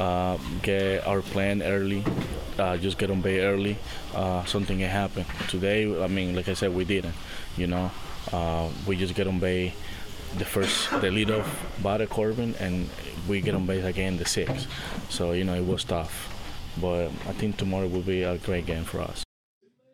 uh, 0.00 0.38
get 0.62 1.06
our 1.06 1.20
plan 1.20 1.62
early, 1.62 2.02
uh, 2.58 2.76
just 2.78 2.96
get 2.98 3.10
on 3.10 3.20
bay 3.20 3.40
early, 3.40 3.76
uh, 4.14 4.44
something 4.44 4.78
can 4.78 4.88
happen. 4.88 5.24
Today, 5.48 5.84
I 6.02 6.08
mean, 6.08 6.34
like 6.34 6.48
I 6.48 6.54
said, 6.54 6.74
we 6.74 6.84
didn't. 6.84 7.14
You 7.56 7.66
know, 7.66 7.90
uh, 8.32 8.68
we 8.86 8.96
just 8.96 9.14
get 9.14 9.26
on 9.26 9.38
bay 9.38 9.74
the 10.38 10.44
first, 10.44 10.90
the 11.00 11.10
lead 11.10 11.30
off 11.30 11.48
batter 11.82 12.06
Corbin, 12.06 12.54
and 12.58 12.88
we 13.28 13.40
get 13.40 13.54
on 13.54 13.66
base 13.66 13.84
again 13.84 14.16
the 14.16 14.24
sixth. 14.24 14.66
So 15.10 15.32
you 15.32 15.44
know, 15.44 15.54
it 15.54 15.66
was 15.66 15.84
tough. 15.84 16.28
But 16.80 17.08
I 17.28 17.32
think 17.32 17.58
tomorrow 17.58 17.88
will 17.88 18.00
be 18.00 18.22
a 18.22 18.38
great 18.38 18.64
game 18.64 18.84
for 18.84 19.00
us. 19.00 19.29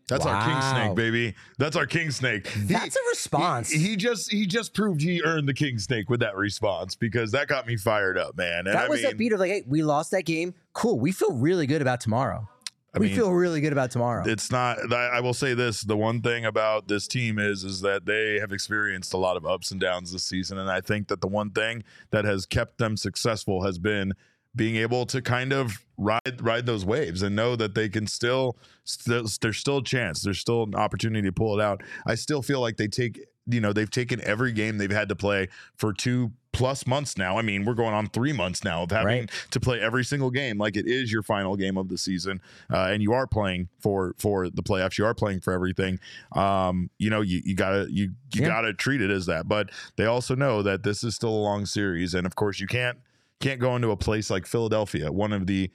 That's 0.08 0.24
our 0.24 0.44
king 0.46 0.62
snake, 0.62 0.94
baby. 0.96 1.34
That's 1.58 1.74
our 1.76 1.86
king 1.86 2.10
snake. 2.12 2.46
He- 2.46 2.60
That's 2.62 2.94
a 2.94 3.00
response. 3.10 3.70
He, 3.70 3.78
he 3.78 3.96
just 3.96 4.30
he 4.30 4.46
just 4.46 4.72
proved 4.72 5.00
he 5.00 5.20
earned 5.24 5.48
the 5.48 5.54
king 5.54 5.78
snake 5.78 6.08
with 6.08 6.20
that 6.20 6.36
response 6.36 6.94
because 6.94 7.32
that 7.32 7.48
got 7.48 7.66
me 7.66 7.76
fired 7.76 8.16
up, 8.16 8.36
man. 8.36 8.66
And 8.66 8.76
that 8.76 8.84
I 8.84 8.88
was 8.88 9.00
mean, 9.00 9.10
that 9.10 9.18
beat 9.18 9.32
of 9.32 9.40
like, 9.40 9.50
hey, 9.50 9.64
we 9.66 9.82
lost 9.82 10.12
that 10.12 10.24
game. 10.24 10.54
Cool. 10.74 11.00
We 11.00 11.10
feel 11.12 11.32
really 11.32 11.66
good 11.66 11.82
about 11.82 12.00
tomorrow. 12.00 12.48
I 12.94 12.98
we 12.98 13.08
mean, 13.08 13.16
feel 13.16 13.30
really 13.30 13.60
good 13.60 13.72
about 13.72 13.90
tomorrow. 13.90 14.24
it's 14.26 14.50
not 14.50 14.78
I 14.90 15.08
I 15.16 15.20
will 15.20 15.34
say 15.34 15.52
this 15.52 15.82
the 15.82 15.96
one 15.98 16.22
thing 16.22 16.46
about 16.46 16.88
this 16.88 17.06
team 17.06 17.38
is 17.38 17.62
is 17.62 17.82
that 17.82 18.06
they 18.06 18.38
have 18.40 18.52
experienced 18.52 19.12
a 19.12 19.18
lot 19.18 19.36
of 19.36 19.44
ups 19.44 19.70
and 19.70 19.78
downs 19.78 20.12
this 20.12 20.24
season 20.24 20.56
and 20.56 20.70
I 20.70 20.80
think 20.80 21.08
that 21.08 21.20
the 21.20 21.26
one 21.26 21.50
thing 21.50 21.82
that 22.10 22.24
has 22.24 22.46
kept 22.46 22.78
them 22.78 22.96
successful 22.96 23.64
has 23.64 23.78
been 23.78 24.14
being 24.56 24.76
able 24.76 25.06
to 25.06 25.20
kind 25.22 25.52
of 25.52 25.84
ride 25.98 26.40
ride 26.40 26.66
those 26.66 26.84
waves 26.84 27.22
and 27.22 27.36
know 27.36 27.54
that 27.56 27.74
they 27.74 27.88
can 27.88 28.06
still, 28.06 28.56
still 28.84 29.24
there's 29.40 29.58
still 29.58 29.78
a 29.78 29.84
chance 29.84 30.22
there's 30.22 30.38
still 30.40 30.62
an 30.64 30.74
opportunity 30.74 31.28
to 31.28 31.32
pull 31.32 31.58
it 31.58 31.62
out. 31.62 31.82
I 32.06 32.14
still 32.16 32.42
feel 32.42 32.60
like 32.60 32.76
they 32.78 32.88
take 32.88 33.20
you 33.46 33.60
know 33.60 33.72
they've 33.72 33.90
taken 33.90 34.20
every 34.22 34.52
game 34.52 34.78
they've 34.78 34.90
had 34.90 35.08
to 35.10 35.16
play 35.16 35.48
for 35.76 35.92
two 35.92 36.32
plus 36.52 36.86
months 36.86 37.16
now. 37.18 37.38
I 37.38 37.42
mean 37.42 37.64
we're 37.66 37.74
going 37.74 37.92
on 37.94 38.08
three 38.08 38.32
months 38.32 38.64
now 38.64 38.82
of 38.82 38.90
having 38.90 39.06
Right. 39.20 39.30
to 39.50 39.60
play 39.60 39.78
every 39.80 40.04
single 40.04 40.30
game. 40.30 40.56
Like 40.58 40.76
it 40.76 40.86
is 40.86 41.12
your 41.12 41.22
final 41.22 41.54
game 41.54 41.76
of 41.76 41.88
the 41.88 41.98
season 41.98 42.40
uh, 42.72 42.88
and 42.90 43.02
you 43.02 43.12
are 43.12 43.26
playing 43.26 43.68
for 43.78 44.14
for 44.18 44.48
the 44.50 44.62
playoffs. 44.62 44.96
You 44.98 45.04
are 45.06 45.14
playing 45.14 45.40
for 45.40 45.52
everything. 45.52 45.98
Um 46.32 46.90
you 46.98 47.10
know 47.10 47.20
you, 47.20 47.40
you 47.44 47.54
gotta 47.54 47.86
you 47.90 48.12
you 48.34 48.40
Yeah. 48.42 48.48
gotta 48.48 48.72
treat 48.74 49.00
it 49.02 49.10
as 49.10 49.26
that. 49.26 49.48
But 49.48 49.70
they 49.96 50.06
also 50.06 50.34
know 50.34 50.62
that 50.62 50.82
this 50.82 51.04
is 51.04 51.14
still 51.14 51.30
a 51.30 51.44
long 51.44 51.66
series 51.66 52.14
and 52.14 52.26
of 52.26 52.34
course 52.36 52.58
you 52.58 52.66
can't 52.66 52.98
can't 53.40 53.60
go 53.60 53.76
into 53.76 53.90
a 53.90 53.96
place 53.96 54.30
like 54.30 54.46
philadelphia 54.46 55.10
one 55.12 55.32
of 55.32 55.46
the 55.46 55.70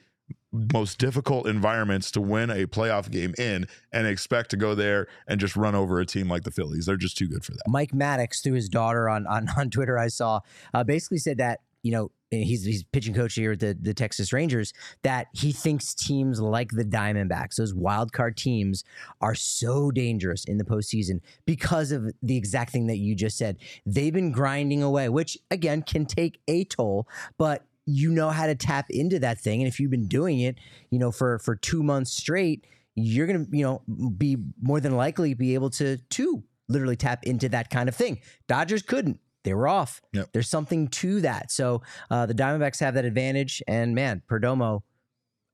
most 0.74 0.98
difficult 0.98 1.48
environments 1.48 2.12
to 2.12 2.22
win 2.22 2.50
a 2.50 2.66
playoff 2.66 3.10
game 3.10 3.34
in 3.38 3.66
and 3.92 4.06
expect 4.06 4.50
to 4.52 4.58
go 4.58 4.76
there 4.76 5.08
and 5.28 5.40
just 5.40 5.56
run 5.56 5.76
over 5.76 6.00
a 6.00 6.06
team 6.06 6.28
like 6.28 6.44
the 6.44 6.52
Phillies. 6.52 6.86
They're 6.86 6.98
just 6.98 7.18
too 7.18 7.28
good 7.28 7.46
for 7.46 7.54
that. 7.54 7.64
Mike 7.68 7.92
Maddux, 7.92 8.44
through 8.44 8.54
his 8.54 8.70
daughter 8.70 9.08
on 9.08 9.26
on, 9.28 9.48
on 9.58 9.70
Twitter, 9.70 9.98
I 9.98 10.08
saw 10.08 10.42
uh, 10.74 10.84
basically 10.84 11.20
said 11.20 11.38
that 11.38 11.62
you 11.84 11.92
know 11.92 12.12
he's 12.32 12.64
he's 12.64 12.84
pitching 12.84 13.14
coach 13.14 13.36
here 13.36 13.52
at 13.52 13.60
the 13.60 13.78
the 13.80 13.94
Texas 13.94 14.32
Rangers 14.32 14.74
that 15.04 15.28
he 15.34 15.52
thinks 15.52 15.94
teams 15.94 16.40
like 16.40 16.72
the 16.72 16.86
Diamondbacks, 16.86 17.56
those 17.56 17.74
wild 17.74 18.14
card 18.14 18.38
teams, 18.38 18.84
are 19.20 19.36
so 19.36 19.92
dangerous 19.92 20.46
in 20.46 20.58
the 20.58 20.64
postseason 20.64 21.20
because 21.46 21.92
of 21.92 22.12
the 22.24 22.38
exact 22.38 22.72
thing 22.72 22.88
that 22.88 22.98
you 22.98 23.16
just 23.16 23.38
said. 23.38 23.58
They've 23.86 24.14
been 24.14 24.32
grinding 24.32 24.82
away, 24.82 25.10
which 25.10 25.38
again 25.50 25.82
can 25.82 26.06
take 26.06 26.40
a 26.48 26.64
toll, 26.64 27.08
but 27.38 27.66
you 27.86 28.12
know 28.12 28.30
how 28.30 28.46
to 28.46 28.56
tap 28.56 28.86
into 28.90 29.20
that 29.20 29.40
thing, 29.40 29.62
and 29.62 29.68
if 29.68 29.80
you've 29.80 29.92
been 29.92 30.08
doing 30.08 30.40
it, 30.40 30.58
you 30.90 31.00
know 31.00 31.12
for 31.12 31.40
for 31.40 31.56
two 31.56 31.84
months 31.84 32.12
straight, 32.12 32.66
you're 32.96 33.28
gonna 33.28 33.46
you 33.52 33.64
know 33.64 33.82
be 34.18 34.38
more 34.62 34.80
than 34.80 34.96
likely 34.96 35.34
be 35.34 35.54
able 35.54 35.70
to 35.72 35.98
to 35.98 36.44
literally 36.70 36.96
tap 36.96 37.24
into 37.24 37.50
that 37.50 37.70
kind 37.70 37.90
of 37.90 37.96
thing. 37.96 38.20
Dodgers 38.48 38.82
couldn't. 38.82 39.20
They 39.44 39.54
were 39.54 39.68
off. 39.68 40.02
Yep. 40.14 40.30
There's 40.34 40.50
something 40.50 40.88
to 40.90 41.22
that. 41.22 41.52
So 41.52 41.82
uh, 42.10 42.26
the 42.28 42.34
Diamondbacks 42.36 42.80
have 42.80 42.94
that 42.94 43.06
advantage, 43.06 43.62
and 43.68 43.96
man, 43.96 44.22
Perdomo 44.30 44.82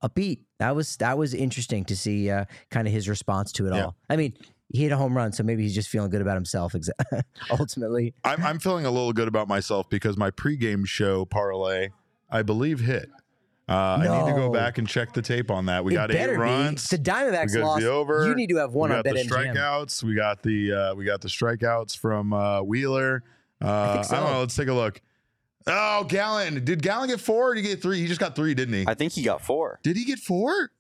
upbeat. 0.04 0.40
That 0.60 0.76
was 0.76 0.98
that 0.98 1.18
was 1.18 1.34
interesting 1.34 1.86
to 1.86 1.96
see 1.96 2.30
uh, 2.30 2.46
kind 2.72 2.88
of 2.88 2.94
his 2.94 3.08
response 3.08 3.52
to 3.54 3.68
it 3.68 3.74
Yeah. 3.74 3.86
all. 3.86 3.96
I 4.10 4.16
mean, 4.18 4.34
he 4.70 4.84
hit 4.84 4.92
a 4.92 4.98
home 4.98 5.16
run, 5.16 5.32
so 5.32 5.44
maybe 5.44 5.64
he's 5.64 5.74
just 5.76 5.88
feeling 5.90 6.10
good 6.10 6.22
about 6.22 6.36
himself. 6.36 6.76
Ultimately, 7.50 8.14
I'm, 8.24 8.44
I'm 8.44 8.60
feeling 8.60 8.86
a 8.86 8.92
little 8.92 9.14
good 9.14 9.28
about 9.28 9.48
myself 9.48 9.90
because 9.90 10.18
my 10.18 10.32
pregame 10.32 10.86
show 10.86 11.26
parlay, 11.26 11.90
I 12.30 12.42
believe, 12.44 12.82
hit. 12.82 13.10
Uh, 13.70 13.74
I 14.02 14.04
need 14.26 14.32
to 14.32 14.38
go 14.38 14.50
back 14.50 14.78
and 14.78 14.88
check 14.88 15.12
the 15.14 15.22
tape 15.22 15.52
on 15.52 15.66
that. 15.66 15.84
We 15.84 15.92
It 15.94 15.96
got 15.96 16.12
eight 16.12 16.16
better 16.16 16.34
be. 16.34 16.38
runs. 16.40 16.86
The 16.86 16.98
Diamondbacks 16.98 17.54
we 17.54 17.62
lost. 17.62 17.82
the 17.82 17.92
over. 17.92 18.26
You 18.26 18.34
need 18.34 18.48
to 18.50 18.56
have 18.58 18.74
one 18.74 18.92
we 18.92 18.96
on 18.96 19.04
the 19.04 19.10
BetMGM. 19.12 19.28
strikeouts. 19.56 20.04
We 20.04 20.16
got 20.16 20.42
the 20.42 20.72
uh, 20.74 20.96
we 20.96 21.04
got 21.04 21.20
the 21.22 21.28
strikeouts 21.28 21.98
from 21.98 22.32
uh, 22.34 22.62
Wheeler. 22.62 23.24
Uh, 23.62 23.93
think 23.93 24.05
so. 24.05 24.16
don't 24.18 24.32
know. 24.32 24.39
Let's 24.41 24.55
take 24.55 24.68
a 24.68 24.74
look. 24.74 25.01
Oh, 25.70 26.05
Gallen! 26.05 26.64
Did 26.64 26.82
Gallen 26.82 27.10
get 27.10 27.20
four? 27.20 27.51
Or 27.51 27.55
did 27.55 27.64
he 27.64 27.70
get 27.72 27.82
three? 27.82 27.99
He 27.99 28.08
just 28.08 28.20
got 28.20 28.36
three, 28.36 28.53
didn't 28.53 28.74
he? 28.74 28.86
I 28.88 28.93
think 28.93 29.12
he 29.14 29.24
got 29.24 29.41
four. 29.41 29.80
did 29.84 29.97
he 29.97 30.05
get 30.05 30.20
four? 30.20 30.72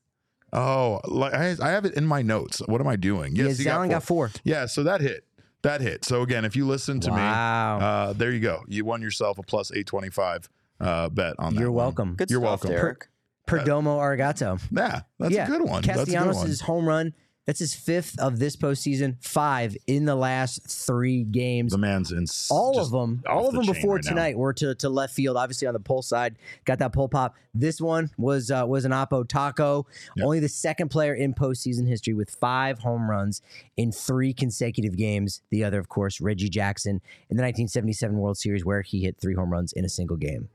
Oh, 0.53 1.01
like 1.05 1.33
I, 1.33 1.55
I 1.61 1.69
have 1.71 1.83
it 1.83 1.95
in 1.95 2.05
my 2.05 2.21
notes. 2.21 2.61
What 2.67 2.79
am 2.79 2.87
I 2.87 2.95
doing? 2.95 3.35
Yeah, 3.35 3.45
he 3.47 3.65
Zallen 3.65 3.89
got 3.89 4.03
four. 4.03 4.31
Yeah, 4.45 4.65
so 4.65 4.83
that 4.83 5.01
hit. 5.01 5.25
That 5.63 5.81
hit. 5.81 6.05
So 6.05 6.21
again, 6.21 6.45
if 6.45 6.55
you 6.55 6.65
listen 6.65 7.01
to 7.01 7.09
Wow. 7.09 7.79
me, 7.79 7.83
uh, 7.85 8.13
there 8.13 8.31
you 8.31 8.39
go. 8.39 8.63
You 8.67 8.85
won 8.85 9.01
yourself 9.01 9.37
a 9.39 9.43
plus 9.43 9.71
eight 9.73 9.87
twenty 9.87 10.09
five 10.09 10.47
uh, 10.79 11.09
bet 11.09 11.35
on 11.37 11.53
that. 11.55 11.59
You're 11.59 11.71
one. 11.71 11.83
welcome. 11.83 12.15
Good 12.15 12.29
You're 12.31 12.39
stuff, 12.39 12.63
welcome. 12.63 12.69
Derek. 12.69 13.07
Perdomo 13.45 13.97
Arigato. 13.99 14.61
Yeah, 14.71 15.01
that's 15.19 15.33
yeah. 15.33 15.45
a 15.45 15.47
good 15.47 15.61
one. 15.63 15.81
That's 15.81 16.01
a 16.01 16.05
good 16.05 16.13
Castellanos' 16.13 16.61
home 16.61 16.87
run. 16.87 17.13
That's 17.47 17.59
his 17.59 17.73
fifth 17.73 18.19
of 18.19 18.39
this 18.39 18.57
postseason. 18.57 19.15
Five 19.23 19.75
in 19.87 20.03
the 20.03 20.15
last 20.15 20.63
three 20.69 21.23
games. 21.23 21.71
The 21.71 21.77
man's 21.77 22.11
in 22.11 22.25
all 22.51 22.77
of 22.77 22.91
them, 22.91 23.23
all 23.25 23.47
of 23.47 23.53
them 23.55 23.65
before 23.65 23.95
right 23.95 24.03
now. 24.03 24.09
tonight 24.09 24.37
were 24.37 24.51
to, 24.53 24.75
to 24.75 24.89
left 24.89 25.13
field. 25.15 25.37
Obviously 25.37 25.65
on 25.65 25.73
the 25.73 25.79
pull 25.79 26.01
side, 26.01 26.35
got 26.65 26.77
that 26.79 26.91
pull 26.91 27.07
pop. 27.07 27.35
This 27.53 27.79
one 27.79 28.11
was 28.17 28.51
uh, 28.51 28.65
was 28.67 28.83
an 28.83 28.91
Oppo 28.91 29.25
Taco, 29.27 29.87
Yep. 30.17 30.25
only 30.25 30.39
the 30.41 30.49
second 30.49 30.89
player 30.89 31.13
in 31.15 31.33
postseason 31.33 31.87
history 31.87 32.13
with 32.13 32.29
five 32.29 32.79
home 32.79 33.09
runs 33.09 33.41
in 33.77 33.93
three 33.93 34.33
consecutive 34.33 34.97
games. 34.97 35.41
The 35.49 35.63
other, 35.63 35.79
of 35.79 35.87
course, 35.87 36.19
Reggie 36.19 36.49
Jackson 36.49 37.01
in 37.29 37.37
the 37.37 37.43
1977 37.43 38.17
World 38.17 38.37
Series, 38.37 38.65
where 38.65 38.81
he 38.81 39.01
hit 39.03 39.17
three 39.21 39.35
home 39.35 39.51
runs 39.53 39.71
in 39.71 39.85
a 39.85 39.89
single 39.89 40.17
game. 40.17 40.49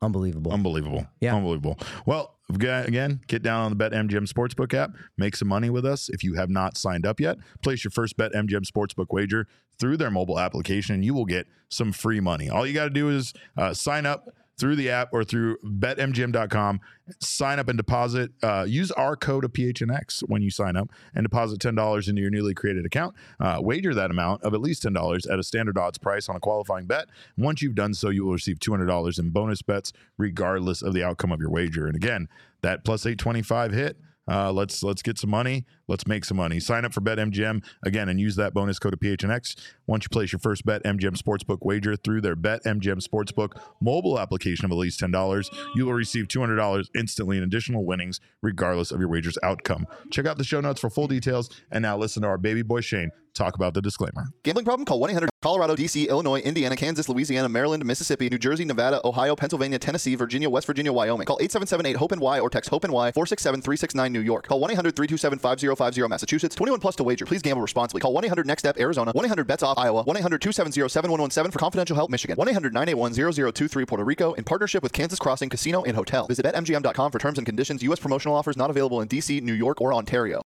Unbelievable. 0.00 0.52
Unbelievable. 0.52 1.06
Yeah. 1.20 1.36
Unbelievable. 1.36 1.78
Well, 2.06 2.34
again, 2.54 3.20
get 3.26 3.42
down 3.42 3.64
on 3.64 3.76
the 3.76 3.90
BetMGM 3.90 4.30
Sportsbook 4.30 4.74
app, 4.74 4.92
make 5.16 5.36
some 5.36 5.48
money 5.48 5.70
with 5.70 5.84
us. 5.84 6.08
If 6.08 6.22
you 6.24 6.34
have 6.34 6.50
not 6.50 6.76
signed 6.76 7.06
up 7.06 7.20
yet, 7.20 7.38
place 7.62 7.84
your 7.84 7.90
first 7.90 8.16
BetMGM 8.16 8.64
Sportsbook 8.64 9.06
wager 9.10 9.46
through 9.78 9.96
their 9.96 10.10
mobile 10.10 10.38
application, 10.38 10.94
and 10.94 11.04
you 11.04 11.14
will 11.14 11.24
get 11.24 11.46
some 11.68 11.92
free 11.92 12.20
money. 12.20 12.48
All 12.48 12.66
you 12.66 12.74
got 12.74 12.84
to 12.84 12.90
do 12.90 13.08
is 13.08 13.32
uh, 13.56 13.74
sign 13.74 14.06
up 14.06 14.28
through 14.62 14.76
the 14.76 14.90
app 14.90 15.08
or 15.12 15.24
through 15.24 15.56
betmgm.com, 15.64 16.80
sign 17.18 17.58
up 17.58 17.66
and 17.66 17.76
deposit. 17.76 18.30
Uh, 18.44 18.64
use 18.64 18.92
our 18.92 19.16
code 19.16 19.44
of 19.44 19.52
PHNX 19.52 20.20
when 20.28 20.40
you 20.40 20.50
sign 20.50 20.76
up 20.76 20.88
and 21.16 21.24
deposit 21.24 21.58
$10 21.58 22.08
into 22.08 22.22
your 22.22 22.30
newly 22.30 22.54
created 22.54 22.86
account. 22.86 23.16
Uh, 23.40 23.58
wager 23.60 23.92
that 23.92 24.12
amount 24.12 24.40
of 24.44 24.54
at 24.54 24.60
least 24.60 24.84
$10 24.84 25.28
at 25.28 25.36
a 25.36 25.42
standard 25.42 25.76
odds 25.76 25.98
price 25.98 26.28
on 26.28 26.36
a 26.36 26.40
qualifying 26.40 26.86
bet. 26.86 27.08
Once 27.36 27.60
you've 27.60 27.74
done 27.74 27.92
so, 27.92 28.08
you 28.08 28.24
will 28.24 28.34
receive 28.34 28.60
$200 28.60 29.18
in 29.18 29.30
bonus 29.30 29.62
bets, 29.62 29.92
regardless 30.16 30.80
of 30.80 30.94
the 30.94 31.02
outcome 31.02 31.32
of 31.32 31.40
your 31.40 31.50
wager. 31.50 31.88
And 31.88 31.96
again, 31.96 32.28
that 32.60 32.84
plus 32.84 33.04
825 33.04 33.72
hit. 33.72 33.96
Uh, 34.30 34.52
let's 34.52 34.82
let's 34.82 35.02
get 35.02 35.18
some 35.18 35.30
money. 35.30 35.64
Let's 35.88 36.06
make 36.06 36.24
some 36.24 36.36
money. 36.36 36.60
Sign 36.60 36.84
up 36.84 36.92
for 36.92 37.00
BetMGM 37.00 37.64
again 37.82 38.08
and 38.08 38.20
use 38.20 38.36
that 38.36 38.54
bonus 38.54 38.78
code 38.78 38.92
of 38.92 39.00
PHNX. 39.00 39.56
Once 39.86 40.04
you 40.04 40.08
place 40.10 40.32
your 40.32 40.38
first 40.38 40.64
BetMGM 40.64 41.16
Sportsbook 41.16 41.58
wager 41.62 41.96
through 41.96 42.20
their 42.20 42.36
BetMGM 42.36 43.06
Sportsbook 43.06 43.60
mobile 43.80 44.18
application 44.18 44.64
of 44.64 44.70
at 44.70 44.76
least 44.76 45.00
ten 45.00 45.10
dollars, 45.10 45.50
you 45.74 45.86
will 45.86 45.94
receive 45.94 46.28
two 46.28 46.40
hundred 46.40 46.56
dollars 46.56 46.90
instantly 46.94 47.36
in 47.36 47.42
additional 47.42 47.84
winnings, 47.84 48.20
regardless 48.42 48.90
of 48.90 49.00
your 49.00 49.08
wager's 49.08 49.38
outcome. 49.42 49.86
Check 50.10 50.26
out 50.26 50.38
the 50.38 50.44
show 50.44 50.60
notes 50.60 50.80
for 50.80 50.90
full 50.90 51.08
details. 51.08 51.50
And 51.70 51.82
now 51.82 51.96
listen 51.98 52.22
to 52.22 52.28
our 52.28 52.38
baby 52.38 52.62
boy 52.62 52.80
Shane 52.80 53.10
talk 53.34 53.54
about 53.54 53.74
the 53.74 53.82
disclaimer. 53.82 54.26
Gambling 54.42 54.64
problem? 54.64 54.84
Call 54.84 55.00
1 55.00 55.10
800 55.10 55.30
Colorado, 55.42 55.74
D.C., 55.74 56.08
Illinois, 56.08 56.38
Indiana, 56.40 56.76
Kansas, 56.76 57.08
Louisiana, 57.08 57.48
Maryland, 57.48 57.84
Mississippi, 57.84 58.28
New 58.28 58.38
Jersey, 58.38 58.64
Nevada, 58.64 59.00
Ohio, 59.04 59.34
Pennsylvania, 59.34 59.76
Tennessee, 59.78 60.14
Virginia, 60.14 60.48
West 60.48 60.68
Virginia, 60.68 60.92
Wyoming. 60.92 61.26
Call 61.26 61.38
877 61.40 61.86
8 61.86 61.96
HOPE 61.96 62.20
Y 62.20 62.38
or 62.38 62.48
text 62.48 62.70
HOPE 62.70 62.84
Y 62.84 63.10
467 63.10 63.60
369 63.60 64.12
New 64.12 64.20
York. 64.20 64.46
Call 64.46 64.60
1 64.60 64.70
800 64.70 64.94
327 64.94 65.38
5050 65.40 66.08
Massachusetts. 66.08 66.54
21 66.54 66.78
plus 66.78 66.94
to 66.96 67.04
wager. 67.04 67.26
Please 67.26 67.42
gamble 67.42 67.62
responsibly. 67.62 68.00
Call 68.00 68.12
1 68.12 68.24
800 68.24 68.46
NEXT 68.46 68.60
STEP 68.60 68.78
Arizona. 68.78 69.10
1 69.12 69.24
800 69.24 69.46
BETS 69.46 69.62
OFF 69.64 69.78
Iowa. 69.78 70.02
1 70.04 70.16
800 70.16 70.40
270 70.40 70.88
7117 70.88 71.50
for 71.50 71.58
confidential 71.58 71.96
help 71.96 72.10
Michigan. 72.10 72.36
1 72.36 72.48
800 72.48 72.72
981 72.72 73.52
0023 73.52 73.86
Puerto 73.86 74.04
Rico 74.04 74.32
in 74.34 74.44
partnership 74.44 74.82
with 74.82 74.92
Kansas 74.92 75.18
Crossing 75.18 75.48
Casino 75.48 75.82
and 75.82 75.96
Hotel. 75.96 76.26
Visit 76.28 76.46
BetMGM.com 76.46 77.10
for 77.10 77.18
terms 77.18 77.38
and 77.38 77.46
conditions. 77.46 77.82
U.S. 77.82 77.98
promotional 77.98 78.36
offers 78.36 78.56
not 78.56 78.70
available 78.70 79.00
in 79.00 79.08
D.C., 79.08 79.40
New 79.40 79.54
York, 79.54 79.80
or 79.80 79.92
Ontario. 79.92 80.42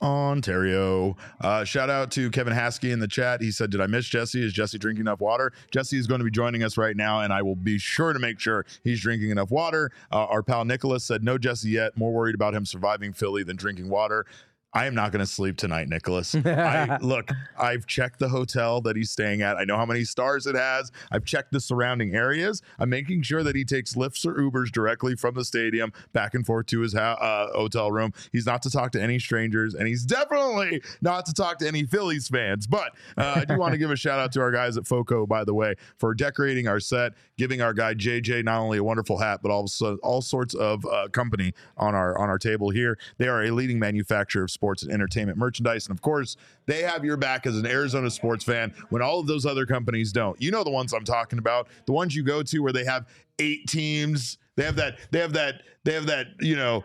Ontario. 0.00 1.16
Uh, 1.40 1.64
shout 1.64 1.90
out 1.90 2.10
to 2.12 2.30
Kevin 2.30 2.52
Haskey 2.52 2.92
in 2.92 3.00
the 3.00 3.08
chat. 3.08 3.40
He 3.40 3.50
said, 3.50 3.70
Did 3.70 3.80
I 3.80 3.86
miss 3.86 4.06
Jesse? 4.06 4.44
Is 4.44 4.52
Jesse 4.52 4.78
drinking 4.78 5.02
enough 5.02 5.20
water? 5.20 5.52
Jesse 5.70 5.98
is 5.98 6.06
going 6.06 6.20
to 6.20 6.24
be 6.24 6.30
joining 6.30 6.62
us 6.62 6.76
right 6.76 6.96
now, 6.96 7.20
and 7.20 7.32
I 7.32 7.42
will 7.42 7.56
be 7.56 7.78
sure 7.78 8.12
to 8.12 8.18
make 8.18 8.38
sure 8.38 8.64
he's 8.84 9.00
drinking 9.00 9.30
enough 9.30 9.50
water. 9.50 9.90
Uh, 10.12 10.26
our 10.26 10.42
pal 10.42 10.64
Nicholas 10.64 11.04
said, 11.04 11.24
No 11.24 11.38
Jesse 11.38 11.70
yet. 11.70 11.96
More 11.96 12.12
worried 12.12 12.34
about 12.34 12.54
him 12.54 12.64
surviving 12.64 13.12
Philly 13.12 13.42
than 13.42 13.56
drinking 13.56 13.88
water. 13.88 14.26
I 14.74 14.86
am 14.86 14.94
not 14.94 15.12
going 15.12 15.20
to 15.20 15.26
sleep 15.26 15.56
tonight, 15.56 15.88
Nicholas. 15.88 16.34
I, 16.34 16.98
look, 17.02 17.30
I've 17.58 17.86
checked 17.86 18.18
the 18.18 18.28
hotel 18.28 18.82
that 18.82 18.96
he's 18.96 19.10
staying 19.10 19.40
at. 19.40 19.56
I 19.56 19.64
know 19.64 19.76
how 19.76 19.86
many 19.86 20.04
stars 20.04 20.46
it 20.46 20.54
has. 20.54 20.92
I've 21.10 21.24
checked 21.24 21.52
the 21.52 21.60
surrounding 21.60 22.14
areas. 22.14 22.60
I'm 22.78 22.90
making 22.90 23.22
sure 23.22 23.42
that 23.42 23.56
he 23.56 23.64
takes 23.64 23.96
lifts 23.96 24.26
or 24.26 24.34
Ubers 24.34 24.70
directly 24.70 25.16
from 25.16 25.34
the 25.34 25.44
stadium 25.44 25.92
back 26.12 26.34
and 26.34 26.44
forth 26.44 26.66
to 26.66 26.80
his 26.80 26.92
ho- 26.92 26.98
uh, 27.00 27.48
hotel 27.56 27.90
room. 27.90 28.12
He's 28.30 28.44
not 28.44 28.60
to 28.62 28.70
talk 28.70 28.92
to 28.92 29.02
any 29.02 29.18
strangers, 29.18 29.74
and 29.74 29.88
he's 29.88 30.04
definitely 30.04 30.82
not 31.00 31.24
to 31.26 31.32
talk 31.32 31.58
to 31.58 31.66
any 31.66 31.84
Phillies 31.84 32.28
fans. 32.28 32.66
But 32.66 32.92
uh, 33.16 33.34
I 33.36 33.44
do 33.46 33.56
want 33.58 33.72
to 33.72 33.78
give 33.78 33.90
a 33.90 33.96
shout 33.96 34.18
out 34.18 34.32
to 34.32 34.40
our 34.40 34.52
guys 34.52 34.76
at 34.76 34.86
FOCO, 34.86 35.26
by 35.26 35.44
the 35.44 35.54
way, 35.54 35.76
for 35.96 36.12
decorating 36.12 36.68
our 36.68 36.78
set, 36.78 37.14
giving 37.38 37.62
our 37.62 37.72
guy 37.72 37.94
JJ 37.94 38.44
not 38.44 38.60
only 38.60 38.76
a 38.76 38.84
wonderful 38.84 39.16
hat, 39.16 39.40
but 39.42 39.50
also 39.50 39.96
all 39.98 40.20
sorts 40.20 40.54
of 40.54 40.84
uh, 40.84 41.08
company 41.08 41.54
on 41.78 41.94
our 41.94 42.18
on 42.18 42.28
our 42.28 42.38
table 42.38 42.68
here. 42.68 42.98
They 43.16 43.28
are 43.28 43.44
a 43.44 43.50
leading 43.50 43.78
manufacturer 43.78 44.42
of 44.42 44.50
sports 44.50 44.82
and 44.82 44.92
entertainment 44.92 45.38
merchandise, 45.38 45.86
and 45.86 45.96
of 45.96 46.02
course, 46.02 46.36
they 46.66 46.82
have 46.82 47.04
your 47.04 47.16
back 47.16 47.46
as 47.46 47.56
an 47.56 47.64
Arizona 47.64 48.10
sports 48.10 48.44
fan 48.44 48.74
when 48.90 49.00
all 49.00 49.20
of 49.20 49.26
those 49.26 49.46
other 49.46 49.64
companies 49.64 50.12
don't. 50.12 50.40
You 50.42 50.50
know 50.50 50.64
the 50.64 50.70
ones 50.70 50.92
I'm 50.92 51.04
talking 51.04 51.38
about, 51.38 51.68
the 51.86 51.92
ones 51.92 52.14
you 52.14 52.22
go 52.22 52.42
to 52.42 52.58
where 52.58 52.72
they 52.72 52.84
have 52.84 53.06
eight 53.38 53.66
teams. 53.66 54.36
They 54.56 54.64
have 54.64 54.76
that. 54.76 54.98
They 55.12 55.20
have 55.20 55.32
that. 55.34 55.62
They 55.84 55.92
have 55.94 56.06
that. 56.06 56.26
You 56.40 56.56
know, 56.56 56.84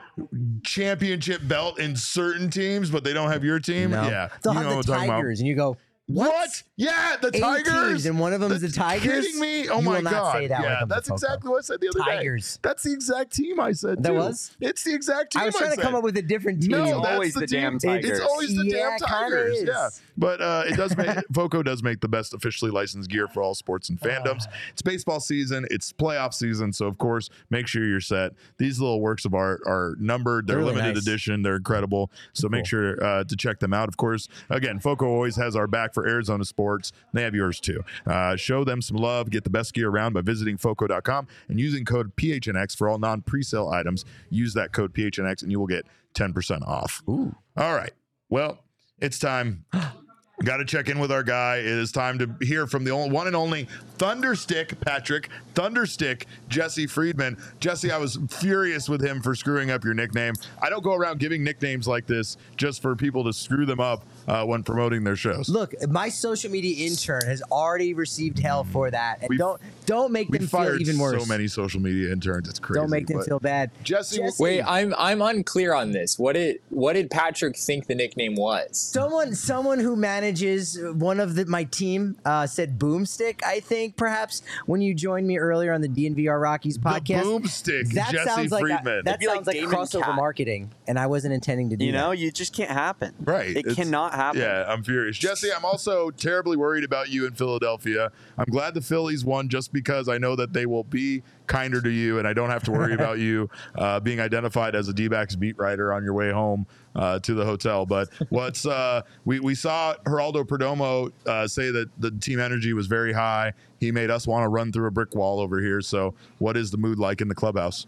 championship 0.64 1.42
belt 1.48 1.80
in 1.80 1.96
certain 1.96 2.50
teams, 2.50 2.92
but 2.92 3.04
they 3.04 3.14
don't 3.14 3.32
have 3.32 3.44
your 3.44 3.60
team. 3.60 3.92
No. 3.92 4.04
Yeah, 4.04 4.30
They'll 4.44 4.54
you 4.54 4.60
have 4.60 4.68
know 4.68 4.70
the 4.70 4.76
what 4.78 4.90
I'm 4.90 4.94
talking 4.94 5.10
about. 5.10 5.16
Tigers, 5.18 5.40
and 5.40 5.48
you 5.48 5.56
go, 5.56 5.78
What? 6.08 6.64
Yeah, 6.76 7.16
the 7.22 7.32
Eight 7.34 7.40
Tigers. 7.40 7.72
teams, 7.88 8.06
and 8.08 8.20
one 8.20 8.34
of 8.34 8.42
them 8.42 8.52
is 8.52 8.60
the 8.62 8.70
Tigers? 8.70 9.26
Kidding 9.26 9.40
me? 9.40 9.70
Oh 9.70 9.78
You 9.80 9.86
my 9.86 9.96
will 9.96 10.02
not 10.04 10.12
god! 10.12 10.34
say 10.34 10.48
that 10.48 10.62
yeah, 10.62 10.80
comes 10.80 10.90
that's 10.90 11.08
Foco. 11.08 11.16
exactly 11.16 11.50
what 11.50 11.58
I 11.58 11.62
said 11.62 11.80
the 11.82 11.88
other 11.90 12.00
day. 12.00 12.18
Tigers. 12.18 12.54
day. 12.58 12.60
That's 12.62 12.84
the 12.84 12.92
exact 12.94 13.34
team 13.34 13.60
I 13.62 13.72
said. 13.72 14.04
That 14.04 14.10
too. 14.10 14.16
was? 14.16 14.58
It's 14.60 14.84
the 14.84 14.94
exact 14.94 15.32
team. 15.32 15.42
I 15.42 15.44
said. 15.44 15.46
I 15.46 15.48
was 15.48 15.56
trying 15.56 15.70
to 15.70 15.76
said. 15.78 15.82
come 15.84 15.96
up 15.96 16.04
with 16.04 16.18
a 16.18 16.22
different 16.22 16.62
team. 16.62 16.72
No, 16.72 16.84
It's 16.84 16.92
that's 16.92 17.08
always 17.14 17.34
the, 17.36 17.40
the 17.40 17.48
team. 17.48 17.78
damn 17.80 18.00
It's 18.00 18.20
always 18.20 18.56
the 18.56 18.66
Yeah, 18.66 18.90
damn 18.90 19.00
Tigers. 19.00 19.64
Yeah, 19.66 19.90
but 20.18 20.42
uh, 20.42 20.64
it 20.66 20.76
does 20.76 20.96
make 20.98 21.10
Foco 21.34 21.64
does 21.64 21.84
make 21.84 22.02
the 22.02 22.08
best 22.08 22.34
officially 22.34 22.72
licensed 22.72 23.10
gear 23.10 23.28
for 23.28 23.42
all 23.42 23.54
sports 23.56 23.90
and 23.90 24.00
fandoms. 24.00 24.44
It's 24.72 24.82
baseball 24.82 25.20
season. 25.20 25.66
It's 25.72 25.92
playoff 25.94 26.34
season, 26.34 26.74
so 26.74 26.88
of 26.88 26.98
course, 26.98 27.30
make 27.50 27.68
sure 27.68 27.86
you're 27.86 28.02
set. 28.02 28.34
These 28.58 28.80
little 28.80 29.02
works 29.02 29.26
of 29.26 29.34
art 29.34 29.62
are 29.66 29.96
numbered. 30.00 30.48
They're, 30.48 30.58
They're 30.58 30.66
really 30.66 30.76
limited 30.76 30.96
nice. 30.96 31.08
edition. 31.08 31.42
They're 31.42 31.56
incredible. 31.58 32.12
So 32.34 32.50
make 32.50 32.66
sure 32.66 33.04
uh, 33.04 33.24
to 33.24 33.36
check 33.36 33.60
them 33.60 33.74
out. 33.74 33.88
Of 33.90 33.98
course, 33.98 34.28
again, 34.50 34.80
Foco 34.80 35.08
always 35.08 35.36
has 35.36 35.56
our 35.56 35.68
back 35.68 35.94
for 35.94 36.08
Arizona 36.08 36.46
sports. 36.46 36.92
They 37.14 37.24
have 37.24 37.36
yours 37.36 37.60
too. 37.60 37.84
Uh, 38.06 38.36
show 38.36 38.64
them 38.64 38.82
some 38.82 38.98
love. 38.98 39.30
Get 39.30 39.44
the 39.44 39.50
best 39.50 39.74
gear 39.74 39.90
around 39.90 40.14
by 40.14 40.22
visiting 40.22 40.58
Foco.com 40.58 41.28
and 41.48 41.60
using 41.60 41.86
code 41.86 42.16
PHNX 42.16 42.76
for 42.76 42.88
all 42.90 43.00
non 43.00 43.22
presale 43.22 43.72
items. 43.74 44.06
Use 44.30 44.54
that 44.54 44.72
code 44.72 44.94
PHNX 44.94 45.42
and 45.42 45.52
you 45.52 45.60
will 45.60 45.68
get 45.68 45.86
10% 46.14 46.68
off. 46.68 47.02
Ooh. 47.10 47.36
All 47.58 47.76
right. 47.76 47.92
Well, 48.30 48.60
it's 49.00 49.20
time. 49.20 49.66
Got 50.44 50.58
to 50.58 50.66
check 50.66 50.90
in 50.90 51.00
with 51.00 51.10
our 51.10 51.24
guy. 51.24 51.58
It 51.58 51.66
is 51.66 51.92
time 51.92 52.20
to 52.20 52.30
hear 52.46 52.68
from 52.68 52.84
the 52.84 52.92
only, 52.92 53.12
one 53.12 53.28
and 53.28 53.36
only 53.36 53.68
Thunderstick 53.98 54.78
Patrick, 54.82 55.30
Thunderstick 55.56 56.26
Jesse 56.50 56.86
Friedman. 56.86 57.38
Jesse, 57.62 57.92
I 57.92 57.98
was 57.98 58.20
furious 58.30 58.90
with 58.90 59.02
him 59.02 59.22
for 59.22 59.36
screwing 59.36 59.72
up 59.72 59.86
your 59.86 59.94
nickname. 59.94 60.34
I 60.62 60.70
don't 60.70 60.84
go 60.84 60.96
around 60.96 61.20
giving 61.20 61.46
nicknames 61.46 61.88
like 61.88 62.08
this 62.08 62.36
just 62.58 62.82
for 62.82 62.94
people 62.94 63.24
to 63.24 63.32
screw 63.32 63.66
them 63.66 63.80
up 63.80 64.06
uh, 64.28 64.46
when 64.46 64.64
promoting 64.64 65.04
their 65.04 65.16
shows. 65.16 65.50
Look, 65.50 65.74
my 65.90 66.10
social 66.10 66.50
media 66.52 66.86
intern 66.88 67.22
has 67.26 67.42
already 67.52 67.94
received 67.94 68.40
hell 68.40 68.64
for 68.64 68.90
that, 68.92 69.20
and 69.22 69.30
We've- 69.30 69.38
don't 69.40 69.62
don't 69.86 70.14
make 70.14 70.30
we 70.30 70.38
them 70.38 70.48
feel 70.48 70.60
fired 70.62 70.82
even 70.82 70.98
worse. 70.98 71.22
so 71.22 71.28
many 71.28 71.46
social 71.48 71.82
media 71.82 72.12
interns. 72.14 72.48
It's 72.48 72.58
crazy. 72.60 72.80
don't 72.80 72.90
make 72.90 73.08
them 73.08 73.18
but- 73.18 73.26
feel 73.28 73.40
bad. 73.40 73.70
Jesse, 73.84 74.22
Wait, 74.40 74.62
I'm 74.62 74.94
I'm 74.98 75.22
unclear 75.22 75.74
on 75.74 75.92
this. 75.92 76.18
What 76.18 76.34
did 76.34 76.60
what 76.70 76.94
did 76.94 77.10
Patrick 77.10 77.58
think 77.58 77.88
the 77.88 77.96
nickname 77.96 78.36
was? 78.36 78.78
Someone, 78.78 79.36
someone 79.36 79.80
who 79.80 79.96
manages 79.96 80.80
one 80.94 81.20
of 81.20 81.36
the, 81.36 81.46
my 81.46 81.66
team 81.66 82.16
uh, 82.26 82.48
said 82.48 82.80
boomstick. 82.80 83.42
I 83.46 83.60
think 83.60 83.98
perhaps 83.98 84.42
when 84.66 84.82
you 84.82 84.94
joined 84.94 85.28
me 85.28 85.38
earlier 85.38 85.74
on 85.74 85.82
the 85.82 85.90
DNVR 85.90 86.42
Rockies 86.42 86.78
podcast. 86.78 87.24
boomstick, 87.24 87.94
That 87.94 88.12
Jesse 88.12 88.30
sounds 88.30 88.52
like 88.52 88.62
Friedman. 88.62 89.04
that 89.06 89.12
It'd 89.16 89.20
be 89.20 89.28
like 89.28 89.36
sounds 89.44 89.48
like, 89.48 89.58
crossover 89.58 90.04
Cat. 90.04 90.16
marketing, 90.16 90.72
and 90.88 90.98
I 90.98 91.08
wasn't 91.08 91.34
intending 91.34 91.70
to 91.72 91.76
do 91.78 91.86
You 91.86 91.92
know, 91.92 92.12
that. 92.12 92.18
you 92.20 92.32
just 92.32 92.54
can't 92.56 92.72
happen. 92.72 93.14
Right. 93.20 93.50
It 93.50 93.58
It's- 93.58 93.76
cannot 93.76 94.13
happen. 94.14 94.42
Yeah, 94.42 94.66
I'm 94.68 94.84
furious. 94.84 95.18
Jesse, 95.18 95.52
I'm 95.52 95.66
also 95.66 96.10
terribly 96.12 96.58
worried 96.58 96.84
about 96.84 97.10
you 97.10 97.26
in 97.26 97.34
Philadelphia. 97.34 98.12
I'm 98.38 98.52
glad 98.52 98.74
the 98.74 98.82
Phillies 98.82 99.26
won 99.26 99.50
just 99.50 99.74
because 99.74 100.10
I 100.10 100.18
know 100.18 100.36
that 100.36 100.54
they 100.54 100.66
will 100.66 100.84
be 100.84 101.24
kinder 101.48 101.82
to 101.82 101.90
you 101.90 102.20
and 102.20 102.28
I 102.28 102.34
don't 102.34 102.50
have 102.50 102.64
to 102.64 102.72
worry 102.72 102.94
about 102.94 103.20
you 103.20 103.50
uh, 103.76 104.00
being 104.00 104.20
identified 104.20 104.76
as 104.76 104.88
a 104.88 104.94
D-backs 104.94 105.36
beat 105.36 105.58
writer 105.58 105.92
on 105.92 106.04
your 106.04 106.14
way 106.14 106.32
home 106.32 106.66
uh, 106.96 107.20
to 107.20 107.34
the 107.34 107.46
hotel. 107.46 107.86
But 107.86 108.10
what's 108.30 108.66
uh, 108.66 109.02
we, 109.26 109.40
we 109.40 109.56
saw 109.56 109.96
Geraldo 110.06 110.46
Perdomo 110.46 111.12
uh, 111.26 111.48
say 111.48 111.72
that 111.72 111.90
the 112.00 112.12
team 112.12 112.40
energy 112.40 112.74
was 112.74 112.88
very 112.88 113.14
high. 113.14 113.54
He 113.80 113.92
made 113.92 114.10
us 114.10 114.28
want 114.28 114.44
to 114.44 114.50
run 114.50 114.72
through 114.72 114.88
a 114.88 114.92
brick 114.92 115.16
wall 115.16 115.40
over 115.40 115.60
here. 115.60 115.82
So 115.82 116.16
what 116.40 116.56
is 116.56 116.72
the 116.72 116.78
mood 116.78 117.00
like 117.00 117.22
in 117.22 117.28
the 117.28 117.36
clubhouse? 117.36 117.88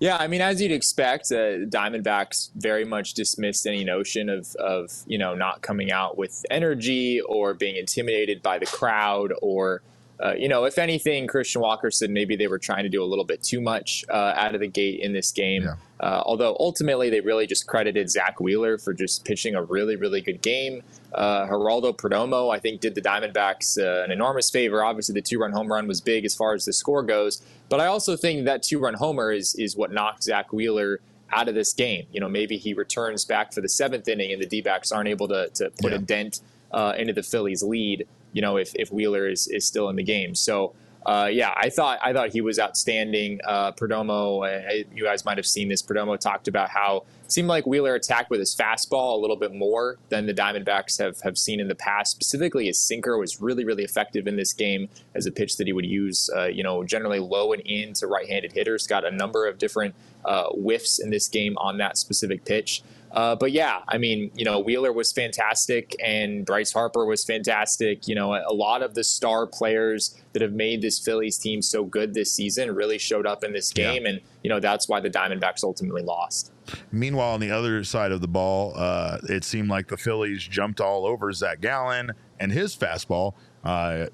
Yeah, 0.00 0.16
I 0.16 0.28
mean, 0.28 0.40
as 0.40 0.62
you'd 0.62 0.70
expect, 0.70 1.32
uh, 1.32 1.66
Diamondbacks 1.66 2.50
very 2.54 2.84
much 2.84 3.14
dismissed 3.14 3.66
any 3.66 3.82
notion 3.82 4.28
of, 4.28 4.54
of 4.56 4.90
you 5.06 5.18
know 5.18 5.34
not 5.34 5.62
coming 5.62 5.90
out 5.90 6.16
with 6.16 6.46
energy 6.50 7.20
or 7.20 7.52
being 7.54 7.76
intimidated 7.76 8.42
by 8.42 8.58
the 8.58 8.66
crowd 8.66 9.32
or 9.42 9.82
uh, 10.22 10.34
you 10.34 10.48
know 10.48 10.64
if 10.64 10.78
anything, 10.78 11.26
Christian 11.26 11.60
Walker 11.60 11.90
said 11.90 12.10
maybe 12.10 12.36
they 12.36 12.48
were 12.48 12.58
trying 12.58 12.82
to 12.82 12.88
do 12.88 13.02
a 13.02 13.06
little 13.06 13.24
bit 13.24 13.42
too 13.42 13.60
much 13.60 14.04
uh, 14.08 14.32
out 14.36 14.54
of 14.54 14.60
the 14.60 14.66
gate 14.66 15.00
in 15.00 15.12
this 15.12 15.30
game. 15.30 15.62
Yeah. 15.62 15.74
Uh, 16.00 16.22
although 16.24 16.56
ultimately 16.60 17.10
they 17.10 17.20
really 17.20 17.46
just 17.46 17.66
credited 17.66 18.08
Zack 18.08 18.40
Wheeler 18.40 18.78
for 18.78 18.94
just 18.94 19.24
pitching 19.24 19.54
a 19.54 19.62
really 19.62 19.96
really 19.96 20.20
good 20.20 20.42
game. 20.42 20.82
Uh, 21.12 21.46
Geraldo 21.46 21.96
Perdomo, 21.96 22.54
I 22.54 22.58
think, 22.58 22.80
did 22.80 22.94
the 22.94 23.00
Diamondbacks 23.00 23.78
uh, 23.78 24.04
an 24.04 24.10
enormous 24.10 24.50
favor. 24.50 24.84
Obviously, 24.84 25.14
the 25.14 25.22
two 25.22 25.38
run 25.38 25.52
home 25.52 25.68
run 25.68 25.88
was 25.88 26.00
big 26.00 26.24
as 26.24 26.34
far 26.34 26.54
as 26.54 26.64
the 26.64 26.72
score 26.72 27.02
goes, 27.02 27.42
but 27.68 27.80
I 27.80 27.86
also 27.86 28.16
think 28.16 28.44
that 28.44 28.62
two 28.62 28.78
run 28.78 28.94
homer 28.94 29.32
is 29.32 29.54
is 29.54 29.76
what 29.76 29.92
knocked 29.92 30.24
Zack 30.24 30.52
Wheeler 30.52 31.00
out 31.30 31.48
of 31.48 31.54
this 31.54 31.72
game. 31.72 32.06
You 32.12 32.20
know, 32.20 32.28
maybe 32.28 32.56
he 32.56 32.74
returns 32.74 33.24
back 33.24 33.52
for 33.52 33.60
the 33.60 33.68
seventh 33.68 34.08
inning 34.08 34.32
and 34.32 34.42
the 34.42 34.46
D 34.46 34.60
backs 34.62 34.92
aren't 34.92 35.08
able 35.08 35.28
to, 35.28 35.48
to 35.54 35.70
put 35.80 35.92
a 35.92 35.98
dent 35.98 36.40
uh, 36.72 36.94
into 36.96 37.12
the 37.12 37.22
Phillies' 37.22 37.62
lead. 37.62 38.06
You 38.32 38.42
know, 38.42 38.56
if, 38.56 38.74
if 38.74 38.92
Wheeler 38.92 39.28
is, 39.28 39.48
is 39.48 39.64
still 39.64 39.88
in 39.88 39.96
the 39.96 40.04
game. 40.04 40.34
So. 40.34 40.74
Uh, 41.06 41.26
yeah, 41.32 41.54
I 41.56 41.70
thought 41.70 42.00
I 42.02 42.12
thought 42.12 42.30
he 42.30 42.42
was 42.42 42.58
outstanding. 42.58 43.40
Uh, 43.46 43.72
Perdomo, 43.72 44.44
uh, 44.44 44.84
you 44.92 45.04
guys 45.04 45.24
might 45.24 45.38
have 45.38 45.46
seen 45.46 45.68
this. 45.68 45.80
Perdomo 45.80 46.18
talked 46.18 46.48
about 46.48 46.68
how 46.68 47.04
seemed 47.28 47.48
like 47.48 47.66
Wheeler 47.66 47.94
attacked 47.94 48.30
with 48.30 48.40
his 48.40 48.54
fastball 48.54 49.14
a 49.16 49.20
little 49.20 49.36
bit 49.36 49.54
more 49.54 49.98
than 50.08 50.26
the 50.26 50.34
Diamondbacks 50.34 50.98
have, 50.98 51.20
have 51.20 51.38
seen 51.38 51.60
in 51.60 51.68
the 51.68 51.74
past. 51.74 52.10
Specifically, 52.10 52.66
his 52.66 52.78
sinker 52.78 53.16
was 53.18 53.40
really, 53.40 53.64
really 53.64 53.84
effective 53.84 54.26
in 54.26 54.36
this 54.36 54.52
game 54.52 54.88
as 55.14 55.26
a 55.26 55.30
pitch 55.30 55.56
that 55.58 55.66
he 55.66 55.72
would 55.72 55.86
use, 55.86 56.28
uh, 56.36 56.46
you 56.46 56.62
know, 56.62 56.82
generally 56.84 57.20
low 57.20 57.52
and 57.52 57.62
in 57.66 57.92
to 57.94 58.06
right-handed 58.06 58.52
hitters. 58.52 58.86
Got 58.86 59.04
a 59.04 59.10
number 59.10 59.46
of 59.46 59.58
different 59.58 59.94
uh, 60.24 60.48
whiffs 60.50 60.98
in 60.98 61.10
this 61.10 61.28
game 61.28 61.56
on 61.58 61.78
that 61.78 61.96
specific 61.98 62.44
pitch. 62.44 62.82
Uh, 63.10 63.34
but 63.34 63.52
yeah, 63.52 63.80
I 63.88 63.96
mean, 63.96 64.30
you 64.34 64.44
know, 64.44 64.58
Wheeler 64.58 64.92
was 64.92 65.12
fantastic 65.12 65.96
and 66.04 66.44
Bryce 66.44 66.72
Harper 66.72 67.06
was 67.06 67.24
fantastic. 67.24 68.06
You 68.06 68.14
know, 68.14 68.34
a 68.34 68.52
lot 68.52 68.82
of 68.82 68.94
the 68.94 69.02
star 69.02 69.46
players 69.46 70.14
that 70.34 70.42
have 70.42 70.52
made 70.52 70.82
this 70.82 70.98
Phillies 70.98 71.38
team 71.38 71.62
so 71.62 71.84
good 71.84 72.12
this 72.12 72.30
season 72.30 72.74
really 72.74 72.98
showed 72.98 73.26
up 73.26 73.44
in 73.44 73.52
this 73.54 73.72
Yeah. 73.74 73.92
game. 73.92 74.04
And, 74.04 74.20
you 74.42 74.50
know, 74.50 74.60
that's 74.60 74.88
why 74.88 75.00
the 75.00 75.08
Diamondbacks 75.08 75.64
ultimately 75.64 76.02
lost. 76.02 76.52
Meanwhile, 76.92 77.34
on 77.34 77.40
the 77.40 77.50
other 77.50 77.84
side 77.84 78.12
of 78.12 78.20
the 78.20 78.28
ball, 78.28 78.72
uh, 78.76 79.18
it 79.24 79.44
seemed 79.44 79.68
like 79.68 79.88
the 79.88 79.96
Phillies 79.96 80.42
jumped 80.42 80.80
all 80.80 81.06
over 81.06 81.32
Zac 81.32 81.60
Gallen 81.60 82.12
and 82.40 82.52
his 82.52 82.76
fastball. 82.76 83.34
Uh, 83.64 84.06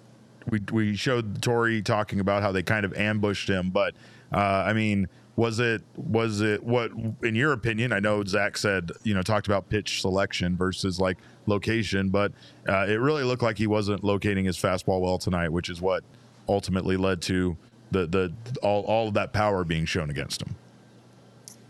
we 0.48 0.60
we 0.72 0.96
showed 0.96 1.40
Torey 1.40 1.84
talking 1.84 2.20
about 2.20 2.42
how 2.42 2.52
they 2.52 2.62
kind 2.62 2.84
of 2.84 2.92
ambushed 2.94 3.48
him, 3.48 3.70
but 3.70 3.94
uh, 4.32 4.64
I 4.66 4.72
mean, 4.72 5.08
was 5.36 5.58
it 5.58 5.82
was 5.96 6.40
it 6.40 6.62
what 6.62 6.90
in 7.22 7.34
your 7.34 7.52
opinion? 7.52 7.92
I 7.92 8.00
know 8.00 8.22
Zac 8.24 8.56
said 8.56 8.92
you 9.02 9.14
know 9.14 9.22
talked 9.22 9.46
about 9.46 9.68
pitch 9.68 10.00
selection 10.00 10.56
versus 10.56 11.00
like 11.00 11.18
location, 11.46 12.10
but 12.10 12.32
uh, 12.68 12.86
it 12.88 13.00
really 13.00 13.24
looked 13.24 13.42
like 13.42 13.58
he 13.58 13.66
wasn't 13.66 14.04
locating 14.04 14.44
his 14.44 14.56
fastball 14.56 15.00
well 15.00 15.18
tonight, 15.18 15.48
which 15.50 15.68
is 15.68 15.80
what 15.80 16.04
ultimately 16.48 16.96
led 16.96 17.22
to 17.22 17.56
the 17.90 18.06
the 18.06 18.32
all 18.62 18.82
all 18.82 19.08
of 19.08 19.14
that 19.14 19.32
power 19.32 19.64
being 19.64 19.86
shown 19.86 20.10
against 20.10 20.42
him. 20.42 20.54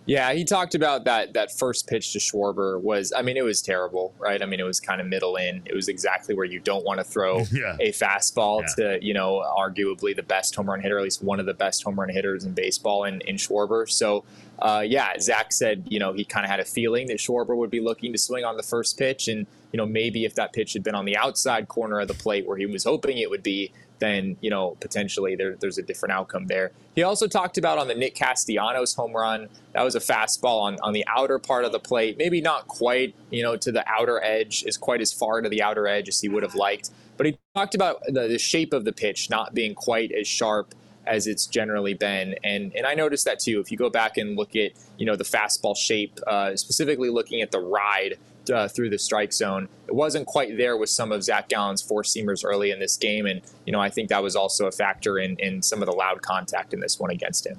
Yeah, 0.06 0.34
he 0.34 0.44
talked 0.44 0.74
about 0.74 1.04
that 1.06 1.32
that 1.32 1.50
first 1.50 1.86
pitch 1.88 2.12
to 2.12 2.18
Schwarber 2.18 2.78
was 2.80 3.12
I 3.16 3.22
mean 3.22 3.36
it 3.38 3.44
was 3.44 3.62
terrible, 3.62 4.14
right? 4.18 4.42
I 4.42 4.46
mean 4.46 4.60
it 4.60 4.64
was 4.64 4.78
kind 4.78 5.00
of 5.00 5.06
middle 5.06 5.36
in. 5.36 5.62
It 5.64 5.74
was 5.74 5.88
exactly 5.88 6.34
where 6.34 6.44
you 6.44 6.60
don't 6.60 6.84
want 6.84 6.98
to 7.00 7.04
throw 7.04 7.38
Yeah. 7.52 7.76
a 7.80 7.90
fastball 7.90 8.62
Yeah. 8.78 8.98
to, 8.98 9.04
you 9.04 9.14
know, 9.14 9.42
arguably 9.58 10.14
the 10.14 10.22
best 10.22 10.54
home 10.54 10.68
run 10.68 10.80
hitter, 10.80 10.98
at 10.98 11.04
least 11.04 11.22
one 11.22 11.40
of 11.40 11.46
the 11.46 11.54
best 11.54 11.82
home 11.84 11.98
run 11.98 12.10
hitters 12.10 12.44
in 12.44 12.52
baseball 12.52 13.04
in, 13.04 13.22
in 13.22 13.36
Schwarber. 13.36 13.88
So 13.90 14.24
uh, 14.58 14.84
yeah, 14.86 15.18
Zac 15.18 15.52
said, 15.52 15.84
you 15.88 15.98
know, 15.98 16.12
he 16.12 16.24
kind 16.24 16.44
of 16.44 16.50
had 16.50 16.60
a 16.60 16.64
feeling 16.64 17.06
that 17.08 17.16
Schwarber 17.18 17.56
would 17.56 17.70
be 17.70 17.80
looking 17.80 18.12
to 18.12 18.18
swing 18.18 18.44
on 18.44 18.56
the 18.56 18.62
first 18.62 18.98
pitch 18.98 19.26
and, 19.26 19.46
you 19.72 19.78
know, 19.78 19.86
maybe 19.86 20.24
if 20.24 20.34
that 20.36 20.52
pitch 20.52 20.74
had 20.74 20.84
been 20.84 20.94
on 20.94 21.06
the 21.06 21.16
outside 21.16 21.66
corner 21.66 21.98
of 21.98 22.08
the 22.08 22.14
plate 22.14 22.46
where 22.46 22.56
he 22.56 22.66
was 22.66 22.84
hoping 22.84 23.18
it 23.18 23.30
would 23.30 23.42
be, 23.42 23.72
then 23.98 24.36
you 24.40 24.50
know 24.50 24.76
potentially 24.80 25.36
there, 25.36 25.56
there's 25.56 25.78
a 25.78 25.82
different 25.82 26.12
outcome 26.12 26.46
there. 26.46 26.72
He 26.94 27.02
also 27.02 27.26
talked 27.26 27.58
about 27.58 27.78
on 27.78 27.88
the 27.88 27.94
Nick 27.94 28.14
Castellanos 28.14 28.94
home 28.94 29.12
run 29.12 29.48
that 29.72 29.82
was 29.82 29.94
a 29.94 30.00
fastball 30.00 30.62
on, 30.62 30.78
on 30.82 30.92
the 30.92 31.04
outer 31.08 31.38
part 31.38 31.64
of 31.64 31.72
the 31.72 31.80
plate, 31.80 32.16
maybe 32.18 32.40
not 32.40 32.68
quite 32.68 33.14
you 33.30 33.42
know 33.42 33.56
to 33.56 33.72
the 33.72 33.84
outer 33.88 34.22
edge, 34.22 34.64
is 34.64 34.76
quite 34.76 35.00
as 35.00 35.12
far 35.12 35.40
to 35.40 35.48
the 35.48 35.62
outer 35.62 35.86
edge 35.86 36.08
as 36.08 36.20
he 36.20 36.28
would 36.28 36.42
have 36.42 36.54
liked. 36.54 36.90
But 37.16 37.26
he 37.26 37.38
talked 37.54 37.74
about 37.74 38.02
the, 38.06 38.28
the 38.28 38.38
shape 38.38 38.72
of 38.72 38.84
the 38.84 38.92
pitch 38.92 39.30
not 39.30 39.54
being 39.54 39.74
quite 39.74 40.10
as 40.12 40.26
sharp 40.26 40.74
as 41.06 41.26
it's 41.26 41.46
generally 41.46 41.94
been. 41.94 42.34
And 42.44 42.72
and 42.74 42.86
I 42.86 42.94
noticed 42.94 43.24
that 43.24 43.38
too. 43.38 43.60
If 43.60 43.70
you 43.70 43.78
go 43.78 43.90
back 43.90 44.16
and 44.16 44.36
look 44.36 44.56
at 44.56 44.72
you 44.98 45.06
know 45.06 45.16
the 45.16 45.24
fastball 45.24 45.76
shape, 45.76 46.18
uh, 46.26 46.56
specifically 46.56 47.10
looking 47.10 47.40
at 47.40 47.50
the 47.50 47.60
ride 47.60 48.18
uh, 48.50 48.68
through 48.68 48.90
the 48.90 48.98
strike 48.98 49.32
zone, 49.32 49.68
it 49.86 49.94
wasn't 49.94 50.26
quite 50.26 50.56
there 50.56 50.76
with 50.76 50.90
some 50.90 51.12
of 51.12 51.22
Zac 51.22 51.48
Gallen's 51.48 51.82
four 51.82 52.02
seamers 52.02 52.44
early 52.44 52.70
in 52.70 52.78
this 52.78 52.96
game. 52.96 53.26
And 53.26 53.40
you 53.66 53.72
know 53.72 53.80
I 53.80 53.90
think 53.90 54.08
that 54.08 54.22
was 54.22 54.36
also 54.36 54.66
a 54.66 54.72
factor 54.72 55.18
in 55.18 55.36
in 55.38 55.62
some 55.62 55.82
of 55.82 55.86
the 55.86 55.94
loud 55.94 56.22
contact 56.22 56.74
in 56.74 56.80
this 56.80 56.98
one 56.98 57.10
against 57.10 57.46
him. 57.46 57.58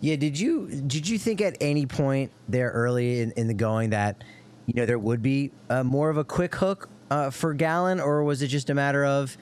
Yeah, 0.00 0.16
did 0.16 0.38
you 0.38 0.68
did 0.86 1.08
you 1.08 1.18
think 1.18 1.40
at 1.40 1.56
any 1.60 1.86
point 1.86 2.30
there 2.48 2.70
early 2.70 3.20
in, 3.20 3.32
in 3.32 3.48
the 3.48 3.54
going 3.54 3.90
that 3.90 4.22
you 4.66 4.74
know 4.74 4.86
there 4.86 4.98
would 4.98 5.22
be 5.22 5.50
uh, 5.70 5.82
more 5.82 6.10
of 6.10 6.16
a 6.16 6.24
quick 6.24 6.54
hook 6.54 6.88
uh, 7.10 7.30
for 7.30 7.54
Gallen, 7.54 8.00
or 8.00 8.22
was 8.24 8.42
it 8.42 8.48
just 8.48 8.70
a 8.70 8.74
matter 8.74 9.04
of 9.04 9.36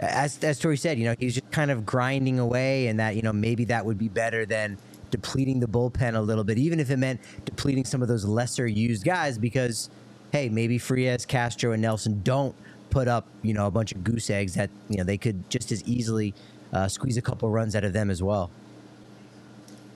as 0.00 0.42
as 0.44 0.60
Torey 0.60 0.78
said, 0.78 0.98
you 0.98 1.04
know, 1.04 1.14
he's 1.18 1.34
just 1.34 1.50
kind 1.50 1.70
of 1.70 1.84
grinding 1.84 2.38
away, 2.38 2.88
and 2.88 3.00
that 3.00 3.16
you 3.16 3.22
know 3.22 3.32
maybe 3.32 3.64
that 3.66 3.84
would 3.84 3.98
be 3.98 4.08
better 4.08 4.46
than 4.46 4.78
depleting 5.10 5.58
the 5.58 5.66
bullpen 5.66 6.14
a 6.14 6.20
little 6.20 6.44
bit, 6.44 6.58
even 6.58 6.80
if 6.80 6.90
it 6.90 6.98
meant 6.98 7.20
depleting 7.44 7.84
some 7.84 8.02
of 8.02 8.08
those 8.08 8.24
lesser 8.24 8.66
used 8.66 9.04
guys, 9.04 9.38
because 9.38 9.90
hey, 10.32 10.48
maybe 10.48 10.78
Frias, 10.78 11.26
Castro, 11.26 11.72
and 11.72 11.82
Nelson 11.82 12.20
don't 12.22 12.54
put 12.90 13.08
up, 13.08 13.26
you 13.42 13.54
know, 13.54 13.66
a 13.66 13.70
bunch 13.70 13.92
of 13.92 14.02
goose 14.04 14.30
eggs 14.30 14.54
that 14.54 14.70
you 14.88 14.98
know 14.98 15.04
they 15.04 15.18
could 15.18 15.48
just 15.50 15.72
as 15.72 15.82
easily 15.84 16.34
uh, 16.72 16.88
squeeze 16.88 17.16
a 17.16 17.22
couple 17.22 17.48
runs 17.50 17.74
out 17.74 17.84
of 17.84 17.92
them 17.92 18.10
as 18.10 18.22
well. 18.22 18.50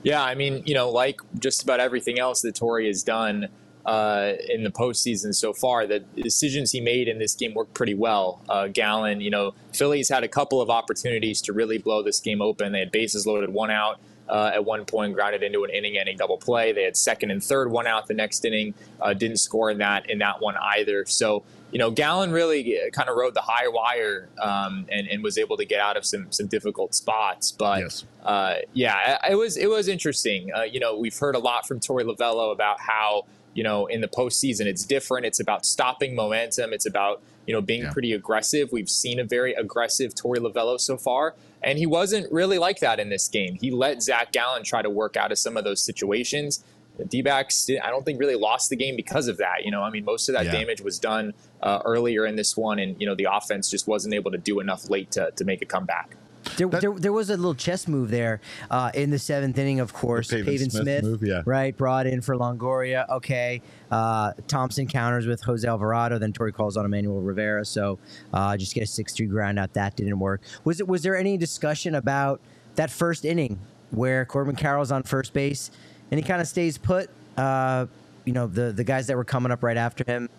Yeah, 0.03 0.21
I 0.21 0.35
mean, 0.35 0.63
you 0.65 0.73
know, 0.73 0.89
like 0.89 1.21
just 1.39 1.63
about 1.63 1.79
everything 1.79 2.19
else 2.19 2.41
that 2.41 2.55
Torey 2.55 2.87
has 2.87 3.03
done 3.03 3.47
uh, 3.85 4.33
in 4.49 4.63
the 4.63 4.69
postseason 4.69 5.33
so 5.33 5.53
far, 5.53 5.87
the 5.87 5.99
decisions 6.15 6.71
he 6.71 6.81
made 6.81 7.07
in 7.07 7.19
this 7.19 7.35
game 7.35 7.53
worked 7.53 7.73
pretty 7.73 7.93
well. 7.93 8.41
Uh, 8.49 8.67
Gallen, 8.67 9.21
you 9.21 9.29
know, 9.29 9.53
Phillies 9.73 10.09
had 10.09 10.23
a 10.23 10.27
couple 10.27 10.61
of 10.61 10.69
opportunities 10.69 11.41
to 11.43 11.53
really 11.53 11.77
blow 11.77 12.03
this 12.03 12.19
game 12.19 12.41
open. 12.41 12.73
They 12.73 12.79
had 12.79 12.91
bases 12.91 13.25
loaded, 13.25 13.49
one 13.51 13.71
out. 13.71 13.99
Uh, 14.29 14.51
at 14.53 14.63
one 14.63 14.85
point, 14.85 15.13
grounded 15.13 15.43
into 15.43 15.63
an 15.65 15.69
inning-ending 15.69 16.17
double 16.17 16.37
play. 16.37 16.71
They 16.71 16.83
had 16.83 16.95
second 16.95 17.29
and 17.29 17.43
third, 17.43 17.69
one 17.69 17.87
out 17.87 18.07
the 18.07 18.13
next 18.13 18.45
inning. 18.45 18.73
Uh, 19.01 19.13
didn't 19.13 19.37
score 19.37 19.69
in 19.69 19.79
that 19.79 20.09
in 20.09 20.19
that 20.19 20.41
one 20.41 20.55
either. 20.57 21.05
So 21.05 21.43
you 21.73 21.79
know, 21.79 21.89
Gallen 21.89 22.31
really 22.31 22.79
kind 22.93 23.09
of 23.09 23.17
rode 23.17 23.33
the 23.33 23.41
high 23.41 23.67
wire 23.67 24.29
um, 24.39 24.85
and, 24.91 25.07
and, 25.07 25.23
was 25.23 25.39
able 25.39 25.57
to 25.57 25.65
get 25.65 25.79
out 25.79 25.97
of 25.97 26.05
some 26.05 26.31
some 26.31 26.45
difficult 26.45 26.93
spots. 26.93 27.51
But 27.51 27.79
yes. 27.79 28.05
uh, 28.23 28.57
yeah, 28.73 29.17
it 29.27 29.33
was 29.33 29.57
it 29.57 29.67
was 29.67 29.87
interesting. 29.87 30.51
Uh, 30.55 30.61
you 30.61 30.79
know, 30.79 30.95
we've 30.95 31.17
heard 31.17 31.35
a 31.35 31.39
lot 31.39 31.67
from 31.67 31.79
Torey 31.79 32.03
Lovullo 32.03 32.53
about 32.53 32.79
how 32.79 33.25
you 33.55 33.63
know 33.63 33.87
in 33.87 34.01
the 34.01 34.07
postseason 34.07 34.67
it's 34.67 34.85
different. 34.85 35.25
It's 35.25 35.39
about 35.39 35.65
stopping 35.65 36.15
momentum. 36.15 36.73
It's 36.73 36.85
about 36.85 37.23
you 37.47 37.55
know 37.55 37.61
being 37.61 37.81
yeah. 37.81 37.91
pretty 37.91 38.13
aggressive. 38.13 38.71
We've 38.71 38.89
seen 38.89 39.19
a 39.19 39.23
very 39.23 39.53
aggressive 39.55 40.13
Torey 40.13 40.37
Lovullo 40.37 40.79
so 40.79 40.95
far, 40.95 41.33
and 41.63 41.77
he 41.77 41.85
wasn't 41.85 42.31
really 42.31 42.57
like 42.57 42.79
that 42.79 42.99
in 42.99 43.09
this 43.09 43.27
game. 43.27 43.57
He 43.59 43.71
let 43.71 44.03
Zac 44.03 44.31
Gallen 44.31 44.63
try 44.63 44.81
to 44.81 44.89
work 44.89 45.15
out 45.17 45.31
of 45.31 45.37
some 45.37 45.57
of 45.57 45.63
those 45.63 45.81
situations 45.81 46.63
the 46.97 47.05
D-backs, 47.05 47.69
I 47.83 47.89
don't 47.89 48.05
think 48.05 48.19
really 48.19 48.35
lost 48.35 48.69
the 48.69 48.75
game 48.75 48.95
because 48.95 49.27
of 49.27 49.37
that. 49.37 49.65
You 49.65 49.71
know, 49.71 49.81
I 49.81 49.89
mean, 49.89 50.05
most 50.05 50.29
of 50.29 50.33
that 50.35 50.45
Yeah. 50.45 50.51
damage 50.51 50.81
was 50.81 50.99
done 50.99 51.33
uh, 51.61 51.79
earlier 51.85 52.25
in 52.25 52.35
this 52.35 52.55
one, 52.57 52.77
and 52.79 52.99
you 52.99 53.07
know, 53.07 53.15
the 53.15 53.27
offense 53.31 53.69
just 53.69 53.87
wasn't 53.87 54.13
able 54.13 54.31
to 54.31 54.37
do 54.37 54.59
enough 54.59 54.89
late 54.89 55.11
to, 55.11 55.31
to 55.31 55.45
make 55.45 55.61
a 55.61 55.65
comeback. 55.65 56.15
There, 56.57 56.67
there, 56.67 56.91
there 56.91 57.13
was 57.13 57.29
a 57.29 57.37
little 57.37 57.55
chess 57.55 57.87
move 57.87 58.11
there 58.11 58.41
uh, 58.69 58.91
in 58.93 59.09
the 59.09 59.19
seventh 59.19 59.57
inning, 59.57 59.79
of 59.79 59.93
course. 59.93 60.27
Pavin 60.29 60.45
Pavin 60.45 60.69
Smith 60.69 60.83
Smith, 60.83 61.03
move, 61.03 61.23
yeah. 61.23 61.41
right, 61.45 61.75
brought 61.75 62.05
in 62.05 62.21
for 62.21 62.35
Longoria. 62.35 63.09
Okay, 63.09 63.61
uh, 63.91 64.33
Thomson 64.47 64.87
counters 64.87 65.25
with 65.25 65.41
Jose 65.41 65.67
Alvarado. 65.67 66.19
Then 66.19 66.33
Torey 66.33 66.53
calls 66.53 66.77
on 66.77 66.85
Emmanuel 66.85 67.21
Rivera. 67.21 67.65
So 67.65 67.97
uh, 68.33 68.57
just 68.57 68.75
get 68.75 68.83
a 68.83 68.87
six-three 68.87 69.27
ground 69.27 69.57
out. 69.57 69.73
That 69.73 69.95
didn't 69.95 70.19
work. 70.19 70.41
Was 70.63 70.79
it? 70.79 70.87
Was 70.87 71.01
there 71.01 71.15
any 71.15 71.37
discussion 71.37 71.95
about 71.95 72.41
that 72.75 72.91
first 72.91 73.25
inning 73.25 73.59
where 73.91 74.25
Corbin 74.25 74.55
Carroll's 74.55 74.91
on 74.91 75.03
first 75.03 75.33
base 75.33 75.71
and 76.11 76.19
he 76.19 76.25
kind 76.25 76.41
of 76.41 76.47
stays 76.47 76.77
put? 76.77 77.09
Uh, 77.37 77.87
you 78.25 78.33
know, 78.33 78.47
the 78.47 78.71
the 78.71 78.83
guys 78.83 79.07
that 79.07 79.15
were 79.17 79.25
coming 79.25 79.51
up 79.51 79.63
right 79.63 79.77
after 79.77 80.03
him. 80.05 80.29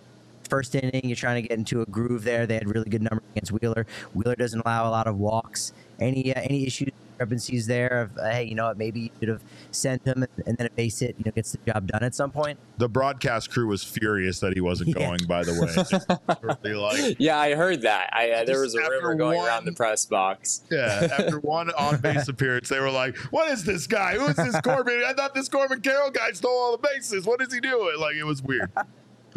First 0.51 0.75
inning, 0.75 1.01
you're 1.05 1.17
trying 1.17 1.43
to 1.43 1.49
get 1.49 1.57
into 1.57 1.81
a 1.81 1.87
groove 1.87 2.23
there. 2.23 2.47
They 2.47 2.55
had 2.55 2.69
really 2.69 2.91
good 2.91 3.01
numbers 3.01 3.25
against 3.33 3.51
Wheeler. 3.51 3.87
Wheeler 4.13 4.37
doesn't 4.37 4.61
allow 4.61 4.87
a 4.87 4.93
lot 4.93 5.07
of 5.07 5.17
walks. 5.17 5.73
Any 6.05 6.35
uh, 6.35 6.41
any 6.43 6.67
issues, 6.67 6.91
discrepancies 7.11 7.67
there 7.67 7.89
of 8.03 8.19
uh, 8.19 8.31
hey, 8.31 8.45
you 8.45 8.55
know 8.55 8.67
what, 8.67 8.77
maybe 8.77 9.01
you 9.01 9.11
should 9.21 9.29
have 9.29 9.43
sent 9.71 10.05
him 10.05 10.23
and, 10.23 10.47
and 10.47 10.57
then 10.59 10.67
a 10.67 10.71
base 10.71 10.99
hit, 10.99 11.15
you 11.19 11.25
know, 11.25 11.31
gets 11.31 11.53
the 11.53 11.59
job 11.71 11.87
done 11.87 12.03
at 12.03 12.15
some 12.15 12.31
point. 12.31 12.59
The 12.79 12.89
broadcast 12.89 13.51
crew 13.51 13.69
was 13.69 13.83
furious 13.85 14.41
that 14.41 14.53
he 14.55 14.61
wasn't 14.61 14.91
Yeah. 14.91 15.07
going. 15.07 15.21
By 15.27 15.45
the 15.45 15.53
way, 15.55 16.57
They 16.63 16.75
like, 16.75 17.17
Yeah, 17.21 17.39
I 17.39 17.55
heard 17.55 17.83
that. 17.83 18.11
I 18.13 18.31
uh, 18.31 18.45
there 18.45 18.61
was 18.61 18.75
a 18.75 18.81
after 18.81 18.95
rumor 18.97 19.15
going 19.15 19.39
one- 19.39 19.47
around 19.49 19.65
the 19.65 19.73
press 19.73 20.05
box. 20.07 20.63
yeah. 20.71 21.09
After 21.19 21.39
one 21.41 21.71
on 21.79 21.99
base 22.01 22.29
appearance, 22.29 22.69
they 22.69 22.81
were 22.81 22.91
like, 22.91 23.17
"What 23.31 23.51
is 23.51 23.65
this 23.65 23.87
guy? 23.87 24.15
Who 24.15 24.27
is 24.27 24.37
this 24.37 24.61
Corbin? 24.61 25.03
I 25.07 25.13
thought 25.15 25.35
this 25.35 25.49
Corbin 25.49 25.81
Carroll 25.81 26.11
guy 26.11 26.33
stole 26.33 26.51
all 26.53 26.77
the 26.77 26.89
bases. 26.95 27.25
What 27.27 27.41
is 27.41 27.53
he 27.55 27.61
doing?" 27.61 27.99
Like 27.99 28.17
it 28.17 28.25
was 28.25 28.43
weird. 28.43 28.71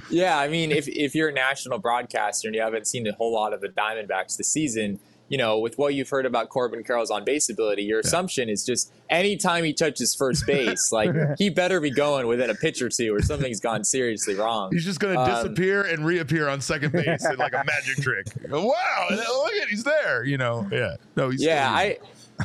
Yeah, 0.10 0.38
I 0.38 0.48
mean, 0.48 0.72
if 0.72 0.88
if 0.88 1.16
you're 1.16 1.30
a 1.30 1.34
national 1.34 1.80
broadcaster 1.80 2.48
and 2.48 2.56
you 2.56 2.62
haven't 2.62 2.88
seen 2.88 3.06
a 3.08 3.14
whole 3.14 3.34
lot 3.34 3.54
of 3.54 3.62
the 3.62 3.70
Diamondbacks 3.70 4.38
this 4.38 4.48
season, 4.48 5.00
you 5.30 5.38
know, 5.38 5.60
with 5.60 5.78
what 5.78 5.94
you've 5.94 6.10
heard 6.10 6.26
about 6.26 6.50
Corbin 6.50 6.84
Carroll's 6.84 7.12
on 7.12 7.24
base 7.26 7.50
ability, 7.50 7.84
your 7.84 8.00
assumption 8.00 8.50
is 8.50 8.66
just 8.66 8.92
anytime 9.10 9.64
he 9.64 9.74
touches 9.74 10.16
first 10.16 10.46
base, 10.48 10.90
like 10.94 11.12
he 11.38 11.50
better 11.50 11.80
be 11.80 11.92
going 11.92 12.28
within 12.28 12.50
a 12.50 12.56
pitch 12.56 12.82
or 12.82 12.90
two, 12.90 13.14
or 13.14 13.22
something's 13.22 13.60
gone 13.60 13.84
seriously 13.84 14.36
wrong. 14.36 14.72
He's 14.72 14.86
just 14.86 15.00
gonna 15.00 15.20
Um, 15.20 15.30
disappear 15.30 15.84
and 15.84 16.06
reappear 16.06 16.48
on 16.48 16.62
second 16.62 16.92
base 16.94 17.26
in 17.26 17.36
like 17.38 17.54
a 17.54 17.64
magic 17.66 17.98
trick. 18.04 18.28
Wow! 18.50 19.08
Look 19.10 19.54
at 19.62 19.68
he's 19.68 19.84
there. 19.84 20.24
You 20.24 20.38
know? 20.38 20.68
Yeah. 20.72 20.96
No, 21.16 21.30
he's 21.30 21.44
yeah, 21.44 21.70
I 21.72 21.98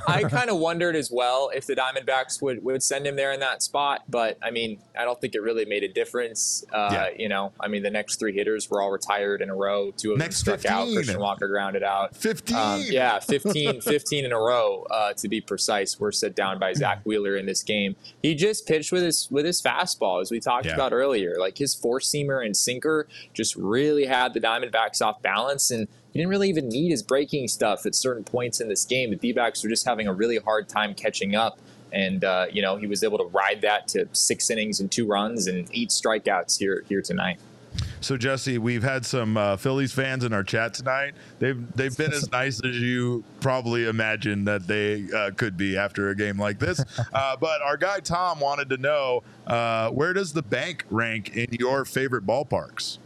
I 0.06 0.22
kind 0.24 0.48
of 0.50 0.56
wondered 0.58 0.96
as 0.96 1.10
well 1.10 1.50
if 1.54 1.66
the 1.66 1.74
Diamondbacks 1.76 2.40
would, 2.42 2.64
would 2.64 2.82
send 2.82 3.06
him 3.06 3.16
there 3.16 3.32
in 3.32 3.40
that 3.40 3.62
spot, 3.62 4.02
but 4.08 4.38
I 4.42 4.50
mean, 4.50 4.78
I 4.98 5.04
don't 5.04 5.20
think 5.20 5.34
it 5.34 5.40
really 5.42 5.64
made 5.64 5.82
a 5.84 5.88
difference. 5.88 6.64
Uh, 6.72 6.88
Yeah. 6.92 7.08
You 7.16 7.28
know, 7.28 7.52
I 7.60 7.68
mean, 7.68 7.82
the 7.82 7.90
next 7.90 8.16
three 8.18 8.32
hitters 8.32 8.70
were 8.70 8.80
all 8.82 8.90
retired 8.90 9.42
in 9.42 9.50
a 9.50 9.54
row. 9.54 9.90
Two 9.96 10.12
of 10.12 10.18
Next 10.18 10.44
them 10.44 10.58
struck 10.58 10.72
out. 10.72 10.84
15. 10.84 10.94
Christian 10.96 11.20
Walker 11.20 11.48
grounded 11.48 11.82
out. 11.82 12.16
15. 12.16 12.56
Um, 12.56 12.82
yeah, 12.86 13.18
15, 13.20 13.80
15 13.82 14.24
in 14.24 14.32
a 14.32 14.38
row 14.38 14.86
uh, 14.90 15.12
to 15.14 15.28
be 15.28 15.40
precise. 15.40 16.00
Were 16.00 16.12
set 16.12 16.34
down 16.34 16.58
by 16.58 16.72
Zack 16.72 17.02
Wheeler 17.04 17.36
in 17.36 17.46
this 17.46 17.62
game. 17.62 17.96
He 18.22 18.34
just 18.34 18.66
pitched 18.66 18.92
with 18.92 19.02
his 19.02 19.28
with 19.30 19.44
his 19.44 19.60
fastball, 19.60 20.20
as 20.22 20.30
we 20.30 20.40
talked 20.40 20.66
Yeah. 20.66 20.74
about 20.74 20.92
earlier. 20.92 21.36
Like 21.38 21.58
his 21.58 21.74
four 21.74 22.00
seamer 22.00 22.44
and 22.44 22.56
sinker 22.56 23.06
just 23.34 23.56
really 23.56 24.06
had 24.06 24.32
the 24.34 24.40
Diamondbacks 24.40 25.02
off 25.02 25.20
balance, 25.22 25.70
and 25.70 25.86
he 26.12 26.18
didn't 26.18 26.30
really 26.30 26.48
even 26.48 26.68
need 26.68 26.90
his 26.90 27.02
breaking 27.02 27.48
stuff 27.48 27.86
at 27.86 27.94
certain 27.94 28.24
points 28.24 28.60
in 28.60 28.68
this 28.68 28.84
game. 28.84 29.10
The 29.10 29.16
D-backs 29.16 29.62
were 29.62 29.70
just 29.70 29.86
having 29.86 30.06
a 30.06 30.12
really 30.12 30.38
hard 30.38 30.68
time 30.68 30.94
catching 30.94 31.34
up. 31.34 31.58
And 31.92 32.24
uh, 32.24 32.46
you 32.50 32.62
know 32.62 32.76
he 32.76 32.86
was 32.86 33.04
able 33.04 33.18
to 33.18 33.24
ride 33.24 33.60
that 33.62 33.86
to 33.88 34.08
six 34.12 34.48
innings 34.48 34.80
and 34.80 34.90
two 34.90 35.06
runs 35.06 35.46
and 35.46 35.68
eight 35.74 35.90
strikeouts 35.90 36.58
here 36.58 36.84
here 36.88 37.02
tonight. 37.02 37.38
So 38.00 38.16
Jesse, 38.16 38.58
we've 38.58 38.82
had 38.82 39.06
some 39.06 39.36
uh, 39.36 39.56
Phillies 39.56 39.92
fans 39.92 40.24
in 40.24 40.32
our 40.32 40.42
chat 40.42 40.74
tonight. 40.74 41.14
They've 41.38 41.64
they've 41.74 41.96
been 41.96 42.12
as 42.12 42.30
nice 42.32 42.60
as 42.64 42.78
you 42.80 43.24
probably 43.40 43.86
imagine 43.86 44.44
that 44.44 44.66
they 44.66 45.04
uh, 45.14 45.30
could 45.32 45.56
be 45.56 45.76
after 45.76 46.08
a 46.08 46.16
game 46.16 46.38
like 46.38 46.58
this. 46.58 46.82
Uh, 47.12 47.36
but 47.36 47.60
our 47.62 47.76
guy 47.76 48.00
Tom 48.00 48.40
wanted 48.40 48.70
to 48.70 48.76
know 48.76 49.22
uh, 49.46 49.90
where 49.90 50.12
does 50.12 50.32
the 50.32 50.42
bank 50.42 50.84
rank 50.88 51.36
in 51.36 51.46
your 51.52 51.84
favorite 51.84 52.26
ballparks? 52.26 52.98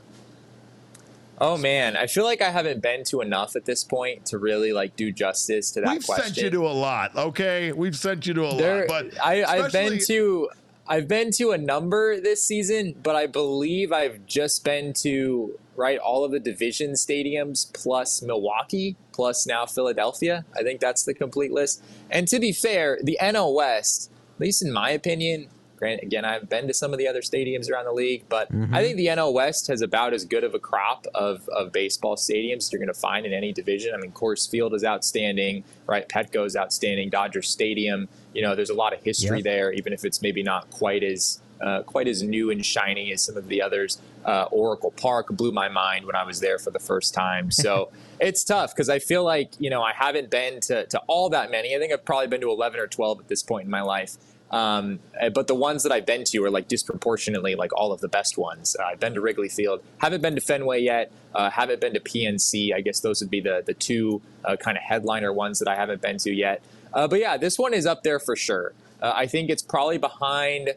Oh 1.38 1.56
man, 1.58 1.96
I 1.96 2.06
feel 2.06 2.24
like 2.24 2.40
I 2.40 2.50
haven't 2.50 2.80
been 2.82 3.04
to 3.04 3.20
enough 3.20 3.56
at 3.56 3.64
this 3.66 3.84
point 3.84 4.24
to 4.26 4.38
really 4.38 4.72
like 4.72 4.96
do 4.96 5.12
justice 5.12 5.70
to 5.72 5.80
that 5.80 5.86
question. 5.86 5.96
We've 5.98 6.06
question. 6.06 6.34
sent 6.34 6.44
you 6.44 6.50
to 6.50 6.66
a 6.66 6.72
lot. 6.72 7.14
Okay, 7.14 7.72
we've 7.72 7.96
sent 7.96 8.26
you 8.26 8.34
to 8.34 8.46
a 8.46 8.56
There- 8.56 8.86
lot, 8.86 9.12
but 9.12 9.20
I, 9.24 9.44
I've 9.44 9.72
been 9.72 9.98
to 10.06 10.48
I've 10.88 11.08
been 11.08 11.30
to 11.32 11.50
a 11.50 11.58
number 11.58 12.20
this 12.20 12.42
season, 12.42 12.94
but 13.02 13.16
I 13.16 13.26
believe 13.26 13.92
I've 13.92 14.24
just 14.26 14.64
been 14.64 14.92
to 15.02 15.58
right 15.74 15.98
all 15.98 16.24
of 16.24 16.30
the 16.30 16.38
division 16.40 16.92
stadiums 16.92 17.70
plus 17.74 18.22
Milwaukee 18.22 18.96
plus 19.12 19.46
now 19.46 19.66
Philadelphia. 19.66 20.44
I 20.56 20.62
think 20.62 20.80
that's 20.80 21.02
the 21.04 21.12
complete 21.12 21.52
list. 21.52 21.82
And 22.10 22.26
to 22.28 22.38
be 22.38 22.52
fair, 22.52 22.98
the 23.02 23.18
NL 23.20 23.52
West, 23.54 24.10
at 24.36 24.40
least 24.40 24.62
in 24.64 24.72
my 24.72 24.90
opinion, 24.90 25.48
granted 25.76 26.02
again 26.04 26.24
I 26.24 26.32
haven't 26.32 26.50
been 26.50 26.66
to 26.68 26.74
some 26.74 26.92
of 26.92 26.98
the 26.98 27.06
other 27.08 27.20
stadiums 27.20 27.70
around 27.70 27.84
the 27.84 27.92
league, 27.92 28.24
but 28.28 28.48
I 28.72 28.82
think 28.82 28.96
the 28.96 29.06
NL 29.06 29.32
West 29.32 29.66
has 29.68 29.82
about 29.82 30.12
as 30.12 30.24
good 30.24 30.44
of 30.44 30.54
a 30.54 30.58
crop 30.58 31.06
of, 31.14 31.48
of 31.50 31.72
baseball 31.72 32.16
stadiums 32.16 32.72
you're 32.72 32.78
going 32.78 32.92
to 32.92 32.94
find 32.94 33.26
in 33.26 33.32
any 33.32 33.52
division. 33.52 33.94
I 33.94 33.98
mean, 33.98 34.12
Coors 34.12 34.48
Field 34.50 34.74
is 34.74 34.84
outstanding, 34.84 35.64
right? 35.86 36.08
Petco 36.08 36.44
is 36.46 36.56
outstanding. 36.56 37.10
Dodger 37.10 37.42
Stadium, 37.42 38.08
you 38.34 38.42
know, 38.42 38.54
there's 38.54 38.70
a 38.70 38.74
lot 38.74 38.92
of 38.92 39.02
history 39.02 39.38
Yep. 39.38 39.44
there, 39.44 39.72
even 39.72 39.92
if 39.92 40.04
it's 40.04 40.22
maybe 40.22 40.42
not 40.42 40.70
quite 40.70 41.02
as 41.02 41.40
uh, 41.60 41.82
quite 41.82 42.06
as 42.06 42.22
new 42.22 42.50
and 42.50 42.64
shiny 42.64 43.12
as 43.12 43.22
some 43.22 43.36
of 43.36 43.48
the 43.48 43.62
others. 43.62 43.98
Uh, 44.24 44.46
Oracle 44.50 44.90
Park 44.90 45.28
blew 45.30 45.52
my 45.52 45.68
mind 45.68 46.04
when 46.04 46.14
I 46.16 46.24
was 46.24 46.40
there 46.40 46.58
for 46.58 46.70
the 46.70 46.78
first 46.78 47.14
time. 47.14 47.50
So 47.50 47.90
it's 48.20 48.44
tough 48.44 48.74
because 48.74 48.88
I 48.88 48.98
feel 48.98 49.24
like 49.24 49.52
you 49.58 49.70
know 49.70 49.82
I 49.82 49.92
haven't 49.92 50.30
been 50.30 50.60
to 50.62 50.84
to 50.86 50.98
all 51.06 51.30
that 51.30 51.50
many. 51.50 51.74
I 51.74 51.78
think 51.78 51.92
I've 51.92 52.04
probably 52.04 52.26
been 52.26 52.40
to 52.42 52.50
11 52.50 52.78
or 52.80 52.86
12 52.86 53.20
at 53.20 53.28
this 53.28 53.42
point 53.42 53.64
in 53.64 53.70
my 53.70 53.82
life. 53.82 54.16
Um, 54.50 55.00
uh, 55.20 55.28
but 55.30 55.48
the 55.48 55.54
ones 55.54 55.82
that 55.82 55.90
I've 55.90 56.06
been 56.06 56.22
to 56.24 56.44
are 56.44 56.50
like 56.50 56.68
disproportionately 56.68 57.56
like 57.56 57.72
all 57.76 57.92
of 57.92 58.00
the 58.00 58.08
best 58.08 58.38
ones. 58.38 58.76
Uh, 58.78 58.84
I've 58.84 59.00
been 59.00 59.14
to 59.14 59.20
Wrigley 59.20 59.48
Field, 59.48 59.82
haven't 59.98 60.22
been 60.22 60.36
to 60.36 60.40
Fenway 60.40 60.82
yet, 60.82 61.10
uh, 61.34 61.50
haven't 61.50 61.80
been 61.80 61.94
to 61.94 62.00
PNC. 62.00 62.72
I 62.72 62.80
guess 62.80 63.00
those 63.00 63.20
would 63.20 63.30
be 63.30 63.40
the 63.40 63.62
the 63.66 63.74
two 63.74 64.22
uh, 64.44 64.56
kind 64.56 64.76
of 64.76 64.84
headliner 64.84 65.32
ones 65.32 65.58
that 65.58 65.68
I 65.68 65.74
haven't 65.74 66.00
been 66.00 66.18
to 66.18 66.32
yet. 66.32 66.62
Uh, 66.92 67.08
but 67.08 67.20
yeah, 67.20 67.36
this 67.36 67.58
one 67.58 67.74
is 67.74 67.86
up 67.86 68.04
there 68.04 68.18
for 68.18 68.36
sure. 68.36 68.72
Uh, 69.02 69.12
I 69.14 69.26
think 69.26 69.50
it's 69.50 69.62
probably 69.62 69.98
behind. 69.98 70.70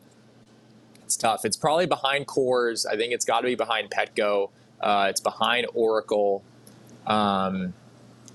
It's 1.04 1.16
tough. 1.16 1.46
It's 1.46 1.58
probably 1.58 1.86
behind 1.86 2.28
Coors. 2.28 2.86
I 2.86 2.96
think 2.96 3.14
it's 3.14 3.26
got 3.26 3.42
to 3.42 3.48
be 3.48 3.56
behind 3.56 3.90
Petco. 3.90 4.50
Uh, 4.80 5.08
it's 5.10 5.22
behind 5.22 5.68
Oracle. 5.74 6.44
Um, 7.08 7.74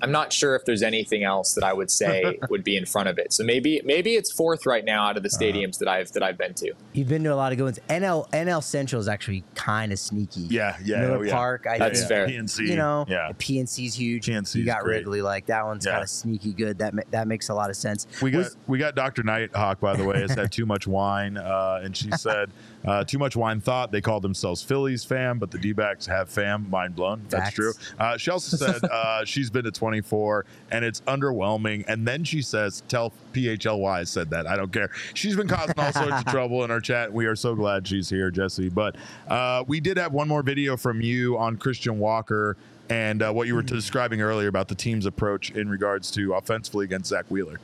I'm 0.05 0.13
not 0.13 0.33
sure 0.33 0.55
if 0.55 0.65
there's 0.67 0.83
anything 0.83 1.25
else 1.25 1.55
that 1.55 1.65
I 1.65 1.73
would 1.73 1.91
say 1.91 2.39
would 2.51 2.63
be 2.63 2.77
in 2.77 2.85
front 2.85 3.09
of 3.09 3.19
it. 3.19 3.33
So 3.33 3.43
maybe 3.43 3.81
maybe 3.85 4.15
it's 4.17 4.31
fourth 4.31 4.67
right 4.67 4.85
now 4.85 5.07
out 5.09 5.17
of 5.17 5.23
the 5.23 5.29
Uh-huh. 5.31 5.39
stadiums 5.43 5.79
that 5.79 5.89
I've 5.89 6.13
that 6.13 6.23
I've 6.23 6.37
been 6.39 6.53
to. 6.55 6.73
You've 6.93 7.09
been 7.09 7.25
to 7.25 7.33
a 7.33 7.35
lot 7.35 7.53
of 7.53 7.59
good 7.59 7.65
ones. 7.65 7.79
NL 7.89 8.29
NL 8.33 8.63
Central 8.63 9.01
is 9.01 9.09
actually 9.09 9.43
kind 9.55 9.93
of 9.93 9.99
sneaky. 9.99 10.43
Yeah, 10.43 10.77
yeah, 10.85 11.01
Miller 11.01 11.17
oh, 11.17 11.23
yeah. 11.23 11.33
Park. 11.33 11.67
I 11.67 11.79
That's 11.79 12.01
think, 12.01 12.09
fair. 12.09 12.29
PNC, 12.29 12.69
You 12.69 12.77
know, 12.77 13.07
yeah. 13.09 13.31
PNC's 13.39 13.95
huge. 13.95 14.27
PNC 14.27 14.57
you 14.57 14.65
got 14.67 14.83
great. 14.83 14.99
Wrigley. 14.99 15.23
Like 15.23 15.47
that 15.47 15.65
one's 15.65 15.87
Yeah. 15.87 15.93
kind 15.93 16.03
of 16.03 16.11
sneaky 16.11 16.53
good. 16.53 16.79
That 16.79 16.95
that 17.11 17.27
makes 17.27 17.49
a 17.49 17.55
lot 17.55 17.71
of 17.71 17.77
sense. 17.77 18.07
We 18.21 18.31
got 18.31 18.39
Was- 18.39 18.57
we 18.67 18.79
got 18.79 18.95
Dr. 18.95 19.23
Nighthawk 19.23 19.81
by 19.81 19.97
the 19.97 20.05
way 20.05 20.21
has 20.21 20.35
had 20.35 20.53
too 20.53 20.67
much 20.67 20.87
wine, 20.87 21.37
uh, 21.39 21.81
and 21.83 21.97
she 21.97 22.11
said 22.17 22.51
Uh, 22.85 23.05
too 23.05 23.19
much 23.19 23.37
wine 23.37 23.61
thought. 23.61 23.91
They 23.91 24.01
call 24.01 24.21
themselves 24.21 24.63
Phillies 24.63 25.05
fam, 25.05 25.39
but 25.39 25.51
the 25.51 25.59
D 25.59 25.73
backs 25.73 26.07
have 26.07 26.29
fam. 26.29 26.69
Mind 26.71 26.95
blown. 26.95 27.23
That's 27.29 27.45
Facts. 27.45 27.55
true. 27.55 27.73
Uh, 27.99 28.17
she 28.17 28.31
also 28.31 28.57
said 28.57 28.85
uh, 28.91 29.25
she's 29.25 29.51
been 29.51 29.65
to 29.65 29.71
24 29.71 30.45
and 30.71 30.85
it's 30.85 31.01
underwhelming. 31.03 31.85
And 31.89 32.07
then 32.07 32.25
she 32.25 32.43
says, 32.43 32.83
tell 32.89 33.13
PHLY 33.33 33.91
I 33.91 34.05
said 34.05 34.31
that. 34.31 34.47
I 34.47 34.57
don't 34.57 34.73
care. 34.73 34.91
She's 35.15 35.37
been 35.37 35.49
causing 35.49 35.75
all 35.79 35.93
sorts 35.93 36.13
of 36.13 36.25
trouble 36.27 36.65
in 36.65 36.71
our 36.71 36.81
chat. 36.81 37.13
We 37.13 37.27
are 37.27 37.37
so 37.37 37.55
glad 37.55 37.87
she's 37.87 38.09
here, 38.11 38.31
Jesse. 38.31 38.69
But 38.69 38.97
uh, 39.29 39.65
we 39.67 39.81
did 39.81 39.97
have 39.97 40.13
one 40.13 40.29
more 40.29 40.43
video 40.43 40.77
from 40.77 41.01
you 41.01 41.39
on 41.39 41.57
Christian 41.57 41.99
Walker 41.99 42.57
and 42.91 43.23
uh, 43.23 43.33
what 43.33 43.47
you 43.47 43.55
were 43.55 43.63
describing 43.63 44.21
earlier 44.21 44.49
about 44.49 44.69
the 44.69 44.75
team's 44.75 45.07
approach 45.07 45.51
in 45.53 45.69
regards 45.69 46.11
to 46.13 46.35
offensively 46.35 46.85
against 46.85 47.09
Zack 47.09 47.25
Wheeler. 47.31 47.59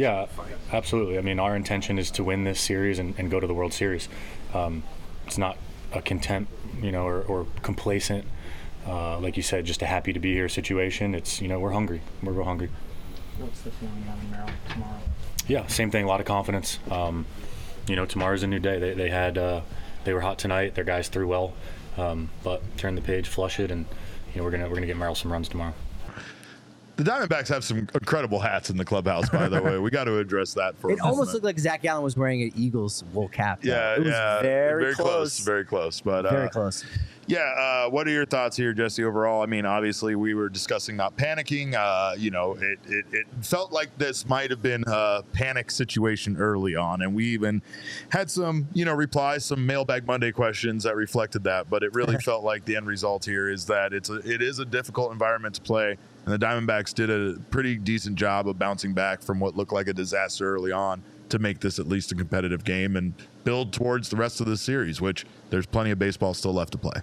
Yeah, 0.00 0.28
absolutely. 0.72 1.18
I 1.18 1.20
mean, 1.20 1.38
our 1.38 1.54
intention 1.54 1.98
is 1.98 2.10
to 2.12 2.24
win 2.24 2.44
this 2.44 2.58
series 2.58 2.98
and, 2.98 3.14
and 3.18 3.30
go 3.30 3.38
to 3.38 3.46
the 3.46 3.52
World 3.52 3.74
Series. 3.74 4.08
Um, 4.54 4.82
it's 5.26 5.36
not 5.36 5.58
a 5.92 6.00
contempt, 6.00 6.50
you 6.80 6.90
know, 6.90 7.06
or, 7.06 7.20
or 7.20 7.46
complacent, 7.60 8.24
uh, 8.86 9.20
like 9.20 9.36
you 9.36 9.42
said, 9.42 9.66
just 9.66 9.82
a 9.82 9.86
happy 9.86 10.14
to 10.14 10.18
be 10.18 10.32
here 10.32 10.48
situation. 10.48 11.14
It's, 11.14 11.42
you 11.42 11.48
know, 11.48 11.60
we're 11.60 11.72
hungry. 11.72 12.00
We're 12.22 12.32
real 12.32 12.46
hungry. 12.46 12.70
What's 13.36 13.60
the 13.60 13.72
feeling 13.72 14.02
having 14.04 14.30
Merrill 14.30 14.48
tomorrow? 14.70 15.00
Yeah, 15.46 15.66
same 15.66 15.90
thing. 15.90 16.06
A 16.06 16.08
lot 16.08 16.20
of 16.20 16.24
confidence. 16.24 16.78
Um, 16.90 17.26
you 17.86 17.94
know, 17.94 18.06
tomorrow's 18.06 18.42
a 18.42 18.46
new 18.46 18.58
day. 18.58 18.78
They, 18.78 18.94
they 18.94 19.10
had, 19.10 19.36
uh, 19.36 19.60
they 20.04 20.14
were 20.14 20.22
hot 20.22 20.38
tonight. 20.38 20.76
Their 20.76 20.84
guys 20.84 21.08
threw 21.08 21.28
well, 21.28 21.52
um, 21.98 22.30
but 22.42 22.62
turn 22.78 22.94
the 22.94 23.02
page, 23.02 23.28
flush 23.28 23.60
it, 23.60 23.70
and 23.70 23.84
you 24.32 24.38
know 24.38 24.44
we're 24.44 24.50
gonna 24.50 24.66
we're 24.66 24.76
gonna 24.76 24.86
get 24.86 24.96
Merrill 24.96 25.14
some 25.14 25.30
runs 25.30 25.50
tomorrow. 25.50 25.74
The 27.00 27.10
Diamondbacks 27.10 27.48
have 27.48 27.64
some 27.64 27.78
incredible 27.78 28.40
hats 28.40 28.68
in 28.68 28.76
the 28.76 28.84
clubhouse, 28.84 29.30
by 29.30 29.48
the 29.48 29.62
way. 29.62 29.78
We 29.78 29.88
got 29.88 30.04
to 30.04 30.18
address 30.18 30.52
that 30.52 30.76
for 30.76 30.90
a 30.90 30.92
It 30.92 31.00
almost 31.00 31.32
looked 31.32 31.46
like 31.46 31.58
Zac 31.58 31.80
Gallen 31.80 32.04
was 32.04 32.14
wearing 32.14 32.42
an 32.42 32.52
Eagles 32.54 33.04
wool 33.14 33.26
cap. 33.26 33.62
though. 33.62 33.70
Yeah, 33.70 33.94
it 33.94 34.00
was 34.00 34.08
yeah, 34.08 34.42
very, 34.42 34.94
close. 34.94 35.38
very 35.38 35.64
close. 35.64 36.02
But 36.02 36.26
uh, 36.26 36.30
Very 36.30 36.50
close. 36.50 36.84
Yeah, 37.26 37.38
uh, 37.38 37.88
what 37.88 38.08
are 38.08 38.10
your 38.10 38.26
thoughts 38.26 38.56
here, 38.56 38.72
Jesse? 38.72 39.04
Overall, 39.04 39.40
I 39.40 39.46
mean, 39.46 39.64
obviously, 39.64 40.16
we 40.16 40.34
were 40.34 40.48
discussing 40.48 40.96
not 40.96 41.16
panicking. 41.16 41.74
Uh, 41.74 42.16
you 42.18 42.32
know, 42.32 42.54
it, 42.60 42.78
it, 42.86 43.04
it 43.12 43.26
felt 43.40 43.72
like 43.72 43.96
this 43.98 44.28
might 44.28 44.50
have 44.50 44.60
been 44.60 44.82
a 44.86 45.22
panic 45.32 45.70
situation 45.70 46.36
early 46.36 46.74
on, 46.74 47.02
and 47.02 47.14
we 47.14 47.26
even 47.26 47.62
had 48.08 48.30
some, 48.30 48.66
you 48.74 48.84
know, 48.84 48.92
replies, 48.92 49.44
some 49.44 49.64
mailbag 49.64 50.06
Monday 50.06 50.32
questions 50.32 50.82
that 50.82 50.96
reflected 50.96 51.44
that. 51.44 51.70
But 51.70 51.84
it 51.84 51.94
really 51.94 52.16
felt 52.24 52.42
like 52.42 52.64
the 52.64 52.74
end 52.76 52.88
result 52.88 53.24
here 53.24 53.48
is 53.48 53.64
that 53.66 53.92
it's 53.92 54.10
a, 54.10 54.16
it 54.16 54.42
is 54.42 54.58
a 54.58 54.64
difficult 54.64 55.12
environment 55.12 55.54
to 55.54 55.60
play, 55.62 55.98
and 56.24 56.34
the 56.34 56.38
Diamondbacks 56.38 56.94
did 56.94 57.10
a 57.10 57.38
pretty 57.50 57.76
decent 57.76 58.16
job 58.16 58.48
of 58.48 58.58
bouncing 58.58 58.92
back 58.92 59.22
from 59.22 59.40
what 59.40 59.56
looked 59.56 59.72
like 59.72 59.88
a 59.88 59.92
disaster 59.92 60.54
early 60.54 60.72
on 60.72 61.02
to 61.30 61.38
make 61.38 61.60
this 61.60 61.78
at 61.78 61.86
least 61.86 62.12
a 62.12 62.14
competitive 62.14 62.64
game 62.64 62.96
and 62.96 63.14
build 63.44 63.72
towards 63.72 64.08
the 64.08 64.16
rest 64.16 64.40
of 64.40 64.46
the 64.46 64.56
series, 64.56 65.00
which 65.00 65.24
there's 65.50 65.66
plenty 65.66 65.90
of 65.90 65.98
baseball 65.98 66.34
still 66.34 66.52
left 66.52 66.72
to 66.72 66.78
play. 66.78 67.00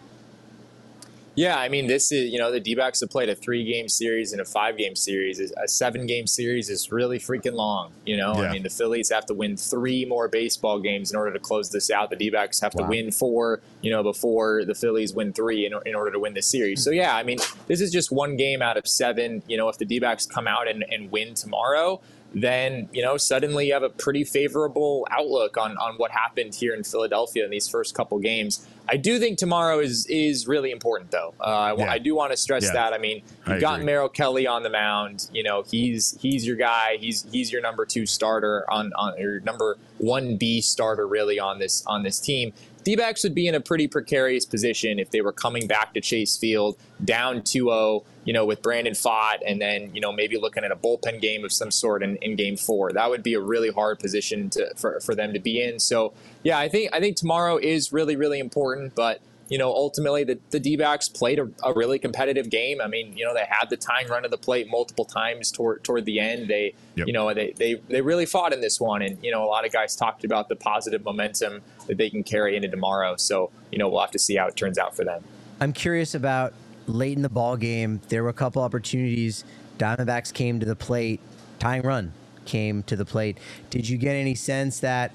Yeah, 1.37 1.55
I 1.59 1.69
mean, 1.69 1.85
this 1.85 2.11
is, 2.11 2.31
you 2.31 2.39
know, 2.39 2.51
the 2.51 2.59
D 2.59 2.73
backs 2.73 2.99
have 3.01 3.11
played 3.11 3.29
a 3.29 3.35
three 3.35 3.63
game 3.63 3.87
series 3.87 4.31
and 4.31 4.41
a 4.41 4.45
five 4.45 4.75
game 4.75 4.95
series. 4.95 5.39
A 5.39 5.67
seven 5.67 6.07
game 6.07 6.25
series 6.25 6.67
is 6.67 6.91
really 6.91 7.19
freaking 7.19 7.53
long. 7.53 7.91
You 8.07 8.17
know, 8.17 8.33
Yeah. 8.35 8.49
I 8.49 8.53
mean, 8.53 8.63
the 8.63 8.71
Phillies 8.71 9.11
have 9.11 9.27
to 9.27 9.35
win 9.35 9.55
three 9.55 10.03
more 10.03 10.27
baseball 10.27 10.79
games 10.79 11.11
in 11.11 11.15
order 11.15 11.31
to 11.31 11.39
close 11.39 11.69
this 11.69 11.91
out. 11.91 12.09
The 12.09 12.15
D 12.15 12.31
backs 12.31 12.59
have 12.61 12.73
Wow. 12.73 12.85
to 12.85 12.89
win 12.89 13.11
four, 13.11 13.61
you 13.81 13.91
know, 13.91 14.01
before 14.01 14.65
the 14.65 14.73
Phillies 14.73 15.13
win 15.13 15.31
three 15.31 15.67
in, 15.67 15.73
in 15.85 15.93
order 15.93 16.09
to 16.09 16.19
win 16.19 16.33
this 16.33 16.47
series. 16.47 16.83
So, 16.83 16.89
yeah, 16.89 17.15
I 17.15 17.21
mean, 17.21 17.37
this 17.67 17.81
is 17.81 17.91
just 17.91 18.11
one 18.11 18.35
game 18.35 18.63
out 18.63 18.75
of 18.75 18.87
seven. 18.87 19.43
You 19.47 19.57
know, 19.57 19.69
if 19.69 19.77
the 19.77 19.85
D 19.85 19.99
backs 19.99 20.25
come 20.25 20.47
out 20.47 20.67
and, 20.67 20.83
and 20.89 21.11
win 21.11 21.35
tomorrow, 21.35 22.01
then 22.33 22.89
you 22.91 23.01
know 23.01 23.15
suddenly 23.15 23.67
you 23.67 23.73
have 23.73 23.83
a 23.83 23.89
pretty 23.89 24.23
favorable 24.25 25.07
outlook 25.11 25.55
on 25.55 25.77
on 25.77 25.95
what 25.95 26.11
happened 26.11 26.53
here 26.53 26.73
in 26.73 26.83
Philadelphia 26.83 27.45
in 27.45 27.49
these 27.49 27.69
first 27.69 27.95
couple 27.95 28.19
games. 28.19 28.67
I 28.89 28.97
do 28.97 29.19
think 29.19 29.37
tomorrow 29.37 29.79
is 29.79 30.05
is 30.07 30.47
really 30.47 30.71
important 30.71 31.11
though. 31.11 31.33
Uh, 31.39 31.43
I, 31.43 31.75
Yeah. 31.75 31.91
I 31.91 31.97
do 31.97 32.15
want 32.15 32.31
to 32.31 32.37
stress 32.37 32.63
Yeah. 32.63 32.73
that. 32.73 32.93
I 32.93 32.97
mean, 32.97 33.21
you've 33.47 33.61
got 33.61 33.75
agree. 33.75 33.85
Merrill 33.85 34.09
Kelly 34.09 34.47
on 34.47 34.63
the 34.63 34.69
mound. 34.69 35.27
You 35.33 35.43
know, 35.43 35.63
he's 35.69 36.17
he's 36.21 36.45
your 36.45 36.55
guy. 36.55 36.97
He's 36.99 37.25
he's 37.31 37.51
your 37.51 37.61
number 37.61 37.85
two 37.85 38.05
starter 38.05 38.65
on 38.71 38.91
on 38.95 39.17
your 39.19 39.39
number 39.41 39.77
one 39.97 40.37
B 40.37 40.61
starter 40.61 41.07
really 41.07 41.39
on 41.39 41.59
this 41.59 41.83
on 41.87 42.03
this 42.03 42.19
team. 42.19 42.53
D-backs 42.83 43.21
would 43.23 43.35
be 43.35 43.47
in 43.49 43.55
a 43.55 43.59
pretty 43.59 43.85
precarious 43.85 44.45
position 44.45 44.97
if 44.97 45.11
they 45.11 45.19
were 45.19 45.33
coming 45.33 45.67
back 45.67 45.93
to 45.93 45.99
Chase 45.99 46.37
Field 46.37 46.77
down 47.03 47.41
2-0, 47.41 48.05
you 48.27 48.33
know, 48.33 48.45
with 48.45 48.61
Brandon 48.61 48.93
Pfaadt 48.93 49.37
and 49.47 49.61
then, 49.61 49.89
you 49.95 50.01
know, 50.01 50.11
maybe 50.11 50.37
looking 50.37 50.65
at 50.65 50.71
a 50.71 50.75
bullpen 50.75 51.21
game 51.21 51.45
of 51.45 51.53
some 51.53 51.71
sort 51.71 52.03
in, 52.03 52.17
in 52.17 52.35
game 52.35 52.57
four. 52.57 52.91
That 52.91 53.09
would 53.09 53.23
be 53.23 53.33
a 53.33 53.39
really 53.39 53.71
hard 53.71 53.99
position 53.99 54.49
to 54.51 54.75
for, 54.75 54.99
for 54.99 55.15
them 55.15 55.31
to 55.33 55.39
be 55.39 55.63
in. 55.63 55.79
So 55.79 56.13
yeah, 56.43 56.59
I 56.59 56.67
think 56.67 56.93
I 56.93 56.99
think 56.99 57.15
tomorrow 57.15 57.57
is 57.57 57.93
really, 57.93 58.17
really 58.17 58.39
important, 58.39 58.93
but 58.95 59.21
you 59.49 59.57
know, 59.57 59.69
ultimately 59.69 60.25
the, 60.25 60.37
the 60.49 60.59
D-backs 60.59 61.07
played 61.07 61.39
a, 61.39 61.47
a 61.63 61.71
really 61.71 61.99
competitive 61.99 62.49
game. 62.49 62.81
I 62.81 62.87
mean, 62.87 63.15
you 63.15 63.23
know, 63.23 63.33
they 63.33 63.45
had 63.49 63.69
the 63.69 63.77
tying 63.77 64.09
run 64.09 64.25
of 64.25 64.31
the 64.31 64.37
plate 64.37 64.67
multiple 64.69 65.05
times 65.05 65.49
toward 65.49 65.85
toward 65.85 66.03
the 66.03 66.19
end. 66.19 66.49
They, 66.49 66.75
Yep. 66.95 67.07
you 67.07 67.13
know, 67.13 67.33
they, 67.33 67.53
they 67.55 67.75
they 67.87 68.01
really 68.01 68.25
fought 68.25 68.51
in 68.51 68.59
this 68.59 68.81
one, 68.81 69.01
and 69.03 69.23
you 69.23 69.31
know, 69.31 69.43
a 69.43 69.47
lot 69.47 69.65
of 69.65 69.71
guys 69.71 69.95
talked 69.95 70.25
about 70.25 70.49
the 70.49 70.57
positive 70.57 71.05
momentum 71.05 71.61
that 71.85 71.97
they 71.97 72.09
can 72.09 72.23
carry 72.23 72.57
into 72.57 72.67
tomorrow. 72.67 73.15
So, 73.15 73.51
you 73.71 73.77
know, 73.77 73.87
we'll 73.87 74.01
have 74.01 74.11
to 74.11 74.19
see 74.19 74.35
how 74.35 74.47
it 74.47 74.57
turns 74.57 74.77
out 74.77 74.95
for 74.97 75.05
them. 75.05 75.23
I'm 75.61 75.71
curious 75.71 76.13
about 76.13 76.53
late 76.87 77.15
in 77.15 77.21
the 77.21 77.29
ball 77.29 77.57
game. 77.57 78.01
There 78.09 78.23
were 78.23 78.29
a 78.29 78.33
couple 78.33 78.61
opportunities. 78.61 79.43
Diamondbacks 79.77 80.33
came 80.33 80.59
to 80.59 80.65
the 80.65 80.75
plate. 80.75 81.19
Tying 81.59 81.83
run 81.83 82.13
came 82.45 82.83
to 82.83 82.95
the 82.95 83.05
plate. 83.05 83.37
Did 83.69 83.87
you 83.87 83.97
get 83.97 84.15
any 84.15 84.35
sense 84.35 84.79
that 84.79 85.11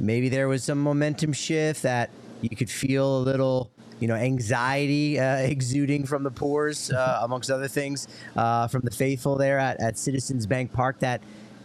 maybe 0.00 0.28
there 0.28 0.48
was 0.48 0.64
some 0.64 0.82
momentum 0.82 1.32
shift 1.32 1.82
that 1.82 2.10
you 2.40 2.56
could 2.56 2.70
feel 2.70 3.18
a 3.18 3.20
little, 3.20 3.70
you 4.00 4.08
know, 4.08 4.14
anxiety 4.14 5.18
uh, 5.18 5.36
exuding 5.38 6.06
from 6.06 6.22
the 6.22 6.30
pores, 6.30 6.90
uh, 6.90 7.20
amongst 7.22 7.50
other 7.50 7.68
things, 7.68 8.08
uh, 8.36 8.68
from 8.68 8.82
the 8.82 8.90
faithful 8.90 9.36
there 9.36 9.58
at, 9.58 9.80
at 9.80 9.98
Citizens 9.98 10.46
Bank 10.46 10.72
Park? 10.72 11.00
That 11.00 11.20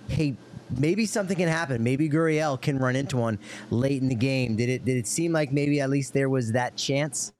hey, 0.09 0.35
maybe 0.77 1.05
something 1.05 1.37
can 1.37 1.47
happen. 1.49 1.83
Maybe 1.83 2.09
Gurriel 2.09 2.59
can 2.59 2.79
run 2.79 2.95
into 2.95 3.17
one 3.17 3.39
late 3.69 4.01
in 4.01 4.09
the 4.09 4.15
game. 4.15 4.55
Did 4.55 4.69
it? 4.69 4.85
Did 4.85 4.97
it 4.97 5.07
seem 5.07 5.31
like 5.31 5.51
maybe 5.51 5.79
at 5.79 5.89
least 5.89 6.13
there 6.13 6.29
was 6.29 6.51
that 6.53 6.75
chance? 6.75 7.31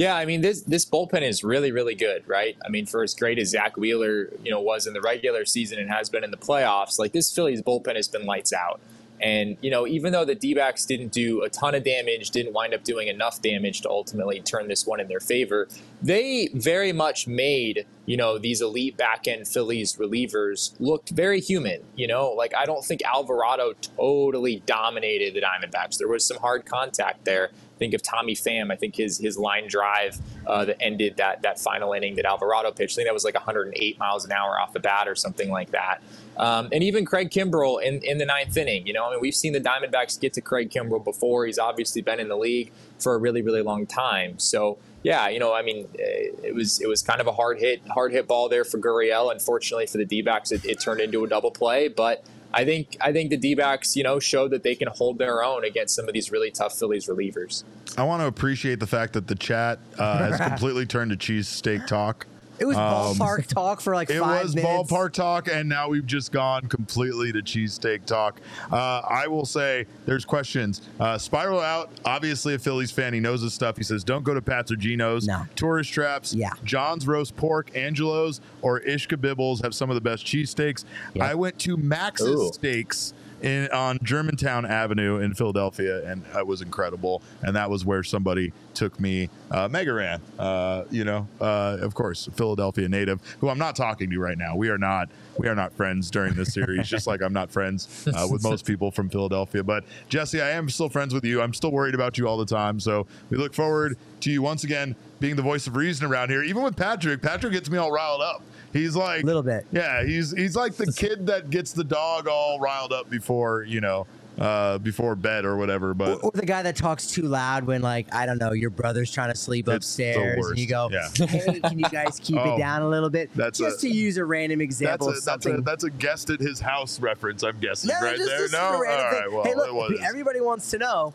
Yeah, 0.00 0.16
I 0.16 0.24
mean 0.24 0.40
this 0.40 0.62
this 0.62 0.86
bullpen 0.86 1.20
is 1.20 1.44
really 1.44 1.72
really 1.72 1.94
good, 1.94 2.26
right? 2.26 2.56
I 2.64 2.70
mean, 2.70 2.86
for 2.86 3.02
as 3.02 3.12
great 3.12 3.38
as 3.38 3.50
Zack 3.50 3.76
Wheeler, 3.76 4.30
you 4.42 4.50
know, 4.50 4.58
was 4.58 4.86
in 4.86 4.94
the 4.94 5.00
regular 5.02 5.44
season 5.44 5.78
and 5.78 5.90
has 5.90 6.08
been 6.08 6.24
in 6.24 6.30
the 6.30 6.38
playoffs, 6.38 6.98
like 6.98 7.12
this 7.12 7.30
Phillies 7.30 7.60
bullpen 7.60 7.96
has 7.96 8.08
been 8.08 8.24
lights 8.24 8.50
out. 8.54 8.80
And 9.20 9.58
you 9.60 9.70
know, 9.70 9.86
even 9.86 10.14
though 10.14 10.24
the 10.24 10.34
D-backs 10.34 10.86
didn't 10.86 11.12
do 11.12 11.42
a 11.42 11.50
ton 11.50 11.74
of 11.74 11.84
damage, 11.84 12.30
didn't 12.30 12.54
wind 12.54 12.72
up 12.72 12.82
doing 12.82 13.08
enough 13.08 13.42
damage 13.42 13.82
to 13.82 13.90
ultimately 13.90 14.40
turn 14.40 14.68
this 14.68 14.86
one 14.86 15.00
in 15.00 15.08
their 15.08 15.20
favor, 15.20 15.68
they 16.00 16.48
very 16.54 16.92
much 16.94 17.26
made 17.26 17.84
you 18.10 18.16
know 18.16 18.38
these 18.38 18.60
elite 18.60 18.96
back 18.96 19.28
end 19.28 19.46
Phillies 19.46 19.94
relievers 19.94 20.74
looked 20.80 21.10
very 21.10 21.40
human. 21.40 21.80
You 21.94 22.08
know, 22.08 22.30
like 22.30 22.52
I 22.56 22.64
don't 22.64 22.84
think 22.84 23.02
Alvarado 23.04 23.72
totally 23.96 24.64
dominated 24.66 25.34
the 25.34 25.40
Diamondbacks. 25.40 25.96
There 25.96 26.08
was 26.08 26.26
some 26.26 26.38
hard 26.38 26.66
contact 26.66 27.24
there. 27.24 27.50
Think 27.78 27.94
of 27.94 28.02
Tommy 28.02 28.34
Pham. 28.34 28.72
I 28.72 28.74
think 28.74 28.96
his 28.96 29.18
his 29.18 29.38
line 29.38 29.68
drive 29.68 30.18
uh, 30.44 30.64
that 30.64 30.82
ended 30.82 31.18
that 31.18 31.42
that 31.42 31.60
final 31.60 31.92
inning 31.92 32.16
that 32.16 32.24
Alvarado 32.24 32.72
pitched. 32.72 32.94
I 32.94 32.96
think 32.96 33.06
that 33.06 33.14
was 33.14 33.24
like 33.24 33.34
108 33.34 33.96
miles 34.00 34.24
an 34.24 34.32
hour 34.32 34.58
off 34.58 34.72
the 34.72 34.80
bat 34.80 35.06
or 35.06 35.14
something 35.14 35.48
like 35.48 35.70
that. 35.70 36.02
Um, 36.36 36.68
and 36.72 36.82
even 36.82 37.04
Craig 37.04 37.30
Kimbrel 37.30 37.80
in, 37.80 38.00
in 38.02 38.18
the 38.18 38.26
ninth 38.26 38.56
inning. 38.56 38.88
You 38.88 38.92
know, 38.92 39.06
I 39.06 39.10
mean, 39.12 39.20
we've 39.20 39.36
seen 39.36 39.52
the 39.52 39.60
Diamondbacks 39.60 40.18
get 40.18 40.32
to 40.32 40.40
Craig 40.40 40.70
Kimbrel 40.70 41.04
before. 41.04 41.46
He's 41.46 41.60
obviously 41.60 42.02
been 42.02 42.18
in 42.18 42.26
the 42.26 42.36
league 42.36 42.72
for 42.98 43.14
a 43.14 43.18
really 43.18 43.40
really 43.40 43.62
long 43.62 43.86
time. 43.86 44.40
So 44.40 44.78
yeah, 45.02 45.28
you 45.28 45.38
know, 45.38 45.54
I 45.54 45.62
mean, 45.62 45.88
eh, 45.98 46.30
it 46.42 46.54
was 46.54 46.80
it 46.80 46.88
was 46.88 47.02
kind 47.02 47.20
of 47.20 47.26
a 47.26 47.32
hard 47.32 47.58
hit 47.58 47.86
hard 47.88 48.12
hit 48.12 48.26
ball 48.26 48.48
there 48.48 48.64
for 48.64 48.78
Gurriel. 48.78 49.32
Unfortunately 49.32 49.86
for 49.86 49.98
the 49.98 50.04
D-backs, 50.04 50.52
it, 50.52 50.64
it 50.64 50.80
turned 50.80 51.00
into 51.00 51.24
a 51.24 51.28
double 51.28 51.50
play, 51.50 51.88
but. 51.88 52.24
I 52.52 52.64
think 52.64 52.96
I 53.00 53.12
think 53.12 53.30
the 53.30 53.36
D-backs, 53.36 53.94
you 53.94 54.02
know, 54.02 54.18
showed 54.18 54.50
that 54.50 54.64
they 54.64 54.74
can 54.74 54.88
hold 54.88 55.18
their 55.18 55.44
own 55.44 55.64
against 55.64 55.94
some 55.94 56.08
of 56.08 56.14
these 56.14 56.32
really 56.32 56.50
tough 56.50 56.76
Phillies 56.76 57.06
relievers. 57.06 57.62
I 57.96 58.02
want 58.02 58.22
to 58.22 58.26
appreciate 58.26 58.80
the 58.80 58.88
fact 58.88 59.12
that 59.12 59.28
the 59.28 59.36
chat 59.36 59.78
uh, 59.96 60.18
has 60.18 60.40
completely 60.48 60.84
turned 60.84 61.12
to 61.12 61.16
cheesesteak 61.16 61.86
talk. 61.86 62.26
It 62.60 62.66
was 62.66 62.76
Um, 62.76 62.82
ballpark 63.16 63.46
talk 63.46 63.80
for 63.80 63.94
like 63.94 64.10
It 64.10 64.20
five 64.20 64.42
was 64.44 64.54
minutes. 64.54 64.92
ballpark 64.92 65.12
talk, 65.12 65.48
and 65.50 65.68
now 65.68 65.88
we've 65.88 66.06
just 66.06 66.30
gone 66.30 66.68
completely 66.68 67.32
to 67.32 67.38
cheesesteak 67.40 68.04
talk. 68.04 68.40
Uh, 68.70 69.00
I 69.08 69.26
will 69.26 69.46
say 69.46 69.86
there's 70.06 70.24
questions. 70.24 70.82
Uh, 71.00 71.16
Spiral 71.18 71.60
out, 71.60 71.90
obviously 72.04 72.54
a 72.54 72.58
Phillies 72.58 72.90
fan. 72.92 73.14
He 73.14 73.20
knows 73.20 73.40
his 73.42 73.54
stuff. 73.54 73.76
He 73.78 73.82
says, 73.82 74.04
don't 74.04 74.22
go 74.24 74.34
to 74.34 74.42
Pat's 74.42 74.70
or 74.70 74.76
Geno's. 74.76 75.26
No. 75.26 75.46
Tourist 75.56 75.90
traps. 75.92 76.34
Yeah. 76.34 76.52
John's 76.64 77.06
roast 77.06 77.34
pork, 77.36 77.74
Angelo's, 77.74 78.40
or 78.62 78.80
Ishka 78.80 79.16
Bibbles 79.16 79.62
have 79.62 79.74
some 79.74 79.88
of 79.90 79.94
the 79.94 80.00
best 80.02 80.26
cheesesteaks. 80.26 80.84
Yep. 81.14 81.24
I 81.26 81.34
went 81.34 81.58
to 81.60 81.76
Max's 81.78 82.28
Ooh. 82.28 82.50
Steaks 82.52 83.14
in 83.42 83.68
on 83.72 83.98
Germantown 84.02 84.66
Avenue 84.66 85.18
in 85.18 85.34
Philadelphia, 85.34 86.04
and 86.10 86.24
it 86.36 86.46
was 86.46 86.62
incredible. 86.62 87.22
And 87.42 87.56
that 87.56 87.70
was 87.70 87.84
where 87.84 88.02
somebody 88.02 88.52
took 88.74 88.98
me, 89.00 89.28
uh, 89.50 89.68
Mega 89.68 89.92
Ran. 89.92 90.20
Uh, 90.38 90.84
you 90.90 91.04
know, 91.04 91.26
uh, 91.40 91.78
of 91.80 91.94
course, 91.94 92.28
Philadelphia 92.34 92.88
native, 92.88 93.20
who 93.40 93.48
I'm 93.48 93.58
not 93.58 93.76
talking 93.76 94.10
to 94.10 94.18
right 94.18 94.38
now. 94.38 94.56
We 94.56 94.68
are 94.68 94.78
not 94.78 95.08
we 95.38 95.48
are 95.48 95.54
not 95.54 95.72
friends 95.72 96.10
during 96.10 96.34
this 96.34 96.52
series, 96.52 96.88
just 96.88 97.06
like 97.06 97.22
I'm 97.22 97.32
not 97.32 97.50
friends 97.50 98.06
uh, 98.14 98.26
with 98.30 98.42
most 98.42 98.66
people 98.66 98.90
from 98.90 99.08
Philadelphia. 99.08 99.62
But 99.62 99.84
Jesse, 100.08 100.40
I 100.40 100.50
am 100.50 100.68
still 100.68 100.88
friends 100.88 101.14
with 101.14 101.24
you. 101.24 101.40
I'm 101.40 101.54
still 101.54 101.72
worried 101.72 101.94
about 101.94 102.18
you 102.18 102.28
all 102.28 102.36
the 102.36 102.46
time. 102.46 102.80
So 102.80 103.06
we 103.30 103.36
look 103.36 103.54
forward 103.54 103.96
to 104.20 104.30
you 104.30 104.42
once 104.42 104.64
again 104.64 104.94
being 105.18 105.36
the 105.36 105.42
voice 105.42 105.66
of 105.66 105.76
reason 105.76 106.06
around 106.06 106.30
here. 106.30 106.42
Even 106.42 106.62
with 106.62 106.76
Patrick, 106.76 107.22
Patrick 107.22 107.52
gets 107.52 107.70
me 107.70 107.78
all 107.78 107.92
riled 107.92 108.22
up. 108.22 108.42
He's 108.72 108.94
like 108.96 109.22
a 109.22 109.26
little 109.26 109.42
bit. 109.42 109.66
Yeah, 109.72 110.04
he's 110.04 110.30
he's 110.32 110.54
like 110.56 110.74
the 110.74 110.92
kid 110.92 111.26
that 111.26 111.50
gets 111.50 111.72
the 111.72 111.84
dog 111.84 112.28
all 112.28 112.60
riled 112.60 112.92
up 112.92 113.10
before 113.10 113.64
you 113.64 113.80
know 113.80 114.06
uh, 114.38 114.78
before 114.78 115.16
bed 115.16 115.44
or 115.44 115.56
whatever. 115.56 115.92
But 115.92 116.20
Or 116.22 116.30
the 116.32 116.46
guy 116.46 116.62
that 116.62 116.76
talks 116.76 117.08
too 117.08 117.22
loud 117.22 117.64
when, 117.64 117.82
like, 117.82 118.14
I 118.14 118.24
don't 118.26 118.38
know, 118.38 118.52
your 118.52 118.70
brother's 118.70 119.10
trying 119.12 119.30
to 119.32 119.36
sleep 119.36 119.66
upstairs, 119.68 120.46
and 120.46 120.58
you 120.58 120.66
go, 120.66 120.88
Yeah. 120.90 121.08
"Hey, 121.26 121.60
can 121.60 121.78
you 121.78 121.88
guys 121.90 122.18
keep 122.22 122.36
Oh, 122.40 122.54
it 122.54 122.58
down 122.58 122.82
a 122.82 122.88
little 122.88 123.10
bit?" 123.10 123.30
that's 123.34 123.58
just 123.58 123.78
a- 123.84 123.88
to 123.88 123.92
use 123.92 124.16
a 124.16 124.24
random 124.24 124.60
that's 124.60 124.66
example 124.66 125.08
a, 125.10 125.20
that's 125.20 125.46
a 125.46 125.60
that's 125.62 125.84
a 125.84 125.90
guest 125.90 126.30
at 126.30 126.40
his 126.40 126.60
house 126.60 127.00
reference. 127.00 127.42
I'm 127.42 127.58
guessing 127.58 127.88
No, 127.88 128.00
right 128.00 128.16
just- 128.16 128.28
there. 128.28 128.38
just 128.38 128.52
No, 128.52 128.60
all 128.60 128.80
thing. 128.80 129.32
Well, 129.32 129.44
hey, 129.44 129.54
look, 129.54 129.68
it 129.68 129.74
was. 129.74 130.00
everybody 130.08 130.40
wants 130.40 130.70
to 130.70 130.78
know. 130.78 131.12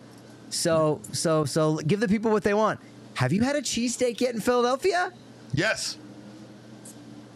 So, 0.49 1.01
so, 1.11 1.45
so, 1.45 1.77
give 1.77 1.99
the 2.01 2.07
people 2.07 2.31
what 2.31 2.43
they 2.43 2.53
want. 2.53 2.79
Have 3.15 3.33
you 3.33 3.41
had 3.43 3.55
a 3.55 3.61
cheesesteak 3.61 4.19
yet 4.21 4.35
in 4.35 4.41
Philadelphia? 4.41 5.11
Yes. 5.53 5.97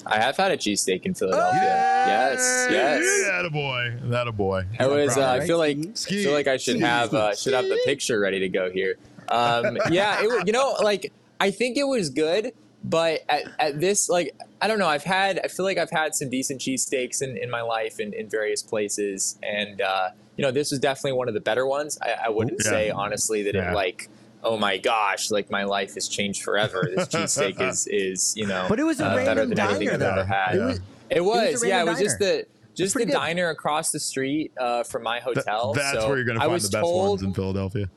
I 0.09 0.19
have 0.19 0.35
had 0.37 0.51
a 0.51 0.57
cheesesteak 0.57 1.05
in 1.05 1.13
Philadelphia. 1.13 1.61
Yes, 1.61 2.67
yes. 2.71 3.27
That 3.27 3.45
a 3.45 3.49
boy. 3.49 3.93
That 4.03 4.27
a 4.27 4.31
boy. 4.31 4.65
I 4.79 4.87
was. 4.87 5.17
Uh, 5.17 5.29
I 5.29 5.45
feel 5.45 5.57
like 5.57 5.77
I 5.77 5.93
feel 5.93 6.33
like 6.33 6.47
I 6.47 6.57
should 6.57 6.79
have 6.79 7.13
uh, 7.13 7.35
should 7.35 7.53
have 7.53 7.65
the 7.65 7.79
picture 7.85 8.19
ready 8.19 8.39
to 8.39 8.49
go 8.49 8.69
here. 8.71 8.95
Um, 9.29 9.77
yeah, 9.91 10.17
it, 10.21 10.47
you 10.47 10.53
know, 10.53 10.75
like 10.81 11.13
I 11.39 11.51
think 11.51 11.77
it 11.77 11.83
was 11.83 12.09
good, 12.09 12.51
but 12.83 13.21
at, 13.29 13.43
at 13.59 13.79
this, 13.79 14.09
like 14.09 14.35
I 14.61 14.67
don't 14.67 14.79
know, 14.79 14.87
I've 14.87 15.03
had 15.03 15.39
I 15.43 15.47
feel 15.47 15.65
like 15.65 15.77
I've 15.77 15.91
had 15.91 16.15
some 16.15 16.29
decent 16.29 16.59
cheesesteaks 16.61 17.21
in, 17.21 17.37
in 17.37 17.49
my 17.49 17.61
life 17.61 17.99
in, 17.99 18.13
in 18.13 18.27
various 18.29 18.63
places, 18.63 19.37
and 19.43 19.81
uh, 19.81 20.09
you 20.37 20.43
know, 20.43 20.51
this 20.51 20.71
was 20.71 20.79
definitely 20.79 21.13
one 21.13 21.27
of 21.27 21.33
the 21.35 21.41
better 21.41 21.65
ones. 21.67 21.99
I, 22.01 22.25
I 22.25 22.29
wouldn't 22.29 22.61
Yeah. 22.65 22.69
say 22.71 22.89
honestly 22.89 23.43
that 23.43 23.53
Yeah. 23.55 23.71
it 23.71 23.75
like. 23.75 24.09
Oh 24.43 24.57
my 24.57 24.77
gosh! 24.77 25.31
Like 25.31 25.49
my 25.51 25.63
life 25.65 25.93
has 25.95 26.07
changed 26.07 26.43
forever. 26.43 26.87
This 26.95 27.07
cheesesteak 27.13 27.59
is 27.61 27.87
is 27.87 28.33
you 28.37 28.47
know, 28.47 28.65
But 28.69 28.79
it 28.79 28.83
was 28.83 28.99
a 29.01 29.05
uh, 29.05 29.15
better 29.15 29.27
random 29.41 29.49
than 29.49 29.59
anything 29.59 29.87
diner, 29.87 29.93
I've 29.93 29.99
though. 29.99 30.21
ever 30.21 30.23
had. 30.25 30.55
It 30.55 30.59
was- 30.61 30.79
It 31.09 31.21
was, 31.21 31.51
was 31.53 31.63
yeah. 31.65 31.75
It 31.81 31.85
random 31.85 31.93
was 31.95 32.01
just 32.03 32.19
the 32.19 32.45
just 32.75 32.93
the 32.95 33.05
good. 33.05 33.11
diner 33.11 33.49
across 33.49 33.91
the 33.91 33.99
street 33.99 34.51
uh, 34.59 34.83
from 34.83 35.03
my 35.03 35.19
hotel. 35.19 35.73
That's 35.73 35.99
so 35.99 36.07
where 36.07 36.17
you're 36.17 36.25
gonna 36.25 36.39
I 36.39 36.43
find 36.43 36.53
was 36.53 36.63
the 36.69 36.77
best 36.77 36.83
told, 36.83 37.09
ones 37.09 37.23
in 37.23 37.33
Philadelphia. 37.33 37.89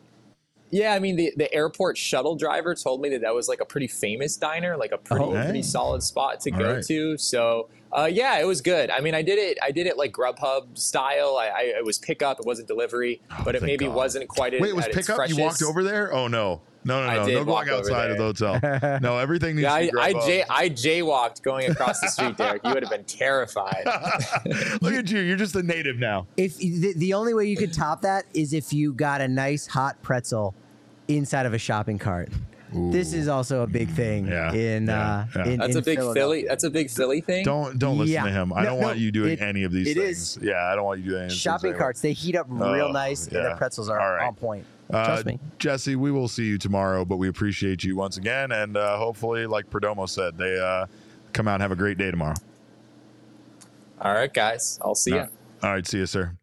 Yeah, 0.70 0.94
I 0.94 0.98
mean 0.98 1.16
the 1.16 1.32
the 1.36 1.52
airport 1.54 1.98
shuttle 1.98 2.34
driver 2.34 2.74
told 2.74 3.02
me 3.02 3.10
that 3.10 3.20
that 3.20 3.34
was 3.34 3.46
like 3.48 3.60
a 3.60 3.64
pretty 3.66 3.86
famous 3.86 4.36
diner, 4.36 4.76
like 4.76 4.90
a 4.92 4.98
pretty 4.98 5.24
Oh. 5.26 5.32
pretty 5.44 5.62
solid 5.62 6.02
spot 6.02 6.40
to 6.40 6.50
All 6.52 6.58
go 6.58 6.74
right. 6.76 6.84
to. 6.86 7.16
So 7.18 7.68
uh, 7.92 8.08
yeah, 8.10 8.38
it 8.40 8.46
was 8.46 8.60
good. 8.60 8.90
I 8.90 9.00
mean, 9.00 9.14
I 9.14 9.22
did 9.22 9.38
it. 9.38 9.58
I 9.62 9.70
did 9.70 9.86
it 9.86 9.96
like 9.98 10.12
Grubhub 10.12 10.78
style. 10.78 11.36
I, 11.38 11.48
I 11.48 11.60
it 11.78 11.84
was 11.84 11.98
pickup. 11.98 12.40
It 12.40 12.46
wasn't 12.46 12.68
delivery, 12.68 13.20
but 13.44 13.54
it 13.54 13.58
Oh, 13.58 13.60
thank 13.60 13.62
maybe 13.64 13.86
God. 13.86 13.94
wasn't 13.94 14.28
quite. 14.28 14.52
Wait, 14.52 14.70
it 14.70 14.76
was 14.76 14.86
at 14.86 14.94
its 14.96 15.06
pickup? 15.06 15.28
You 15.28 15.36
walked 15.36 15.62
over 15.62 15.82
there? 15.84 16.12
Oh 16.12 16.26
no. 16.28 16.60
No, 16.84 17.06
no, 17.06 17.14
no. 17.14 17.26
did 17.26 17.34
No 17.36 17.44
walk 17.44 17.66
going 17.66 17.78
outside 17.78 18.10
of 18.10 18.18
the 18.18 18.24
hotel. 18.24 18.98
No, 19.02 19.16
everything 19.18 19.54
needs 19.54 19.62
Yeah, 19.62 19.78
to 19.86 19.92
be 19.92 19.98
I, 20.00 20.04
I, 20.50 20.68
Grubhub. 20.68 20.72
Jaywalked 20.72 21.42
going 21.42 21.70
across 21.70 22.00
the 22.00 22.08
street, 22.08 22.36
Derek. 22.36 22.64
You 22.64 22.74
would 22.74 22.82
have 22.82 22.90
been 22.90 23.04
terrified. 23.04 23.84
Look 24.80 24.92
at 24.92 25.08
you. 25.08 25.20
You're 25.20 25.36
just 25.36 25.54
a 25.54 25.62
native 25.62 25.98
now. 25.98 26.26
If 26.36 26.58
the, 26.58 26.92
the 26.96 27.14
only 27.14 27.34
way 27.34 27.46
you 27.46 27.56
could 27.56 27.72
top 27.72 28.02
that 28.02 28.24
is 28.34 28.52
if 28.52 28.72
you 28.72 28.92
got 28.94 29.20
a 29.20 29.28
nice 29.28 29.68
hot 29.68 30.02
pretzel 30.02 30.54
inside 31.06 31.46
of 31.46 31.54
a 31.54 31.58
shopping 31.58 32.00
cart. 32.00 32.30
This 32.74 33.12
is 33.12 33.28
also 33.28 33.62
a 33.62 33.66
big 33.66 33.88
thing 33.90 34.26
Yeah, 34.26 34.52
in 34.52 34.86
yeah, 34.86 35.26
uh, 35.34 35.38
yeah. 35.44 35.44
in 35.52 35.58
That's 35.60 35.72
in 35.72 35.78
a 35.78 35.82
big 35.82 35.98
Philly. 35.98 36.44
That's 36.48 36.64
a 36.64 36.70
big 36.70 36.90
Philly 36.90 37.20
thing. 37.20 37.44
Don't 37.44 37.78
don't 37.78 37.98
listen 37.98 38.14
Yeah. 38.14 38.24
to 38.24 38.30
him. 38.30 38.52
I 38.52 38.62
No, 38.62 38.70
don't 38.70 38.80
no, 38.80 38.86
want 38.86 38.98
you 38.98 39.12
doing 39.12 39.32
it- 39.34 39.42
any 39.42 39.64
of 39.64 39.72
these 39.72 39.88
it 39.88 39.96
things. 39.96 40.36
is. 40.36 40.38
Yeah, 40.42 40.70
I 40.70 40.74
don't 40.74 40.84
want 40.84 41.00
you 41.00 41.04
doing 41.10 41.16
any 41.16 41.24
of 41.26 41.30
these 41.32 41.38
Shopping 41.38 41.72
things 41.72 41.78
carts, 41.80 42.00
they 42.00 42.12
heat 42.12 42.34
up 42.36 42.46
Oh, 42.50 42.72
real 42.72 42.92
nice, 42.92 43.26
and 43.28 43.36
the 43.44 43.54
pretzels 43.56 43.88
are 43.88 44.00
All 44.00 44.12
right. 44.14 44.26
on 44.26 44.34
point. 44.34 44.64
Uh, 44.92 45.04
Trust 45.06 45.26
me. 45.26 45.38
Jesse, 45.58 45.96
we 45.96 46.10
will 46.10 46.28
see 46.28 46.44
you 46.44 46.58
tomorrow, 46.58 47.04
but 47.04 47.16
we 47.16 47.28
appreciate 47.28 47.82
you 47.84 47.96
once 47.96 48.16
again. 48.18 48.52
And 48.52 48.76
uh, 48.76 48.96
hopefully, 48.98 49.46
like 49.46 49.70
Perdomo 49.70 50.08
said, 50.08 50.36
they 50.36 50.58
uh, 50.58 50.86
come 51.32 51.48
out 51.48 51.54
and 51.54 51.62
have 51.62 51.72
a 51.72 51.76
great 51.76 51.96
day 51.98 52.10
tomorrow. 52.10 52.34
All 54.00 54.12
right, 54.12 54.32
guys. 54.32 54.78
I'll 54.82 54.94
see 54.94 55.12
you. 55.12 55.26
All 55.62 55.72
right, 55.72 55.86
see 55.86 55.98
you, 55.98 56.06
sir. 56.06 56.36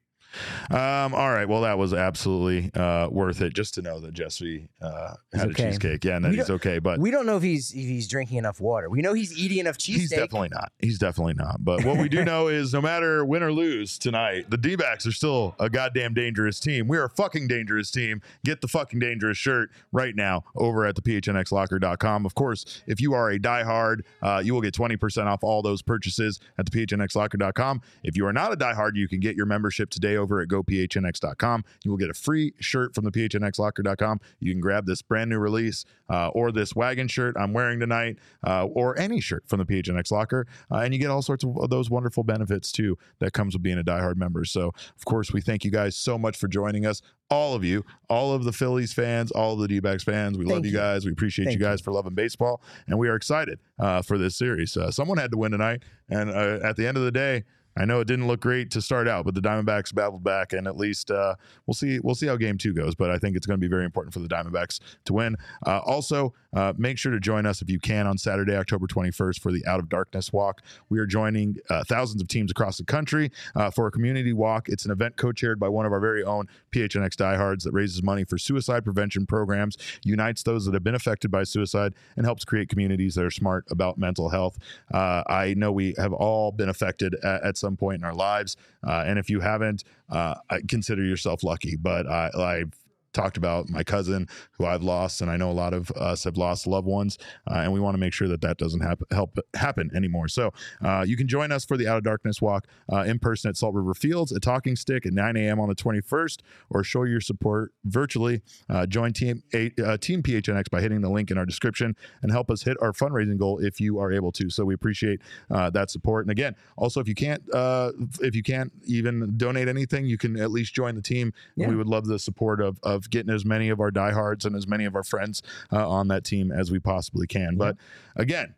Um, 0.70 1.14
all 1.14 1.32
right. 1.32 1.48
Well, 1.48 1.62
that 1.62 1.78
was 1.78 1.94
absolutely 1.94 2.72
uh, 2.74 3.10
worth 3.10 3.42
it 3.42 3.54
just 3.54 3.74
to 3.76 3.82
know 3.82 4.00
that 4.00 4.14
Jesse 4.14 4.70
uh, 4.82 5.16
had 5.34 5.50
okay. 5.50 5.64
a 5.64 5.68
cheesecake. 5.68 6.06
Yeah, 6.06 6.18
and 6.18 6.26
that 6.26 6.34
he's 6.34 6.50
okay. 6.50 6.80
But 6.80 7.00
we 7.00 7.12
don't 7.12 7.26
know 7.26 7.38
if 7.38 7.44
he's 7.44 7.72
if 7.72 7.78
he's 7.78 8.08
drinking 8.08 8.38
enough 8.38 8.62
water. 8.62 8.90
We 8.90 9.02
know 9.02 9.14
he's 9.14 9.38
eating 9.38 9.60
enough 9.60 9.78
cheesesteak. 9.78 9.96
He's 9.96 10.10
definitely 10.10 10.50
not. 10.50 10.72
He's 10.80 11.00
definitely 11.00 11.34
not. 11.34 11.64
But 11.64 11.84
what 11.86 11.98
we 11.98 12.10
do 12.10 12.24
know 12.26 12.48
is 12.48 12.74
no 12.74 12.82
matter 12.82 13.26
win 13.26 13.44
or 13.44 13.52
lose 13.52 13.98
tonight, 13.98 14.50
the 14.50 14.58
D 14.58 14.76
backs 14.76 15.06
are 15.08 15.12
still 15.12 15.56
a 15.60 15.70
goddamn 15.70 16.14
dangerous 16.14 16.60
team. 16.60 16.88
We 16.88 16.98
are 16.98 17.06
a 17.06 17.10
fucking 17.10 17.48
dangerous 17.48 17.92
team. 17.92 18.22
Get 18.46 18.62
the 18.62 18.68
fucking 18.68 19.00
dangerous 19.00 19.38
shirt 19.38 19.72
right 19.92 20.16
now 20.16 20.44
over 20.56 20.86
at 20.86 20.96
the 20.96 21.02
phnxlocker.com. 21.02 22.26
Of 22.26 22.36
course, 22.36 22.84
if 22.88 23.02
you 23.02 23.14
are 23.14 23.32
a 23.32 23.40
diehard, 23.40 24.02
uh, 24.22 24.42
you 24.44 24.54
will 24.54 24.62
get 24.62 24.74
20% 24.74 25.26
off 25.26 25.44
all 25.44 25.62
those 25.62 25.82
purchases 25.82 26.40
at 26.58 26.70
the 26.70 26.72
phnxlocker.com. 26.72 27.82
If 28.04 28.16
you 28.16 28.26
are 28.26 28.34
not 28.34 28.54
a 28.54 28.58
diehard, 28.58 28.96
you 28.96 29.08
can 29.08 29.20
get 29.20 29.36
your 29.36 29.46
membership 29.46 29.90
today 29.90 30.19
over 30.20 30.42
at 30.42 30.48
gophnx.com. 30.50 31.64
You 31.84 31.92
will 31.92 31.98
get 31.98 32.10
a 32.10 32.14
free 32.14 32.54
shirt 32.60 32.94
from 32.94 33.06
the 33.06 33.12
phnxlocker.com. 33.12 34.20
You 34.40 34.52
can 34.52 34.62
grab 34.62 34.86
this 34.86 35.02
brand 35.02 35.30
new 35.30 35.40
release 35.40 35.86
uh, 36.10 36.30
or 36.30 36.52
this 36.52 36.76
wagon 36.76 37.08
shirt 37.08 37.36
I'm 37.40 37.54
wearing 37.54 37.80
tonight 37.80 38.18
uh, 38.46 38.66
or 38.66 38.98
any 39.00 39.20
shirt 39.20 39.44
from 39.48 39.60
the 39.60 39.66
PHNX 39.66 40.12
Locker. 40.12 40.46
Uh, 40.72 40.78
and 40.78 40.94
you 40.94 41.00
get 41.00 41.10
all 41.10 41.22
sorts 41.22 41.44
of 41.44 41.70
those 41.70 41.90
wonderful 41.90 42.24
benefits 42.24 42.72
too 42.72 42.98
that 43.20 43.34
comes 43.34 43.54
with 43.56 43.64
being 43.64 43.80
a 43.80 43.84
diehard 43.84 44.16
member. 44.18 44.46
So, 44.46 44.68
of 44.68 45.06
course, 45.06 45.32
we 45.34 45.42
thank 45.42 45.64
you 45.66 45.72
guys 45.72 45.96
so 45.96 46.18
much 46.18 46.38
for 46.38 46.48
joining 46.48 46.86
us. 46.86 47.02
All 47.32 47.54
of 47.54 47.64
you, 47.64 47.86
all 48.10 48.34
of 48.34 48.44
the 48.44 48.52
Phillies 48.52 48.92
fans, 48.92 49.30
all 49.32 49.54
of 49.54 49.60
the 49.60 49.68
D 49.68 49.80
backs 49.80 50.04
fans, 50.04 50.36
we 50.38 50.46
love 50.46 50.56
Thank 50.56 50.66
you 50.66 50.72
you. 50.72 50.78
guys. 50.78 51.06
We 51.06 51.12
appreciate 51.12 51.46
Thank 51.46 51.60
you 51.60 51.64
guys 51.64 51.80
for 51.80 51.92
loving 51.92 52.16
baseball. 52.16 52.62
And 52.88 52.98
we 52.98 53.08
are 53.08 53.16
excited 53.16 53.60
uh, 53.78 54.02
for 54.02 54.18
this 54.18 54.36
series. 54.36 54.76
Uh, 54.76 54.90
someone 54.90 55.20
had 55.20 55.30
to 55.32 55.38
win 55.38 55.52
tonight. 55.52 55.84
And 56.10 56.32
uh, 56.32 56.60
at 56.64 56.76
the 56.76 56.88
end 56.88 56.98
of 56.98 57.04
the 57.04 57.12
day, 57.12 57.44
I 57.78 57.86
know 57.86 58.00
it 58.00 58.08
didn't 58.08 58.28
look 58.28 58.42
great 58.42 58.72
to 58.72 58.82
start 58.82 59.08
out, 59.08 59.26
but 59.26 59.36
the 59.36 59.42
Diamondbacks 59.42 59.94
battled 59.94 60.24
back, 60.24 60.54
and 60.54 60.68
at 60.68 60.78
least 60.78 61.12
uh, 61.12 61.36
we'll 61.66 61.74
see. 61.74 62.00
We'll 62.00 62.16
see 62.16 62.28
how 62.28 62.36
Game 62.36 62.58
Two 62.58 62.74
goes. 62.74 62.96
But 62.96 63.10
I 63.10 63.18
think 63.18 63.36
it's 63.36 63.46
going 63.46 63.60
to 63.60 63.62
be 63.62 63.70
very 63.70 63.86
important 63.86 64.14
for 64.14 64.20
the 64.20 64.28
Diamondbacks 64.28 64.80
to 65.06 65.14
win. 65.14 65.36
Uh, 65.66 65.80
also, 65.80 66.34
uh, 66.54 66.74
make 66.78 66.98
sure 66.98 67.12
to 67.12 67.20
join 67.20 67.46
us 67.46 67.62
if 67.62 67.70
you 67.70 67.80
can 67.80 68.08
on 68.08 68.18
Saturday, 68.18 68.56
October 68.56 68.88
21st, 68.88 69.40
for 69.40 69.52
the 69.52 69.66
Out 69.66 69.80
of 69.80 69.90
Darkness 69.90 70.34
Walk. 70.34 70.62
We 70.90 71.00
are 71.00 71.06
joining 71.06 71.58
uh, 71.70 71.84
thousands 71.88 72.22
of 72.22 72.28
teams 72.28 72.52
across 72.52 72.78
the 72.78 72.86
country 72.86 73.32
uh, 73.56 73.70
for 73.70 73.88
a 73.88 73.92
community 73.92 74.34
walk. 74.34 74.68
It's 74.68 74.86
an 74.86 74.92
event 74.92 75.16
co-chaired 75.18 75.60
by 75.60 75.70
one 75.70 75.86
of 75.86 75.92
our 75.92 76.00
very 76.00 76.24
own 76.24 76.48
PHNX 76.72 77.16
diehards 77.16 77.64
that 77.64 77.72
raises 77.72 78.02
money 78.04 78.24
for 78.24 78.38
suicide 78.38 78.84
prevention 78.84 79.26
programs, 79.26 79.78
unites 80.04 80.44
those 80.44 80.66
that 80.66 80.74
have 80.74 80.84
been 80.84 80.96
affected 80.96 81.32
by 81.32 81.44
suicide, 81.44 81.94
and 82.18 82.26
helps 82.26 82.46
create 82.46 82.70
communities 82.70 83.16
that 83.16 83.26
are 83.26 83.32
smart 83.32 83.66
about 83.70 83.98
mental 83.98 84.30
health. 84.30 84.58
Uh, 84.92 85.24
I 85.28 85.54
know 85.56 85.72
we 85.72 85.94
have 85.98 86.14
all 86.14 86.52
been 86.52 86.70
affected 86.70 87.16
at, 87.24 87.44
at 87.44 87.58
some 87.60 87.76
point 87.76 88.00
in 88.00 88.04
our 88.04 88.14
lives, 88.14 88.56
uh, 88.88 89.04
and 89.06 89.20
if 89.20 89.30
you 89.30 89.40
haven't, 89.40 89.84
uh, 90.10 90.36
consider 90.68 91.04
yourself 91.04 91.44
lucky. 91.44 91.76
But 91.76 92.08
I, 92.08 92.30
I've 92.38 92.74
talked 93.14 93.38
about 93.38 93.70
my 93.70 93.84
cousin 93.84 94.28
who 94.52 94.66
I've 94.66 94.84
lost, 94.84 95.22
and 95.22 95.30
I 95.30 95.38
know 95.38 95.50
a 95.50 95.54
lot 95.54 95.74
of 95.74 95.92
us 95.92 96.24
have 96.24 96.38
lost 96.38 96.68
loved 96.68 96.88
ones, 96.88 97.18
uh, 97.50 97.56
and 97.56 97.74
we 97.74 97.80
want 97.80 97.96
to 97.96 98.00
make 98.00 98.14
sure 98.14 98.28
that 98.28 98.42
that 98.42 98.58
doesn't 98.58 98.82
hap- 98.82 99.12
help 99.12 99.38
happen 99.56 99.92
anymore. 99.96 100.28
So 100.28 100.52
uh, 100.84 101.04
you 101.08 101.18
can 101.18 101.28
join 101.28 101.52
us 101.52 101.66
for 101.66 101.78
the 101.78 101.88
Out 101.88 101.98
of 101.98 102.04
Darkness 102.04 102.42
Walk 102.42 102.68
uh, 102.92 103.04
in 103.04 103.20
person 103.20 103.50
at 103.50 103.58
Salt 103.58 103.74
River 103.74 103.94
Fields, 103.94 104.32
at 104.32 104.42
Talking 104.42 104.76
Stick 104.76 105.06
at 105.06 105.14
9 105.14 105.38
a.m. 105.38 105.60
on 105.60 105.70
the 105.70 105.76
21st, 105.76 106.40
or 106.70 106.84
show 106.84 107.04
your 107.04 107.22
support 107.22 107.72
virtually. 107.86 108.42
Uh, 108.70 108.86
join 108.86 109.14
Team 109.14 109.44
a, 109.54 109.72
uh, 109.84 109.98
Team 109.98 110.22
PHNX 110.22 110.70
by 110.70 110.82
hitting 110.82 111.02
the 111.02 111.10
link 111.10 111.32
in 111.32 111.38
our 111.38 111.46
description 111.46 111.96
and 112.22 112.32
help 112.32 112.52
us 112.52 112.64
hit 112.64 112.78
our 112.82 112.92
fundraising 112.92 113.38
goal 113.38 113.60
if 113.60 113.80
you 113.80 114.00
are 114.00 114.12
able 114.12 114.32
to. 114.34 114.50
So 114.50 114.66
we 114.66 114.74
appreciate 114.74 115.22
uh, 115.50 115.70
that 115.72 115.90
support. 115.90 116.26
And 116.26 116.32
again, 116.32 116.56
also 116.78 117.00
if 117.00 117.08
you 117.08 117.16
can't 117.16 117.44
uh, 117.54 117.92
if 118.22 118.36
you 118.36 118.44
can't 118.44 118.72
even 118.86 119.38
donate 119.38 119.68
anything, 119.68 120.06
you 120.06 120.18
can 120.18 120.40
at 120.40 120.52
least 120.52 120.74
join 120.74 120.96
the 120.96 121.02
team. 121.02 121.34
Yeah. 121.56 121.68
We 121.70 121.76
would 121.76 121.88
love 121.88 122.06
the 122.06 122.20
support 122.20 122.62
of 122.62 122.80
of 122.84 122.99
getting 123.08 123.34
as 123.34 123.46
many 123.46 123.70
of 123.70 123.80
our 123.80 123.92
diehards 123.92 124.46
and 124.46 124.56
as 124.56 124.68
many 124.68 124.86
of 124.86 124.96
our 124.96 125.04
friends 125.04 125.44
uh, 125.72 125.88
on 125.88 126.08
that 126.08 126.24
team 126.24 126.52
as 126.52 126.72
we 126.72 126.80
possibly 126.80 127.28
can. 127.28 127.56
But 127.56 127.78
again. 128.16 128.56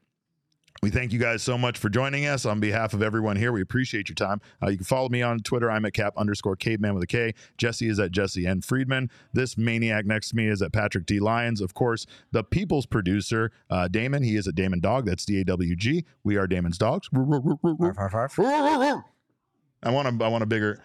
We 0.81 0.89
thank 0.89 1.13
you 1.13 1.19
guys 1.19 1.43
so 1.43 1.59
much 1.59 1.77
for 1.77 1.89
joining 1.89 2.25
us 2.25 2.43
on 2.43 2.59
behalf 2.59 2.95
of 2.95 3.03
everyone 3.03 3.35
here. 3.35 3.51
We 3.51 3.61
appreciate 3.61 4.09
your 4.09 4.15
time. 4.15 4.41
Uh, 4.63 4.69
you 4.69 4.77
can 4.77 4.85
follow 4.85 5.09
me 5.09 5.21
on 5.21 5.41
Twitter. 5.41 5.69
I'm 5.69 5.85
at 5.85 5.93
cap 5.93 6.13
underscore 6.17 6.55
caveman 6.55 6.95
with 6.95 7.03
a 7.03 7.07
K. 7.07 7.35
Jesse 7.55 7.87
is 7.87 7.99
at 7.99 8.11
Jesse 8.11 8.47
N. 8.47 8.61
Friedman. 8.61 9.11
This 9.31 9.59
maniac 9.59 10.07
next 10.07 10.29
to 10.29 10.35
me 10.35 10.47
is 10.47 10.59
at 10.63 10.73
Patrick 10.73 11.05
D. 11.05 11.19
Lyons. 11.19 11.61
Of 11.61 11.75
course, 11.75 12.07
the 12.31 12.43
people's 12.43 12.87
producer, 12.87 13.51
uh, 13.69 13.89
Damon. 13.89 14.23
He 14.23 14.35
is 14.35 14.47
at 14.47 14.55
Damon 14.55 14.79
Dog. 14.79 15.05
That's 15.05 15.23
D 15.23 15.41
A 15.41 15.43
W 15.43 15.75
G. 15.75 16.03
We 16.23 16.37
are 16.37 16.47
Damon's 16.47 16.79
dogs. 16.79 17.09
I 19.83 19.91
want 19.91 20.07
a, 20.07 20.25
I 20.25 20.27
want 20.29 20.41
a 20.41 20.47
bigger. 20.47 20.81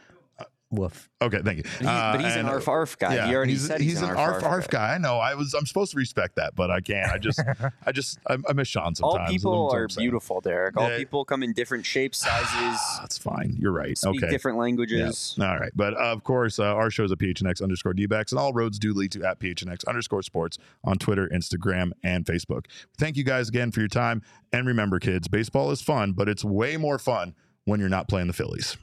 Uh, 0.77 0.81
Woof. 0.83 1.09
Okay, 1.23 1.41
thank 1.43 1.59
you. 1.59 1.63
But, 1.63 1.79
he, 1.79 1.85
but 1.85 2.21
he's 2.21 2.37
an 2.37 2.47
arf 2.47 2.69
arf 2.69 2.99
guy. 2.99 3.15
Yeah, 3.15 3.27
he 3.27 3.35
already 3.35 3.53
he's, 3.53 3.67
said 3.67 3.81
he's, 3.81 4.03
an 4.03 4.11
an 4.11 4.17
arf 4.17 4.35
arf 4.35 4.45
arf 4.45 4.69
guy. 4.69 4.95
I 4.95 4.99
know. 4.99 5.17
I 5.17 5.35
was. 5.35 5.55
I'm 5.55 5.65
supposed 5.65 5.93
to 5.93 5.97
respect 5.97 6.37
that, 6.37 6.55
but 6.55 6.71
I 6.71 6.81
can't. 6.81 7.11
I 7.11 7.19
just. 7.19 7.41
I 7.87 7.93
just. 7.93 8.19
I, 8.27 8.37
I 8.49 8.53
miss 8.53 8.69
Sean 8.69 8.95
sometimes. 8.95 9.21
All 9.21 9.27
people 9.27 9.71
are 9.73 9.89
beautiful, 9.89 10.41
Derek. 10.41 10.77
All 10.77 10.89
Yeah. 10.89 10.99
people 10.99 11.25
come 11.25 11.43
in 11.43 11.53
different 11.55 11.87
shapes, 11.87 12.19
sizes, 12.19 12.81
That's 13.01 13.17
fine. 13.17 13.57
You're 13.59 13.73
right. 13.73 13.97
speak 13.97 14.23
okay. 14.23 14.31
different 14.31 14.59
languages. 14.59 15.35
Yeah. 15.39 15.53
All 15.53 15.59
right. 15.59 15.73
But 15.75 15.95
uh, 15.95 16.13
of 16.13 16.23
course, 16.23 16.59
uh, 16.59 16.65
our 16.65 16.91
show's 16.91 17.11
at 17.13 17.19
PHNX 17.19 17.63
underscore 17.63 17.95
DBacks, 17.95 18.33
and 18.33 18.39
all 18.39 18.53
roads 18.53 18.79
do 18.79 18.93
lead 18.93 19.13
to 19.13 19.25
at 19.25 19.41
PHNX 19.41 19.87
underscore 19.87 20.23
sports 20.23 20.59
on 20.85 20.99
Twitter, 20.99 21.29
Instagram, 21.33 21.93
and 22.03 22.25
Facebook. 22.27 22.67
Thank 22.99 23.17
you 23.17 23.25
guys 23.25 23.49
again 23.49 23.71
for 23.71 23.81
your 23.81 23.89
time. 23.89 24.23
And 24.53 24.67
remember, 24.67 24.99
kids, 24.99 25.29
baseball 25.29 25.71
is 25.71 25.81
fun, 25.81 26.13
but 26.13 26.29
it's 26.29 26.45
way 26.45 26.77
more 26.77 26.99
fun 26.99 27.35
when 27.65 27.81
you're 27.81 27.89
not 27.89 28.09
playing 28.09 28.27
the 28.27 28.33
Phillies. 28.33 28.77